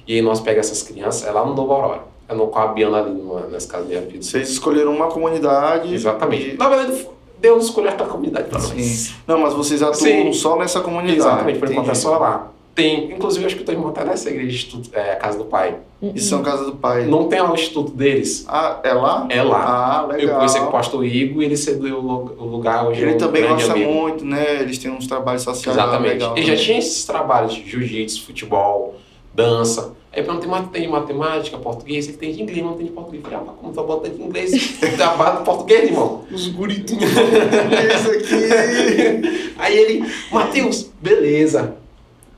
E 0.07 0.15
aí 0.15 0.21
nós 0.21 0.39
pegamos 0.39 0.67
essas 0.71 0.81
crianças, 0.83 1.27
é 1.27 1.31
lá 1.31 1.45
no 1.45 1.53
Novo 1.53 1.71
Aurora. 1.73 2.01
É 2.27 2.33
no 2.35 2.47
com 2.47 2.59
a 2.59 2.67
Biana 2.67 2.99
ali 2.99 3.11
nas 3.51 3.65
casas 3.65 3.87
da 3.87 3.95
minha 3.95 4.01
vida. 4.07 4.23
Vocês 4.23 4.49
escolheram 4.49 4.93
uma 4.93 5.07
comunidade. 5.07 5.93
Exatamente. 5.93 6.51
e- 6.51 6.57
Na 6.57 6.69
verdade, 6.69 7.07
Deus 7.39 7.65
escolheu 7.65 7.89
esta 7.89 8.05
comunidade 8.05 8.49
para 8.49 8.59
nós. 8.59 9.13
Não, 9.27 9.39
mas 9.39 9.53
vocês 9.53 9.81
atuam 9.81 9.95
Sim. 9.95 10.33
só 10.33 10.57
nessa 10.57 10.81
comunidade. 10.81 11.17
Exatamente, 11.19 11.59
por 11.59 11.71
enquanto 11.71 11.91
é 11.91 11.95
só 11.95 12.17
lá. 12.17 12.51
Tem, 12.75 13.11
inclusive, 13.11 13.43
eu 13.43 13.47
acho 13.47 13.57
que 13.57 13.63
teu 13.63 13.73
irmão 13.75 13.91
tá 13.91 14.05
nessa 14.05 14.29
igreja, 14.29 14.55
Instituto- 14.55 14.89
é, 14.93 15.13
a 15.13 15.15
Casa 15.17 15.37
do 15.37 15.43
Pai. 15.45 15.75
E 16.01 16.19
são 16.21 16.41
Casa 16.41 16.63
do 16.63 16.73
Pai. 16.77 17.05
Não 17.07 17.27
tem 17.27 17.41
lá 17.41 17.51
o 17.51 17.53
instituto 17.53 17.91
deles? 17.91 18.45
Ah, 18.47 18.79
é 18.83 18.93
lá? 18.93 19.25
É 19.29 19.43
lá. 19.43 19.65
Ah, 19.65 20.03
Eu 20.13 20.17
legal. 20.17 20.35
conheci 20.37 20.59
com 20.59 20.65
o 20.67 20.71
pastor 20.71 21.05
Igor 21.05 21.41
e 21.41 21.45
ele 21.45 21.57
cedeu 21.57 21.97
o 21.97 22.01
lu- 22.01 22.35
o 22.39 22.45
lugar 22.45 22.87
hoje. 22.87 23.01
Ele 23.01 23.11
é 23.11 23.15
um 23.15 23.17
também 23.17 23.45
gosta 23.45 23.73
amigo. 23.73 23.91
muito, 23.91 24.23
né? 24.23 24.61
Eles 24.61 24.77
têm 24.77 24.91
uns 24.91 25.07
trabalhos 25.07 25.41
sociais 25.41 25.77
Exatamente. 25.77 26.13
legal 26.13 26.37
ele 26.37 26.45
já 26.45 26.55
tinha 26.55 26.77
esses 26.79 27.03
trabalhos 27.03 27.53
de 27.53 27.69
jiu-jitsu, 27.69 28.25
futebol, 28.25 28.95
dança. 29.33 29.91
Aí 30.11 30.23
ter, 30.23 30.47
ma- 30.47 30.63
tem 30.63 30.87
matemática, 30.87 31.57
português, 31.59 32.07
ele 32.07 32.17
tem 32.17 32.33
de 32.33 32.41
inglês, 32.41 32.63
não 32.63 32.73
tem 32.73 32.87
de 32.87 32.91
português. 32.91 33.23
Eu 33.23 33.29
falei, 33.29 33.45
ah, 33.47 33.53
como 33.59 33.71
tu 33.73 33.83
bota 33.83 34.09
de 34.09 34.21
inglês? 34.21 34.79
Tá 34.97 35.15
bata 35.15 35.43
português, 35.43 35.83
irmão. 35.85 36.23
Os 36.31 36.47
guri 36.47 36.79
tudo 36.81 37.03
isso 37.05 38.11
aqui. 38.11 39.53
Aí 39.57 39.77
ele, 39.77 40.03
Matheus, 40.31 40.89
beleza. 41.01 41.75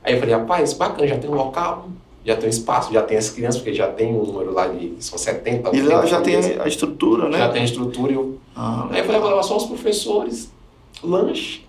Aí 0.04 0.14
eu 0.14 0.20
falei, 0.20 0.34
rapaz, 0.34 0.72
bacana, 0.74 1.06
já 1.08 1.16
tem 1.18 1.30
um 1.30 1.34
local, 1.34 1.88
já 2.26 2.36
tem 2.36 2.46
um 2.46 2.50
espaço, 2.50 2.92
já 2.92 3.02
tem 3.02 3.16
as 3.16 3.30
crianças, 3.30 3.60
porque 3.60 3.72
já 3.74 3.88
tem 3.88 4.12
um 4.14 4.22
número 4.24 4.52
lá 4.52 4.66
de. 4.66 4.94
São 5.00 5.16
70. 5.18 5.74
E 5.74 5.80
lá 5.82 5.96
80 6.00 6.06
já 6.08 6.20
tem 6.20 6.36
a 6.60 6.68
estrutura, 6.68 7.28
né? 7.28 7.38
Já 7.38 7.48
tem 7.48 7.62
a 7.62 7.64
estrutura. 7.64 8.12
Eu... 8.12 8.38
Ah, 8.54 8.88
Aí 8.90 8.98
eu 9.00 9.04
falei, 9.04 9.20
levar 9.30 9.42
só 9.42 9.56
os 9.56 9.64
professores, 9.64 10.52
lanche 11.02 11.62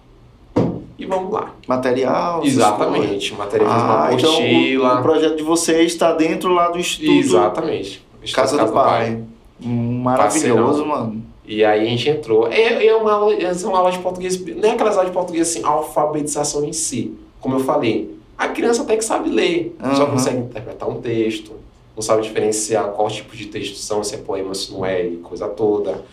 e 1.04 1.06
vamos 1.06 1.32
lá. 1.32 1.54
material. 1.68 2.44
Exatamente. 2.44 3.34
Material 3.34 3.70
Ah, 3.72 4.08
uma 4.10 4.14
então 4.14 4.30
o, 4.30 4.34
apostila. 4.34 5.00
o 5.00 5.02
projeto 5.02 5.36
de 5.38 5.44
vocês 5.44 5.92
está 5.92 6.12
dentro 6.14 6.54
lá 6.54 6.70
do 6.70 6.80
Instituto 6.80 7.12
Exatamente. 7.20 8.06
Casa, 8.34 8.58
do 8.66 8.72
Pai. 8.72 9.22
Hum, 9.64 10.02
Maravilhoso, 10.04 10.64
Parceirão. 10.64 10.86
mano. 10.88 11.24
E 11.46 11.64
aí 11.64 11.82
a 11.86 11.90
gente 11.90 12.10
entrou. 12.10 12.48
É, 12.48 12.86
é 12.86 12.96
uma 12.96 13.12
aula, 13.14 13.34
é 13.34 13.52
uma 13.66 13.78
aula 13.80 13.92
de 13.92 14.00
português, 14.00 14.40
não 14.56 14.70
é 14.70 14.72
aquelas 14.72 14.96
aulas 14.96 15.10
de 15.12 15.14
português 15.14 15.50
assim, 15.50 15.62
alfabetização 15.64 16.64
em 16.64 16.72
si. 16.74 17.14
Como 17.42 17.56
eu 17.56 17.60
falei, 17.60 18.16
a 18.38 18.48
criança 18.48 18.84
até 18.84 18.96
que 18.96 19.04
sabe 19.04 19.30
ler, 19.30 19.76
só 19.96 20.04
Aham. 20.04 20.12
consegue 20.12 20.38
interpretar 20.38 20.88
um 20.90 21.02
texto, 21.02 21.52
não 21.96 22.02
sabe 22.02 22.22
diferenciar 22.24 22.86
qual 22.92 23.10
tipo 23.10 23.36
de 23.36 23.48
texto 23.48 23.76
são, 23.76 24.02
se 24.04 24.16
é 24.16 24.18
poema, 24.20 24.54
se 24.56 24.72
não 24.72 24.86
é, 24.86 25.06
e 25.06 25.18
coisa 25.18 25.48
toda. 25.50 26.04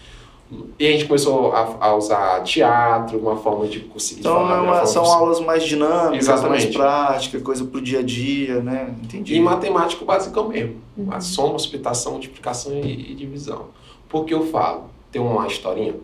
E 0.79 0.87
a 0.89 0.93
gente 0.93 1.05
começou 1.07 1.53
a, 1.53 1.77
a 1.81 1.95
usar 1.95 2.43
teatro, 2.43 3.19
uma 3.19 3.37
forma 3.37 3.67
de 3.69 3.81
conseguir 3.81 4.21
Então 4.21 4.35
falar 4.35 4.57
é 4.57 4.61
uma- 4.61 4.87
são 4.87 5.03
possível. 5.03 5.23
aulas 5.25 5.41
mais 5.41 5.63
dinâmicas, 5.63 6.27
Exatamente. 6.27 6.63
mais 6.65 6.77
práticas, 6.77 7.43
coisa 7.43 7.65
pro 7.65 7.81
dia 7.81 8.01
a 8.01 8.03
dia, 8.03 8.61
né? 8.61 8.95
Entendi. 9.03 9.37
E 9.37 9.41
matemático 9.41 10.05
basicão 10.05 10.49
mesmo. 10.49 10.77
Uhum. 10.97 11.09
A 11.13 11.21
soma, 11.21 11.59
subtração, 11.59 12.13
multiplicação 12.13 12.73
e, 12.73 13.13
e 13.13 13.15
divisão. 13.15 13.67
Porque 14.09 14.35
eu 14.35 14.45
falo, 14.47 14.85
tem 15.13 15.23
uma 15.23 15.47
historinha 15.47 15.95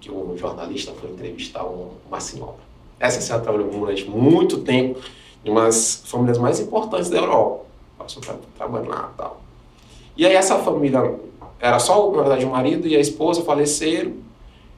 que 0.00 0.10
um 0.10 0.36
jornalista 0.36 0.92
foi 1.00 1.10
entrevistar 1.10 1.64
um- 1.64 1.92
uma 2.06 2.20
senhora. 2.20 2.56
Essa 3.00 3.20
senhora 3.22 3.42
trabalhou 3.42 3.70
durante 3.70 4.04
muito 4.08 4.58
tempo 4.58 5.00
em 5.42 5.50
umas 5.50 6.02
famílias 6.04 6.36
mais 6.36 6.60
importantes 6.60 7.08
da 7.08 7.16
Europa. 7.16 7.64
Passou 7.96 8.20
tra 8.20 8.34
trabalhando 8.58 8.88
lá 8.90 9.10
e 9.14 9.16
tal. 9.16 9.40
E 10.16 10.26
aí 10.26 10.34
essa 10.34 10.58
família, 10.58 11.18
era 11.64 11.78
só, 11.78 12.10
na 12.10 12.20
verdade, 12.20 12.44
o 12.44 12.50
marido 12.50 12.86
e 12.86 12.94
a 12.94 13.00
esposa 13.00 13.42
faleceram. 13.42 14.12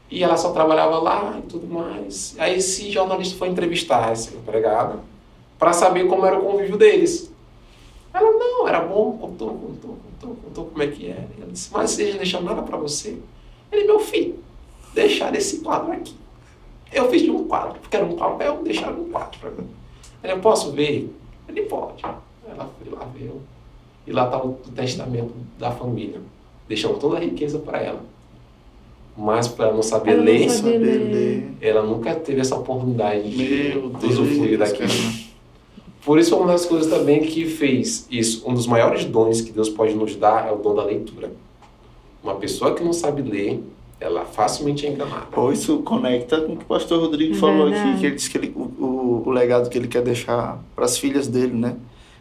E 0.08 0.22
ela 0.22 0.36
só 0.36 0.52
trabalhava 0.52 0.98
lá 1.00 1.36
e 1.36 1.42
tudo 1.42 1.66
mais. 1.66 2.36
Aí 2.38 2.58
esse 2.58 2.92
jornalista 2.92 3.36
foi 3.36 3.48
entrevistar 3.48 4.12
essa 4.12 4.32
empregada 4.32 5.00
para 5.58 5.72
saber 5.72 6.06
como 6.06 6.24
era 6.24 6.38
o 6.38 6.44
convívio 6.44 6.76
deles. 6.76 7.32
Ela, 8.14 8.30
não, 8.30 8.68
era 8.68 8.82
bom, 8.82 9.18
contou, 9.18 9.48
contou, 9.48 9.98
contou, 9.98 10.36
contou 10.36 10.64
como 10.66 10.80
é 10.80 10.86
que 10.86 11.08
era. 11.10 11.28
Ela 11.36 11.50
disse, 11.50 11.70
mas 11.72 11.90
vocês 11.90 12.10
não 12.10 12.18
deixaram 12.18 12.44
nada 12.44 12.62
para 12.62 12.76
você? 12.76 13.18
Ele, 13.72 13.82
meu 13.82 13.98
filho, 13.98 14.38
deixaram 14.94 15.36
esse 15.36 15.58
quadro 15.58 15.90
aqui. 15.90 16.14
Eu 16.92 17.10
fiz 17.10 17.22
de 17.22 17.32
um 17.32 17.48
quadro, 17.48 17.80
porque 17.80 17.96
era 17.96 18.06
um 18.06 18.14
papel, 18.14 18.62
deixaram 18.62 19.00
um 19.00 19.10
quadro 19.10 19.36
para 19.40 19.50
mim. 19.50 19.68
Ele, 20.22 20.34
eu 20.34 20.38
posso 20.38 20.70
ver? 20.70 21.12
Ele 21.48 21.62
pode. 21.62 22.04
Ela 22.48 22.70
foi 22.78 22.92
lá, 22.92 23.04
viu. 23.06 23.40
E 24.06 24.12
lá 24.12 24.26
estava 24.26 24.46
o 24.46 24.54
testamento 24.72 25.34
da 25.58 25.72
família. 25.72 26.20
Deixando 26.68 26.98
toda 26.98 27.16
a 27.16 27.20
riqueza 27.20 27.58
para 27.58 27.78
ela. 27.80 28.00
Mas 29.16 29.48
para 29.48 29.66
ela 29.66 29.74
não 29.74 29.82
saber 29.82 30.10
Ela 30.10 30.18
não 30.18 30.24
ler, 30.26 30.50
sabia 30.50 30.72
Saber 30.72 30.98
ler. 30.98 31.48
ela 31.60 31.82
nunca 31.82 32.14
teve 32.14 32.40
essa 32.40 32.54
oportunidade 32.56 33.28
Meu 33.30 33.88
de 33.90 34.06
usufruir 34.06 34.58
Deus, 34.58 34.70
daquilo. 34.72 35.26
Por 36.04 36.18
isso, 36.18 36.36
uma 36.36 36.46
das 36.48 36.66
coisas 36.66 36.90
também 36.92 37.22
que 37.22 37.46
fez 37.46 38.06
isso, 38.10 38.48
um 38.48 38.52
dos 38.54 38.66
maiores 38.66 39.04
dons 39.06 39.40
que 39.40 39.50
Deus 39.52 39.68
pode 39.68 39.94
nos 39.94 40.14
dar 40.16 40.48
é 40.48 40.52
o 40.52 40.56
dom 40.56 40.74
da 40.74 40.84
leitura. 40.84 41.32
Uma 42.22 42.34
pessoa 42.34 42.74
que 42.74 42.84
não 42.84 42.92
sabe 42.92 43.22
ler, 43.22 43.62
ela 43.98 44.24
facilmente 44.26 44.86
é 44.86 44.90
enganada. 44.90 45.26
Pô, 45.32 45.50
isso 45.50 45.78
conecta 45.78 46.40
com 46.42 46.52
o 46.52 46.56
que 46.58 46.64
o 46.64 46.66
pastor 46.66 47.00
Rodrigo 47.00 47.34
falou 47.36 47.70
Verdade. 47.70 47.88
aqui, 47.90 48.00
que 48.00 48.06
ele 48.06 48.14
disse 48.16 48.30
que 48.30 48.36
ele- 48.38 48.52
o, 48.54 49.22
o, 49.26 49.30
legado 49.30 49.70
que 49.70 49.78
ele 49.78 49.88
quer 49.88 50.02
deixar 50.02 50.62
para 50.74 50.84
as 50.84 50.98
filhas 50.98 51.26
dele, 51.26 51.54
né? 51.54 51.76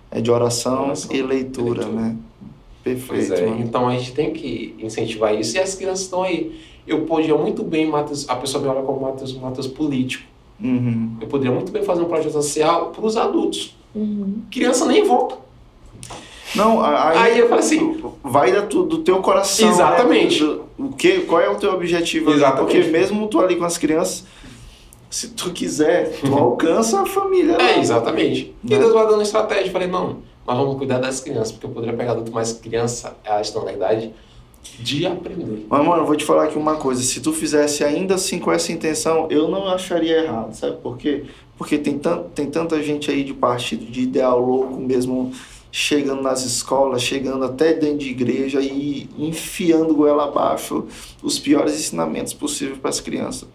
É 0.09 0.21
de 0.21 0.31
oração, 0.31 0.85
Oração 0.85 1.13
e 1.13 1.21
leitura, 1.21 1.81
e 1.81 1.85
leitura. 1.85 2.01
né? 2.01 2.15
Pois 2.85 3.03
Perfeito. 3.27 3.33
é, 3.33 3.47
então 3.61 3.87
a 3.87 3.97
gente 3.97 4.13
tem 4.13 4.31
que 4.31 4.75
incentivar 4.79 5.33
isso. 5.33 5.57
E 5.57 5.59
as 5.59 5.73
crianças 5.75 6.01
estão 6.01 6.21
aí. 6.23 6.55
Eu 6.87 7.01
podia 7.01 7.35
muito 7.35 7.63
bem, 7.63 7.87
Mateus, 7.89 8.29
a 8.29 8.35
pessoa 8.35 8.61
me 8.63 8.69
olha 8.69 8.83
como 8.83 9.01
Matheus, 9.01 9.33
Matheus 9.35 9.65
político. 9.65 10.23
Uhum. 10.63 11.17
Eu 11.19 11.27
poderia 11.27 11.51
muito 11.53 11.71
bem 11.71 11.81
fazer 11.83 12.03
um 12.03 12.05
projeto 12.05 12.31
social 12.33 12.91
para 12.91 13.03
os 13.03 13.17
adultos. 13.17 13.75
Uhum. 13.95 14.41
Criança 14.51 14.85
nem 14.85 15.03
volta. 15.03 15.35
Não, 16.55 16.79
a- 16.79 17.09
aí, 17.09 17.17
Aí 17.33 17.39
eu 17.39 17.49
falo 17.49 17.59
assim, 17.59 18.01
vai 18.23 18.51
da 18.51 18.61
tu- 18.61 18.83
do 18.83 18.99
teu 18.99 19.17
coração. 19.17 19.67
Exatamente. 19.69 20.41
né? 20.43 20.47
Do- 20.49 20.55
do- 20.77 20.85
o 20.85 20.93
que, 20.93 21.21
qual 21.21 21.41
é 21.41 21.49
o 21.49 21.55
teu 21.55 21.73
objetivo? 21.73 22.31
Exatamente. 22.31 22.75
Porque 22.77 22.91
mesmo 22.91 23.27
tu 23.27 23.39
ali 23.39 23.55
com 23.55 23.65
as 23.65 23.77
crianças, 23.77 24.25
se 25.09 25.29
tu 25.29 25.49
quiser, 25.51 26.11
tu 26.21 26.27
alcança 26.37 27.01
a 27.01 27.05
família. 27.05 27.57
É, 27.59 27.79
exatamente. 27.79 28.53
E 28.63 28.69
Né? 28.69 28.77
Deus 28.77 28.93
vai 28.93 29.07
dando 29.07 29.21
estratégia. 29.23 29.65
Eu 29.67 29.71
falei, 29.71 29.87
não, 29.87 30.17
nós 30.45 30.57
vamos 30.57 30.77
cuidar 30.77 30.99
das 30.99 31.19
crianças, 31.19 31.51
porque 31.51 31.65
eu 31.65 31.71
poderia 31.71 31.95
pegar 31.95 32.11
adulto, 32.11 32.31
mas 32.31 32.53
criança, 32.53 33.15
elas 33.23 33.47
estão 33.47 33.63
na 33.65 33.73
idade 33.73 34.13
de 34.79 35.05
aprender. 35.05 35.65
Mas, 35.69 35.85
mano, 35.85 36.01
eu 36.01 36.05
vou 36.05 36.15
te 36.15 36.25
falar 36.25 36.45
aqui 36.45 36.57
uma 36.57 36.75
coisa. 36.75 37.01
Se 37.03 37.19
tu 37.21 37.31
fizesse 37.31 37.83
ainda 37.83 38.15
assim 38.15 38.39
com 38.39 38.51
essa 38.51 38.71
intenção, 38.71 39.27
eu 39.29 39.47
não 39.47 39.67
acharia 39.67 40.23
errado, 40.23 40.53
sabe 40.53 40.77
por 40.77 40.97
quê? 40.97 41.25
Porque 41.57 41.77
tem, 41.77 41.97
tan 41.97 42.23
tem 42.33 42.47
tanta 42.47 42.81
gente 42.83 43.09
aí 43.09 43.23
de 43.23 43.33
partido 43.33 43.85
de 43.85 44.01
ideal 44.01 44.39
louco 44.39 44.75
mesmo, 44.77 45.31
chegando 45.71 46.21
nas 46.21 46.43
escolas, 46.45 47.01
chegando 47.01 47.45
até 47.45 47.73
dentro 47.73 47.99
de 47.99 48.09
igreja 48.09 48.59
e 48.61 49.09
enfiando 49.17 49.93
goela 49.95 50.25
abaixo 50.25 50.85
os 51.23 51.37
piores 51.39 51.73
ensinamentos 51.75 52.33
possíveis 52.33 52.77
para 52.79 52.89
as 52.89 52.99
crianças. 52.99 53.47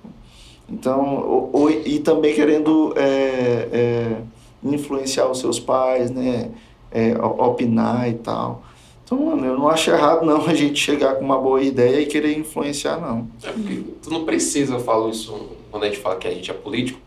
Então, 0.69 1.17
ou, 1.27 1.51
ou- 1.53 1.71
e 1.71 1.99
também 1.99 2.35
querendo 2.35 2.95
é, 2.97 3.69
é, 3.73 4.17
influenciar 4.63 5.29
os 5.29 5.39
seus 5.41 5.59
pais, 5.59 6.11
né? 6.11 6.51
É, 6.93 7.17
opinar 7.19 8.09
e 8.09 8.15
tal. 8.15 8.65
Então, 9.05 9.27
mano, 9.27 9.45
eu 9.45 9.59
não 9.59 9.69
acho 9.69 9.91
errado 9.91 10.25
não 10.25 10.45
a 10.47 10.55
gente 10.55 10.79
chegar 10.79 11.17
com 11.17 11.25
uma 11.25 11.39
boa 11.39 11.63
ideia 11.63 12.01
e 12.01 12.07
querer 12.07 12.37
influenciar, 12.37 13.01
não. 13.01 13.29
É 13.43 13.51
porque 13.51 13.83
tu 14.03 14.11
não 14.11 14.25
precisa, 14.25 14.75
eu 14.75 14.81
falo 14.81 15.11
isso 15.11 15.51
quando 15.71 15.85
a 15.85 15.87
gente 15.87 15.99
fala 15.99 16.17
que 16.17 16.27
a 16.27 16.31
gente 16.31 16.51
é 16.51 16.55
político, 16.55 17.01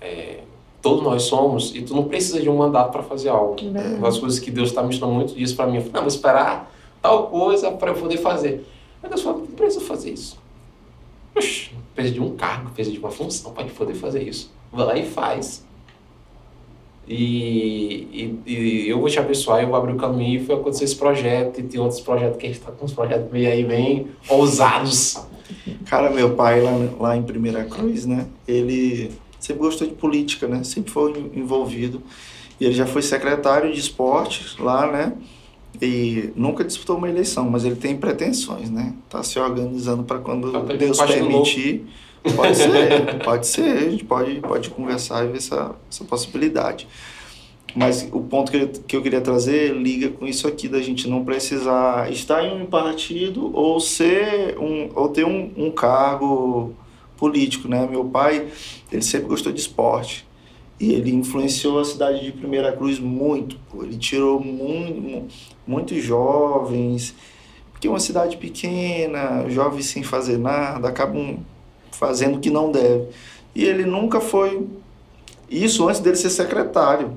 é, 0.00 0.40
todos 0.80 1.02
nós 1.02 1.22
somos, 1.22 1.74
e 1.74 1.82
tu 1.82 1.94
não 1.94 2.04
precisa 2.04 2.40
de 2.40 2.48
um 2.48 2.56
mandato 2.56 2.90
para 2.90 3.02
fazer 3.02 3.28
algo. 3.28 3.56
É. 3.60 3.96
Uma 3.96 4.08
das 4.08 4.18
coisas 4.18 4.38
que 4.38 4.50
Deus 4.50 4.70
está 4.70 4.82
me 4.82 4.90
ensinando 4.90 5.12
muito 5.12 5.34
disso 5.34 5.54
para 5.54 5.66
mim, 5.66 5.76
eu 5.76 5.82
falei, 5.82 5.94
não, 5.94 6.00
vou 6.02 6.08
esperar 6.08 6.72
tal 7.00 7.28
coisa 7.28 7.70
para 7.70 7.90
eu 7.90 7.94
poder 7.94 8.18
fazer. 8.18 8.66
Mas 9.00 9.10
Deus 9.10 9.22
fala, 9.22 9.38
não 9.38 9.46
precisa 9.46 9.84
fazer 9.84 10.12
isso. 10.12 10.38
Oxi, 11.34 11.70
precisa 11.94 12.14
de 12.14 12.20
um 12.20 12.36
cargo, 12.36 12.70
precisa 12.70 12.94
de 12.94 13.00
uma 13.00 13.10
função 13.10 13.52
para 13.52 13.64
poder 13.64 13.94
fazer 13.94 14.22
isso. 14.22 14.50
Vai 14.72 14.86
lá 14.86 14.96
e 14.96 15.06
faz. 15.06 15.64
E, 17.08 18.36
e, 18.46 18.52
e 18.52 18.88
eu 18.88 18.98
vou 19.00 19.08
te 19.08 19.18
abençoar, 19.18 19.60
eu 19.62 19.66
vou 19.68 19.76
abrir 19.76 19.92
o 19.92 19.96
caminho 19.96 20.40
e 20.40 20.44
foi 20.46 20.54
acontecer 20.54 20.84
esse 20.84 20.96
projeto, 20.96 21.58
e 21.60 21.62
tem 21.64 21.80
outros 21.80 22.00
projetos 22.00 22.36
que 22.38 22.46
a 22.46 22.48
gente 22.48 22.58
está 22.60 22.70
com 22.72 22.84
uns 22.84 22.92
projetos 22.92 23.30
meio 23.32 23.48
aí 23.50 23.64
bem 23.64 24.06
ousados. 24.28 25.16
Cara, 25.86 26.10
meu 26.10 26.34
pai 26.34 26.60
lá, 26.60 26.70
lá 26.98 27.16
em 27.16 27.22
Primeira 27.22 27.64
Cruz, 27.64 28.06
né? 28.06 28.26
Ele 28.46 29.10
sempre 29.38 29.62
gostou 29.62 29.86
de 29.86 29.94
política, 29.94 30.46
né? 30.46 30.62
Sempre 30.64 30.90
foi 30.92 31.10
en- 31.12 31.40
envolvido. 31.40 32.00
E 32.60 32.64
ele 32.64 32.74
já 32.74 32.86
foi 32.86 33.02
secretário 33.02 33.72
de 33.72 33.80
esportes 33.80 34.56
lá, 34.58 34.90
né? 34.90 35.12
E 35.80 36.30
nunca 36.36 36.62
disputou 36.64 36.96
uma 36.96 37.08
eleição, 37.08 37.50
mas 37.50 37.64
ele 37.64 37.74
tem 37.76 37.96
pretensões, 37.96 38.70
né? 38.70 38.94
Tá 39.10 39.22
se 39.22 39.38
organizando 39.38 40.04
para 40.04 40.18
quando 40.18 40.52
Tá 40.52 40.60
pra- 40.60 40.76
Deus 40.76 40.98
permitir. 41.02 41.84
Pode 42.36 42.56
ser, 42.56 43.18
pode 43.24 43.46
ser. 43.46 43.76
A 43.78 43.90
gente 43.90 44.04
pode, 44.04 44.40
pode 44.40 44.70
conversar 44.70 45.24
e 45.24 45.28
ver 45.28 45.38
essa, 45.38 45.74
essa 45.90 46.04
possibilidade. 46.04 46.86
Mas 47.74 48.06
o 48.12 48.20
ponto 48.20 48.50
que 48.52 48.58
eu, 48.58 48.68
que 48.68 48.96
eu 48.96 49.02
queria 49.02 49.20
trazer 49.20 49.74
liga 49.74 50.10
com 50.10 50.26
isso 50.26 50.46
aqui 50.46 50.68
da 50.68 50.80
gente 50.80 51.08
não 51.08 51.24
precisar 51.24 52.10
estar 52.12 52.44
em 52.44 52.62
um 52.62 52.66
partido 52.66 53.50
ou 53.54 53.80
ser 53.80 54.58
um 54.58 54.90
ou 54.94 55.08
ter 55.08 55.24
um, 55.24 55.50
um 55.56 55.70
cargo 55.70 56.74
político, 57.16 57.68
né? 57.68 57.86
Meu 57.90 58.04
pai, 58.04 58.46
ele 58.90 59.02
sempre 59.02 59.28
gostou 59.28 59.52
de 59.52 59.60
esporte 59.60 60.26
e 60.78 60.92
ele 60.92 61.12
influenciou 61.12 61.78
a 61.78 61.84
cidade 61.84 62.22
de 62.22 62.32
Primeira 62.32 62.72
Cruz 62.72 62.98
muito. 62.98 63.56
Ele 63.80 63.96
tirou 63.96 64.38
muito, 64.38 65.28
muitos 65.66 66.02
jovens, 66.02 67.14
porque 67.70 67.86
é 67.86 67.90
uma 67.90 68.00
cidade 68.00 68.36
pequena, 68.36 69.48
jovens 69.48 69.86
sem 69.86 70.02
fazer 70.02 70.36
nada, 70.36 70.88
acabam 70.88 71.38
fazendo 72.02 72.36
o 72.38 72.40
que 72.40 72.50
não 72.50 72.72
deve. 72.72 73.04
E 73.54 73.64
ele 73.64 73.84
nunca 73.84 74.20
foi 74.20 74.66
isso 75.48 75.88
antes 75.88 76.00
dele 76.00 76.16
ser 76.16 76.30
secretário. 76.30 77.12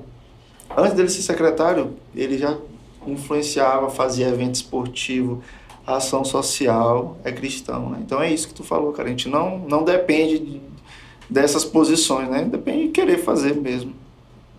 Antes 0.76 0.92
dele 0.92 1.08
ser 1.08 1.22
secretário, 1.22 1.94
ele 2.14 2.38
já 2.38 2.56
influenciava, 3.04 3.90
fazia 3.90 4.28
evento 4.28 4.54
esportivo, 4.54 5.42
ação 5.84 6.24
social, 6.24 7.16
é 7.24 7.32
cristão, 7.32 7.90
né? 7.90 7.98
Então 8.04 8.22
é 8.22 8.32
isso 8.32 8.46
que 8.46 8.54
tu 8.54 8.62
falou, 8.62 8.92
cara. 8.92 9.08
A 9.08 9.10
gente 9.10 9.28
não, 9.28 9.58
não 9.58 9.82
depende 9.82 10.38
de- 10.38 10.60
dessas 11.28 11.64
posições, 11.64 12.28
né? 12.28 12.44
Depende 12.44 12.84
de 12.86 12.88
querer 12.90 13.18
fazer 13.18 13.56
mesmo. 13.56 13.92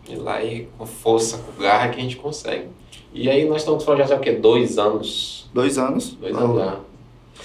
E 0.10 0.16
lá 0.16 0.44
e 0.44 0.68
com 0.78 0.86
força, 0.86 1.38
com 1.38 1.62
garra 1.62 1.88
que 1.90 2.00
a 2.00 2.04
gente 2.04 2.18
consegue. 2.18 2.68
E 3.14 3.30
aí 3.30 3.48
nós 3.48 3.62
estamos 3.62 3.84
com 3.86 3.92
projeto 3.94 4.12
há 4.12 4.18
o 4.18 4.20
quê? 4.20 4.34
Dois 4.34 4.78
anos? 4.78 5.50
Dois 5.54 5.78
anos. 5.78 6.18
Dois 6.20 6.36
anos 6.36 6.58
já. 6.58 6.80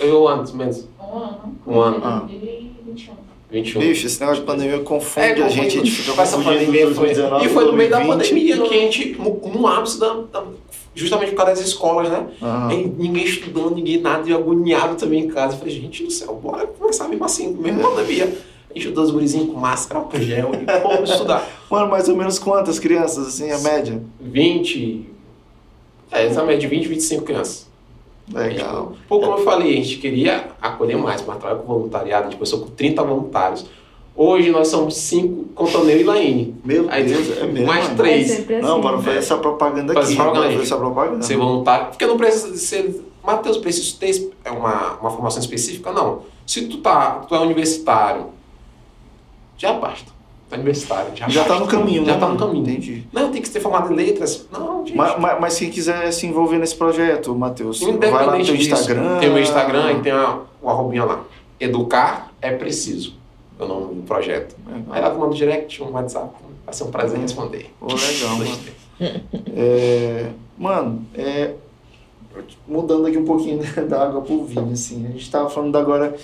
Eu 0.01 0.27
antes 0.27 0.53
menos. 0.53 0.89
Um 0.99 1.17
ano. 1.19 1.57
Um 1.67 1.81
ano. 1.81 2.01
Ah. 2.05 2.29
2021. 2.93 3.15
21. 3.51 3.81
Bicho, 3.81 4.07
esse 4.07 4.19
negócio 4.21 4.41
de 4.41 4.47
pandemia 4.47 4.79
confunde 4.81 5.27
É, 5.27 5.45
a 5.45 5.49
gente, 5.49 5.67
a 5.67 5.85
gente 5.85 5.91
fica 5.91 6.13
com 6.15 6.23
essa 6.23 6.37
confundindo 6.37 6.61
pandemia 6.67 6.87
foi, 6.87 6.95
2019 6.95 7.45
E 7.45 7.49
foi 7.51 7.65
no 7.67 7.73
meio 7.75 7.91
da 7.91 7.99
2020. 8.01 8.29
pandemia 8.29 8.69
que 8.69 8.75
a 8.75 8.81
gente, 8.81 9.17
no, 9.19 9.53
no 9.61 9.67
ápice 9.67 10.01
da, 10.01 10.15
da- 10.33 10.45
Justamente 10.95 11.31
por 11.31 11.37
causa 11.39 11.53
das 11.53 11.61
escolas, 11.61 12.11
né? 12.11 12.27
E 12.71 12.77
ninguém 13.03 13.25
estudando, 13.25 13.75
ninguém 13.75 13.99
nada, 14.01 14.29
e 14.29 14.33
agoniado 14.35 14.95
também 14.97 15.25
em 15.25 15.29
casa. 15.29 15.55
Eu 15.55 15.59
falei, 15.59 15.75
gente 15.75 16.05
do 16.05 16.11
céu, 16.11 16.35
bora 16.35 16.67
começar 16.67 17.09
mesmo 17.09 17.25
assim, 17.25 17.49
mesmo 17.55 17.81
pandemia. 17.81 18.25
A 18.25 18.75
gente 18.75 18.87
ajudou 18.87 19.05
os 19.05 19.11
gurizinhos 19.11 19.51
com 19.53 19.59
máscara, 19.59 20.01
álcool 20.01 20.19
gel 20.21 20.51
e 20.55 20.81
vamos 20.83 21.11
estudar. 21.11 21.47
Mano, 21.71 21.91
mais 21.91 22.09
ou 22.11 22.17
menos 22.17 22.39
quantas 22.39 22.79
crianças, 22.79 23.27
assim, 23.27 23.51
a 23.51 23.59
média? 23.59 24.03
20. 24.21 25.07
É, 26.11 26.27
exatamente, 26.27 26.61
de 26.61 26.67
20, 26.67 26.89
25 26.89 27.23
crianças. 27.25 27.71
Legal. 28.33 28.93
Pô, 29.09 29.21
como 29.21 29.39
eu 29.39 29.45
falei, 29.45 29.73
a 29.73 29.83
gente 29.83 29.99
queria 29.99 30.49
acolher 30.61 30.97
mais, 30.97 31.25
mas 31.27 31.39
trabalhar 31.39 31.61
com 31.61 31.67
voluntariado, 31.67 32.23
a 32.23 32.31
gente 32.31 32.37
começou 32.39 32.61
com 32.61 32.71
30 32.71 33.03
voluntários. 33.03 33.67
Hoje 34.15 34.51
nós 34.51 34.69
somos 34.69 34.95
5, 34.97 35.51
contando 35.55 35.89
eu 35.89 36.01
e 36.01 36.03
Laine. 36.05 36.55
Meu 36.65 36.87
Aí 36.91 37.05
Deus, 37.05 37.39
é 37.39 37.47
mesmo. 37.47 37.67
mais 37.67 37.85
mano. 37.85 37.95
É 37.95 37.97
três. 37.97 38.31
sempre 38.31 38.57
assim. 38.57 38.67
Não, 38.67 38.81
bora 38.81 38.99
fazer 38.99 39.19
essa 39.19 39.37
propaganda 39.39 39.95
Fazer 39.95 40.13
aqui. 40.15 40.23
propaganda 40.23 40.47
fazer 40.53 40.63
essa 40.63 40.77
propaganda. 40.77 41.23
Ser 41.23 41.37
voluntário, 41.37 41.87
porque 41.89 42.07
não 42.07 42.17
precisa 42.17 42.55
ser 42.57 43.03
Matheus, 43.25 43.57
preciso 43.57 43.99
ter 43.99 44.31
é 44.45 44.51
uma, 44.51 44.95
uma 44.95 45.11
formação 45.11 45.41
específica? 45.41 45.93
Não. 45.93 46.23
Se 46.47 46.67
tu, 46.67 46.79
tá, 46.79 47.21
tu 47.29 47.35
é 47.35 47.39
universitário, 47.39 48.27
já 49.57 49.73
basta. 49.75 50.11
Universitário, 50.55 51.15
já 51.15 51.29
Já 51.29 51.45
tá 51.45 51.59
no 51.59 51.67
caminho, 51.67 52.05
Já 52.05 52.15
né? 52.15 52.21
tá 52.21 52.29
no 52.29 52.37
caminho. 52.37 52.63
Entendi. 52.63 53.07
Não, 53.13 53.31
tem 53.31 53.41
que 53.41 53.49
ser 53.49 53.61
formado 53.61 53.93
em 53.93 53.97
letras. 53.97 54.47
Não, 54.53 54.85
gente. 54.87 54.97
Mas, 54.97 55.19
mas, 55.19 55.41
mas 55.41 55.53
se 55.55 55.69
quiser 55.69 56.13
se 56.13 56.27
envolver 56.27 56.59
nesse 56.59 56.75
projeto, 56.75 57.35
Matheus, 57.35 57.81
vai 57.81 58.11
lá 58.11 58.37
no 58.37 58.45
teu 58.45 58.57
disso, 58.57 58.73
Instagram. 58.73 59.19
Tem 59.19 59.29
o 59.29 59.33
meu 59.33 59.43
Instagram 59.43 59.93
e 59.93 60.01
tem 60.01 60.13
o 60.13 60.69
arrobinha 60.69 61.05
lá. 61.05 61.25
Educar 61.59 62.33
é 62.41 62.53
preciso. 62.53 63.15
É 63.59 63.65
o 63.65 63.69
nome 63.69 63.95
do 63.95 64.03
projeto. 64.03 64.57
Aí 64.91 65.01
lá 65.01 65.11
manda 65.15 65.27
um 65.27 65.31
direct, 65.31 65.83
um 65.83 65.91
WhatsApp. 65.91 66.31
Vai 66.65 66.75
ser 66.75 66.85
um 66.85 66.91
prazer 66.91 67.19
responder. 67.19 67.73
Pô, 67.79 67.87
legal, 67.87 68.37
mano. 68.37 68.59
É, 69.55 70.29
mano, 70.57 71.07
é, 71.15 71.55
mudando 72.67 73.07
aqui 73.07 73.19
um 73.19 73.25
pouquinho 73.25 73.59
né, 73.59 73.69
da 73.89 74.05
água 74.05 74.23
pro 74.23 74.45
vinho, 74.45 74.71
assim, 74.73 75.05
a 75.07 75.11
gente 75.11 75.23
estava 75.23 75.49
falando 75.49 75.77
agora 75.77 76.15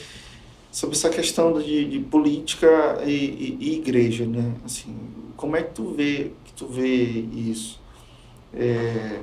sobre 0.70 0.96
essa 0.96 1.08
questão 1.08 1.52
de, 1.60 1.84
de 1.86 1.98
política 2.00 3.00
e, 3.06 3.10
e- 3.10 3.58
e 3.60 3.74
igreja, 3.76 4.24
né? 4.26 4.52
Assim, 4.64 4.94
como 5.36 5.56
é 5.56 5.62
que 5.62 5.72
tu 5.74 5.92
vê, 5.96 6.30
que 6.44 6.52
tu 6.54 6.66
vê 6.66 7.24
isso? 7.34 7.80
É, 8.54 9.18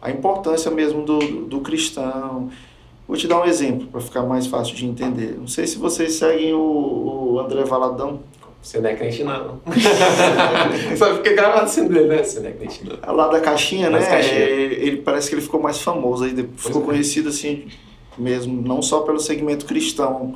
a 0.00 0.10
importância 0.10 0.70
mesmo 0.70 1.04
do, 1.04 1.18
do 1.46 1.60
cristão. 1.60 2.50
Vou 3.06 3.16
te 3.16 3.26
dar 3.26 3.40
um 3.40 3.44
exemplo 3.44 3.88
para 3.88 4.00
ficar 4.00 4.22
mais 4.22 4.46
fácil 4.46 4.74
de 4.76 4.86
entender. 4.86 5.36
Não 5.36 5.48
sei 5.48 5.66
se 5.66 5.78
vocês 5.78 6.12
seguem 6.14 6.54
o, 6.54 6.60
o 7.34 7.40
André 7.40 7.64
Valadão, 7.64 8.20
Você 8.62 8.78
não 8.80 8.88
é 8.88 8.94
crente, 8.94 9.24
não. 9.24 9.60
Só 10.96 11.16
fica 11.16 11.32
gravado 11.34 11.64
assim 11.64 11.88
dele, 11.88 12.08
né? 12.08 12.22
Você 12.22 12.38
não 12.40 12.48
é 12.48 12.52
crente, 12.52 12.82
não. 12.84 13.14
lá 13.14 13.26
da 13.28 13.40
caixinha, 13.40 13.90
né? 13.90 13.98
caixinhas. 14.04 14.40
é, 14.42 14.62
Ele 14.62 14.98
parece 14.98 15.28
que 15.28 15.34
ele 15.34 15.42
ficou 15.42 15.60
mais 15.60 15.80
famoso 15.80 16.24
aí, 16.24 16.32
depois 16.32 16.62
ficou 16.62 16.82
é. 16.82 16.84
conhecido 16.86 17.28
assim 17.30 17.66
mesmo, 18.16 18.60
não 18.62 18.80
só 18.82 19.00
pelo 19.00 19.18
segmento 19.18 19.64
cristão, 19.66 20.34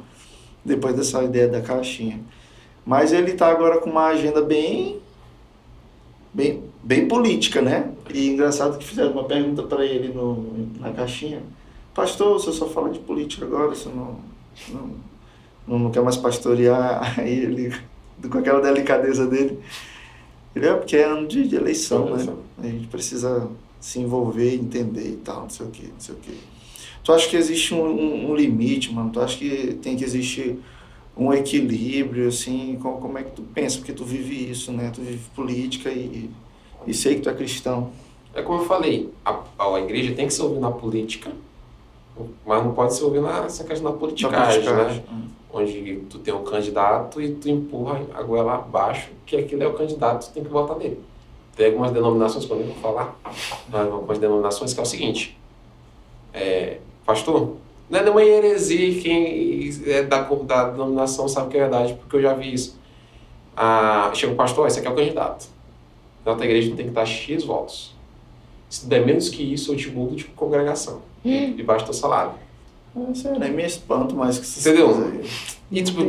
depois 0.65 0.95
dessa 0.95 1.23
ideia 1.23 1.49
da 1.49 1.61
caixinha. 1.61 2.20
Mas 2.85 3.12
ele 3.12 3.32
tá 3.32 3.49
agora 3.49 3.78
com 3.78 3.91
uma 3.91 4.07
agenda 4.07 4.43
bem 4.43 5.01
bem, 6.35 6.65
bem 6.82 7.07
política, 7.07 7.62
né? 7.62 7.93
E 8.12 8.28
engraçado 8.28 8.77
que 8.77 8.85
fizeram 8.85 9.12
uma 9.12 9.24
pergunta 9.24 9.62
para 9.62 9.86
ele 9.86 10.12
no, 10.12 10.69
na 10.81 10.93
caixinha. 10.93 11.43
Pastor, 11.95 12.41
você 12.41 12.53
só 12.53 12.69
fala 12.69 12.91
de 12.91 12.99
política 12.99 13.47
agora, 13.47 13.69
você 13.69 13.89
não, 13.89 14.19
não, 15.66 15.78
não 15.78 15.91
quer 15.91 16.03
mais 16.03 16.16
pastorear? 16.16 17.15
Aí 17.20 17.39
ele, 17.39 17.74
com 18.28 18.39
aquela 18.39 18.61
delicadeza 18.61 19.27
dele, 19.27 19.61
ele 20.55 20.66
é 20.66 20.74
porque 20.74 20.97
é 20.97 21.05
ano 21.05 21.28
de, 21.28 21.47
de 21.47 21.55
eleição, 21.55 22.07
né? 22.07 22.12
Eleição. 22.12 22.39
A 22.59 22.66
gente 22.66 22.86
precisa 22.89 23.49
se 23.81 24.01
envolver, 24.01 24.55
entender 24.55 25.09
e 25.09 25.16
tal, 25.16 25.43
não 25.43 25.51
sei 25.51 25.66
o 25.66 25.70
que, 25.70 25.86
não 25.86 26.01
sei 26.01 26.15
o 26.15 26.19
que. 26.19 26.53
Tu 27.05 27.12
acha 27.12 27.28
que 27.28 27.36
existe 27.36 27.74
um, 27.74 27.85
um, 27.85 28.31
um 28.31 28.35
limite, 28.35 28.90
mano? 28.90 29.10
Tu 29.10 29.20
acha 29.20 29.36
que 29.36 29.74
tem 29.82 29.94
que 29.94 30.02
existir 30.02 30.59
um 31.14 31.32
equilíbrio, 31.35 32.28
assim? 32.28 32.78
Como, 32.81 32.97
como 32.97 33.18
é 33.18 33.22
que 33.22 33.32
tu 33.32 33.43
pensa? 33.43 33.76
Porque 33.76 33.93
tu 33.93 34.05
vive 34.05 34.51
isso, 34.51 34.72
né? 34.72 34.90
Tu 34.93 35.02
vive 35.02 35.20
política 35.36 35.90
e, 35.90 36.31
e 36.86 36.94
sei 36.94 37.16
que 37.16 37.20
tu 37.20 37.28
é 37.28 37.35
cristão. 37.35 37.93
É 38.35 38.40
como 38.40 38.62
eu 38.62 38.64
falei, 38.64 39.12
a, 39.22 39.39
a 39.59 39.81
igreja 39.81 40.14
tem 40.14 40.26
que 40.26 40.32
se 40.32 40.40
ouvir 40.40 40.59
na 40.59 40.70
política, 40.70 41.31
mas 42.44 42.64
não 42.64 42.72
pode 42.72 42.94
se 42.94 43.05
ouvir 43.05 43.20
nessa 43.20 43.64
questão 43.64 43.93
da 43.93 43.98
politicagem, 43.98 44.62
né? 44.64 44.72
politicagem. 44.72 45.05
Onde 45.52 45.97
tu 46.10 46.18
tem 46.18 46.35
um 46.35 46.43
candidato 46.43 47.20
e 47.20 47.32
tu 47.32 47.48
empurra 47.48 48.01
a 48.12 48.22
goela 48.22 48.55
abaixo, 48.55 49.10
que 49.24 49.36
aquele 49.36 49.62
é 49.62 49.68
o 49.68 49.74
candidato, 49.74 50.26
tu 50.26 50.32
tem 50.32 50.43
que 50.43 50.48
votar 50.48 50.76
nele. 50.78 50.98
Tem 51.55 51.66
algumas 51.66 51.93
denominações 51.93 52.44
que 52.44 52.51
eu 52.51 52.64
vou 52.64 52.74
falar, 52.76 53.16
mas 53.68 53.86
algumas 53.86 54.18
denominações 54.18 54.72
que 54.72 54.81
é 54.81 54.82
o 54.82 54.86
seguinte, 54.86 55.39
é, 56.32 56.78
pastor, 57.05 57.56
não 57.89 57.98
é 57.98 58.02
nenhuma 58.02 58.24
heresia 58.24 59.01
quem 59.01 59.70
é 59.86 60.02
da, 60.02 60.22
da 60.22 60.70
denominação 60.70 61.28
sabe 61.28 61.51
que 61.51 61.56
é 61.56 61.60
verdade, 61.60 61.94
porque 61.94 62.16
eu 62.16 62.22
já 62.22 62.35
vi 62.35 62.52
isso. 62.52 62.78
Ah, 63.56 64.10
chega 64.14 64.32
o 64.32 64.36
pastor, 64.36 64.66
esse 64.66 64.78
aqui 64.78 64.89
é 64.89 64.90
o 64.90 64.94
candidato. 64.94 65.47
Na 66.24 66.35
tua 66.35 66.44
igreja 66.44 66.68
tem 66.74 66.86
que 66.86 66.90
estar 66.90 67.06
X 67.06 67.44
votos. 67.44 67.94
Se 68.68 68.86
der 68.86 69.05
menos 69.05 69.28
que 69.28 69.43
isso, 69.43 69.72
eu 69.72 69.76
te 69.76 69.89
mudo 69.90 70.16
de 70.16 70.24
congregação. 70.24 71.02
Debaixo 71.56 71.85
do 71.85 71.89
teu 71.89 71.94
salário. 71.94 72.32
Sei, 73.14 73.32
nem 73.32 73.52
me 73.52 73.64
espanto 73.64 74.14
mais 74.14 74.36
com 74.36 74.43
essas 74.43 74.64
Entendeu? 74.64 75.20
E, 75.70 75.82
tipo, 75.82 76.01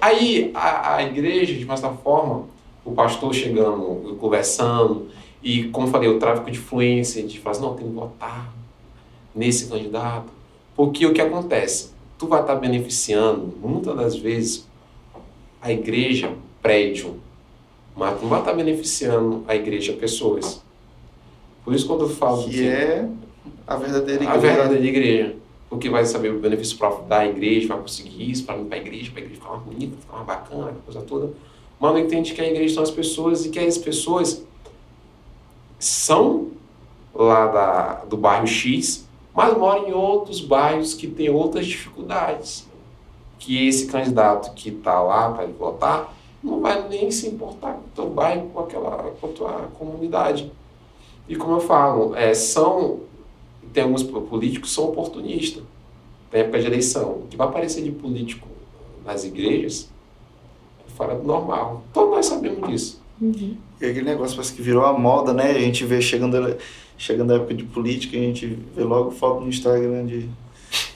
aí 0.00 0.50
a, 0.54 0.96
a 0.96 1.02
igreja, 1.02 1.54
de 1.54 1.64
uma 1.64 1.76
certa 1.76 1.96
forma, 1.96 2.46
o 2.84 2.92
pastor 2.92 3.32
chegando, 3.32 4.16
conversando, 4.18 5.08
e 5.42 5.64
como 5.64 5.86
eu 5.86 5.90
falei, 5.90 6.08
o 6.08 6.18
tráfico 6.18 6.50
de 6.50 6.58
influência, 6.58 7.22
de 7.22 7.38
falar 7.38 7.52
assim, 7.52 7.62
não, 7.62 7.74
tem 7.74 7.86
que 7.86 7.92
votar 7.92 8.52
nesse 9.34 9.68
candidato. 9.68 10.41
Porque 10.74 11.06
o 11.06 11.12
que 11.12 11.20
acontece? 11.20 11.90
Tu 12.18 12.26
vai 12.26 12.40
estar 12.40 12.54
beneficiando, 12.56 13.52
muitas 13.60 13.96
das 13.96 14.16
vezes, 14.16 14.66
a 15.60 15.72
igreja, 15.72 16.32
prédio, 16.60 17.20
mas 17.94 18.16
tu 18.18 18.22
não 18.22 18.30
vai 18.30 18.40
estar 18.40 18.52
beneficiando 18.54 19.44
a 19.46 19.54
igreja, 19.54 19.92
pessoas. 19.92 20.62
Por 21.64 21.74
isso 21.74 21.86
quando 21.86 22.02
eu 22.02 22.08
falo 22.08 22.48
Que 22.48 22.66
é 22.66 23.08
a 23.66 23.76
verdadeira 23.76 24.24
igreja. 24.24 24.32
a 24.32 24.36
verdadeira 24.36 24.84
igreja. 24.84 25.36
Porque 25.68 25.88
vai 25.88 26.04
saber 26.04 26.30
o 26.32 26.38
benefício 26.38 26.76
próprio 26.76 27.06
da 27.06 27.24
igreja, 27.26 27.68
vai 27.68 27.78
conseguir 27.78 28.30
isso 28.30 28.44
para 28.44 28.56
limpar 28.56 28.76
a 28.76 28.78
igreja, 28.78 29.10
para 29.10 29.20
a 29.20 29.24
igreja 29.24 29.40
ficar 29.40 29.52
mais 29.52 29.62
bonita, 29.64 29.96
ficar 29.98 30.16
mais 30.16 30.26
bacana, 30.26 30.62
aquela 30.64 30.82
coisa 30.84 31.02
toda. 31.02 31.32
Mas 31.80 31.92
não 31.92 31.98
entende 31.98 32.34
que 32.34 32.40
a 32.40 32.46
igreja 32.46 32.74
são 32.74 32.82
as 32.82 32.90
pessoas 32.90 33.46
e 33.46 33.50
que 33.50 33.58
as 33.58 33.78
pessoas 33.78 34.44
são 35.78 36.48
lá 37.14 37.46
da, 37.46 37.94
do 38.04 38.16
bairro 38.16 38.46
X, 38.46 39.08
mas 39.34 39.56
moram 39.56 39.88
em 39.88 39.92
outros 39.92 40.40
bairros 40.40 40.94
que 40.94 41.06
têm 41.06 41.30
outras 41.30 41.66
dificuldades. 41.66 42.66
Que 43.38 43.66
esse 43.66 43.86
candidato 43.86 44.52
que 44.54 44.68
está 44.68 45.00
lá 45.02 45.30
para 45.32 45.44
ele 45.44 45.54
votar 45.54 46.14
não 46.42 46.60
vai 46.60 46.88
nem 46.88 47.10
se 47.10 47.28
importar 47.28 47.74
com 47.74 47.80
o 47.80 47.90
teu 47.94 48.10
bairro, 48.10 48.50
com, 48.52 48.60
aquela, 48.60 49.12
com 49.20 49.26
a 49.26 49.30
tua 49.30 49.52
comunidade. 49.78 50.52
E 51.28 51.36
como 51.36 51.54
eu 51.54 51.60
falo, 51.60 52.14
é, 52.14 52.34
são 52.34 53.00
tem 53.72 53.84
alguns 53.84 54.02
políticos 54.02 54.70
que 54.70 54.74
são 54.74 54.84
oportunistas 54.84 55.62
na 56.32 56.40
época 56.40 56.60
de 56.60 56.66
eleição. 56.66 57.10
O 57.10 57.26
que 57.28 57.36
vai 57.36 57.46
aparecer 57.46 57.82
de 57.82 57.90
político 57.90 58.46
nas 59.04 59.24
igrejas 59.24 59.88
é 60.86 60.90
fora 60.90 61.14
do 61.14 61.24
normal. 61.24 61.82
Todos 61.92 62.10
nós 62.10 62.26
sabemos 62.26 62.68
disso. 62.68 63.02
Uhum. 63.20 63.56
E 63.80 63.86
aquele 63.86 64.04
negócio 64.04 64.36
parece 64.36 64.52
que 64.52 64.62
virou 64.62 64.84
a 64.84 64.92
moda, 64.92 65.32
né? 65.32 65.50
A 65.50 65.60
gente 65.60 65.84
vê 65.84 66.00
chegando, 66.00 66.56
ele- 67.02 67.22
chegando 67.22 67.32
a 67.32 67.36
época 67.36 67.54
de 67.54 67.64
política, 67.64 68.16
a 68.16 68.20
gente 68.20 68.46
vê 68.74 68.84
logo 68.84 69.10
foto 69.10 69.40
no 69.40 69.48
Instagram 69.48 70.06
de 70.06 70.28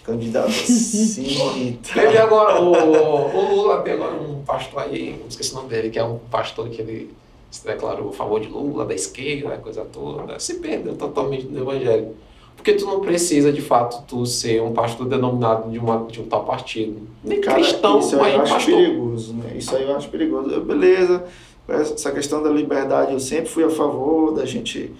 candidato 0.04 0.48
assim 0.48 1.26
e 1.56 1.78
Teve 1.92 2.18
agora, 2.18 2.60
o, 2.62 2.70
o 2.72 3.54
Lula 3.56 3.80
tem 3.82 3.94
agora 3.94 4.14
um 4.14 4.42
pastor 4.42 4.82
aí, 4.82 5.16
não 5.20 5.28
esqueci 5.28 5.52
o 5.52 5.56
nome 5.56 5.68
dele, 5.68 5.90
que 5.90 5.98
é 5.98 6.04
um 6.04 6.18
pastor 6.30 6.68
que 6.68 6.80
ele 6.80 7.10
se 7.50 7.64
declarou 7.66 8.10
a 8.10 8.12
favor 8.12 8.40
de 8.40 8.48
Lula, 8.48 8.84
da 8.84 8.94
esquerda, 8.94 9.56
coisa 9.58 9.84
toda. 9.84 10.38
Se 10.38 10.54
perdeu 10.54 10.94
totalmente 10.94 11.46
no 11.46 11.60
evangelho. 11.60 12.08
Porque 12.56 12.72
tu 12.72 12.86
não 12.86 13.00
precisa, 13.00 13.52
de 13.52 13.60
fato, 13.60 14.02
tu 14.08 14.24
ser 14.26 14.62
um 14.62 14.72
pastor 14.72 15.06
denominado 15.06 15.70
de, 15.70 15.78
uma, 15.78 16.06
de 16.10 16.20
um 16.20 16.24
tal 16.26 16.44
partido. 16.44 17.02
Nem 17.22 17.40
Cara, 17.40 17.58
cristão, 17.58 17.98
isso 18.00 18.16
mas 18.16 18.34
eu 18.34 18.40
acho 18.42 18.52
pastor. 18.54 18.74
perigoso, 18.74 19.32
né? 19.34 19.54
Isso 19.56 19.76
aí 19.76 19.82
eu 19.84 19.96
acho 19.96 20.08
perigoso. 20.08 20.50
Eu, 20.50 20.64
beleza, 20.64 21.24
essa 21.68 22.10
questão 22.10 22.42
da 22.42 22.48
liberdade 22.50 23.12
eu 23.12 23.20
sempre 23.20 23.48
fui 23.50 23.62
a 23.64 23.70
favor 23.70 24.32
da 24.32 24.44
gente 24.46 24.90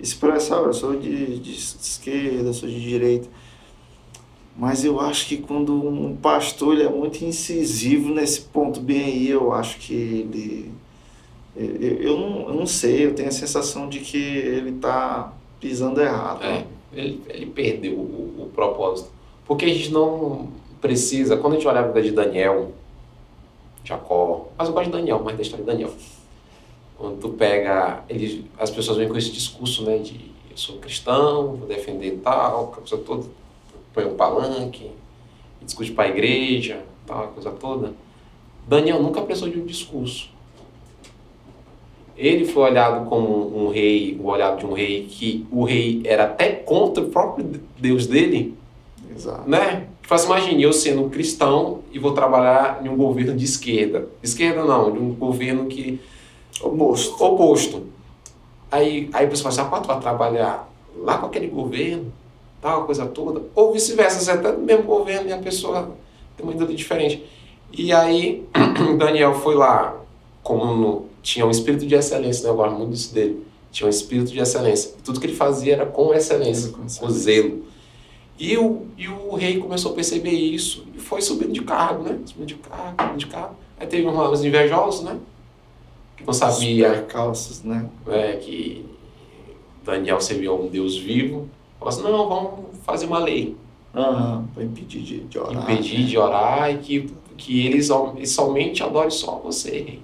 expressar, 0.00 0.56
eu 0.58 0.72
sou 0.74 0.96
de, 0.98 1.38
de 1.38 1.52
esquerda, 1.54 2.52
sou 2.52 2.68
de 2.68 2.80
direita. 2.80 3.28
Mas 4.56 4.84
eu 4.84 5.00
acho 5.00 5.26
que 5.26 5.38
quando 5.38 5.74
um 5.74 6.14
pastor 6.16 6.74
ele 6.74 6.84
é 6.84 6.88
muito 6.88 7.24
incisivo 7.24 8.10
nesse 8.14 8.42
ponto 8.42 8.78
bem 8.80 9.02
aí, 9.04 9.28
eu 9.28 9.52
acho 9.52 9.78
que 9.78 9.92
ele. 9.94 10.72
Eu, 11.56 11.66
eu- 12.00 12.18
não, 12.18 12.48
eu 12.48 12.54
não 12.54 12.66
sei, 12.66 13.06
eu 13.06 13.14
tenho 13.14 13.28
a 13.28 13.32
sensação 13.32 13.88
de 13.88 14.00
que 14.00 14.16
ele 14.18 14.70
está 14.70 15.32
pisando 15.60 16.00
errado. 16.00 16.42
É, 16.44 16.66
ele, 16.92 17.20
ele 17.28 17.46
perdeu 17.46 17.94
o, 17.94 18.44
o 18.46 18.50
propósito. 18.54 19.10
Porque 19.46 19.64
a 19.64 19.68
gente 19.68 19.90
não 19.92 20.48
precisa, 20.80 21.36
quando 21.36 21.54
a 21.54 21.56
gente 21.56 21.66
olha 21.68 21.80
a 21.80 21.86
vida 21.86 22.02
de 22.02 22.10
Daniel, 22.12 22.72
Jacó, 23.84 24.48
mas 24.56 24.68
eu 24.68 24.74
gosto 24.74 24.86
de 24.86 24.92
Daniel, 24.92 25.18
da 25.22 25.32
história 25.42 25.64
de 25.64 25.70
Daniel. 25.70 25.90
Quando 26.96 27.18
tu 27.20 27.30
pega, 27.30 28.04
ele, 28.08 28.46
as 28.58 28.70
pessoas 28.70 28.98
vêm 28.98 29.08
com 29.08 29.16
esse 29.16 29.30
discurso, 29.30 29.84
né, 29.84 29.98
de 29.98 30.32
eu 30.50 30.56
sou 30.56 30.78
cristão, 30.78 31.56
vou 31.56 31.66
defender 31.66 32.20
tal, 32.22 32.64
a 32.64 32.76
coisa 32.76 32.96
toda, 32.98 33.26
põe 33.92 34.04
um 34.04 34.14
palanque, 34.14 34.90
discute 35.60 35.90
para 35.90 36.04
a 36.04 36.08
igreja, 36.08 36.84
tal, 37.06 37.24
a 37.24 37.26
coisa 37.26 37.50
toda. 37.50 37.92
Daniel 38.66 39.02
nunca 39.02 39.20
precisou 39.22 39.50
de 39.50 39.58
um 39.58 39.66
discurso. 39.66 40.30
Ele 42.16 42.44
foi 42.44 42.70
olhado 42.70 43.08
como 43.08 43.64
um 43.64 43.68
rei, 43.68 44.16
o 44.20 44.28
olhado 44.28 44.60
de 44.60 44.66
um 44.66 44.72
rei 44.72 45.06
que 45.06 45.44
o 45.50 45.64
rei 45.64 46.00
era 46.04 46.24
até 46.24 46.50
contra 46.50 47.02
o 47.02 47.10
próprio 47.10 47.60
Deus 47.76 48.06
dele, 48.06 48.54
Exato. 49.12 49.50
né? 49.50 49.88
Tipo 50.00 50.14
assim, 50.14 50.26
imagine 50.26 50.62
eu 50.62 50.72
sendo 50.72 51.02
um 51.02 51.10
cristão 51.10 51.80
e 51.90 51.98
vou 51.98 52.12
trabalhar 52.12 52.80
em 52.84 52.88
um 52.88 52.96
governo 52.96 53.34
de 53.34 53.44
esquerda. 53.44 54.06
Esquerda 54.22 54.64
não, 54.64 54.92
de 54.92 54.98
um 54.98 55.12
governo 55.12 55.66
que 55.66 55.98
Oposto. 56.62 57.24
oposto. 57.24 57.82
Aí, 58.70 59.08
aí 59.12 59.26
pessoa 59.26 59.52
fala 59.52 59.68
assim, 59.68 59.76
ah, 59.76 59.80
tu 59.80 59.86
vai 59.86 60.00
trabalhar 60.00 60.68
lá 60.96 61.18
com 61.18 61.26
aquele 61.26 61.46
governo, 61.46 62.12
tal, 62.60 62.84
coisa 62.84 63.06
toda. 63.06 63.42
Ou 63.54 63.72
vice-versa, 63.72 64.20
você 64.20 64.30
até 64.30 64.52
no 64.52 64.58
mesmo 64.58 64.84
governo 64.84 65.28
e 65.28 65.32
a 65.32 65.38
pessoa 65.38 65.96
tem 66.36 66.44
uma 66.44 66.52
índole 66.52 66.74
diferente. 66.74 67.24
E 67.72 67.92
aí, 67.92 68.44
Daniel 68.98 69.34
foi 69.34 69.54
lá, 69.54 69.96
como 70.42 70.64
no, 70.64 71.06
tinha 71.22 71.46
um 71.46 71.50
espírito 71.50 71.86
de 71.86 71.94
excelência, 71.94 72.44
né? 72.44 72.50
eu 72.50 72.56
gosto 72.56 72.76
muito 72.76 72.90
disso 72.90 73.14
dele. 73.14 73.44
Tinha 73.70 73.86
um 73.86 73.90
espírito 73.90 74.30
de 74.30 74.38
excelência. 74.38 74.92
Tudo 75.04 75.20
que 75.20 75.26
ele 75.26 75.34
fazia 75.34 75.74
era 75.74 75.86
com 75.86 76.14
excelência, 76.14 76.70
com, 76.70 76.82
com 76.82 77.10
zelo. 77.10 77.64
E 78.38 78.56
o, 78.56 78.86
e 78.96 79.08
o 79.08 79.34
rei 79.34 79.58
começou 79.58 79.92
a 79.92 79.94
perceber 79.94 80.30
isso 80.30 80.84
e 80.94 80.98
foi 80.98 81.20
subindo 81.22 81.52
de 81.52 81.62
cargo, 81.62 82.02
né? 82.02 82.18
Subindo 82.24 82.46
de 82.46 82.54
cargo, 82.56 83.02
subindo 83.02 83.18
de 83.18 83.26
cargo. 83.26 83.54
Aí 83.78 83.86
teve 83.86 84.06
uns 84.06 84.44
invejosos, 84.44 85.04
né? 85.04 85.18
Que 86.16 86.24
não 86.24 86.32
sabia. 86.32 87.02
calças, 87.02 87.62
né? 87.62 87.88
É, 88.06 88.36
que 88.36 88.84
Daniel 89.84 90.20
servia 90.20 90.50
a 90.50 90.54
um 90.54 90.68
Deus 90.68 90.96
vivo. 90.96 91.48
Falou 91.78 91.92
assim: 91.92 92.02
não, 92.02 92.28
vamos 92.28 92.78
fazer 92.84 93.06
uma 93.06 93.18
lei. 93.18 93.56
Uhum, 93.94 94.46
para 94.52 94.64
impedir 94.64 95.02
de, 95.02 95.20
de 95.20 95.38
orar. 95.38 95.70
Impedir 95.70 96.00
né? 96.00 96.06
de 96.06 96.18
orar 96.18 96.70
e 96.72 96.78
que, 96.78 97.10
que 97.36 97.64
eles, 97.64 97.90
eles 98.16 98.32
somente 98.32 98.82
adorem 98.82 99.10
só 99.10 99.38
você, 99.38 99.70
rei 99.70 100.02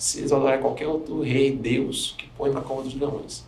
se 0.00 0.20
eles 0.20 0.32
adorarem 0.32 0.62
qualquer 0.62 0.88
outro 0.88 1.20
rei, 1.20 1.52
Deus, 1.52 2.14
que 2.16 2.26
põe 2.28 2.50
na 2.50 2.62
cova 2.62 2.82
dos 2.82 2.94
leões. 2.94 3.44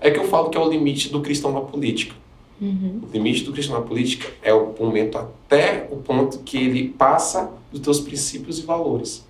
É 0.00 0.10
que 0.10 0.18
eu 0.18 0.26
falo 0.26 0.50
que 0.50 0.58
é 0.58 0.60
o 0.60 0.68
limite 0.68 1.08
do 1.08 1.20
cristão 1.22 1.52
na 1.52 1.60
política. 1.60 2.16
Uhum. 2.60 3.00
O 3.08 3.12
limite 3.12 3.44
do 3.44 3.52
cristão 3.52 3.78
na 3.78 3.86
política 3.86 4.28
é 4.42 4.52
o 4.52 4.74
momento 4.78 5.16
até 5.16 5.88
o 5.92 5.96
ponto 5.98 6.40
que 6.40 6.58
ele 6.58 6.88
passa 6.88 7.48
dos 7.70 7.80
teus 7.80 8.00
princípios 8.00 8.58
e 8.58 8.62
valores. 8.62 9.23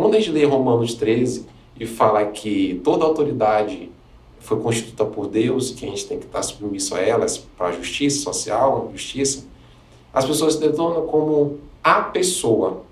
Quando 0.00 0.14
a 0.14 0.20
gente 0.20 0.30
lê 0.30 0.44
Romanos 0.44 0.94
13 0.94 1.44
e 1.78 1.84
fala 1.84 2.24
que 2.26 2.80
toda 2.84 3.04
autoridade 3.04 3.90
foi 4.38 4.60
constituída 4.60 5.04
por 5.04 5.26
Deus 5.26 5.70
e 5.70 5.74
que 5.74 5.84
a 5.84 5.88
gente 5.88 6.06
tem 6.06 6.20
que 6.20 6.26
estar 6.26 6.40
submisso 6.40 6.94
a 6.94 7.00
elas 7.00 7.36
para 7.38 7.66
a 7.66 7.72
justiça 7.72 8.22
social, 8.22 8.90
justiça, 8.92 9.44
as 10.14 10.24
pessoas 10.24 10.54
se 10.54 10.60
detonam 10.60 11.04
como 11.08 11.58
a 11.82 12.00
pessoa 12.00 12.82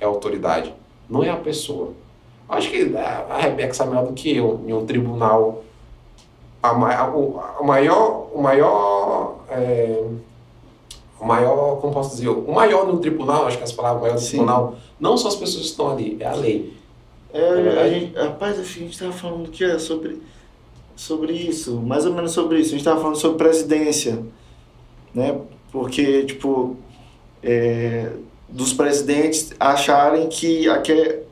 é 0.00 0.06
a 0.06 0.08
autoridade, 0.08 0.74
não 1.06 1.22
é 1.22 1.28
a 1.28 1.36
pessoa. 1.36 1.92
Acho 2.48 2.70
que 2.70 2.96
a 2.96 3.38
Rebeca 3.38 3.74
sabe 3.74 3.90
melhor 3.90 4.06
do 4.06 4.14
que 4.14 4.34
eu, 4.34 4.62
em 4.66 4.72
um 4.72 4.86
tribunal. 4.86 5.62
A, 6.62 6.72
o, 6.72 7.62
maior. 7.62 8.30
O 8.32 8.40
maior. 8.40 9.36
É, 9.50 10.02
o 11.24 11.26
maior, 11.26 11.80
como 11.80 11.92
posso 11.92 12.10
dizer? 12.10 12.28
O 12.28 12.52
maior 12.52 12.86
no 12.86 12.98
tribunal, 12.98 13.46
acho 13.46 13.56
que 13.56 13.64
as 13.64 13.72
palavras 13.72 14.02
maior 14.02 14.18
Sim. 14.18 14.28
tribunal, 14.28 14.76
não 15.00 15.16
são 15.16 15.28
as 15.28 15.36
pessoas 15.36 15.62
que 15.62 15.70
estão 15.70 15.90
ali, 15.90 16.18
é 16.20 16.26
a 16.26 16.34
lei. 16.34 16.76
É, 17.32 17.40
é 17.40 17.82
a 17.82 17.88
gente, 17.88 18.14
rapaz, 18.14 18.58
a 18.58 18.62
gente 18.62 18.92
estava 18.92 19.12
falando 19.12 19.50
que 19.50 19.64
é 19.64 19.78
sobre, 19.78 20.20
sobre 20.94 21.32
isso, 21.32 21.80
mais 21.80 22.04
ou 22.04 22.12
menos 22.12 22.32
sobre 22.32 22.60
isso. 22.60 22.68
A 22.68 22.70
gente 22.72 22.80
estava 22.80 23.00
falando 23.00 23.16
sobre 23.16 23.38
presidência, 23.38 24.22
né? 25.14 25.40
Porque, 25.72 26.24
tipo, 26.24 26.76
é, 27.42 28.10
dos 28.46 28.74
presidentes 28.74 29.52
acharem 29.58 30.28
que, 30.28 30.66
que 30.82 31.22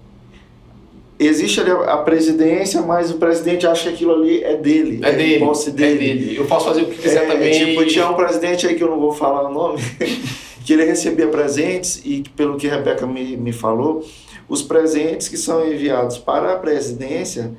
existe 1.18 1.60
ali 1.60 1.70
a 1.70 1.96
presidência, 1.98 2.82
mas 2.82 3.10
o 3.10 3.14
presidente 3.14 3.66
acha 3.66 3.88
que 3.88 3.94
aquilo 3.94 4.14
ali 4.14 4.42
é 4.42 4.56
dele. 4.56 5.00
É, 5.02 5.10
é 5.10 5.12
dele. 5.12 5.38
Posse 5.44 5.70
é 5.70 5.72
dele. 5.72 6.10
É 6.10 6.14
dele. 6.14 6.36
Eu 6.38 6.46
posso 6.46 6.66
fazer 6.66 6.82
o 6.82 6.86
que 6.86 6.98
quiser 6.98 7.24
é, 7.24 7.26
também. 7.26 7.52
Tipo, 7.52 7.84
tinha 7.86 8.08
um 8.08 8.14
presidente 8.14 8.66
aí 8.66 8.74
que 8.74 8.82
eu 8.82 8.90
não 8.90 9.00
vou 9.00 9.12
falar 9.12 9.48
o 9.48 9.52
nome, 9.52 9.80
que 10.64 10.72
ele 10.72 10.84
recebia 10.84 11.26
presentes 11.28 12.02
e 12.04 12.24
pelo 12.36 12.56
que 12.56 12.68
a 12.68 12.76
Rebeca 12.76 13.06
me, 13.06 13.36
me 13.36 13.52
falou, 13.52 14.04
os 14.48 14.62
presentes 14.62 15.28
que 15.28 15.36
são 15.36 15.66
enviados 15.66 16.18
para 16.18 16.52
a 16.52 16.56
presidência, 16.56 17.52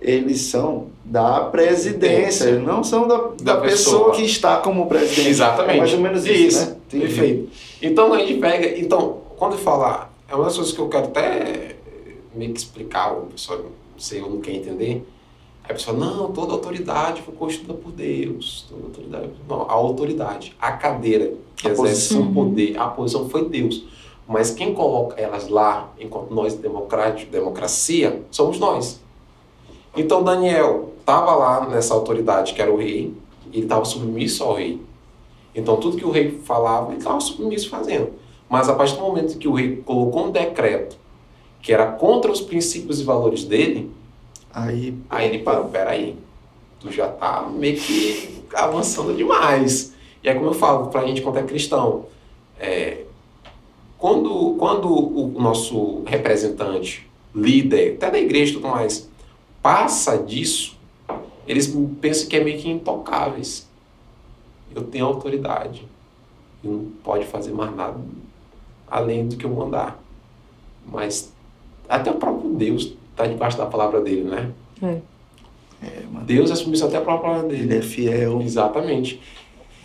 eles 0.00 0.42
são 0.42 0.86
da 1.04 1.40
presidência, 1.40 2.44
eles 2.44 2.62
não 2.62 2.84
são 2.84 3.08
da, 3.08 3.16
da, 3.16 3.54
da 3.54 3.56
pessoa. 3.60 4.10
pessoa. 4.10 4.16
que 4.16 4.24
está 4.24 4.58
como 4.58 4.86
presidente. 4.86 5.28
Exatamente. 5.28 5.76
É 5.76 5.78
mais 5.78 5.92
ou 5.92 6.00
menos 6.00 6.26
isso, 6.26 6.40
isso. 6.40 6.70
né? 6.70 6.76
Perfeito. 6.90 7.48
Então 7.82 8.12
a 8.12 8.18
gente 8.18 8.34
pega, 8.34 8.78
então, 8.78 9.18
quando 9.36 9.56
falar, 9.56 10.12
é 10.28 10.34
uma 10.34 10.44
das 10.44 10.56
coisas 10.56 10.72
que 10.72 10.80
eu 10.80 10.88
quero 10.88 11.06
até 11.06 11.76
meio 12.38 12.52
que 12.52 12.60
explicar, 12.60 13.12
o 13.12 13.26
pessoal, 13.26 13.58
não 13.58 13.98
sei, 13.98 14.20
eu 14.20 14.30
não 14.30 14.40
quer 14.40 14.52
entender. 14.52 15.06
Aí 15.64 15.72
a 15.72 15.74
pessoa, 15.74 15.96
não, 15.96 16.32
toda 16.32 16.52
autoridade 16.52 17.20
foi 17.22 17.34
constituída 17.34 17.74
por 17.74 17.92
Deus. 17.92 18.66
Toda 18.70 18.86
autoridade. 18.86 19.30
Não, 19.48 19.62
a 19.62 19.72
autoridade, 19.72 20.56
a 20.60 20.72
cadeira 20.72 21.34
que 21.56 21.68
a 21.68 21.72
exerce 21.72 22.16
o 22.16 22.32
poder, 22.32 22.78
a 22.78 22.86
posição 22.86 23.28
foi 23.28 23.48
Deus. 23.48 23.84
Mas 24.26 24.50
quem 24.50 24.72
coloca 24.72 25.20
elas 25.20 25.48
lá, 25.48 25.92
enquanto 25.98 26.32
nós 26.32 26.54
democráticos, 26.54 27.30
democracia, 27.32 28.22
somos 28.30 28.58
nós. 28.58 29.00
Então 29.96 30.22
Daniel 30.22 30.92
estava 31.00 31.34
lá 31.34 31.68
nessa 31.68 31.94
autoridade 31.94 32.54
que 32.54 32.62
era 32.62 32.72
o 32.72 32.76
rei, 32.76 33.12
e 33.50 33.56
ele 33.56 33.64
estava 33.64 33.84
submisso 33.84 34.44
ao 34.44 34.54
rei. 34.54 34.80
Então 35.54 35.76
tudo 35.76 35.96
que 35.96 36.04
o 36.04 36.10
rei 36.10 36.38
falava, 36.44 36.90
ele 36.90 36.98
estava 36.98 37.20
submisso 37.20 37.68
fazendo. 37.68 38.12
Mas 38.48 38.68
a 38.68 38.74
partir 38.74 38.96
do 38.96 39.02
momento 39.02 39.36
que 39.38 39.48
o 39.48 39.54
rei 39.54 39.76
colocou 39.76 40.26
um 40.26 40.30
decreto 40.30 40.96
que 41.62 41.72
era 41.72 41.86
contra 41.92 42.30
os 42.30 42.40
princípios 42.40 43.00
e 43.00 43.04
valores 43.04 43.44
dele, 43.44 43.90
aí, 44.52 44.94
aí 45.10 45.28
ele 45.28 45.38
parou, 45.40 45.66
peraí, 45.66 46.16
tu 46.80 46.90
já 46.90 47.08
tá 47.08 47.42
meio 47.42 47.78
que 47.78 48.42
avançando 48.54 49.14
demais. 49.16 49.94
E 50.22 50.28
é 50.28 50.34
como 50.34 50.46
eu 50.46 50.54
falo 50.54 50.88
para 50.88 51.02
a 51.02 51.06
gente 51.06 51.22
quando 51.22 51.38
é 51.38 51.42
cristão, 51.42 52.06
é, 52.58 53.04
quando, 53.98 54.54
quando 54.58 54.88
o 54.88 55.40
nosso 55.40 56.02
representante, 56.04 57.08
líder, 57.34 57.94
até 57.94 58.10
da 58.10 58.18
igreja 58.18 58.52
e 58.52 58.54
tudo 58.54 58.68
mais, 58.68 59.08
passa 59.60 60.16
disso, 60.16 60.76
eles 61.46 61.74
pensam 62.00 62.28
que 62.28 62.36
é 62.36 62.44
meio 62.44 62.60
que 62.60 62.68
intocáveis. 62.68 63.66
Eu 64.74 64.84
tenho 64.84 65.06
autoridade. 65.06 65.86
E 66.62 66.68
não 66.68 66.90
pode 67.02 67.24
fazer 67.24 67.52
mais 67.52 67.74
nada 67.74 67.98
além 68.90 69.26
do 69.26 69.36
que 69.36 69.44
eu 69.44 69.50
mandar. 69.50 70.00
Mas 70.86 71.32
até 71.88 72.10
o 72.10 72.14
próprio 72.14 72.50
Deus 72.50 72.94
está 73.10 73.26
debaixo 73.26 73.56
da 73.56 73.66
palavra 73.66 74.00
dele, 74.00 74.24
né? 74.24 74.50
É. 74.82 75.00
é 75.82 76.02
Deus 76.24 76.50
é 76.50 76.54
submisso 76.54 76.84
até 76.84 76.98
a 76.98 77.00
própria 77.00 77.30
palavra 77.30 77.48
dele. 77.48 77.62
Ele 77.62 77.78
é 77.78 77.82
fiel. 77.82 78.40
Exatamente. 78.42 79.20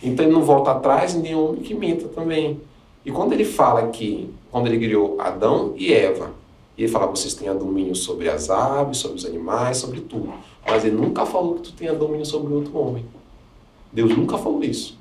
Então 0.02 0.24
ele 0.24 0.34
não 0.34 0.42
volta 0.42 0.72
atrás, 0.72 1.14
nem 1.14 1.34
homem 1.34 1.62
que 1.62 1.74
minta 1.74 2.06
também. 2.08 2.60
E 3.04 3.10
quando 3.10 3.32
ele 3.32 3.44
fala 3.44 3.88
que, 3.88 4.30
quando 4.50 4.66
ele 4.66 4.78
criou 4.78 5.16
Adão 5.18 5.74
e 5.76 5.92
Eva, 5.92 6.30
ele 6.76 6.88
fala, 6.88 7.06
vocês 7.06 7.34
têm 7.34 7.52
domínio 7.56 7.94
sobre 7.94 8.28
as 8.28 8.50
aves, 8.50 8.98
sobre 8.98 9.16
os 9.16 9.24
animais, 9.24 9.78
sobre 9.78 10.00
tudo. 10.00 10.32
Mas 10.66 10.84
ele 10.84 10.96
nunca 10.96 11.24
falou 11.24 11.54
que 11.54 11.62
tu 11.62 11.72
tenha 11.72 11.94
domínio 11.94 12.26
sobre 12.26 12.52
outro 12.52 12.76
homem. 12.76 13.04
Deus 13.92 14.16
nunca 14.16 14.36
falou 14.36 14.62
isso. 14.62 14.98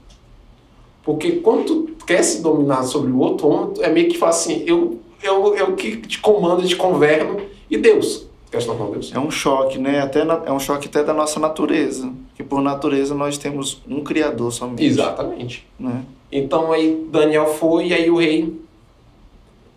Porque 1.03 1.33
quando 1.33 1.65
tu 1.65 2.05
quer 2.05 2.23
se 2.23 2.41
dominar 2.41 2.83
sobre 2.83 3.11
o 3.11 3.19
outro 3.19 3.47
homem, 3.47 3.73
é 3.81 3.89
meio 3.89 4.09
que 4.09 4.17
fala 4.17 4.31
assim, 4.31 4.63
eu 4.65 4.99
eu, 5.23 5.55
eu 5.55 5.75
que 5.75 5.97
te 5.97 6.19
comando, 6.19 6.65
te 6.67 6.75
governo, 6.75 7.41
e 7.69 7.77
Deus. 7.77 8.27
Com 8.51 8.91
Deus. 8.91 9.11
É 9.11 9.19
um 9.19 9.31
choque, 9.31 9.79
né? 9.79 9.99
Até 9.99 10.23
na, 10.23 10.43
é 10.45 10.51
um 10.51 10.59
choque 10.59 10.87
até 10.87 11.03
da 11.03 11.11
nossa 11.11 11.39
natureza. 11.39 12.13
Que 12.35 12.43
por 12.43 12.61
natureza 12.61 13.15
nós 13.15 13.35
temos 13.35 13.81
um 13.87 14.03
Criador 14.03 14.51
somente. 14.51 14.85
Exatamente. 14.85 15.65
Né? 15.79 16.03
Então 16.31 16.71
aí 16.71 17.07
Daniel 17.11 17.47
foi 17.47 17.87
e 17.87 17.93
aí 17.93 18.11
o 18.11 18.17
rei. 18.17 18.61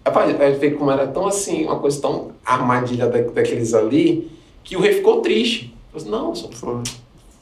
Rapaz, 0.05 0.59
vê 0.59 0.71
como 0.73 0.91
era 0.91 1.07
tão 1.07 1.27
assim, 1.27 1.65
uma 1.65 1.79
coisa 1.79 2.01
tão 2.03 2.33
armadilha 2.45 3.07
da, 3.07 3.19
daqueles 3.23 3.73
ali, 3.73 4.31
que 4.63 4.77
o 4.77 4.81
rei 4.81 4.93
ficou 4.93 5.23
triste. 5.23 5.75
Falei, 5.91 6.07
assim, 6.07 6.11
não, 6.11 6.35
só, 6.35 6.49
por 6.49 6.83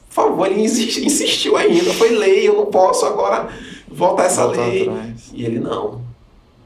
favor, 0.09 0.47
ele 0.47 0.62
insistiu 0.62 1.56
ainda, 1.56 1.93
foi 1.94 2.10
lei, 2.10 2.48
eu 2.48 2.55
não 2.55 2.66
posso 2.66 3.05
agora 3.05 3.48
voltar 3.89 4.26
essa 4.26 4.47
Voltar 4.47 4.66
lei. 4.66 4.89
Atrás. 4.89 5.31
E 5.35 5.44
ele 5.44 5.59
não. 5.59 6.01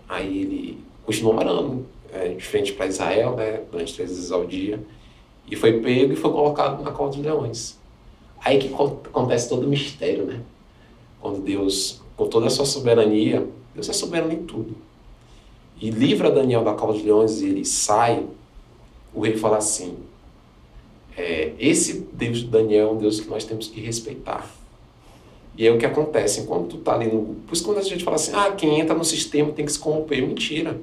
Aí 0.07 0.43
ele 0.43 0.79
continuou 1.09 1.37
orando 1.37 1.87
é, 2.13 2.29
de 2.29 2.45
frente 2.45 2.75
para 2.75 2.87
Israel, 2.87 3.35
né, 3.35 3.63
durante 3.73 3.95
três 3.95 4.11
vezes 4.11 4.31
ao 4.31 4.45
dia, 4.45 4.79
e 5.51 5.57
foi 5.57 5.81
pego 5.81 6.13
e 6.13 6.17
foi 6.17 6.31
colocado 6.31 6.83
na 6.85 6.91
cova 6.91 7.09
dos 7.09 7.19
leões. 7.19 7.79
Aí 8.45 8.59
que 8.59 8.69
acontece 8.69 9.49
todo 9.49 9.65
o 9.65 9.69
mistério, 9.69 10.27
né? 10.27 10.43
Quando 11.19 11.41
Deus, 11.41 12.03
com 12.15 12.29
toda 12.29 12.49
a 12.49 12.51
sua 12.51 12.67
soberania, 12.67 13.49
Deus 13.75 13.89
é 13.89 13.95
soberano 13.95 14.35
em 14.35 14.43
tudo. 14.45 14.77
E 15.81 15.89
livra 15.89 16.31
Daniel 16.31 16.63
da 16.63 16.75
cova 16.75 16.93
dos 16.93 17.03
leões 17.03 17.41
e 17.41 17.47
ele 17.47 17.65
sai, 17.65 18.27
o 19.15 19.23
rei 19.23 19.39
fala 19.39 19.57
assim, 19.57 19.97
é, 21.17 21.55
esse 21.59 22.07
Deus 22.13 22.41
de 22.41 22.49
Daniel 22.49 22.89
é 22.89 22.93
um 22.93 22.99
Deus 22.99 23.19
que 23.19 23.29
nós 23.31 23.45
temos 23.45 23.69
que 23.69 23.81
respeitar. 23.81 24.47
E 25.57 25.67
é 25.67 25.73
o 25.73 25.79
que 25.79 25.87
acontece, 25.87 26.43
enquanto 26.43 26.77
tu 26.77 26.79
tá 26.79 26.95
ali 26.95 27.11
no... 27.11 27.35
Por 27.47 27.55
isso 27.55 27.65
quando 27.65 27.79
a 27.79 27.83
gente 27.83 28.05
fala 28.05 28.17
assim, 28.17 28.33
ah, 28.35 28.53
quem 28.53 28.79
entra 28.79 28.95
no 28.95 29.05
sistema 29.05 29.51
tem 29.53 29.65
que 29.65 29.73
se 29.73 29.79
corromper. 29.79 30.21
Mentira. 30.21 30.79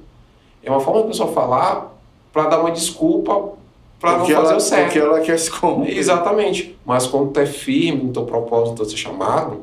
É 0.65 0.71
uma 0.71 0.79
forma 0.79 1.01
da 1.01 1.07
pessoa 1.07 1.31
falar 1.31 1.95
para 2.33 2.47
dar 2.49 2.59
uma 2.59 2.71
desculpa 2.71 3.53
para 3.99 4.17
não 4.17 4.25
fazer 4.25 4.33
ela, 4.33 4.55
o 4.57 4.59
certo. 4.59 4.83
Porque 4.85 4.99
ela 4.99 5.19
quer 5.21 5.37
se 5.39 5.49
corromper. 5.51 5.97
Exatamente. 5.97 6.75
Mas 6.85 7.07
quando 7.07 7.31
tu 7.31 7.39
é 7.39 7.45
firme 7.45 8.03
no 8.03 8.11
teu 8.11 8.25
propósito, 8.25 8.81
no 8.81 8.87
teu 8.87 8.97
chamado, 8.97 9.61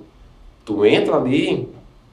tu 0.65 0.85
entra 0.87 1.17
ali, 1.17 1.69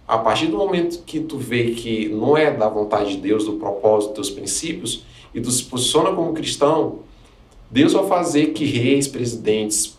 a 0.07 0.17
partir 0.17 0.47
do 0.47 0.57
momento 0.57 1.03
que 1.05 1.19
tu 1.19 1.37
vê 1.37 1.71
que 1.71 2.09
não 2.09 2.35
é 2.35 2.51
da 2.51 2.67
vontade 2.67 3.11
de 3.11 3.17
Deus, 3.17 3.45
do 3.45 3.53
propósito, 3.53 4.15
dos 4.15 4.29
princípios, 4.29 5.05
e 5.33 5.39
tu 5.39 5.49
se 5.51 5.63
posiciona 5.63 6.11
como 6.11 6.33
cristão, 6.33 6.99
Deus 7.69 7.93
vai 7.93 8.07
fazer 8.07 8.47
que 8.47 8.65
reis, 8.65 9.07
presidentes, 9.07 9.97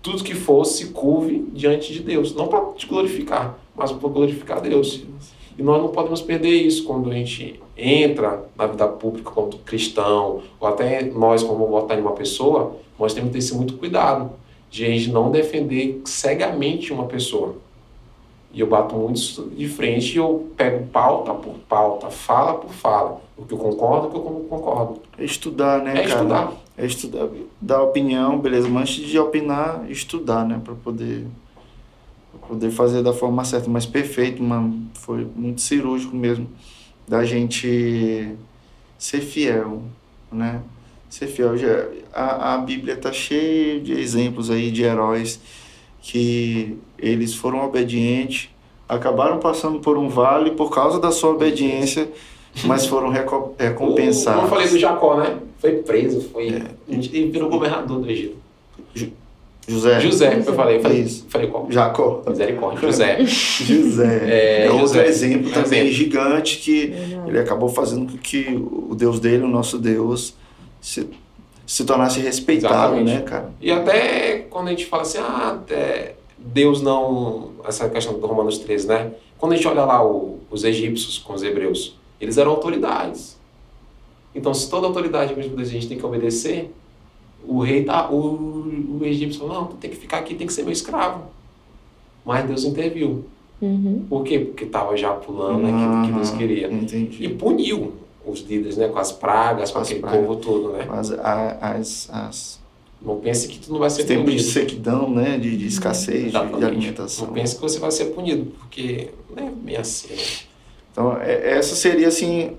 tudo 0.00 0.22
que 0.22 0.34
fosse 0.34 0.86
curve 0.86 1.44
diante 1.52 1.92
de 1.92 2.00
Deus. 2.00 2.34
Não 2.34 2.46
para 2.46 2.64
te 2.72 2.86
glorificar, 2.86 3.58
mas 3.76 3.90
para 3.90 4.08
glorificar 4.08 4.60
Deus. 4.60 5.02
E 5.58 5.62
nós 5.62 5.82
não 5.82 5.88
podemos 5.88 6.22
perder 6.22 6.50
isso 6.50 6.84
quando 6.84 7.10
a 7.10 7.14
gente 7.14 7.60
entra 7.76 8.44
na 8.56 8.66
vida 8.66 8.86
pública 8.86 9.30
como 9.30 9.50
cristão, 9.58 10.40
ou 10.60 10.68
até 10.68 11.02
nós 11.02 11.42
como 11.42 11.66
votar 11.66 11.98
em 11.98 12.00
uma 12.00 12.12
pessoa, 12.12 12.76
nós 12.98 13.12
temos 13.12 13.32
que 13.32 13.50
ter 13.50 13.56
muito 13.56 13.76
cuidado 13.76 14.30
de 14.70 14.84
a 14.84 14.88
gente 14.88 15.10
não 15.10 15.30
defender 15.30 16.00
cegamente 16.04 16.92
uma 16.92 17.06
pessoa. 17.06 17.56
E 18.52 18.60
eu 18.60 18.66
bato 18.66 18.94
muito 18.94 19.20
de 19.50 19.68
frente 19.68 20.14
e 20.14 20.16
eu 20.18 20.48
pego 20.56 20.86
pauta 20.86 21.34
por 21.34 21.54
pauta, 21.68 22.08
fala 22.08 22.54
por 22.54 22.70
fala. 22.70 23.20
O 23.36 23.44
que 23.44 23.52
eu 23.52 23.58
concordo, 23.58 24.08
o 24.08 24.10
que 24.10 24.16
eu 24.16 24.24
não 24.24 24.44
concordo. 24.44 25.00
É 25.18 25.24
estudar, 25.24 25.82
né, 25.82 25.90
É 25.90 25.94
cara? 25.94 26.08
estudar. 26.08 26.52
É 26.76 26.86
estudar, 26.86 27.28
dar 27.60 27.82
opinião, 27.82 28.38
beleza. 28.38 28.68
Mas 28.68 28.90
antes 28.90 29.06
de 29.06 29.18
opinar, 29.18 29.84
estudar, 29.90 30.46
né? 30.46 30.60
Pra 30.64 30.74
poder, 30.74 31.26
poder 32.48 32.70
fazer 32.70 33.02
da 33.02 33.12
forma 33.12 33.44
certa. 33.44 33.68
Mas 33.70 33.86
perfeito, 33.86 34.42
mano. 34.42 34.86
Foi 34.94 35.26
muito 35.36 35.60
cirúrgico 35.60 36.16
mesmo. 36.16 36.48
Da 37.06 37.24
gente 37.24 38.34
ser 38.98 39.20
fiel, 39.20 39.82
né? 40.32 40.60
Ser 41.08 41.26
fiel. 41.26 41.56
Já, 41.56 41.86
a, 42.12 42.54
a 42.54 42.58
Bíblia 42.58 42.96
tá 42.96 43.12
cheia 43.12 43.80
de 43.80 43.92
exemplos 43.92 44.50
aí 44.50 44.70
de 44.70 44.82
heróis 44.82 45.40
que 46.02 46.76
eles 46.98 47.34
foram 47.34 47.64
obedientes, 47.64 48.50
acabaram 48.88 49.38
passando 49.38 49.80
por 49.80 49.96
um 49.98 50.08
vale 50.08 50.52
por 50.52 50.70
causa 50.70 50.98
da 50.98 51.10
sua 51.10 51.30
obediência, 51.30 52.10
mas 52.64 52.86
foram 52.86 53.08
reco- 53.10 53.54
recompensados. 53.58 54.40
Como 54.42 54.46
eu 54.46 54.50
falei 54.50 54.68
do 54.68 54.78
Jacó, 54.78 55.16
né? 55.18 55.38
Foi 55.58 55.72
preso, 55.82 56.20
foi. 56.32 56.48
É. 56.48 56.62
E 56.88 57.24
virou 57.30 57.48
governador 57.50 58.00
do 58.00 58.10
Egito. 58.10 58.36
José. 59.68 60.00
José, 60.00 60.42
eu 60.46 60.54
falei. 60.54 60.76
Eu 60.78 60.80
falei, 60.80 61.00
Isso. 61.02 61.26
falei 61.28 61.46
qual? 61.48 61.66
Jacó. 61.70 62.22
Misericórdia. 62.26 62.80
José. 62.80 63.18
José. 63.26 64.20
É, 64.26 64.64
É, 64.66 64.70
outro 64.70 64.86
José. 64.88 65.06
exemplo 65.06 65.50
também 65.50 65.80
Exemplo. 65.80 65.92
gigante 65.92 66.56
que 66.58 66.92
ele 67.26 67.38
acabou 67.38 67.68
fazendo 67.68 68.10
com 68.12 68.18
que 68.18 68.46
o 68.56 68.94
Deus 68.94 69.20
dele, 69.20 69.44
o 69.44 69.48
nosso 69.48 69.78
Deus, 69.78 70.34
se, 70.80 71.08
se 71.66 71.84
tornasse 71.84 72.18
respeitado, 72.20 72.74
Exatamente. 72.96 73.12
né, 73.14 73.20
cara? 73.22 73.50
E 73.60 73.70
até 73.70 74.38
quando 74.48 74.68
a 74.68 74.70
gente 74.70 74.86
fala 74.86 75.02
assim, 75.02 75.18
ah, 75.18 75.58
é, 75.70 76.14
Deus 76.38 76.80
não. 76.80 77.50
Essa 77.66 77.88
questão 77.90 78.18
do 78.18 78.26
Romanos 78.26 78.56
13, 78.58 78.86
né? 78.88 79.10
Quando 79.36 79.52
a 79.52 79.56
gente 79.56 79.68
olha 79.68 79.84
lá 79.84 80.02
o- 80.04 80.38
os 80.50 80.64
egípcios 80.64 81.18
com 81.18 81.34
os 81.34 81.42
hebreus, 81.42 81.96
eles 82.20 82.38
eram 82.38 82.52
autoridades. 82.52 83.36
Então, 84.34 84.54
se 84.54 84.68
toda 84.70 84.86
autoridade 84.86 85.34
mesmo 85.34 85.58
a 85.60 85.64
gente 85.64 85.86
tem 85.88 85.98
que 85.98 86.06
obedecer, 86.06 86.70
o 87.46 87.60
rei 87.62 87.84
tá. 87.84 88.10
O, 88.10 88.98
o 89.00 89.04
egípcio 89.04 89.40
falou, 89.40 89.54
não, 89.54 89.66
tu 89.66 89.76
tem 89.76 89.90
que 89.90 89.96
ficar 89.96 90.18
aqui, 90.18 90.34
tem 90.34 90.46
que 90.46 90.52
ser 90.52 90.62
meu 90.62 90.72
escravo. 90.72 91.22
Mas 92.24 92.46
Deus 92.46 92.64
interviu. 92.64 93.24
Uhum. 93.60 94.04
Por 94.08 94.22
quê? 94.24 94.38
Porque 94.38 94.64
estava 94.64 94.96
já 94.96 95.12
pulando 95.12 95.66
aquilo 95.66 96.02
que 96.06 96.12
Deus 96.12 96.28
Aham, 96.30 96.38
queria. 96.38 96.72
Entendi. 96.72 97.24
E 97.24 97.28
puniu 97.30 97.94
os 98.24 98.40
líderes, 98.40 98.76
né? 98.76 98.88
Com 98.88 98.98
as 98.98 99.10
pragas, 99.10 99.70
com 99.70 99.78
Com 99.78 99.84
aquele 99.84 100.00
pragas. 100.00 100.20
povo 100.20 100.36
todo, 100.36 100.72
né? 100.74 100.86
As, 100.90 101.10
a- 101.12 101.58
as, 101.60 102.10
as, 102.12 102.60
Não 103.00 103.16
pense 103.18 103.48
que 103.48 103.58
tu 103.58 103.72
não 103.72 103.78
vai 103.80 103.90
ser 103.90 104.04
tempos 104.04 104.24
de 104.26 104.30
punido. 104.32 104.42
sequidão, 104.50 105.10
né, 105.10 105.38
de, 105.38 105.56
de 105.56 105.66
escassez, 105.66 106.30
de, 106.30 106.30
de 106.58 106.64
alimentação. 106.64 107.26
Não 107.26 107.32
pense 107.34 107.54
que 107.56 107.60
você 107.62 107.78
vai 107.78 107.90
ser 107.90 108.06
punido, 108.06 108.44
porque 108.58 109.08
não 109.34 109.46
é 109.48 109.50
bem 109.50 109.76
assim. 109.76 110.14
né? 110.14 110.22
Então, 110.92 111.16
é- 111.20 111.56
essa 111.58 111.74
seria, 111.74 112.08
assim, 112.08 112.52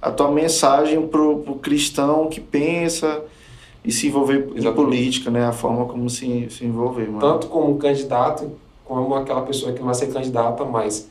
a 0.00 0.10
tua 0.10 0.30
mensagem 0.30 1.06
pro, 1.08 1.40
pro 1.40 1.56
cristão 1.56 2.28
que 2.28 2.40
pensa 2.40 3.22
e 3.88 3.92
se 3.92 4.06
envolver 4.08 4.34
em 4.34 4.58
Exatamente. 4.58 4.74
política, 4.74 5.30
né? 5.30 5.46
A 5.46 5.52
forma 5.52 5.86
como 5.86 6.10
se, 6.10 6.46
se 6.50 6.62
envolver, 6.66 7.06
mano. 7.06 7.20
Tanto 7.20 7.46
como 7.46 7.70
um 7.70 7.78
candidato, 7.78 8.52
como 8.84 9.14
aquela 9.14 9.40
pessoa 9.40 9.72
que 9.72 9.78
não 9.78 9.86
vai 9.86 9.94
ser 9.94 10.12
candidata, 10.12 10.62
mas 10.62 11.08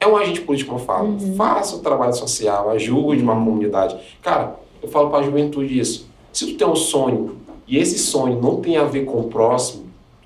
é 0.00 0.06
um 0.08 0.16
agente 0.16 0.40
político, 0.40 0.70
como 0.70 0.80
eu 0.82 0.84
falo. 0.84 1.08
Uhum. 1.10 1.36
Faça 1.36 1.76
o 1.76 1.78
trabalho 1.78 2.12
social, 2.12 2.70
ajude 2.70 3.22
uma 3.22 3.34
Uhum. 3.34 3.44
comunidade. 3.44 3.96
Cara, 4.20 4.56
eu 4.82 4.88
falo 4.88 5.10
para 5.10 5.20
a 5.20 5.22
juventude 5.22 5.78
isso. 5.78 6.08
Se 6.32 6.44
tu 6.48 6.56
tem 6.58 6.66
um 6.66 6.74
sonho 6.74 7.36
e 7.68 7.78
esse 7.78 7.96
sonho 8.00 8.42
não 8.42 8.56
tem 8.60 8.76
a 8.76 8.84
ver 8.84 9.04
com 9.04 9.20
o 9.20 9.28
próximo, 9.28 9.84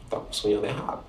tu 0.09 0.17
tá 0.17 0.23
sonhando 0.31 0.65
errado. 0.65 1.01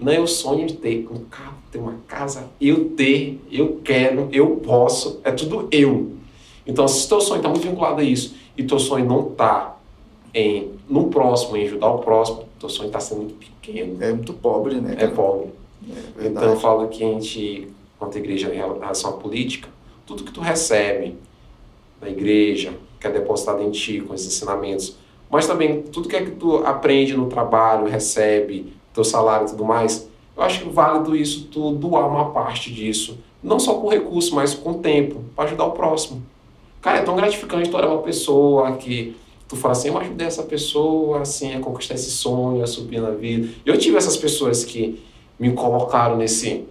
Não 0.00 0.10
é 0.12 0.18
o 0.18 0.26
sonho 0.26 0.66
de 0.66 0.74
ter 0.76 1.06
um 1.10 1.24
carro, 1.24 1.56
ter 1.70 1.78
uma 1.78 1.96
casa, 2.08 2.44
eu 2.58 2.88
ter, 2.90 3.38
eu 3.52 3.80
quero, 3.84 4.28
eu 4.32 4.56
posso, 4.56 5.20
é 5.22 5.30
tudo 5.30 5.68
eu. 5.70 6.12
Então, 6.66 6.88
se 6.88 7.06
teu 7.06 7.20
sonho 7.20 7.38
está 7.38 7.50
muito 7.50 7.62
vinculado 7.68 8.00
a 8.00 8.04
isso 8.04 8.34
e 8.56 8.64
teu 8.64 8.78
sonho 8.78 9.04
não 9.04 9.28
está 9.28 9.76
em 10.34 10.72
no 10.88 11.08
próximo, 11.08 11.56
em 11.56 11.64
ajudar 11.66 11.88
o 11.88 11.98
próximo, 11.98 12.44
teu 12.60 12.68
sonho 12.68 12.88
está 12.88 13.00
sendo 13.00 13.22
muito 13.22 13.34
pequeno, 13.34 14.02
É 14.02 14.12
muito 14.12 14.32
pobre, 14.32 14.80
né? 14.80 14.96
é 14.98 15.06
pobre. 15.06 15.48
É 16.18 16.26
Então 16.26 16.44
eu 16.44 16.56
falo 16.56 16.88
que 16.88 17.02
a 17.02 17.06
gente, 17.06 17.68
quanto 17.98 18.16
a 18.16 18.20
igreja 18.20 18.52
em 18.52 18.56
relação 18.56 19.10
à 19.10 19.12
política, 19.14 19.68
tudo 20.04 20.24
que 20.24 20.32
tu 20.32 20.40
recebe 20.40 21.16
da 22.00 22.08
igreja, 22.08 22.72
que 23.00 23.06
é 23.06 23.10
depositado 23.10 23.62
em 23.62 23.70
ti 23.70 24.00
com 24.00 24.14
os 24.14 24.26
ensinamentos, 24.26 24.96
mas 25.30 25.46
também 25.46 25.82
tudo 25.82 26.08
que 26.08 26.16
é 26.16 26.24
que 26.24 26.32
tu 26.32 26.58
aprende 26.58 27.16
no 27.16 27.26
trabalho, 27.26 27.86
recebe, 27.86 28.72
teu 28.94 29.04
salário 29.04 29.46
e 29.46 29.50
tudo 29.50 29.64
mais, 29.64 30.08
eu 30.36 30.42
acho 30.42 30.62
que 30.62 30.68
válido 30.68 31.16
isso 31.16 31.48
tu 31.50 31.72
doar 31.72 32.08
uma 32.08 32.30
parte 32.30 32.72
disso, 32.72 33.18
não 33.42 33.58
só 33.58 33.74
com 33.74 33.88
recurso, 33.88 34.34
mas 34.34 34.54
com 34.54 34.74
tempo, 34.74 35.24
para 35.34 35.46
ajudar 35.46 35.64
o 35.64 35.72
próximo. 35.72 36.22
Cara, 36.86 36.98
é 36.98 37.02
tão 37.02 37.16
gratificante 37.16 37.68
tu 37.68 37.76
olhar 37.76 37.88
uma 37.88 38.00
pessoa 38.00 38.76
que 38.76 39.16
tu 39.48 39.56
fala 39.56 39.72
assim, 39.72 39.88
eu 39.88 39.98
ajudei 39.98 40.24
essa 40.24 40.44
pessoa 40.44 41.22
assim, 41.22 41.52
a 41.52 41.58
conquistar 41.58 41.94
esse 41.94 42.12
sonho, 42.12 42.62
a 42.62 42.66
subir 42.68 43.00
na 43.00 43.10
vida. 43.10 43.48
Eu 43.66 43.76
tive 43.76 43.96
essas 43.96 44.16
pessoas 44.16 44.64
que 44.64 45.02
me 45.36 45.52
colocaram 45.52 46.16
nesse, 46.16 46.62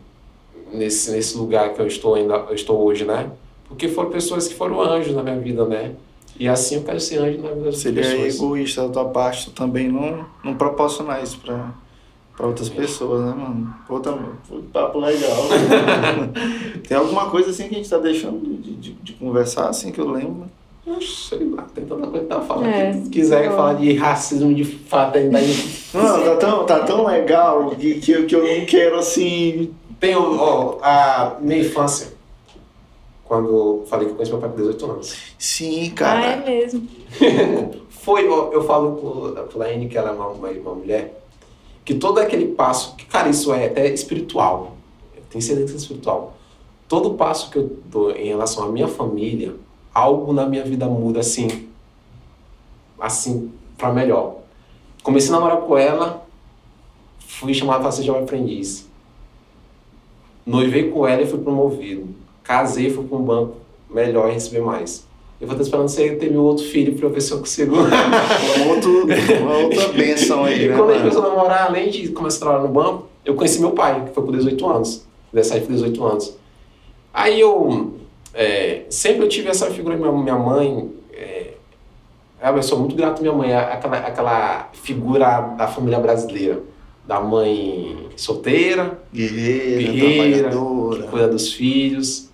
nesse, 0.72 1.12
nesse 1.12 1.38
lugar 1.38 1.74
que 1.74 1.82
eu 1.82 1.88
estou 1.88 2.16
ainda 2.16 2.36
eu 2.48 2.56
estou 2.56 2.82
hoje, 2.82 3.04
né? 3.04 3.30
Porque 3.68 3.90
foram 3.90 4.10
pessoas 4.10 4.48
que 4.48 4.54
foram 4.54 4.80
anjos 4.80 5.14
na 5.14 5.22
minha 5.22 5.38
vida, 5.38 5.66
né? 5.66 5.92
E 6.40 6.48
assim 6.48 6.76
eu 6.76 6.84
quero 6.84 7.02
ser 7.02 7.18
anjo 7.18 7.42
na 7.42 7.50
vida 7.50 7.66
das 7.66 7.80
Seria 7.80 8.02
pessoas. 8.02 8.36
egoísta 8.36 8.84
da 8.84 8.94
tua 8.94 9.06
parte 9.10 9.48
tu 9.48 9.52
também 9.52 9.90
não, 9.90 10.26
não 10.42 10.56
proporcionar 10.56 11.22
isso 11.22 11.40
pra, 11.40 11.76
pra 12.36 12.48
outras 12.48 12.70
pessoas, 12.70 13.22
né, 13.26 13.34
mano? 13.34 13.74
Pô, 13.88 14.00
papo 14.74 15.00
legal. 15.00 15.38
Tem 16.88 16.98
alguma 16.98 17.30
coisa 17.30 17.50
assim 17.52 17.68
que 17.68 17.76
a 17.76 17.78
gente 17.78 17.90
tá 17.90 17.98
deixando 17.98 18.40
de, 18.62 18.76
de, 18.76 18.92
de 18.94 19.14
conversar, 19.14 19.70
assim, 19.70 19.92
que 19.92 20.00
eu 20.00 20.10
lembro? 20.10 20.46
Oxe, 20.88 21.30
Sei 21.30 21.50
lá, 21.50 21.64
tem 21.74 21.84
tanta 21.86 22.06
coisa 22.08 22.20
que 22.20 22.30
tá 22.30 22.42
falando. 22.42 22.68
É, 22.68 22.94
Se 22.94 23.10
quiser 23.10 23.50
bom. 23.50 23.56
falar 23.56 23.74
de 23.76 23.94
racismo, 23.96 24.54
de 24.54 24.64
fraternidade. 24.64 25.88
Mano, 25.94 26.24
tá 26.24 26.36
tão, 26.36 26.66
tá 26.66 26.80
tão 26.82 27.06
legal 27.08 27.72
que, 27.72 27.96
que, 28.00 28.12
eu- 28.12 28.26
que 28.28 28.36
eu 28.36 28.44
não 28.60 28.66
quero, 28.68 28.96
assim... 28.98 29.74
Tem 30.00 30.16
o- 30.16 30.38
ó, 30.38 30.78
a 30.84 31.38
minha 31.42 31.62
infância. 31.62 32.14
Quando 33.24 33.48
eu 33.50 33.84
falei 33.90 34.06
que 34.06 34.12
eu 34.12 34.16
conheci 34.16 34.32
meu 34.32 34.40
pai 34.42 34.50
com 34.52 34.56
18 34.58 34.92
anos. 34.92 35.16
Sim, 35.40 35.82
Ah, 35.82 35.86
é 35.86 35.90
cara. 36.36 36.38
mesmo. 36.46 36.88
Foi, 37.90 38.28
ó, 38.30 38.52
eu 38.52 38.64
falo 38.64 38.96
com 38.98 39.40
a 39.40 39.48
Flaine, 39.48 39.88
que 39.90 39.98
ela 39.98 40.10
é 40.10 40.14
uma, 40.14 40.28
uma, 40.28 40.50
uma 40.50 40.76
mulher, 40.76 41.25
que 41.86 41.94
todo 41.94 42.18
aquele 42.20 42.48
passo, 42.48 42.96
que 42.96 43.06
cara, 43.06 43.30
isso 43.30 43.54
é 43.54 43.68
até 43.68 43.88
espiritual, 43.94 44.76
tenho 45.30 45.42
certeza 45.42 45.68
que 45.68 45.74
é 45.74 45.78
espiritual. 45.78 46.36
Todo 46.88 47.14
passo 47.14 47.52
que 47.52 47.58
eu 47.58 47.78
dou 47.86 48.12
em 48.12 48.28
relação 48.28 48.64
à 48.64 48.72
minha 48.72 48.88
família, 48.88 49.56
algo 49.94 50.34
na 50.34 50.46
minha 50.46 50.64
vida 50.64 50.88
muda 50.88 51.20
assim, 51.20 51.70
assim, 53.00 53.52
pra 53.78 53.94
melhor. 53.94 54.38
Comecei 55.04 55.30
a 55.30 55.34
namorar 55.34 55.58
com 55.58 55.78
ela, 55.78 56.26
fui 57.20 57.54
chamado 57.54 57.82
para 57.82 57.92
ser 57.92 58.04
jovem 58.04 58.24
aprendiz. 58.24 58.90
Noivei 60.46 60.90
com 60.90 61.08
ela 61.08 61.22
e 61.22 61.28
fui 61.28 61.40
promovido. 61.40 62.16
Casei, 62.44 62.90
fui 62.90 63.06
para 63.06 63.18
um 63.18 63.24
banco 63.24 63.58
melhor 63.90 64.30
e 64.30 64.34
receber 64.34 64.62
mais. 64.62 65.06
Eu 65.40 65.48
vou 65.48 65.56
estar 65.56 65.64
esperando 65.64 65.90
você 65.90 66.16
ter 66.16 66.32
meu 66.32 66.44
outro 66.44 66.64
filho 66.64 66.96
para 66.96 67.06
eu 67.08 67.10
ver 67.12 67.22
se 67.22 67.32
eu 67.32 67.40
consigo. 67.40 67.76
Um 67.76 68.70
outro, 68.70 69.04
uma 69.42 69.58
outra 69.58 69.88
benção 69.94 70.46
aí, 70.46 70.66
E 70.66 70.68
né, 70.70 70.78
quando 70.78 70.92
a 70.92 70.94
gente 70.94 71.04
mano? 71.04 71.16
começou 71.16 71.24
a 71.24 71.36
namorar, 71.36 71.68
além 71.68 71.90
de 71.90 72.08
começar 72.10 72.38
a 72.38 72.40
trabalhar 72.40 72.64
no 72.68 72.74
banco, 72.74 73.08
eu 73.26 73.36
conheci 73.36 73.60
meu 73.60 73.72
pai, 73.72 74.06
que 74.06 74.14
foi 74.14 74.24
com 74.24 74.32
18 74.32 74.70
anos. 74.70 75.06
17 75.34 75.66
para 75.66 75.76
18 75.76 76.06
anos. 76.06 76.38
Aí 77.14 77.40
eu 77.40 77.96
é, 78.34 78.84
sempre 78.90 79.24
eu 79.24 79.30
tive 79.30 79.48
essa 79.48 79.72
figura, 79.72 79.96
minha, 79.96 80.12
minha 80.12 80.38
mãe. 80.38 80.92
É, 81.14 81.54
eu 82.44 82.64
sou 82.64 82.78
muito 82.80 82.96
grato 82.96 83.20
à 83.20 83.22
minha 83.22 83.34
mãe, 83.34 83.54
aquela, 83.54 83.98
aquela 83.98 84.70
figura 84.74 85.42
da 85.58 85.68
família 85.68 86.00
brasileira. 86.00 86.62
Da 87.08 87.20
mãe 87.22 88.10
solteira, 88.16 89.00
Guerreira, 89.14 89.92
Guerreira, 89.92 90.50
cuida 91.10 91.28
dos 91.28 91.54
filhos. 91.54 92.30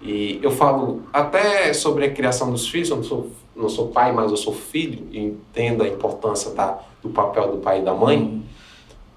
E 0.00 0.38
eu 0.42 0.50
falo 0.50 1.02
até 1.12 1.72
sobre 1.72 2.06
a 2.06 2.10
criação 2.10 2.50
dos 2.50 2.68
filhos, 2.68 2.88
eu 2.88 2.96
não 2.96 3.04
sou, 3.04 3.30
não 3.54 3.68
sou 3.68 3.88
pai, 3.88 4.12
mas 4.12 4.30
eu 4.30 4.36
sou 4.36 4.54
filho, 4.54 5.06
e 5.10 5.18
entendo 5.18 5.82
a 5.82 5.88
importância 5.88 6.52
da, 6.52 6.78
do 7.02 7.10
papel 7.10 7.52
do 7.52 7.58
pai 7.58 7.80
e 7.80 7.84
da 7.84 7.94
mãe, 7.94 8.18
Hum. 8.18 8.42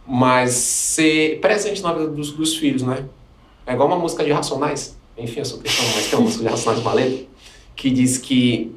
mas 0.05 0.51
ser 0.51 1.39
presente 1.39 1.81
na 1.81 1.93
vida 1.93 2.07
dos, 2.07 2.31
dos 2.31 2.55
filhos, 2.57 2.83
né? 2.83 3.05
É 3.65 3.73
igual 3.73 3.87
uma 3.87 3.97
música 3.97 4.25
de 4.25 4.31
Racionais, 4.31 4.97
enfim, 5.17 5.39
eu 5.39 5.45
sou 5.45 5.59
cristão, 5.59 5.85
mas 5.95 6.07
tem 6.09 6.19
uma 6.19 6.25
música 6.25 6.43
de 6.43 6.49
Racionais 6.49 6.83
letra, 6.83 7.25
que 7.75 7.89
diz 7.89 8.17
que 8.17 8.75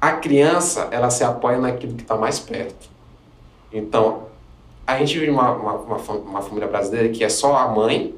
a 0.00 0.12
criança, 0.12 0.88
ela 0.92 1.10
se 1.10 1.24
apoia 1.24 1.58
naquilo 1.58 1.94
que 1.94 2.02
está 2.02 2.16
mais 2.16 2.38
perto. 2.38 2.88
Então, 3.72 4.28
a 4.86 4.96
gente 4.98 5.18
vive 5.18 5.30
uma, 5.30 5.50
uma, 5.50 5.72
uma, 5.74 5.96
uma 5.96 6.42
família 6.42 6.68
brasileira 6.68 7.08
que 7.08 7.24
é 7.24 7.28
só 7.28 7.56
a 7.56 7.68
mãe, 7.68 8.14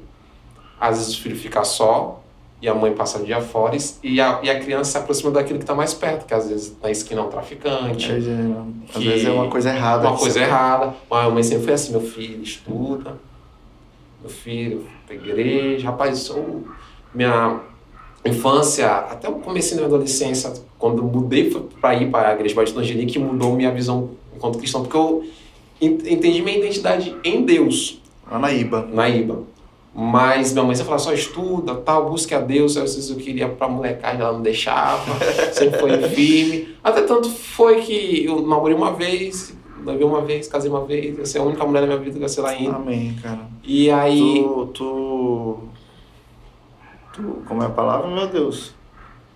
às 0.79 0.99
vezes 0.99 1.15
o 1.15 1.21
filho 1.21 1.35
fica 1.35 1.63
só, 1.63 2.20
e 2.61 2.67
a 2.69 2.75
mãe 2.75 2.93
passa 2.93 3.17
o 3.19 3.25
dia 3.25 3.41
fora, 3.41 3.75
e 4.03 4.21
a, 4.21 4.39
e 4.43 4.49
a 4.49 4.59
criança 4.59 4.91
se 4.91 4.97
aproxima 4.97 5.31
daquilo 5.31 5.57
que 5.57 5.63
está 5.63 5.73
mais 5.73 5.93
perto, 5.93 6.25
que 6.27 6.33
às 6.33 6.47
vezes 6.47 6.75
na 6.81 6.91
esquina 6.91 7.21
é 7.21 7.23
um 7.23 7.29
traficante, 7.29 8.11
É, 8.11 8.15
é, 8.15 8.95
Às 8.95 9.03
vezes 9.03 9.25
é 9.27 9.31
uma 9.31 9.47
coisa 9.49 9.69
errada. 9.73 10.07
uma 10.07 10.17
coisa 10.17 10.39
errada. 10.39 10.93
Mas 11.09 11.25
a 11.25 11.29
mãe 11.29 11.43
sempre 11.43 11.63
foi 11.65 11.73
assim, 11.73 11.91
meu 11.91 12.01
filho, 12.01 12.43
estuda, 12.43 13.17
meu 14.21 14.29
filho, 14.29 14.85
pra 15.07 15.15
igreja. 15.15 15.85
Rapaz, 15.89 16.27
eu, 16.29 16.65
minha 17.15 17.59
infância, 18.23 18.87
até 18.91 19.27
o 19.27 19.33
começo 19.35 19.71
da 19.71 19.77
minha 19.77 19.87
adolescência, 19.87 20.53
quando 20.77 21.01
mudei 21.03 21.49
para 21.81 21.95
ir 21.95 22.09
para 22.11 22.29
a 22.29 22.33
igreja 22.33 22.53
Batista 22.55 22.79
Angelique, 22.79 23.17
mudou 23.17 23.55
minha 23.55 23.71
visão 23.71 24.11
enquanto 24.35 24.59
cristão, 24.59 24.81
porque 24.83 24.95
eu 24.97 25.23
en- 25.81 25.97
entendi 26.13 26.41
minha 26.41 26.57
identidade 26.59 27.15
em 27.23 27.43
Deus, 27.43 27.99
Lá 28.29 28.37
na 28.39 28.51
Iba. 28.53 28.87
na 28.93 29.09
IBA. 29.09 29.39
Mas 29.93 30.53
minha 30.53 30.63
mãe 30.63 30.73
sempre 30.73 30.87
falava, 30.87 31.03
só 31.03 31.13
estuda, 31.13 31.75
tal, 31.75 32.09
busque 32.09 32.33
a 32.33 32.39
Deus. 32.39 32.77
Às 32.77 32.95
vezes 32.95 33.09
eu 33.09 33.17
queria 33.17 33.49
pra 33.49 33.67
molecagem, 33.67 34.21
ela 34.21 34.31
não 34.31 34.41
deixava, 34.41 35.03
sempre 35.51 35.79
foi 35.79 36.01
firme. 36.09 36.75
Até 36.83 37.01
tanto 37.01 37.29
foi 37.29 37.81
que 37.81 38.25
eu 38.25 38.41
namorei 38.41 38.75
uma 38.75 38.93
vez, 38.93 39.53
noivei 39.83 40.05
uma 40.05 40.21
vez, 40.21 40.47
casei 40.47 40.71
uma 40.71 40.85
vez, 40.85 41.19
essa 41.19 41.37
é 41.37 41.41
a 41.41 41.43
única 41.43 41.65
mulher 41.65 41.81
da 41.81 41.87
minha 41.87 41.99
vida 41.99 42.13
que 42.13 42.19
vai 42.19 42.29
ser 42.29 42.39
lá 42.41 42.49
ainda. 42.51 42.75
Amém, 42.77 43.15
cara. 43.21 43.41
E 43.63 43.91
aí, 43.91 44.41
Tu, 44.41 44.65
tu, 44.73 45.57
tu. 47.13 47.21
Como 47.45 47.61
é 47.61 47.65
a 47.65 47.69
palavra, 47.69 48.07
meu 48.09 48.27
Deus? 48.27 48.73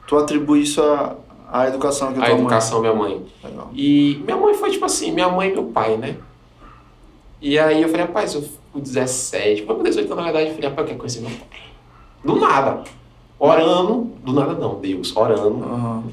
Tu 0.07 0.17
atribui 0.17 0.61
isso 0.61 0.81
à, 0.81 1.15
à 1.51 1.67
educação 1.67 2.13
que 2.13 2.19
a 2.21 2.25
tua 2.25 2.33
educação, 2.35 2.79
minha 2.79 2.93
mãe. 2.93 3.15
mãe. 3.15 3.25
Legal. 3.43 3.69
E 3.73 4.21
minha 4.23 4.37
mãe 4.37 4.53
foi 4.53 4.71
tipo 4.71 4.85
assim, 4.85 5.11
minha 5.11 5.27
mãe 5.27 5.49
e 5.49 5.53
meu 5.53 5.65
pai, 5.65 5.97
né? 5.97 6.15
E 7.41 7.59
aí 7.59 7.81
eu 7.81 7.89
falei, 7.89 8.05
rapaz, 8.05 8.33
eu 8.33 8.43
com 8.75 8.81
17, 8.81 9.65
foi 9.65 9.75
com 9.75 9.83
18 9.83 10.11
anos, 10.11 10.17
na 10.17 10.23
verdade, 10.31 10.49
eu 10.49 10.55
falei, 10.55 10.69
rapaz, 10.69 10.85
eu 10.85 10.87
quero 10.87 10.99
conhecer 10.99 11.21
meu 11.21 11.29
pai. 11.29 11.59
Do 12.25 12.35
nada. 12.35 12.83
Orando, 13.39 14.11
do 14.21 14.33
nada 14.33 14.53
não, 14.53 14.75
Deus, 14.81 15.15
orando. 15.15 15.63
Aham. 15.63 16.03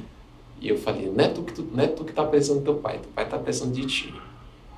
E 0.60 0.68
eu 0.68 0.78
falei, 0.78 1.12
não 1.12 1.24
é 1.24 1.28
tu 1.28 1.42
que, 1.42 1.52
tu, 1.52 1.66
não 1.74 1.82
é 1.82 1.88
tu 1.88 2.04
que 2.04 2.12
tá 2.12 2.22
precisando 2.22 2.60
do 2.60 2.64
teu 2.64 2.74
pai, 2.74 2.98
teu 2.98 3.10
pai 3.12 3.28
tá 3.28 3.36
precisando 3.36 3.72
de 3.72 3.84
ti. 3.84 4.14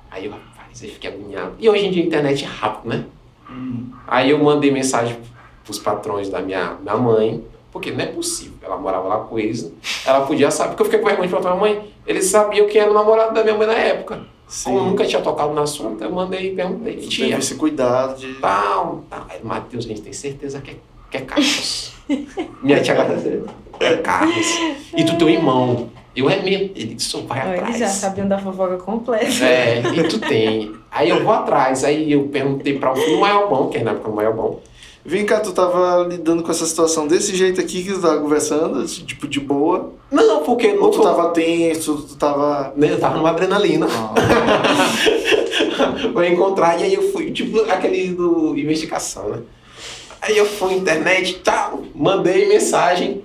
Aí 0.09 0.25
eu, 0.25 0.31
rapaz, 0.31 0.81
aí 0.81 0.89
fiquei 0.89 1.11
agoniado. 1.11 1.53
E 1.59 1.69
hoje 1.69 1.85
em 1.85 1.91
dia 1.91 2.03
a 2.03 2.07
internet 2.07 2.43
é 2.43 2.47
rápido, 2.47 2.89
né? 2.89 3.05
Hum. 3.51 3.91
Aí 4.07 4.31
eu 4.31 4.43
mandei 4.43 4.71
mensagem 4.71 5.19
pros 5.63 5.77
patrões 5.77 6.27
da 6.27 6.41
minha, 6.41 6.77
minha 6.81 6.97
mãe, 6.97 7.43
porque 7.71 7.91
não 7.91 7.99
é 7.99 8.07
possível. 8.07 8.57
Ela 8.63 8.77
morava 8.77 9.07
lá 9.07 9.17
com 9.19 9.37
eles, 9.37 9.71
ela 10.03 10.25
podia 10.25 10.49
saber, 10.49 10.69
porque 10.69 10.81
eu 10.81 10.85
fiquei 10.85 10.99
com 10.99 11.05
vergonha 11.05 11.27
de 11.27 11.31
falar 11.31 11.43
pra 11.43 11.55
minha 11.55 11.75
mãe, 11.75 11.93
eles 12.07 12.25
sabiam 12.25 12.67
quem 12.67 12.81
era 12.81 12.89
o 12.89 12.93
namorado 12.95 13.35
da 13.35 13.43
minha 13.43 13.55
mãe 13.55 13.67
na 13.67 13.73
época. 13.73 14.34
Sim. 14.47 14.71
Como 14.71 14.77
eu 14.79 14.85
nunca 14.85 15.05
tinha 15.05 15.21
tocado 15.21 15.53
no 15.53 15.61
assunto, 15.61 16.03
eu 16.03 16.11
mandei 16.11 16.51
e 16.51 16.55
perguntei, 16.55 16.97
tia, 16.97 17.25
teve 17.25 17.39
esse 17.39 17.55
cuidado 17.55 18.19
de. 18.19 18.33
tal, 18.35 19.03
tal. 19.09 19.25
Aí, 19.29 19.39
Matheus, 19.43 19.85
a 19.85 19.87
gente 19.87 20.01
tem 20.01 20.13
certeza 20.13 20.61
que 20.61 20.71
é, 20.71 20.75
que 21.09 21.17
é 21.17 21.21
Carlos. 21.21 21.93
Minha 22.61 22.81
tia 22.81 22.93
agradeceu. 22.93 23.45
É 23.79 23.97
Carlos. 23.97 24.47
E 24.95 25.03
tu 25.03 25.17
teu 25.17 25.29
irmão. 25.29 25.89
Eu 26.15 26.29
é 26.29 26.41
mesmo. 26.41 26.71
Ele 26.75 26.95
disse, 26.95 27.19
vai 27.21 27.39
Ó, 27.39 27.51
atrás. 27.51 27.67
Eles 27.67 27.79
já 27.79 27.87
sabiam 27.87 28.27
da 28.27 28.37
fofoca 28.37 28.77
completa. 28.77 29.43
É, 29.43 29.81
e 29.81 30.03
tu 30.07 30.19
tem. 30.19 30.73
Aí 30.89 31.09
eu 31.09 31.23
vou 31.23 31.33
atrás. 31.33 31.83
Aí 31.83 32.11
eu 32.11 32.23
perguntei 32.29 32.79
para 32.79 32.93
o 32.93 32.95
filho 32.95 33.19
Maiobão, 33.19 33.69
que 33.69 33.77
é 33.77 33.83
na 33.83 33.91
época 33.91 34.09
o 34.09 34.15
Maiobão. 34.15 34.59
Vem 35.07 35.23
cá, 35.23 35.39
tu 35.39 35.51
tava 35.51 36.07
lidando 36.09 36.41
com 36.41 36.49
essa 36.49 36.65
situação 36.65 37.05
desse 37.05 37.35
jeito 37.35 37.61
aqui 37.61 37.83
que 37.83 37.93
tu 37.93 38.01
tava 38.01 38.19
conversando, 38.19 38.83
tipo, 38.87 39.27
de 39.27 39.39
boa. 39.39 39.93
Não, 40.11 40.41
porque 40.41 40.73
não 40.73 40.85
Ou 40.85 40.89
tu 40.89 41.01
tava 41.01 41.29
tenso, 41.29 42.07
tu 42.09 42.15
tava. 42.15 42.73
Né, 42.75 42.91
Eu 42.91 42.99
tava 42.99 43.17
numa 43.17 43.29
adrenalina. 43.29 43.85
Ah, 43.87 44.13
Vou 46.11 46.23
encontrar. 46.23 46.79
E 46.79 46.85
aí 46.85 46.93
eu 46.95 47.11
fui, 47.11 47.29
tipo, 47.29 47.61
aquele 47.69 48.15
do 48.15 48.57
investigação, 48.57 49.29
né? 49.29 49.39
Aí 50.19 50.35
eu 50.35 50.45
fui 50.45 50.71
na 50.71 50.77
internet 50.77 51.39
tal, 51.43 51.83
mandei 51.93 52.47
mensagem 52.47 53.21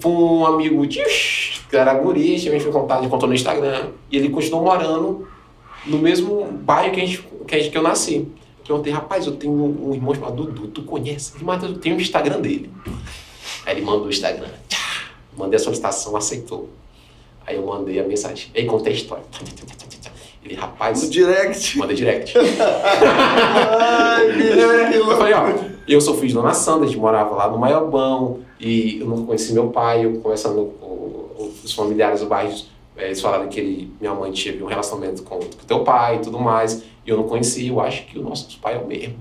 pra 0.00 0.10
um 0.10 0.44
amigo 0.44 0.84
de, 0.84 1.00
que 1.70 1.76
era 1.76 1.94
guri, 1.94 2.34
a 2.34 2.38
gente 2.38 2.64
foi 2.64 2.72
contato, 2.72 3.02
ele 3.02 3.08
contou 3.08 3.28
no 3.28 3.34
Instagram. 3.36 3.90
E 4.10 4.16
ele 4.16 4.30
continuou 4.30 4.64
morando 4.64 5.28
no 5.86 5.98
mesmo 5.98 6.44
bairro 6.44 6.92
que, 6.92 7.00
a 7.00 7.06
gente, 7.06 7.24
que, 7.46 7.54
a 7.54 7.58
gente, 7.58 7.70
que 7.70 7.78
eu 7.78 7.82
nasci. 7.82 8.26
Eu 8.68 8.74
perguntei, 8.74 8.92
rapaz, 8.92 9.26
eu 9.26 9.34
tenho 9.34 9.52
um 9.54 9.94
irmão 9.94 10.14
chamado 10.14 10.44
Dudu, 10.44 10.68
tu 10.68 10.82
conhece? 10.82 11.32
Ele, 11.36 11.44
mas 11.44 11.62
eu 11.62 11.78
tenho 11.78 11.96
o 11.96 12.00
Instagram 12.00 12.38
dele. 12.38 12.70
Aí 13.64 13.74
ele 13.74 13.80
mandou 13.80 14.06
o 14.06 14.10
Instagram. 14.10 14.48
Mandei 15.34 15.56
a 15.56 15.58
solicitação, 15.58 16.14
aceitou. 16.14 16.68
Aí 17.46 17.56
eu 17.56 17.64
mandei 17.64 17.98
a 17.98 18.04
mensagem. 18.04 18.50
Aí 18.54 18.66
contei 18.66 18.92
a 18.92 18.96
história. 18.96 19.24
Ele, 20.44 20.54
rapaz, 20.54 21.02
no 21.02 21.08
direct. 21.08 21.78
Manda 21.78 21.94
direct. 21.94 22.34
Ai, 22.36 24.32
que 24.92 24.96
eu 24.98 25.16
falei, 25.16 25.32
ó, 25.32 25.46
eu 25.88 26.00
sou 26.02 26.14
filho 26.14 26.28
de 26.28 26.34
Dona 26.34 26.52
Sandra, 26.52 26.84
a 26.84 26.88
gente 26.88 26.98
morava 26.98 27.34
lá 27.34 27.48
no 27.50 27.56
Maiobão, 27.56 28.40
e 28.60 29.00
eu 29.00 29.06
não 29.06 29.24
conheci 29.24 29.54
meu 29.54 29.70
pai, 29.70 30.04
eu 30.04 30.20
conversando 30.20 30.74
com 30.78 31.50
os 31.64 31.72
familiares 31.72 32.20
do 32.20 32.26
bairro, 32.26 32.54
eles 32.96 33.20
falaram 33.20 33.48
que 33.48 33.60
ele, 33.60 33.92
minha 34.00 34.12
mãe 34.12 34.32
teve 34.32 34.62
um 34.62 34.66
relacionamento 34.66 35.22
com 35.22 35.36
o 35.36 35.66
teu 35.66 35.84
pai 35.84 36.16
e 36.16 36.18
tudo 36.18 36.38
mais, 36.38 36.82
eu 37.10 37.16
não 37.16 37.24
conhecia, 37.24 37.68
eu 37.68 37.80
acho 37.80 38.04
que 38.06 38.18
o 38.18 38.22
nosso 38.22 38.58
pai 38.60 38.74
é 38.74 38.78
o 38.78 38.86
mesmo. 38.86 39.16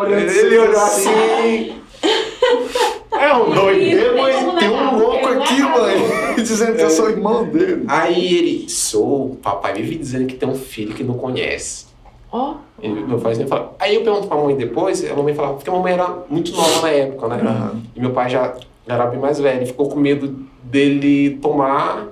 Olhando 0.00 0.30
Ele 0.30 0.58
olhou 0.58 0.80
assim. 0.80 1.82
É 3.12 3.34
um 3.34 3.50
doido. 3.50 4.16
Mãe, 4.16 4.58
tem 4.58 4.68
um 4.68 4.98
louco 4.98 5.26
aqui, 5.26 5.60
mãe. 5.62 6.34
Dizendo 6.36 6.76
que 6.76 6.82
eu 6.82 6.90
sou 6.90 7.10
irmão 7.10 7.44
dele. 7.44 7.84
Aí 7.88 8.36
ele, 8.36 8.68
sou, 8.68 9.32
o 9.32 9.36
papai 9.36 9.74
vive 9.74 9.96
dizendo 9.96 10.26
que 10.26 10.34
tem 10.34 10.48
um 10.48 10.54
filho 10.54 10.94
que 10.94 11.02
não 11.02 11.14
conhece. 11.14 11.86
Ó, 12.30 12.56
Ele, 12.82 13.00
meu 13.00 13.18
pai 13.18 13.34
sempre 13.34 13.48
fala. 13.48 13.74
Aí 13.78 13.94
eu 13.94 14.02
pergunto 14.02 14.26
pra 14.26 14.36
mãe 14.36 14.56
depois, 14.56 15.04
a 15.10 15.14
mamãe 15.14 15.34
falava, 15.34 15.54
porque 15.54 15.70
a 15.70 15.72
mamãe 15.72 15.92
era 15.94 16.18
muito 16.28 16.52
nova 16.52 16.82
na 16.82 16.90
época, 16.90 17.28
né? 17.28 17.40
Aham. 17.42 17.82
E 17.94 18.00
meu 18.00 18.10
pai 18.10 18.28
já 18.28 18.54
era 18.86 19.06
bem 19.06 19.18
mais 19.18 19.38
velho, 19.38 19.66
ficou 19.66 19.88
com 19.88 19.98
medo 19.98 20.46
dele 20.62 21.38
tomar 21.40 22.08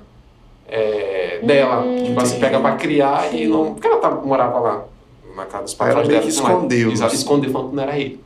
é, 0.69 1.41
dela. 1.43 1.83
Hum. 1.85 2.05
Tipo 2.05 2.21
assim, 2.21 2.41
pega 2.41 2.61
pra 2.61 2.77
criar 2.77 3.35
e 3.35 3.47
não. 3.47 3.75
Porque 3.75 3.87
ela 3.87 3.99
tá, 3.99 4.11
morava 4.11 4.59
lá, 4.61 4.85
na 5.37 5.45
casa 5.47 5.65
dos 5.65 5.75
patrões 5.75 6.09
Ela 6.09 6.09
meio 6.09 6.21
dela. 6.21 6.23
que 6.23 6.33
e 6.33 6.35
tudo 6.37 6.43
mais. 6.45 6.55
escondeu. 6.57 6.93
Exato, 6.93 7.15
escondeu, 7.15 7.51
falando 7.51 7.71
que 7.71 7.77
não 7.77 7.83
era 7.83 7.99
ele. 7.99 8.21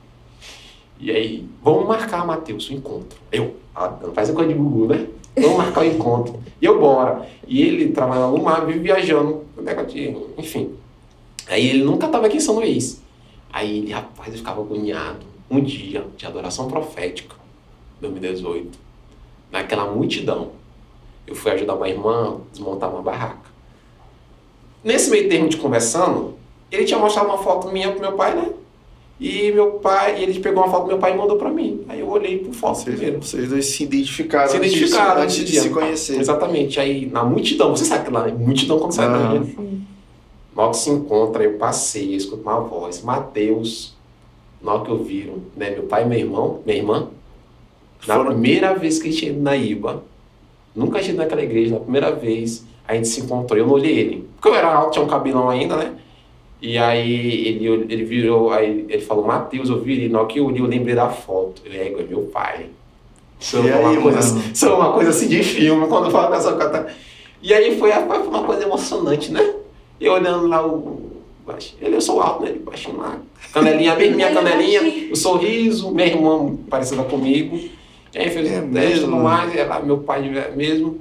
E 1.00 1.10
aí, 1.10 1.48
vamos 1.62 1.86
marcar, 1.86 2.26
Matheus, 2.26 2.68
o 2.70 2.72
encontro. 2.74 3.18
Eu, 3.30 3.54
ah, 3.74 3.92
não 4.02 4.12
faz 4.12 4.28
a 4.30 4.32
coisa 4.32 4.48
de 4.52 4.58
Gugu, 4.58 4.86
né? 4.88 5.06
Vamos 5.36 5.56
marcar 5.58 5.82
o 5.82 5.84
encontro. 5.84 6.40
E 6.60 6.64
eu 6.64 6.80
bora. 6.80 7.24
E 7.46 7.62
ele 7.62 7.90
trabalha 7.92 8.26
no 8.26 8.42
mar, 8.42 8.66
vive 8.66 8.80
viajando. 8.80 9.44
negócio 9.56 9.90
de- 9.90 10.16
Enfim. 10.36 10.74
Aí 11.48 11.68
ele 11.68 11.84
nunca 11.84 12.08
tava 12.08 12.26
aqui 12.26 12.36
em 12.38 12.40
São 12.40 12.56
Luís. 12.56 13.00
Aí 13.52 13.78
ele, 13.78 13.92
rapaz, 13.92 14.32
eu 14.32 14.38
ficava 14.38 14.60
agoniado. 14.60 15.24
Um 15.50 15.60
dia 15.60 16.04
de 16.16 16.26
adoração 16.26 16.68
profética, 16.68 17.34
2018, 18.00 18.78
naquela 19.50 19.84
multidão, 19.90 20.50
eu 21.28 21.34
fui 21.34 21.52
ajudar 21.52 21.74
uma 21.74 21.88
irmã 21.88 22.36
a 22.36 22.50
desmontar 22.52 22.90
uma 22.90 23.02
barraca. 23.02 23.48
Nesse 24.82 25.10
meio 25.10 25.28
termo 25.28 25.48
de 25.48 25.56
conversando, 25.56 26.34
ele 26.70 26.84
tinha 26.84 26.98
mostrado 26.98 27.28
uma 27.28 27.38
foto 27.38 27.68
minha 27.70 27.90
pro 27.90 28.00
meu 28.00 28.12
pai, 28.12 28.34
né? 28.34 28.50
E 29.20 29.50
meu 29.50 29.72
pai, 29.72 30.22
ele 30.22 30.38
pegou 30.38 30.62
uma 30.62 30.70
foto 30.70 30.82
do 30.82 30.88
meu 30.88 30.98
pai 30.98 31.12
e 31.12 31.16
mandou 31.16 31.36
pra 31.36 31.50
mim. 31.50 31.84
Aí 31.88 31.98
eu 32.00 32.08
olhei 32.08 32.38
pro 32.38 32.52
foto 32.52 32.76
Vocês, 32.76 32.94
primeiro. 32.96 33.20
vocês 33.20 33.48
dois 33.48 33.66
se 33.66 33.82
identificaram, 33.82 34.48
Se 34.48 34.56
antes 34.58 34.70
de- 34.70 34.76
identificaram 34.78 35.22
antes 35.22 35.36
de 35.44 35.60
se 35.60 35.70
conhecer. 35.70 36.20
Exatamente. 36.20 36.78
Aí 36.78 37.06
na 37.06 37.24
multidão, 37.24 37.70
você 37.76 37.84
sabe 37.84 38.04
que 38.04 38.12
lá, 38.12 38.28
multidão 38.28 38.78
quando 38.78 38.92
sai 38.92 39.06
Ah. 39.06 39.08
da 39.08 39.18
na 40.54 40.62
hora 40.64 40.70
que 40.72 40.76
se 40.76 40.90
encontra, 40.90 41.42
eu 41.44 41.54
passei, 41.58 42.12
eu 42.14 42.16
escuto 42.16 42.42
uma 42.42 42.60
voz, 42.60 43.02
Mateus. 43.02 43.94
Na 44.62 44.74
hora 44.74 44.84
que 44.84 44.90
eu 44.90 45.02
viro, 45.02 45.42
né, 45.56 45.70
meu 45.70 45.84
pai 45.84 46.02
e 46.04 46.06
meu 46.06 46.18
irmão, 46.18 46.60
minha 46.66 46.78
irmã, 46.78 47.08
na 48.06 48.14
Foram- 48.16 48.30
primeira 48.32 48.74
vez 48.74 48.98
que 49.00 49.08
a 49.08 49.12
gente 49.12 49.30
na 49.32 49.56
Iba, 49.56 50.02
nunca 50.78 51.00
tinha 51.00 51.12
ido 51.12 51.18
naquela 51.18 51.42
igreja, 51.42 51.74
na 51.74 51.80
primeira 51.80 52.12
vez, 52.12 52.64
a 52.86 52.94
gente 52.94 53.08
se 53.08 53.20
encontrou, 53.20 53.58
eu 53.58 53.66
não 53.66 53.74
olhei 53.74 53.98
ele. 53.98 54.28
Porque 54.36 54.48
eu 54.48 54.54
era 54.54 54.72
alto, 54.72 54.92
tinha 54.92 55.04
um 55.04 55.08
cabelão 55.08 55.50
ainda, 55.50 55.76
né? 55.76 55.94
E 56.60 56.76
aí 56.76 57.46
ele, 57.46 57.66
ele 57.88 58.04
virou, 58.04 58.50
aí 58.50 58.86
ele 58.88 59.02
falou, 59.02 59.24
Mateus, 59.26 59.68
eu 59.68 59.80
vi 59.80 59.92
ele, 59.92 60.08
na 60.08 60.20
hora 60.20 60.28
que 60.28 60.40
eu 60.40 60.46
olhei, 60.46 60.60
eu 60.60 60.66
lembrei 60.66 60.94
da 60.94 61.08
foto. 61.08 61.62
Eu 61.64 61.70
falei, 61.70 61.94
é 61.98 62.02
meu 62.02 62.22
pai. 62.22 62.66
Isso 63.38 63.58
E 63.58 63.68
é 63.68 63.76
uma, 63.76 63.90
aí, 63.90 63.96
coisa, 64.00 64.34
mano? 64.34 64.50
isso 64.52 64.66
é 64.66 64.72
uma 64.72 64.92
coisa 64.92 65.10
assim 65.10 65.28
de 65.28 65.42
filme, 65.42 65.86
quando 65.86 66.06
eu 66.06 66.10
falo 66.10 66.30
dessa 66.34 66.52
coisa. 66.52 66.88
E 67.40 67.54
aí 67.54 67.78
foi, 67.78 67.92
foi 67.92 68.18
uma 68.26 68.42
coisa 68.42 68.64
emocionante, 68.64 69.30
né? 69.30 69.54
E 70.00 70.06
eu 70.06 70.12
olhando 70.14 70.48
lá 70.48 70.66
o. 70.66 71.08
Ele, 71.80 71.96
eu 71.96 72.00
sou 72.00 72.20
alto, 72.20 72.42
né? 72.42 72.50
Ele 72.50 72.58
baixinho 72.58 72.98
lá. 72.98 73.16
Canelinha, 73.52 73.94
minha, 73.94 74.10
minha 74.10 74.28
Ele 74.28 74.38
é 74.38 74.42
canelinha, 74.42 75.12
o 75.12 75.16
sorriso, 75.16 75.90
minha 75.92 76.06
irmã 76.08 76.56
parecida 76.68 77.02
comigo. 77.04 77.58
É 78.14 78.22
um 78.22 78.72
teste 78.72 78.98
e 78.98 79.00
tudo 79.00 79.10
mesmo? 79.12 79.22
mais, 79.22 79.54
e 79.54 79.58
ela, 79.58 79.80
meu 79.80 79.98
pai 79.98 80.52
mesmo. 80.54 81.00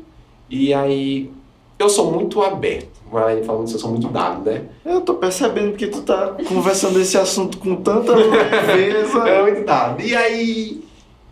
E 0.49 0.73
aí, 0.73 1.29
eu 1.77 1.89
sou 1.89 2.11
muito 2.11 2.41
aberto. 2.41 2.97
Mas 3.11 3.45
falando 3.45 3.67
que 3.67 3.75
eu 3.75 3.79
sou 3.79 3.91
muito 3.91 4.09
dado, 4.09 4.49
né? 4.49 4.63
Eu 4.85 5.01
tô 5.01 5.13
percebendo 5.15 5.77
que 5.77 5.88
tu 5.88 6.01
tá 6.01 6.35
conversando 6.47 6.99
esse 6.99 7.17
assunto 7.17 7.57
com 7.57 7.77
tanta 7.77 8.13
leveza. 8.13 9.23
É 9.27 9.41
muito 9.41 9.65
dado. 9.65 10.01
E 10.01 10.15
aí, 10.15 10.84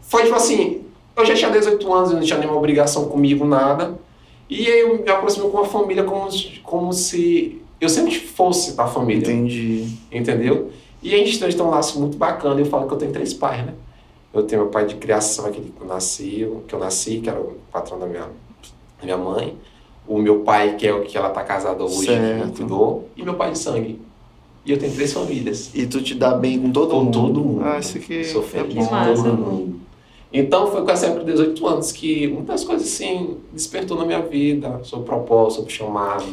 foi 0.02 0.23
tipo 0.23 0.35
assim, 0.35 0.81
eu 1.18 1.26
já 1.26 1.34
tinha 1.34 1.52
18 1.52 1.93
anos, 1.93 2.11
eu 2.11 2.18
não 2.18 2.23
tinha 2.23 2.39
nenhuma 2.39 2.57
obrigação 2.57 3.06
comigo, 3.06 3.45
nada. 3.45 3.97
E 4.49 4.68
aí 4.68 4.81
eu 4.81 5.03
me 5.03 5.10
aproximei 5.10 5.49
com 5.49 5.57
uma 5.57 5.65
família 5.65 6.03
como, 6.03 6.30
como 6.64 6.93
se 6.93 7.61
eu 7.81 7.89
sempre 7.89 8.15
fosse 8.19 8.76
da 8.76 8.88
família. 8.88 9.23
Entendi. 9.23 9.88
Entendeu? 10.11 10.72
E 11.02 11.14
a 11.14 11.18
gente 11.18 11.39
tem 11.39 11.61
um 11.61 11.69
laço 11.69 11.99
muito 11.99 12.18
bacana. 12.18 12.60
Eu 12.60 12.65
falo 12.65 12.88
que 12.88 12.93
eu 12.93 12.97
tenho 12.97 13.11
três 13.11 13.34
pais, 13.34 13.65
né? 13.65 13.73
Eu 14.36 14.44
tenho 14.44 14.64
meu 14.64 14.70
pai 14.72 14.86
de 14.86 14.95
criação, 14.95 15.45
aquele 15.45 15.72
que 15.76 15.82
eu 15.82 15.88
nasci, 15.88 16.48
que 16.68 16.76
eu 16.76 16.80
nasci, 16.80 17.20
que 17.22 17.30
era 17.30 17.40
o 17.40 17.56
patrão 17.72 17.98
da 17.98 18.06
minha, 18.06 18.24
da 18.99 19.03
minha 19.03 19.18
mãe. 19.18 19.56
O 20.07 20.20
meu 20.20 20.41
pai, 20.41 20.76
que 20.76 20.86
é 20.86 20.94
o 20.94 21.02
que 21.03 21.18
ela 21.18 21.30
tá 21.30 21.41
casada 21.44 21.84
hoje, 21.84 21.99
que 21.99 22.06
Certo. 22.07 22.45
me 22.48 22.52
cuidou. 22.52 23.10
E 23.16 23.24
meu 23.24 23.34
pai 23.36 23.52
de 23.52 23.57
sangue. 23.57 23.99
E 24.66 24.72
eu 24.72 24.78
tenho 24.78 24.94
três 24.94 25.14
famílias. 25.14 25.72
E 25.74 25.86
tu 25.88 26.02
te 26.02 26.14
dá 26.16 26.32
bem 26.34 26.60
com 26.60 26.72
todo 26.72 26.90
Com 26.90 27.03
mundo? 27.06 27.12
todo 27.14 27.40
mundo. 27.40 27.64
Ah, 27.64 27.80
isso 27.80 27.98
aqui 27.98 28.24
Sou 28.26 28.41
é 28.41 28.45
feliz 28.45 28.76
bom. 28.76 28.90
com 28.90 29.14
todo 29.24 29.34
mundo. 29.38 29.80
Então 30.34 30.68
foi 30.70 30.84
com 30.84 30.91
essa 30.91 31.06
época 31.07 31.24
de 31.24 31.32
18 31.32 31.68
anos 31.68 31.91
que 31.94 32.28
muitas 32.28 32.64
coisas 32.64 32.86
assim 32.88 33.38
despertou 33.53 33.98
na 33.98 34.06
minha 34.06 34.22
vida, 34.22 34.82
sobre 34.84 35.06
propósito, 35.06 35.57
sobre 35.62 35.72
chamado. 35.74 36.26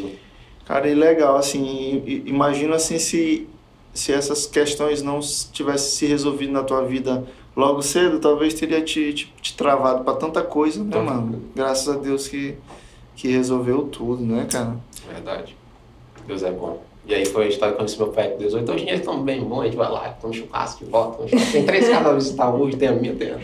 Cara, 0.66 0.88
e 0.88 0.94
legal, 0.94 1.36
assim, 1.36 2.02
i- 2.04 2.22
imagina 2.26 2.74
assim 2.76 2.98
se, 2.98 3.46
se 3.94 4.12
essas 4.12 4.46
questões 4.46 5.02
não 5.02 5.20
tivessem 5.20 5.90
se 5.90 6.06
resolvido 6.06 6.52
na 6.52 6.62
tua 6.64 6.82
vida 6.82 7.24
logo 7.56 7.82
cedo, 7.82 8.18
talvez 8.18 8.54
teria 8.54 8.82
te, 8.82 9.12
te, 9.12 9.32
te 9.40 9.56
travado 9.56 10.04
pra 10.04 10.14
tanta 10.14 10.42
coisa, 10.42 10.82
né, 10.82 10.90
Tanta 10.90 11.04
mano? 11.12 11.42
Graças 11.54 11.94
a 11.94 11.98
Deus 11.98 12.28
que, 12.28 12.56
que 13.14 13.28
resolveu 13.28 13.82
tudo, 13.88 14.22
né, 14.22 14.46
cara? 14.50 14.76
Verdade. 15.06 15.56
Deus 16.26 16.42
é 16.42 16.50
bom. 16.50 16.82
E 17.04 17.12
aí 17.12 17.26
foi 17.26 17.46
a 17.46 17.48
história 17.48 17.74
que 17.74 17.80
eu 17.82 17.84
conheci 17.84 17.98
meu 17.98 18.08
pai 18.08 18.28
com 18.30 18.38
18. 18.38 18.70
Hoje 18.70 18.82
em 18.82 18.84
dia 18.84 18.94
eles 18.94 19.00
estão 19.00 19.20
bem 19.22 19.42
bons, 19.42 19.62
a 19.62 19.64
gente 19.64 19.76
vai 19.76 19.90
lá, 19.90 20.16
toma 20.20 20.32
um 20.32 20.36
churrasco 20.36 20.84
de 20.84 20.90
volta. 20.90 21.24
Tem 21.50 21.64
três 21.64 21.88
casas 21.88 22.06
a 22.06 22.14
visitar 22.14 22.54
hoje, 22.54 22.76
tem 22.76 22.88
a 22.88 22.92
minha, 22.92 23.12
tem 23.14 23.32
a... 23.32 23.38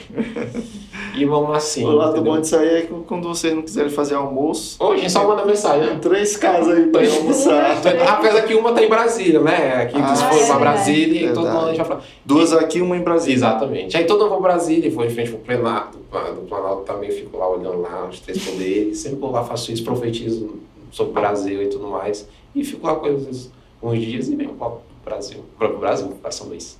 E 1.17 1.25
vamos 1.25 1.57
assim, 1.57 1.85
o 1.85 1.91
lado 1.91 2.13
entendeu? 2.13 2.35
bom 2.35 2.41
disso 2.41 2.55
aí 2.55 2.69
é 2.77 2.83
que 2.83 2.95
quando 3.09 3.27
vocês 3.27 3.53
não 3.53 3.63
quiserem 3.63 3.91
fazer 3.91 4.15
almoço, 4.15 4.77
Hoje 4.79 4.99
a 4.99 5.03
gente 5.03 5.11
só 5.13 5.27
manda 5.27 5.45
mensagem, 5.45 5.89
né? 5.89 5.99
três 6.01 6.37
casas 6.37 6.77
aí 6.77 6.87
pra 6.87 7.01
almoçar. 7.01 7.77
Apesar 8.09 8.43
que 8.43 8.55
uma 8.55 8.73
tá 8.73 8.85
em 8.85 8.89
Brasília, 8.89 9.41
né? 9.41 9.83
Aqui 9.83 9.97
Ah, 10.01 10.15
foram 10.15 10.41
é 10.43 10.47
pra. 10.47 10.57
Brasília 10.59 11.27
e 11.31 11.33
todo 11.35 11.49
mundo 11.49 11.75
já 11.75 11.85
fala. 11.85 12.03
Duas 12.25 12.53
aqui, 12.53 12.81
uma 12.81 12.97
em 12.97 13.03
Brasília. 13.03 13.35
Exatamente. 13.35 13.97
Aí 13.97 14.05
todo 14.05 14.21
mundo 14.21 14.31
vai 14.31 14.39
pra 14.39 14.49
Brasília, 14.53 14.93
foi 14.93 15.07
em 15.07 15.11
frente 15.11 15.31
pro 15.31 15.39
plenário 15.41 15.89
do, 15.93 16.35
do 16.37 16.41
Planalto 16.47 16.83
também, 16.83 17.11
fico 17.11 17.37
lá 17.37 17.49
olhando 17.49 17.81
lá 17.81 18.07
os 18.09 18.21
três 18.21 18.39
poderes. 18.45 18.99
Sempre 18.99 19.19
vou 19.19 19.33
lá, 19.33 19.43
faço 19.43 19.73
isso, 19.73 19.83
profetizo 19.83 20.61
sobre 20.91 21.11
o 21.11 21.15
Brasil 21.15 21.63
e 21.63 21.67
tudo 21.69 21.89
mais. 21.89 22.29
E 22.55 22.65
fico 22.65 22.87
lá 22.87 22.97
com 22.97 23.07
eles 23.07 23.51
uns 23.83 23.99
dias 23.99 24.29
e 24.29 24.37
venho 24.37 24.55
volto 24.55 24.83
pro 25.03 25.13
Brasil. 25.13 25.45
Pro 25.59 25.79
Brasil, 25.79 26.09
pra 26.21 26.31
São 26.31 26.49
Luís. 26.49 26.79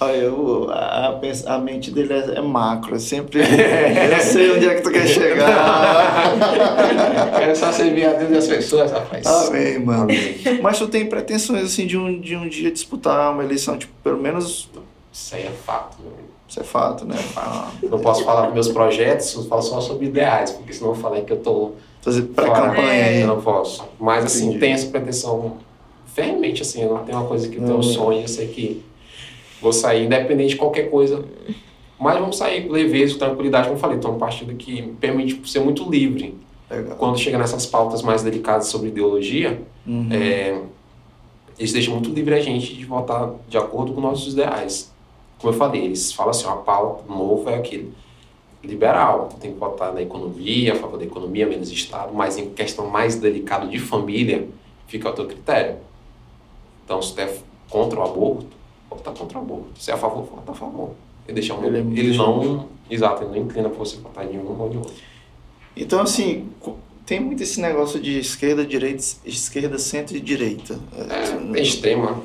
Olha, 0.00 0.16
eu, 0.16 0.68
a, 0.70 1.08
a 1.46 1.54
a 1.54 1.58
mente 1.58 1.90
dele 1.92 2.12
é, 2.12 2.38
é 2.38 2.40
macro, 2.40 2.96
é 2.96 2.98
sempre. 2.98 3.40
eu 3.40 4.20
sei 4.20 4.50
onde 4.52 4.68
é 4.68 4.74
que 4.74 4.82
tu 4.82 4.90
quer 4.90 5.06
chegar. 5.06 6.32
É 7.42 7.54
só 7.54 7.72
servir 7.72 8.06
a 8.06 8.12
Deus 8.12 8.30
e 8.30 8.36
as 8.36 8.46
pessoas, 8.46 8.90
rapaz. 8.92 9.26
Amém, 9.26 9.78
mano. 9.78 10.02
Amém. 10.04 10.60
Mas 10.62 10.78
tu 10.78 10.88
tem 10.88 11.06
pretensões 11.06 11.64
assim 11.64 11.86
de 11.86 11.98
um, 11.98 12.20
de 12.20 12.36
um 12.36 12.48
dia 12.48 12.70
disputar 12.70 13.32
uma 13.32 13.44
eleição, 13.44 13.76
tipo, 13.76 13.92
pelo 14.02 14.18
menos. 14.18 14.70
Isso 15.12 15.34
aí 15.34 15.42
é 15.42 15.50
fato, 15.50 15.98
meu 16.00 16.12
amigo. 16.12 16.28
Isso 16.48 16.60
é 16.60 16.64
fato, 16.64 17.04
né? 17.04 17.16
Ah, 17.36 17.70
Não 17.82 17.98
posso 17.98 18.24
falar 18.24 18.46
dos 18.46 18.54
meus 18.54 18.68
projetos, 18.68 19.34
eu 19.34 19.44
falo 19.44 19.62
só 19.62 19.80
sobre 19.80 20.06
ideais, 20.06 20.52
porque 20.52 20.72
senão 20.72 20.90
eu 20.90 20.96
falei 20.96 21.22
que 21.22 21.32
eu 21.32 21.38
tô 21.40 21.72
fazer 22.02 22.22
pré-campanha 22.24 23.04
aí. 23.06 23.20
Eu 23.22 23.28
não 23.28 23.40
posso. 23.40 23.82
Mas 23.98 24.24
assim, 24.26 24.44
Entendi. 24.48 24.58
tem 24.60 24.72
essa 24.72 24.86
pretensão 24.88 25.56
ferremente, 26.14 26.60
assim, 26.60 26.82
eu 26.82 26.90
não 26.94 27.04
tenho 27.04 27.16
uma 27.18 27.26
coisa 27.26 27.48
que 27.48 27.56
eu 27.56 27.64
tenho 27.64 27.78
um 27.78 27.82
sonho, 27.82 28.20
eu 28.20 28.28
sei 28.28 28.48
que 28.48 28.82
vou 29.62 29.72
sair, 29.72 30.04
independente 30.04 30.50
de 30.50 30.56
qualquer 30.56 30.90
coisa. 30.90 31.24
Mas 31.98 32.18
vamos 32.18 32.36
sair 32.36 32.66
com 32.66 32.72
leveza, 32.72 33.12
com 33.14 33.18
tranquilidade, 33.20 33.64
como 33.68 33.76
eu 33.76 33.80
falei, 33.80 33.98
tô 33.98 34.10
um 34.10 34.18
partido 34.18 34.52
que 34.54 34.82
me 34.82 34.92
permite 34.94 35.40
ser 35.48 35.60
muito 35.60 35.88
livre. 35.88 36.34
Legal. 36.70 36.96
Quando 36.96 37.16
chega 37.18 37.38
nessas 37.38 37.64
pautas 37.64 38.02
mais 38.02 38.22
delicadas 38.22 38.66
sobre 38.66 38.88
ideologia, 38.88 39.62
Uhum. 39.86 40.08
é, 40.12 40.60
eles 41.58 41.72
deixam 41.72 41.94
muito 41.94 42.10
livre 42.10 42.34
a 42.34 42.40
gente 42.40 42.74
de 42.74 42.84
votar 42.84 43.30
de 43.48 43.56
acordo 43.58 43.92
com 43.92 44.00
nossos 44.00 44.32
ideais. 44.32 44.92
Como 45.38 45.52
eu 45.52 45.56
falei, 45.58 45.84
eles 45.84 46.12
falam 46.12 46.30
assim, 46.30 46.46
a 46.46 46.52
pauta 46.52 47.02
novo 47.12 47.48
é 47.50 47.54
aquele 47.56 47.92
liberal, 48.62 49.28
tem 49.40 49.52
que 49.52 49.58
votar 49.58 49.92
na 49.92 50.02
economia, 50.02 50.72
a 50.72 50.76
favor 50.76 50.98
da 50.98 51.04
economia, 51.04 51.46
menos 51.46 51.70
Estado, 51.70 52.14
mas 52.14 52.38
em 52.38 52.50
questão 52.50 52.86
mais 52.88 53.16
delicada 53.16 53.66
de 53.66 53.78
família, 53.78 54.48
fica 54.86 55.08
ao 55.08 55.14
teu 55.14 55.26
critério. 55.26 55.76
Então, 56.84 57.00
se 57.02 57.14
tu 57.14 57.20
é 57.20 57.34
contra 57.68 57.98
o 57.98 58.02
aborto, 58.02 58.46
vota 58.88 59.10
contra 59.10 59.38
o 59.38 59.42
aborto. 59.42 59.70
Se 59.78 59.90
é 59.90 59.94
a 59.94 59.96
favor, 59.96 60.24
vota 60.24 60.52
a 60.52 60.54
favor. 60.54 60.90
Ele, 61.26 61.34
deixa 61.34 61.54
um, 61.54 61.64
Ele 61.64 61.76
é 61.76 61.80
ele, 61.80 61.88
muito 61.88 62.18
não... 62.18 62.68
Exato, 62.90 63.22
ele 63.22 63.30
não 63.30 63.46
inclina 63.46 63.68
para 63.68 63.78
você 63.78 63.96
votar 63.96 64.30
em 64.30 64.38
um 64.38 64.60
ou 64.60 64.68
de 64.68 64.76
outro. 64.76 64.92
Então, 65.74 66.00
assim, 66.00 66.48
tem 67.06 67.18
muito 67.18 67.42
esse 67.42 67.60
negócio 67.60 67.98
de 67.98 68.18
esquerda, 68.18 68.66
direita, 68.66 69.02
esquerda, 69.24 69.78
centro 69.78 70.16
e 70.16 70.20
direita. 70.20 70.78
É, 71.54 71.60
extrema 71.60 72.22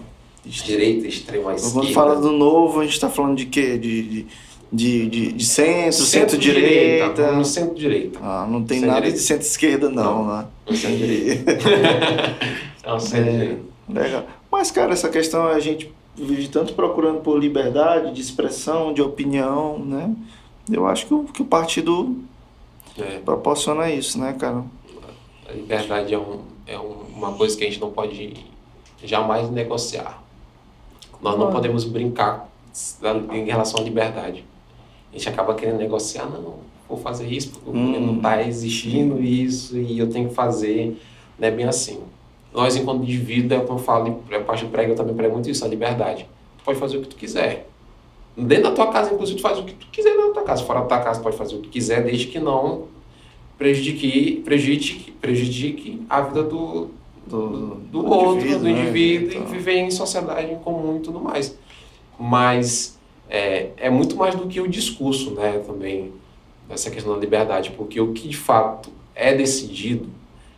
direita, 0.47 1.07
extrema 1.07 1.53
esquerda. 1.53 1.79
Quando 1.79 1.93
fala 1.93 2.15
do 2.15 2.31
novo, 2.31 2.79
a 2.79 2.85
gente 2.85 2.99
tá 2.99 3.09
falando 3.09 3.37
de 3.37 3.45
quê? 3.45 3.77
De, 3.77 4.01
de, 4.03 4.25
de, 4.71 5.07
de, 5.07 5.31
de 5.33 5.45
centro, 5.45 5.93
centro-direita. 6.03 7.31
No 7.31 7.45
centro-direita. 7.45 8.19
Ah, 8.21 8.45
não 8.49 8.63
tem 8.63 8.79
Centro-direita. 8.79 8.87
nada 8.87 9.11
de 9.11 9.19
centro-esquerda, 9.19 9.89
não, 9.89 10.25
né? 10.27 10.45
Centro-direita. 10.75 11.51
É 12.83 12.93
um 12.93 12.99
centro-direita. 12.99 13.61
Legal. 13.89 14.23
Mas, 14.51 14.71
cara, 14.71 14.93
essa 14.93 15.09
questão 15.09 15.45
a 15.47 15.59
gente 15.59 15.91
vive 16.15 16.47
tanto 16.47 16.73
procurando 16.73 17.19
por 17.21 17.37
liberdade 17.37 18.13
de 18.13 18.21
expressão, 18.21 18.93
de 18.93 19.01
opinião, 19.01 19.77
né? 19.79 20.13
Eu 20.71 20.85
acho 20.87 21.05
que 21.05 21.13
o, 21.13 21.23
que 21.25 21.41
o 21.41 21.45
partido 21.45 22.17
É, 22.97 23.19
proporciona 23.19 23.91
isso, 23.91 24.17
né, 24.19 24.33
cara? 24.39 24.63
a 25.47 25.51
liberdade 25.53 26.13
é, 26.13 26.17
um, 26.17 26.39
é 26.65 26.77
um- 26.79 27.03
uma 27.15 27.31
coisa 27.33 27.55
que 27.57 27.63
a 27.63 27.67
gente 27.67 27.79
não 27.79 27.91
pode 27.91 28.33
jamais 29.03 29.49
negociar. 29.49 30.21
Nós 31.21 31.37
não 31.37 31.51
podemos 31.51 31.83
brincar 31.85 32.49
em 33.31 33.45
relação 33.45 33.79
à 33.79 33.83
liberdade. 33.83 34.43
A 35.11 35.17
gente 35.17 35.29
acaba 35.29 35.53
querendo 35.55 35.77
negociar, 35.77 36.25
não, 36.25 36.55
vou 36.87 36.97
fazer 36.97 37.27
isso 37.27 37.51
porque 37.51 37.69
Hum. 37.77 37.99
não 38.05 38.15
está 38.17 38.41
exigindo 38.43 39.21
isso 39.21 39.77
e 39.77 39.97
eu 39.99 40.09
tenho 40.09 40.29
que 40.29 40.35
fazer. 40.35 40.97
Não 41.39 41.47
é 41.47 41.51
bem 41.51 41.65
assim. 41.65 41.99
Nós, 42.53 42.75
enquanto 42.75 43.03
indivíduo, 43.03 43.57
é 43.57 43.61
como 43.61 43.79
eu 43.79 43.83
falo, 43.83 44.23
a 44.31 44.39
parte 44.39 44.65
do 44.65 44.71
prego, 44.71 44.91
eu 44.91 44.95
também 44.95 45.15
prego 45.15 45.33
muito 45.33 45.49
isso, 45.49 45.63
a 45.63 45.67
liberdade. 45.67 46.27
Tu 46.57 46.63
pode 46.63 46.79
fazer 46.79 46.97
o 46.97 47.01
que 47.01 47.07
tu 47.09 47.15
quiser. 47.15 47.67
Dentro 48.35 48.65
da 48.65 48.71
tua 48.71 48.87
casa, 48.87 49.13
inclusive, 49.13 49.37
tu 49.39 49.41
faz 49.41 49.57
o 49.59 49.63
que 49.63 49.73
tu 49.73 49.87
quiser 49.91 50.11
dentro 50.11 50.27
da 50.29 50.33
tua 50.35 50.43
casa. 50.43 50.63
Fora 50.63 50.79
da 50.81 50.85
tua 50.85 50.99
casa, 50.99 51.19
tu 51.19 51.23
pode 51.23 51.37
fazer 51.37 51.55
o 51.55 51.59
que 51.59 51.69
quiser, 51.69 52.03
desde 52.03 52.27
que 52.27 52.39
não 52.39 52.85
prejudique, 53.57 54.41
prejudique, 54.45 55.11
prejudique 55.13 56.01
a 56.09 56.21
vida 56.21 56.43
do, 56.43 56.89
Do, 57.27 57.75
do 57.91 58.05
outro, 58.05 58.35
indivíduo, 58.35 58.59
do 58.59 58.65
né? 58.65 58.71
indivíduo, 58.71 59.29
Então, 59.31 59.41
e 59.43 59.45
viver 59.51 59.73
em 59.79 59.91
sociedade 59.91 60.51
em 60.51 60.55
comum 60.57 60.97
e 60.97 60.99
tudo 61.01 61.19
mais. 61.19 61.57
Mas 62.19 62.96
é, 63.29 63.69
é 63.77 63.89
muito 63.89 64.15
mais 64.15 64.35
do 64.35 64.47
que 64.47 64.59
o 64.61 64.67
discurso, 64.67 65.31
né, 65.31 65.61
também, 65.65 66.13
essa 66.69 66.89
questão 66.91 67.13
da 67.13 67.19
liberdade, 67.19 67.71
porque 67.71 67.99
o 67.99 68.11
que 68.13 68.27
de 68.27 68.37
fato 68.37 68.89
é 69.15 69.33
decidido, 69.33 70.07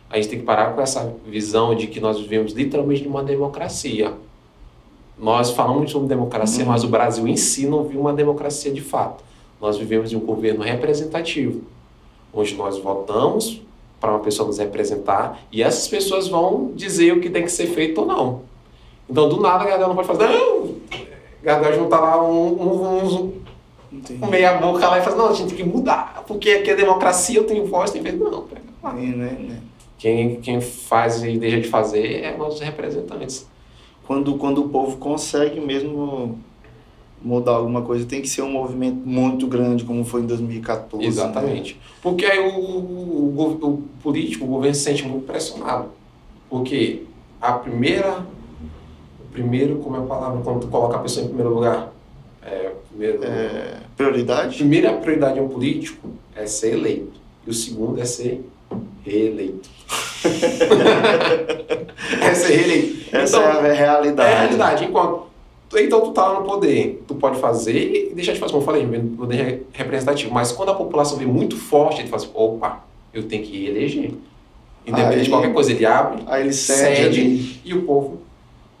a 0.08 0.16
gente 0.16 0.28
tem 0.28 0.38
que 0.40 0.44
parar 0.44 0.74
com 0.74 0.80
essa 0.80 1.14
visão 1.26 1.74
de 1.74 1.86
que 1.86 2.00
nós 2.00 2.18
vivemos 2.18 2.52
literalmente 2.52 3.04
numa 3.04 3.22
democracia. 3.22 4.12
Nós 5.18 5.50
falamos 5.50 5.90
sobre 5.90 6.08
democracia, 6.08 6.64
Uhum. 6.64 6.70
mas 6.70 6.82
o 6.82 6.88
Brasil 6.88 7.28
em 7.28 7.36
si 7.36 7.66
não 7.66 7.84
vive 7.84 7.98
uma 7.98 8.12
democracia 8.12 8.72
de 8.72 8.80
fato. 8.80 9.22
Nós 9.60 9.76
vivemos 9.76 10.12
em 10.12 10.16
um 10.16 10.20
governo 10.20 10.62
representativo, 10.64 11.62
onde 12.32 12.54
nós 12.54 12.78
votamos 12.78 13.60
para 14.00 14.10
uma 14.12 14.20
pessoa 14.20 14.46
nos 14.48 14.58
representar 14.58 15.42
e 15.52 15.62
essas 15.62 15.86
pessoas 15.86 16.26
vão 16.26 16.72
dizer 16.74 17.12
o 17.12 17.20
que 17.20 17.28
tem 17.28 17.42
que 17.44 17.52
ser 17.52 17.66
feito 17.66 18.00
ou 18.00 18.06
não. 18.06 18.40
Então, 19.08 19.28
do 19.28 19.40
nada, 19.40 19.62
a 19.64 19.66
galera 19.66 19.88
não 19.88 19.94
pode 19.94 20.08
fazer, 20.08 20.26
não, 20.28 20.59
a 21.48 21.54
galera 21.54 21.76
juntar 21.76 22.00
lá 22.00 22.22
um, 22.22 22.46
um, 22.46 23.14
um, 23.14 23.32
um 24.22 24.26
meia 24.28 24.54
boca 24.54 24.86
lá 24.88 24.98
e 24.98 25.02
fazer, 25.02 25.16
não, 25.16 25.30
a 25.30 25.34
gente 25.34 25.54
tem 25.54 25.64
que 25.64 25.64
mudar, 25.64 26.24
porque 26.26 26.50
aqui 26.50 26.70
é 26.70 26.76
democracia, 26.76 27.38
eu 27.38 27.44
tenho 27.44 27.66
voz, 27.66 27.90
tem 27.90 28.02
vez, 28.02 28.18
não. 28.18 28.42
pega 28.42 28.62
lá. 28.82 28.92
Né, 28.92 29.06
né, 29.06 29.36
né? 29.38 29.60
Quem, 29.98 30.40
quem 30.40 30.60
faz 30.60 31.22
e 31.22 31.36
deixa 31.36 31.60
de 31.60 31.68
fazer 31.68 32.22
é 32.22 32.36
nossos 32.36 32.60
representantes. 32.60 33.46
Quando, 34.06 34.34
quando 34.36 34.64
o 34.64 34.68
povo 34.68 34.96
consegue 34.96 35.60
mesmo 35.60 36.38
mudar 37.22 37.52
alguma 37.52 37.82
coisa, 37.82 38.06
tem 38.06 38.22
que 38.22 38.28
ser 38.28 38.42
um 38.42 38.50
movimento 38.50 38.96
muito 39.06 39.46
grande, 39.46 39.84
como 39.84 40.04
foi 40.04 40.22
em 40.22 40.26
2014. 40.26 40.96
né? 40.96 41.06
Exatamente. 41.06 41.78
Porque 42.02 42.24
aí 42.24 42.38
o, 42.38 42.58
o, 42.58 43.58
o 43.62 43.82
político, 44.02 44.46
o 44.46 44.48
governo 44.48 44.74
se 44.74 44.82
sente 44.82 45.06
muito 45.06 45.26
pressionado. 45.26 45.90
Porque 46.48 47.02
a 47.40 47.52
primeira. 47.52 48.26
Primeiro, 49.32 49.76
como 49.76 49.96
é 49.96 50.00
a 50.00 50.02
palavra, 50.02 50.40
quando 50.42 50.60
tu 50.60 50.66
coloca 50.68 50.96
a 50.96 51.00
pessoa 51.00 51.24
em 51.24 51.28
primeiro 51.28 51.54
lugar? 51.54 51.92
É, 52.44 52.70
primeiro, 52.88 53.22
É, 53.24 53.76
a 53.84 53.96
prioridade? 53.96 54.56
primeira 54.56 54.92
prioridade 54.94 55.34
de 55.34 55.40
um 55.40 55.48
político 55.48 56.08
é 56.34 56.46
ser 56.46 56.72
eleito. 56.74 57.20
E 57.46 57.50
o 57.50 57.54
segundo 57.54 58.00
é 58.00 58.04
ser 58.04 58.44
reeleito. 59.04 59.68
é 62.20 62.34
ser 62.34 62.56
reeleito. 62.56 63.00
Essa 63.16 63.38
Então, 63.38 63.50
é 63.66 63.70
a 63.70 63.72
realidade. 63.74 64.30
É 64.30 64.34
a 64.34 64.38
realidade. 64.40 64.84
Enquanto, 64.84 65.22
então 65.76 66.00
tu 66.00 66.12
tá 66.12 66.26
lá 66.26 66.40
no 66.40 66.46
poder, 66.46 67.02
tu 67.06 67.14
pode 67.14 67.38
fazer 67.40 68.10
e 68.10 68.14
deixar 68.14 68.32
de 68.32 68.38
fazer, 68.40 68.52
como 68.52 68.62
eu 68.62 68.66
falei, 68.66 68.86
no 68.86 69.16
poder 69.16 69.66
representativo. 69.72 70.32
Mas 70.32 70.52
quando 70.52 70.70
a 70.70 70.74
população 70.74 71.16
vem 71.18 71.26
muito 71.26 71.56
forte, 71.56 72.00
ele 72.00 72.08
fala 72.08 72.22
assim, 72.22 72.32
opa, 72.34 72.84
eu 73.14 73.24
tenho 73.24 73.42
que 73.44 73.66
eleger. 73.66 74.12
Independente 74.86 75.18
Aí- 75.18 75.24
de 75.24 75.30
qualquer 75.30 75.52
coisa, 75.52 75.70
ele 75.72 75.84
abre, 75.86 76.22
Aí 76.26 76.42
ele 76.42 76.52
cede, 76.52 77.14
cede 77.14 77.60
e 77.64 77.74
o 77.74 77.82
povo. 77.82 78.18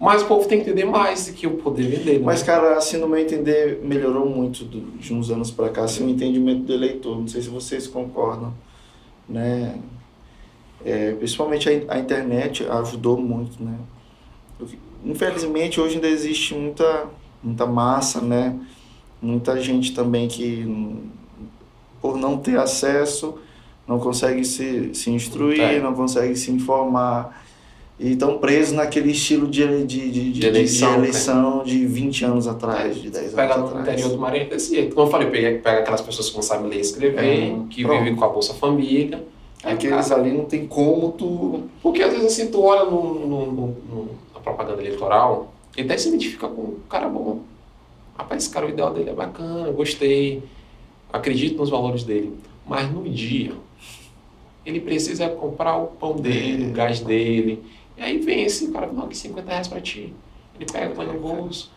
Mas 0.00 0.22
o 0.22 0.26
povo 0.26 0.48
tem 0.48 0.58
que 0.58 0.64
entender 0.70 0.86
mais 0.86 1.26
do 1.26 1.34
que 1.34 1.46
o 1.46 1.58
poder 1.58 1.82
vender. 1.86 2.18
né? 2.18 2.24
Mas, 2.24 2.42
cara, 2.42 2.76
assim, 2.78 2.96
no 2.96 3.06
meu 3.06 3.18
entender, 3.18 3.80
melhorou 3.84 4.26
muito 4.26 4.64
do- 4.64 4.92
de 4.98 5.12
uns 5.12 5.30
anos 5.30 5.50
para 5.50 5.68
cá, 5.68 5.84
assim, 5.84 6.06
o 6.06 6.08
entendimento 6.08 6.62
do 6.62 6.72
eleitor. 6.72 7.18
Não 7.18 7.28
sei 7.28 7.42
se 7.42 7.48
vocês 7.50 7.86
concordam, 7.86 8.54
né? 9.28 9.78
É, 10.82 11.12
principalmente 11.12 11.68
a, 11.68 11.94
a 11.94 11.98
internet 11.98 12.64
ajudou 12.66 13.20
muito, 13.20 13.62
né? 13.62 13.74
Infelizmente, 15.04 15.78
hoje 15.80 15.96
ainda 15.96 16.08
existe 16.08 16.54
muita, 16.54 17.04
muita 17.42 17.66
massa, 17.66 18.20
né? 18.22 18.58
Muita 19.20 19.60
gente 19.60 19.92
também 19.94 20.28
que, 20.28 20.66
por 22.00 22.16
não 22.16 22.38
ter 22.38 22.58
acesso, 22.58 23.34
não 23.86 23.98
consegue 23.98 24.44
se, 24.46 24.94
se 24.94 25.10
instruir, 25.10 25.60
É. 25.60 25.78
não 25.80 25.94
consegue 25.94 26.34
se 26.36 26.50
informar. 26.50 27.44
E 28.02 28.12
estão 28.12 28.38
presos 28.38 28.72
naquele 28.74 29.10
estilo 29.12 29.46
de, 29.46 29.84
de, 29.84 30.10
de, 30.10 30.32
de, 30.32 30.46
eleição, 30.46 30.88
de 30.92 30.96
né? 30.96 31.02
eleição 31.08 31.62
de 31.64 31.84
20 31.86 32.24
anos 32.24 32.46
atrás, 32.48 32.96
de 32.96 33.10
10 33.10 33.34
Pega 33.34 33.54
anos 33.54 33.70
no 33.70 33.78
atrás. 33.78 33.88
interior 33.88 34.08
do 34.16 34.18
Maranhão 34.18 34.48
desse 34.48 34.74
jeito. 34.74 34.94
Como 34.94 35.06
eu 35.06 35.10
falei, 35.10 35.28
pega, 35.28 35.58
pega 35.58 35.80
aquelas 35.80 36.00
pessoas 36.00 36.30
que 36.30 36.34
não 36.36 36.42
sabem 36.42 36.70
ler 36.70 36.78
e 36.78 36.80
escrever, 36.80 37.18
É, 37.22 37.56
que 37.68 37.82
pronto. 37.84 37.98
vivem 37.98 38.16
com 38.16 38.24
a 38.24 38.28
Bolsa 38.28 38.54
Família. 38.54 39.22
Aqueles 39.62 40.08
cara, 40.08 40.18
ali 40.22 40.32
não 40.32 40.46
tem 40.46 40.66
como 40.66 41.12
tu... 41.12 41.64
Porque 41.82 42.02
às 42.02 42.10
vezes 42.14 42.26
assim, 42.28 42.50
tu 42.50 42.62
olha 42.62 42.84
no, 42.90 43.26
no- 43.26 43.46
no- 43.52 43.66
no- 43.66 44.08
na 44.34 44.40
propaganda 44.40 44.80
eleitoral 44.80 45.52
e 45.76 45.82
até 45.82 45.98
se 45.98 46.08
identifica 46.08 46.48
com 46.48 46.62
um 46.62 46.76
cara 46.88 47.06
bom. 47.06 47.40
Rapaz, 48.16 48.44
esse 48.44 48.50
cara, 48.52 48.64
o 48.64 48.70
ideal 48.70 48.94
dele 48.94 49.10
é 49.10 49.12
bacana, 49.12 49.70
gostei, 49.72 50.42
acredito 51.12 51.58
nos 51.58 51.68
valores 51.68 52.02
dele. 52.02 52.32
Mas 52.66 52.90
no 52.90 53.02
dia, 53.06 53.52
ele 54.64 54.80
precisa 54.80 55.28
comprar 55.28 55.76
o 55.76 55.88
pão 55.88 56.16
dele, 56.16 56.70
o 56.70 56.72
gás 56.72 57.00
dele. 57.00 57.62
E 58.00 58.02
aí 58.02 58.18
vem 58.18 58.44
esse 58.44 58.68
cara, 58.68 58.86
não, 58.86 59.04
aqui 59.04 59.14
50 59.16 59.46
reais 59.50 59.68
pra 59.68 59.78
ti. 59.78 60.14
Ele 60.56 60.64
pega, 60.72 60.94
põe 60.94 61.04
no 61.06 61.20
bolso. 61.20 61.70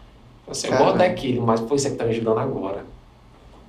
Fala 0.45 0.51
Assim, 0.51 0.69
Cara. 0.69 0.83
gosto 0.85 0.97
daquele, 0.97 1.39
mas 1.41 1.59
foi 1.59 1.77
você 1.77 1.89
que 1.89 1.97
tá 1.97 2.05
me 2.05 2.11
ajudando 2.11 2.37
agora. 2.39 2.85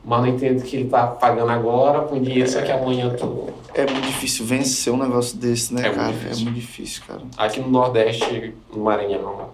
Mas 0.05 0.21
não 0.21 0.29
entendo 0.29 0.63
que 0.63 0.77
ele 0.77 0.89
tá 0.89 1.07
pagando 1.09 1.51
agora 1.51 2.03
com 2.03 2.21
dinheiro, 2.23 2.49
só 2.49 2.63
que 2.63 2.71
amanhã 2.71 3.11
tu. 3.11 3.49
É 3.75 3.91
muito 3.91 4.07
difícil 4.07 4.47
vencer 4.47 4.93
um 4.93 4.97
negócio 4.97 5.37
desse, 5.37 5.75
né, 5.75 5.81
É 5.81 5.85
muito 5.87 5.97
cara? 5.97 6.13
difícil. 6.13 6.41
É 6.41 6.45
muito 6.45 6.61
difícil, 6.61 7.03
cara. 7.09 7.23
Aqui 7.37 7.61
no 7.61 7.69
Nordeste, 7.71 8.55
no 8.73 8.85
Maranhão, 8.85 9.49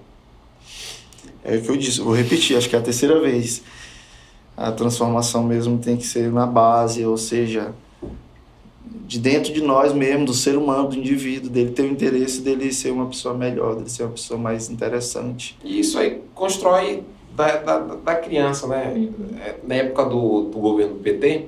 É 1.43 1.57
o 1.57 1.63
que 1.63 1.69
eu 1.71 1.77
disse, 1.79 2.01
vou 2.03 2.15
repetir, 2.15 2.55
acho 2.59 2.69
que 2.69 2.77
é 2.77 2.79
a 2.79 2.83
terceira 2.83 3.19
vez. 3.19 3.63
A 4.57 4.71
transformação 4.73 5.43
mesmo 5.43 5.79
tem 5.79 5.97
que 5.97 6.07
ser 6.07 6.31
na 6.31 6.45
base, 6.47 7.03
ou 7.07 7.17
seja, 7.17 7.73
de 9.07 9.19
dentro 9.19 9.53
de 9.53 9.61
nós 9.61 9.93
mesmo, 9.93 10.25
do 10.25 10.35
ser 10.35 10.57
humano, 10.57 10.89
do 10.89 10.97
indivíduo, 10.97 11.51
dele 11.51 11.71
ter 11.71 11.83
o 11.83 11.87
interesse 11.87 12.41
dele 12.41 12.73
ser 12.73 12.91
uma 12.93 13.07
pessoa 13.07 13.35
melhor, 13.35 13.77
dele 13.77 13.91
ser 13.91 14.05
uma 14.05 14.13
pessoa 14.13 14.39
mais 14.39 14.71
interessante. 14.71 15.57
E 15.65 15.81
isso 15.81 15.99
aí 15.99 16.21
constrói 16.35 17.05
da, 17.35 17.57
da, 17.57 17.79
da 17.79 18.15
criança, 18.17 18.67
né? 18.67 19.11
É, 19.41 19.57
Na 19.63 19.77
época 19.77 20.05
do, 20.05 20.43
do 20.43 20.59
governo 20.59 20.95
do 20.95 21.01
PT, 21.01 21.47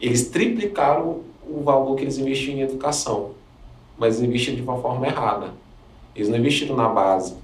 eles 0.00 0.28
triplicaram 0.28 1.20
o 1.48 1.62
valor 1.62 1.94
que 1.96 2.02
eles 2.02 2.18
investiam 2.18 2.56
em 2.56 2.62
educação, 2.62 3.30
mas 3.98 4.20
investiram 4.20 4.56
de 4.56 4.62
uma 4.62 4.80
forma 4.80 5.06
errada. 5.06 5.52
Eles 6.14 6.28
não 6.28 6.38
investiram 6.38 6.76
na 6.76 6.88
base, 6.88 7.34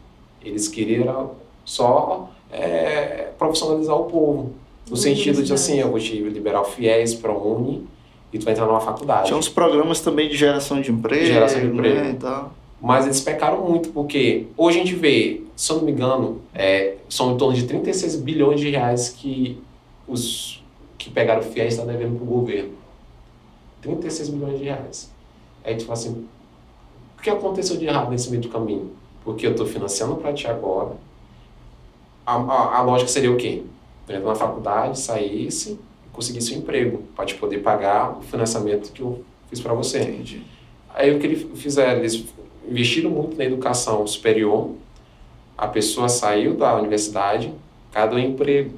eles 0.44 0.68
queriam 0.68 1.32
só 1.64 2.30
é, 2.50 3.30
profissionalizar 3.38 3.96
o 3.96 4.04
povo. 4.04 4.52
No 4.88 4.96
sentido 4.96 5.42
de 5.42 5.52
assim, 5.52 5.78
eu 5.78 5.90
vou 5.90 6.00
te 6.00 6.20
liberar 6.20 6.62
o 6.62 6.64
FIES 6.64 7.14
para 7.14 7.32
Uni 7.32 7.86
e 8.32 8.38
tu 8.38 8.44
vai 8.44 8.52
entrar 8.54 8.66
numa 8.66 8.80
faculdade. 8.80 9.26
Tinha 9.26 9.38
uns 9.38 9.48
programas 9.48 10.00
também 10.00 10.28
de 10.28 10.36
geração 10.36 10.80
de 10.80 10.90
emprego, 10.90 11.26
Geração 11.26 11.60
de 11.60 11.66
emprego. 11.66 12.00
né, 12.00 12.10
e 12.10 12.14
tal. 12.14 12.52
Mas 12.80 13.04
eles 13.04 13.20
pecaram 13.20 13.68
muito, 13.68 13.90
porque 13.90 14.46
hoje 14.56 14.78
a 14.80 14.82
gente 14.84 14.94
vê, 14.94 15.42
se 15.54 15.70
eu 15.70 15.76
não 15.76 15.84
me 15.84 15.92
engano, 15.92 16.40
é, 16.54 16.94
são 17.08 17.32
em 17.32 17.36
torno 17.36 17.54
de 17.54 17.64
36 17.64 18.16
bilhões 18.16 18.60
de 18.60 18.70
reais 18.70 19.10
que 19.10 19.60
os 20.08 20.62
que 20.96 21.10
pegaram 21.10 21.40
o 21.40 21.44
FIES 21.44 21.74
estão 21.74 21.86
devendo 21.86 22.16
para 22.16 22.24
o 22.24 22.26
governo. 22.26 22.72
36 23.82 24.28
bilhões 24.30 24.58
de 24.58 24.64
reais. 24.64 25.10
Aí 25.64 25.74
tu 25.76 25.84
fala 25.84 25.94
assim, 25.98 26.26
o 27.18 27.22
que 27.22 27.30
aconteceu 27.30 27.76
de 27.76 27.86
errado 27.86 28.10
nesse 28.10 28.30
meio 28.30 28.42
do 28.42 28.48
caminho? 28.48 28.90
Porque 29.24 29.46
eu 29.46 29.52
estou 29.52 29.66
financiando 29.66 30.16
para 30.16 30.32
ti 30.32 30.46
agora. 30.46 30.96
A, 32.26 32.34
a, 32.34 32.78
a 32.78 32.82
lógica 32.82 33.10
seria 33.10 33.32
o 33.32 33.36
quê? 33.36 33.62
Tu 34.06 34.12
entra 34.12 34.28
na 34.28 34.34
faculdade, 34.34 34.98
saísse 34.98 35.78
conseguisse 36.12 36.54
um 36.54 36.58
emprego 36.58 37.04
para 37.14 37.24
te 37.24 37.34
poder 37.34 37.58
pagar 37.58 38.18
o 38.18 38.22
financiamento 38.22 38.92
que 38.92 39.00
eu 39.00 39.24
fiz 39.48 39.60
para 39.60 39.74
você. 39.74 40.00
Entendi. 40.00 40.42
Aí 40.94 41.14
o 41.14 41.18
que 41.18 41.26
eles 41.26 41.46
fizeram? 41.60 42.00
Eles 42.00 42.24
investiram 42.68 43.10
muito 43.10 43.36
na 43.36 43.44
educação 43.44 44.06
superior. 44.06 44.70
A 45.56 45.66
pessoa 45.68 46.08
saiu 46.08 46.54
da 46.54 46.74
universidade, 46.76 47.52
cada 47.92 48.16
um 48.16 48.18
emprego. 48.18 48.72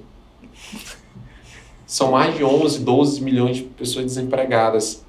São 1.86 2.10
mais 2.10 2.34
de 2.36 2.42
11, 2.42 2.80
12 2.80 3.22
milhões 3.22 3.56
de 3.58 3.62
pessoas 3.64 4.06
desempregadas. 4.06 5.04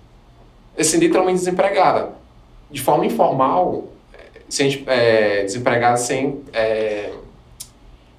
Assim, 0.77 0.97
literalmente 0.97 1.39
desempregada. 1.39 2.13
De 2.69 2.81
forma 2.81 3.05
informal, 3.05 3.85
eh, 4.13 4.41
sem, 4.49 4.83
é, 4.87 5.43
desempregada 5.43 5.97
sem, 5.97 6.41
é, 6.51 7.13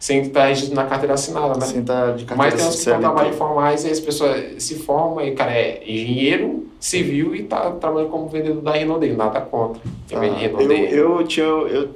sem 0.05 0.21
estar 0.21 0.49
registrado 0.49 0.75
na 0.75 0.87
carteira 0.87 1.15
assinada, 1.15 1.59
né? 1.59 1.65
Sem 1.65 1.81
estar 1.81 2.15
de 2.15 2.27
carteira 2.27 2.37
Mas 2.37 2.55
tem 2.55 2.67
uns 2.67 2.75
que 2.75 2.81
estão 2.81 3.01
trabalhando 3.01 3.33
informais 3.33 3.85
e 3.87 3.91
as 3.91 4.01
pessoas 4.01 4.63
se 4.63 4.75
formam 4.75 5.25
e 5.25 5.31
o 5.31 5.35
cara 5.35 5.51
é 5.51 5.83
engenheiro 5.83 6.67
civil 6.79 7.35
e 7.35 7.45
tá 7.45 7.71
trabalhando 7.71 8.11
como 8.11 8.29
vendedor 8.29 8.61
da 8.61 8.73
Renault, 8.73 9.07
nada 9.15 9.41
contra. 9.41 9.81
Ah, 10.13 10.27
eu, 10.27 10.61
eu 10.61 11.27
tinha 11.27 11.47
eu, 11.47 11.89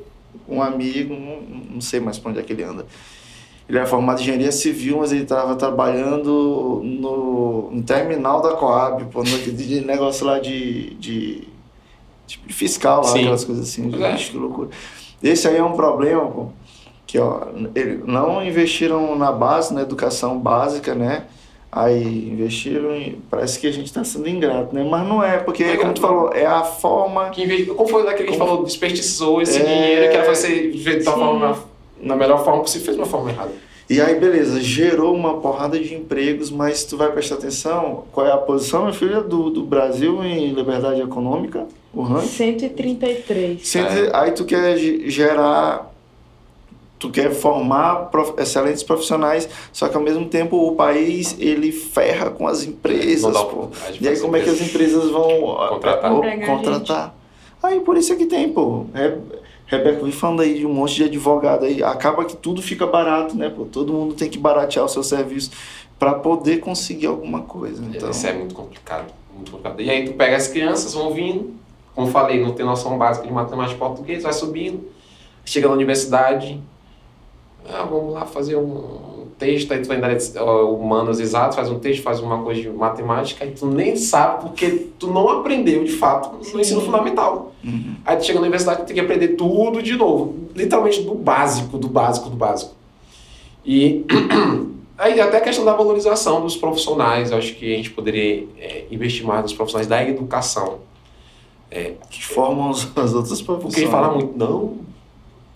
um 0.49 0.63
amigo, 0.63 1.15
não, 1.15 1.83
sei 1.83 2.01
mais 2.01 2.19
para 2.19 2.31
onde 2.31 2.41
é 2.41 2.43
que 2.43 2.55
ele 2.55 2.63
anda. 2.63 2.87
Ele 3.69 3.77
era 3.77 3.87
formado 3.87 4.21
em 4.21 4.23
engenharia 4.23 4.53
civil, 4.53 5.01
mas 5.01 5.13
ele 5.13 5.25
estava 5.25 5.55
trabalhando 5.55 6.81
no, 6.83 7.71
no 7.71 7.83
terminal 7.83 8.41
da 8.41 8.55
Coab, 8.55 9.05
pô, 9.13 9.23
no, 9.23 9.37
de, 9.53 9.83
negócio 9.83 10.25
lá 10.25 10.39
de, 10.39 10.95
de, 10.95 11.47
de 12.27 12.39
fiscal, 12.55 13.03
lá, 13.05 13.11
aquelas 13.11 13.45
coisas 13.45 13.69
assim. 13.69 13.91
Pois 13.91 14.01
é. 14.01 14.15
Que 14.15 14.35
loucura. 14.39 14.71
Esse 15.23 15.47
aí 15.47 15.59
é 15.59 15.63
um 15.63 15.75
problema, 15.75 16.25
pô, 16.27 16.47
que 17.09 17.19
ó, 17.19 17.41
ele, 17.75 18.03
não 18.07 18.41
investiram 18.47 19.17
na 19.17 19.33
base, 19.33 19.75
na 19.75 19.81
educação 19.83 20.39
básica, 20.39 20.95
né? 20.95 21.25
Aí 21.73 22.31
investiram 22.31 22.95
e 22.97 23.19
parece 23.31 23.59
que 23.59 23.67
a 23.67 23.73
gente 23.73 23.87
está 23.87 24.03
sendo 24.05 24.29
ingrato, 24.29 24.75
né? 24.75 24.87
Mas 24.89 25.07
não 25.09 25.23
é, 25.25 25.39
porque, 25.39 25.65
Não 25.65 25.73
é 25.73 25.77
como 25.77 25.93
tu 25.95 26.01
falou, 26.01 26.31
é 26.33 26.47
a 26.47 26.63
forma 26.63 27.31
Que 27.31 27.43
inve- 27.45 27.67
Como 27.67 27.89
foi 27.89 28.05
daquele 28.05 28.25
que 28.25 28.29
a 28.31 28.33
gente 28.33 28.39
Como- 28.39 28.51
falou, 28.51 28.65
desperdiçou 28.65 29.43
esse 29.43 29.59
É. 29.61 29.65
dinheiro 29.65 30.11
que 30.11 30.17
era 30.17 30.33
de 30.33 31.05
tal 31.05 31.15
Sim. 31.15 31.21
forma, 31.21 31.49
na, 31.49 31.57
na 32.03 32.17
melhor 32.17 32.45
forma 32.45 32.63
possível, 32.63 32.85
fez 32.85 32.97
de 32.97 33.03
uma 33.03 33.09
forma 33.09 33.31
errada. 33.31 33.53
E 33.91 34.01
aí, 34.03 34.15
beleza, 34.21 34.61
gerou 34.61 35.15
uma 35.15 35.39
porrada 35.41 35.79
de 35.79 35.95
empregos, 35.95 36.51
mas 36.51 36.85
tu 36.85 36.97
vai 36.99 37.11
prestar 37.11 37.37
atenção, 37.37 38.05
qual 38.13 38.27
é 38.27 38.33
a 38.33 38.37
posição, 38.37 38.83
minha 38.83 38.93
filha, 38.93 39.23
do, 39.23 39.49
do 39.49 39.63
Brasil 39.63 40.23
em 40.23 40.53
liberdade 40.53 41.01
econômica, 41.01 41.67
o 41.95 42.03
ranking? 42.03 42.27
133. 42.29 43.67
Sendo- 43.67 44.15
Aí 44.15 44.33
tu 44.33 44.45
quer 44.45 44.77
ge- 44.77 45.09
gerar, 45.11 45.91
tu 46.99 47.11
quer 47.11 47.33
formar 47.33 48.07
prof- 48.11 48.35
excelentes 48.39 48.83
profissionais, 48.83 49.49
só 49.73 49.89
que 49.89 49.97
ao 49.97 50.03
mesmo 50.03 50.27
tempo 50.27 50.57
o 50.57 50.75
país, 50.75 51.37
ele 51.39 51.71
ferra 51.73 52.31
com 52.31 52.47
as 52.47 52.65
empresas, 52.65 53.37
pô. 53.45 53.69
E 54.01 54.09
aí 54.09 54.19
como 54.19 54.37
é 54.37 54.41
que 54.41 54.51
as 54.51 54.61
empresas 54.61 55.11
vão 55.11 55.45
ó, 55.45 55.69
Contratar. 55.69 56.13
Empregar 56.13 56.47
contratar? 56.57 57.15
Aí 57.63 57.81
por 57.81 57.97
isso 57.97 58.13
é 58.13 58.17
que 58.17 58.27
tem, 58.27 58.49
pô. 58.49 58.87
Re- 58.93 59.17
Rebeca, 59.67 60.03
vem 60.03 60.13
falando 60.13 60.41
aí 60.41 60.59
de 60.61 60.65
um 60.67 60.73
monte 60.73 60.95
de 60.95 61.05
advogado 61.05 61.67
aí. 61.67 61.83
Acaba 61.83 62.25
que 62.25 62.35
tudo 62.37 62.63
fica 62.63 62.87
barato, 62.87 63.37
né, 63.37 63.51
pô? 63.51 63.65
Todo 63.67 63.93
mundo 63.93 64.15
tem 64.15 64.31
que 64.31 64.39
baratear 64.39 64.85
o 64.85 64.89
seu 64.89 65.03
serviço 65.03 65.51
para 65.99 66.15
poder 66.15 66.59
conseguir 66.61 67.07
alguma 67.07 67.43
coisa. 67.43 67.85
Então, 67.85 68.11
Isso 68.11 68.27
é 68.27 68.33
muito 68.33 68.55
complicado, 68.55 69.13
muito 69.35 69.51
complicado. 69.51 69.81
E 69.83 69.91
aí 69.91 70.05
tu 70.07 70.15
pega 70.15 70.37
as 70.37 70.49
crianças, 70.49 70.95
vão 70.95 71.13
vindo, 71.13 71.53
como 71.95 72.07
falei, 72.07 72.43
não 72.43 72.53
tem 72.53 72.65
noção 72.65 72.97
básica 72.97 73.27
de 73.27 73.33
matemática 73.33 73.75
e 73.75 73.79
português, 73.79 74.23
vai 74.23 74.33
subindo, 74.33 74.89
chega 75.45 75.69
na 75.69 75.75
universidade, 75.75 76.63
ah, 77.73 77.85
vamos 77.85 78.13
lá 78.15 78.25
fazer 78.27 78.57
um 78.57 79.27
texto, 79.39 79.73
aí 79.73 79.81
tu 79.81 79.89
vai 79.89 80.01
dar 80.01 80.11
humanos 80.65 81.21
exatos, 81.21 81.55
faz 81.57 81.71
um 81.71 81.79
texto, 81.79 82.03
faz 82.03 82.19
uma 82.21 82.43
coisa 82.43 82.61
de 82.61 82.69
matemática, 82.69 83.45
aí 83.45 83.53
tu 83.53 83.67
nem 83.67 83.95
sabe 83.95 84.43
porque 84.43 84.89
tu 84.99 85.07
não 85.09 85.29
aprendeu 85.29 85.85
de 85.85 85.93
fato 85.93 86.37
no 86.37 86.45
Sim. 86.45 86.61
ensino 86.61 86.81
fundamental. 86.81 87.53
uhum. 87.65 87.95
Aí 88.05 88.17
tu 88.17 88.25
chega 88.25 88.39
na 88.39 88.43
universidade, 88.43 88.83
tu 88.83 88.87
tem 88.87 88.95
que 88.95 89.01
aprender 89.01 89.29
tudo 89.29 89.81
de 89.83 89.97
novo, 89.97 90.35
literalmente 90.57 91.03
do 91.03 91.15
básico, 91.15 91.79
do 91.79 91.89
básico, 91.89 92.29
do 92.29 92.37
básico. 92.37 92.73
E 93.65 94.05
aí 94.99 95.21
até 95.21 95.37
a 95.37 95.41
questão 95.41 95.65
da 95.65 95.75
valorização 95.75 96.41
dos 96.41 96.57
profissionais, 96.57 97.31
eu 97.31 97.39
acho 97.39 97.55
que 97.55 97.73
a 97.73 97.77
gente 97.77 97.91
poderia 97.91 98.45
é, 98.59 98.87
investir 98.91 99.25
mais 99.25 99.43
nos 99.43 99.53
profissionais 99.53 99.87
da 99.87 100.03
educação. 100.03 100.79
que 102.11 102.25
formam 102.25 102.71
as 102.71 102.89
as 102.97 103.15
outras 103.15 103.41
Porque 103.41 103.61
profissões. 103.61 103.83
ele 103.83 103.91
fala 103.91 104.11
muito, 104.13 104.37
não, 104.37 104.79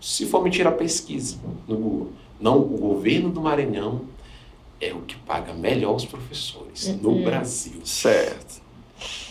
se 0.02 0.26
for 0.26 0.42
me 0.42 0.50
tirar 0.50 0.72
pesquisa 0.72 1.36
no 1.68 1.76
Google, 1.76 2.08
não, 2.40 2.58
o 2.58 2.76
governo 2.76 3.30
do 3.30 3.40
Maranhão 3.40 4.00
é 4.80 4.92
o 4.92 5.00
que 5.02 5.14
paga 5.16 5.52
melhor 5.54 5.94
os 5.94 6.04
professores 6.04 6.88
no 7.00 7.10
Uhum. 7.10 7.22
Brasil. 7.24 7.80
Certo. 7.84 8.60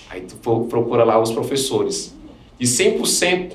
Aí 0.09 0.21
tu 0.21 0.35
pro- 0.37 0.65
procura 0.65 1.03
lá 1.03 1.19
os 1.21 1.31
professores. 1.31 2.15
E 2.59 2.65
100%, 2.65 3.53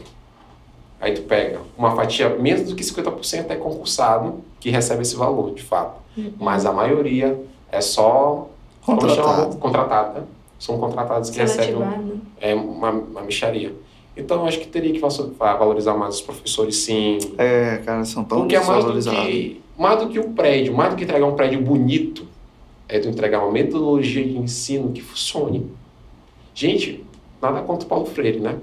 aí 1.00 1.14
tu 1.14 1.22
pega 1.22 1.60
uma 1.76 1.96
fatia, 1.96 2.28
menos 2.28 2.68
do 2.68 2.76
que 2.76 2.84
50% 2.84 3.50
é 3.50 3.56
concursado 3.56 4.42
que 4.60 4.68
recebe 4.70 5.02
esse 5.02 5.16
valor, 5.16 5.54
de 5.54 5.62
fato. 5.62 6.00
Mas 6.38 6.66
a 6.66 6.72
maioria 6.72 7.38
é 7.70 7.80
só? 7.80 8.48
Contratado. 8.82 9.56
contratado, 9.56 10.20
né? 10.20 10.26
São 10.58 10.78
contratados 10.78 11.28
que 11.30 11.38
recebem 11.38 11.76
um- 11.76 11.80
né? 11.80 12.20
é 12.40 12.54
uma, 12.54 12.90
uma 12.90 13.22
micharia. 13.22 13.74
Então, 14.16 14.46
acho 14.46 14.60
que 14.60 14.66
teria 14.66 14.92
que 14.92 15.00
valorizar 15.38 15.94
mais 15.94 16.16
os 16.16 16.20
professores, 16.22 16.76
sim. 16.76 17.18
É, 17.36 17.82
cara, 17.84 18.04
são 18.04 18.24
tão 18.24 18.40
Porque 18.40 18.56
é 18.56 18.64
mais 18.64 18.84
do, 18.84 19.10
que, 19.10 19.60
mais 19.76 19.98
do 19.98 20.08
que 20.08 20.18
um 20.18 20.32
prédio, 20.32 20.74
mais 20.74 20.90
do 20.90 20.96
que 20.96 21.04
entregar 21.04 21.26
um 21.26 21.34
prédio 21.34 21.60
bonito, 21.60 22.26
é 22.88 22.98
tu 22.98 23.08
entregar 23.08 23.40
uma 23.40 23.52
metodologia 23.52 24.24
de 24.24 24.38
ensino 24.38 24.90
que 24.92 25.02
funcione. 25.02 25.70
Gente, 26.54 27.04
nada 27.42 27.60
contra 27.60 27.84
o 27.84 27.88
Paulo 27.88 28.06
Freire, 28.06 28.40
né? 28.40 28.56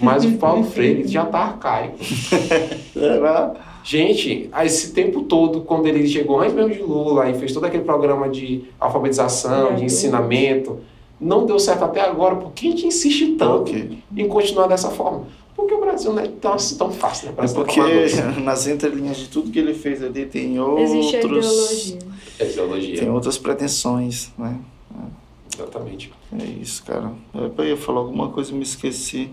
Mas 0.00 0.24
o 0.24 0.32
Paulo 0.32 0.64
Freire 0.70 1.06
já 1.06 1.24
tá 1.24 1.38
arcaico. 1.38 2.02
Será? 2.02 3.54
Gente, 3.84 4.50
esse 4.64 4.92
tempo 4.92 5.22
todo, 5.22 5.60
quando 5.60 5.86
ele 5.86 6.08
chegou 6.08 6.40
antes 6.40 6.52
mesmo 6.54 6.72
de 6.72 6.82
Lula 6.82 7.30
e 7.30 7.38
fez 7.38 7.52
todo 7.52 7.64
aquele 7.64 7.84
programa 7.84 8.28
de 8.28 8.64
alfabetização, 8.80 9.76
de 9.76 9.84
ensinamento, 9.84 10.80
não 11.20 11.46
deu 11.46 11.58
certo 11.58 11.84
até 11.84 12.00
agora. 12.00 12.36
Por 12.36 12.52
que 12.52 12.68
a 12.68 12.70
gente 12.70 12.86
insiste 12.86 13.36
tanto 13.36 13.72
em 13.74 14.28
continuar 14.28 14.66
dessa 14.66 14.90
forma? 14.90 15.24
Porque 15.54 15.72
o 15.72 15.80
Brasil 15.80 16.12
não 16.12 16.22
é 16.22 16.28
tão, 16.28 16.56
tão 16.56 16.90
fácil, 16.92 17.28
né? 17.28 17.34
é 17.38 17.48
porque 17.48 17.80
nas 18.44 18.66
entrelinhas 18.66 19.16
de 19.16 19.28
tudo 19.28 19.50
que 19.50 19.58
ele 19.58 19.72
fez 19.72 20.02
ali 20.02 20.26
tem 20.26 20.56
Existe 20.78 21.16
a 21.16 21.20
outros. 21.20 21.46
ideologia. 21.46 21.98
É 22.38 22.50
ideologia. 22.50 22.98
Tem 22.98 23.10
outras 23.10 23.38
pretensões, 23.38 24.30
né? 24.36 24.58
Exatamente. 25.54 26.12
É 26.38 26.44
isso, 26.44 26.84
cara. 26.84 27.12
Eu 27.32 27.64
ia 27.64 27.76
falar 27.76 28.00
alguma 28.00 28.28
coisa 28.28 28.52
e 28.52 28.54
me 28.54 28.62
esqueci. 28.62 29.30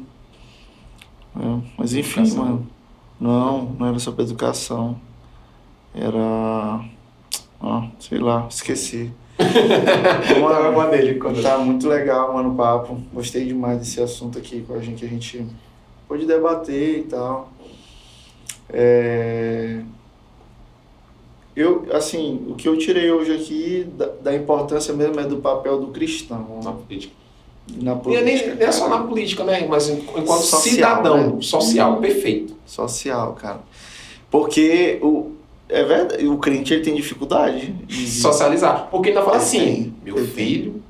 É, 1.36 1.62
mas 1.78 1.94
enfim, 1.94 2.22
Educação. 2.22 2.46
mano. 2.46 2.68
Não, 3.20 3.64
não 3.78 3.88
era 3.88 4.00
sobre 4.00 4.24
educação. 4.24 5.00
Era. 5.94 6.86
Ah, 7.62 7.88
sei 8.00 8.20
lá, 8.20 8.48
esqueci. 8.50 9.12
Uma, 10.38 10.70
uma 10.70 10.88
dele, 10.88 11.20
Tá 11.42 11.58
muito 11.58 11.88
legal, 11.88 12.34
mano, 12.34 12.52
o 12.54 12.56
papo. 12.56 12.98
Gostei 13.14 13.46
demais 13.46 13.80
desse 13.80 14.02
assunto 14.02 14.38
aqui 14.38 14.62
com 14.62 14.74
a 14.76 14.80
gente, 14.80 15.00
que 15.00 15.06
a 15.06 15.10
gente 15.10 15.46
pôde 16.08 16.26
debater 16.26 17.00
e 17.00 17.04
tal. 17.04 17.52
É... 18.70 19.80
Eu, 21.56 21.86
assim, 21.92 22.48
o 22.50 22.56
que 22.56 22.68
eu 22.68 22.78
tirei 22.78 23.12
hoje 23.12 23.32
aqui 23.34 23.88
da, 23.96 24.08
da 24.08 24.36
importância 24.36 24.92
mesmo 24.94 25.20
é 25.20 25.24
do 25.24 25.38
papel 25.38 25.80
do 25.80 25.88
cristão 25.88 26.60
na 26.64 26.72
política. 26.72 27.14
na 27.80 27.92
E 27.92 27.94
é 27.94 27.96
política. 27.98 28.24
nem, 28.48 28.56
nem 28.56 28.68
é 28.68 28.72
só 28.72 28.90
na 28.90 29.04
política, 29.04 29.44
né? 29.44 29.68
Mas 29.68 29.88
en- 29.90 29.98
enquanto 30.18 30.42
Social, 30.42 30.62
cidadão 30.62 31.36
né? 31.36 31.42
social, 31.42 31.98
perfeito. 31.98 32.56
social, 32.66 33.34
cara. 33.34 33.60
Porque 34.32 34.98
o, 35.04 35.33
é 35.70 35.84
verdade, 35.84 36.28
o 36.28 36.38
crente 36.38 36.74
ele 36.74 36.84
tem 36.84 36.94
dificuldade 36.96 37.68
de 37.86 38.08
Socializar. 38.08 38.88
Porque 38.92 39.10
ainda 39.10 39.22
fala 39.22 39.38
Ele 39.38 39.44
assim, 39.44 39.60
tem, 39.60 39.96
meu 40.04 40.28
filho 40.28 40.82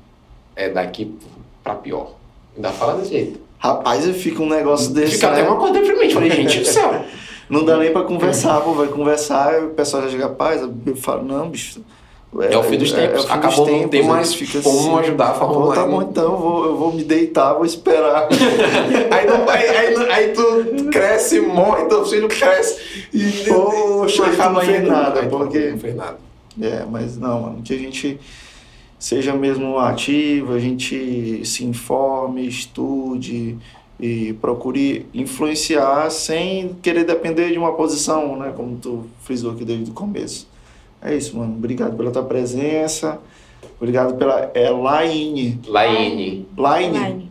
é 0.56 0.68
daqui 0.68 1.16
pra 1.62 1.74
pior. 1.74 2.14
Ainda 2.56 2.70
fala 2.70 2.94
desse 2.98 3.10
jeito. 3.10 3.40
Rapaz, 3.58 4.04
fica 4.16 4.42
um 4.42 4.48
negócio 4.48 4.92
desse, 4.92 5.14
Fica 5.14 5.30
né? 5.30 5.40
até 5.40 5.48
uma 5.48 5.58
coisa 5.58 5.74
deprimente. 5.74 6.14
Falei, 6.14 6.30
gente 6.30 6.60
do 6.60 6.66
céu. 6.66 7.04
Não 7.48 7.64
dá 7.64 7.76
nem 7.76 7.92
pra 7.92 8.02
conversar, 8.02 8.60
pô, 8.62 8.72
vai 8.72 8.88
conversar, 8.88 9.60
e 9.60 9.66
o 9.66 9.70
pessoal 9.70 10.02
já 10.04 10.08
chega, 10.10 10.28
paz, 10.28 10.62
eu 10.62 10.96
falo, 10.96 11.24
não, 11.24 11.50
bicho. 11.50 11.82
É 12.40 12.56
o 12.58 12.62
fim 12.64 12.76
dos 12.78 12.90
tempos. 12.92 13.24
o 13.24 13.26
fim 13.28 13.32
Acabou, 13.32 13.48
dos 13.50 13.58
não 13.58 13.64
tem 13.66 13.88
tempos, 13.88 14.06
mais 14.08 14.30
aí 14.32 14.36
fica 14.36 14.60
como 14.62 14.78
assim. 14.78 14.98
ajudar 15.06 15.34
formular. 15.34 15.74
tá 15.76 15.86
bom 15.86 16.02
então, 16.02 16.24
eu 16.32 16.36
vou, 16.38 16.64
eu 16.64 16.76
vou 16.76 16.92
me 16.92 17.04
deitar, 17.04 17.54
vou 17.54 17.64
esperar. 17.64 18.26
aí, 19.10 19.26
não- 19.26 19.48
aí, 19.48 19.68
aí, 19.68 20.10
aí 20.10 20.28
tu 20.32 20.86
cresce, 20.90 21.40
morre, 21.40 21.84
teu 21.84 22.04
filho 22.04 22.26
cresce. 22.28 23.08
E 23.12 23.44
Poxa, 23.48 24.24
aí 24.26 24.36
tu 24.36 24.50
não 24.50 24.60
fez 24.60 24.82
nada, 24.88 25.20
Aí 25.20 25.28
porque- 25.28 25.70
Não 25.70 25.78
fez 25.78 25.94
nada. 25.94 26.18
É, 26.60 26.84
mas 26.90 27.16
não, 27.16 27.40
mano, 27.42 27.62
que 27.62 27.72
a 27.72 27.78
gente 27.78 28.18
seja 28.98 29.32
mesmo 29.34 29.78
ativo, 29.78 30.54
a 30.54 30.58
gente 30.58 31.40
se 31.44 31.64
informe, 31.64 32.46
estude 32.48 33.56
e 34.00 34.32
procure 34.40 35.06
influenciar 35.14 36.10
sem 36.10 36.74
querer 36.82 37.04
depender 37.04 37.50
de 37.52 37.58
uma 37.58 37.72
posição, 37.74 38.36
né? 38.36 38.52
Como 38.56 38.76
tu 38.76 39.04
frisou 39.22 39.52
aqui 39.52 39.64
desde 39.64 39.90
o 39.90 39.94
começo. 39.94 40.48
É 41.04 41.14
isso, 41.14 41.36
mano. 41.36 41.54
Obrigado 41.54 41.96
pela 41.96 42.10
tua 42.10 42.24
presença. 42.24 43.20
Obrigado 43.76 44.16
pela 44.16 44.50
é, 44.54 44.70
Laine. 44.70 45.60
Laine. 45.66 46.48
Laine. 46.56 47.30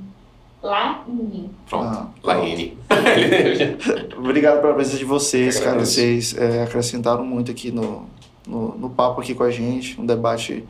Laine. 0.61 1.49
Pronto. 1.67 1.85
Ah, 1.85 2.07
Laine. 2.21 2.77
Obrigado 4.15 4.61
pela 4.61 4.75
presença 4.75 4.97
de 4.97 5.05
vocês, 5.05 5.55
Eu 5.55 5.61
cara. 5.61 5.71
agradeço. 5.71 5.95
Vocês 5.95 6.37
é, 6.37 6.63
acrescentaram 6.63 7.25
muito 7.25 7.49
aqui 7.49 7.71
no, 7.71 8.05
no, 8.47 8.77
no 8.77 8.89
papo 8.91 9.21
aqui 9.21 9.33
com 9.33 9.43
a 9.43 9.49
gente. 9.49 9.99
Um 9.99 10.05
debate 10.05 10.63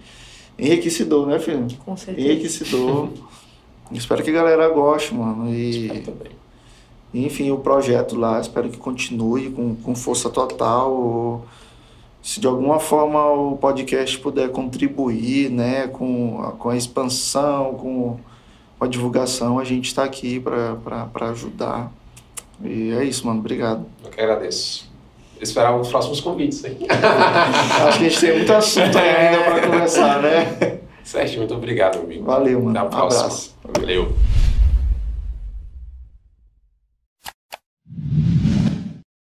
enriquecedor, 0.58 1.28
né, 1.28 1.40
filho? 1.40 1.68
Com 1.86 1.98
certeza. 1.98 2.26
enriquecedor. 2.26 3.10
espero 3.92 4.24
que 4.24 4.30
a 4.30 4.34
galera 4.34 4.70
goste, 4.70 5.14
mano. 5.14 5.54
E, 5.54 5.90
Também. 6.06 6.32
enfim, 7.14 7.52
o 7.52 7.58
projeto 7.58 8.16
lá, 8.16 8.40
espero 8.40 8.70
que 8.70 8.78
continue 8.78 9.50
com, 9.50 9.76
com 9.76 9.94
força 9.94 10.30
total. 10.30 11.46
Se 12.24 12.40
de 12.40 12.48
alguma 12.48 12.80
forma 12.80 13.22
o 13.32 13.58
podcast 13.58 14.18
puder 14.20 14.50
contribuir, 14.50 15.50
né, 15.52 15.88
com 15.90 16.42
a, 16.42 16.52
com 16.54 16.70
a 16.70 16.78
expansão, 16.78 17.74
com 17.74 18.18
a 18.80 18.88
divulgação, 18.88 19.60
a 19.60 19.64
gente 19.66 19.88
está 19.88 20.04
aqui 20.06 20.40
para 20.40 21.30
ajudar. 21.30 21.92
E 22.64 22.92
é 22.94 23.04
isso, 23.04 23.28
mano. 23.28 23.40
Obrigado. 23.40 23.86
Eu 24.04 24.10
que 24.10 24.22
agradeço. 24.22 24.90
Esperar 25.42 25.76
os 25.78 25.90
próximos 25.90 26.22
convites, 26.22 26.64
hein? 26.64 26.78
Acho 27.88 28.00
que 28.00 28.06
a 28.06 28.10
gente 28.10 28.20
tem 28.22 28.38
muito 28.38 28.54
assunto 28.54 28.98
ainda 28.98 29.44
para 29.44 29.68
conversar, 29.68 30.22
né? 30.22 30.80
Sérgio, 31.04 31.40
muito 31.40 31.54
obrigado, 31.54 32.00
amigo. 32.00 32.24
Valeu, 32.24 32.62
mano. 32.64 32.70
Até 32.72 32.80
a 32.80 32.84
Um 32.86 32.90
próxima. 32.90 33.24
abraço. 33.26 33.56
Valeu. 33.78 34.14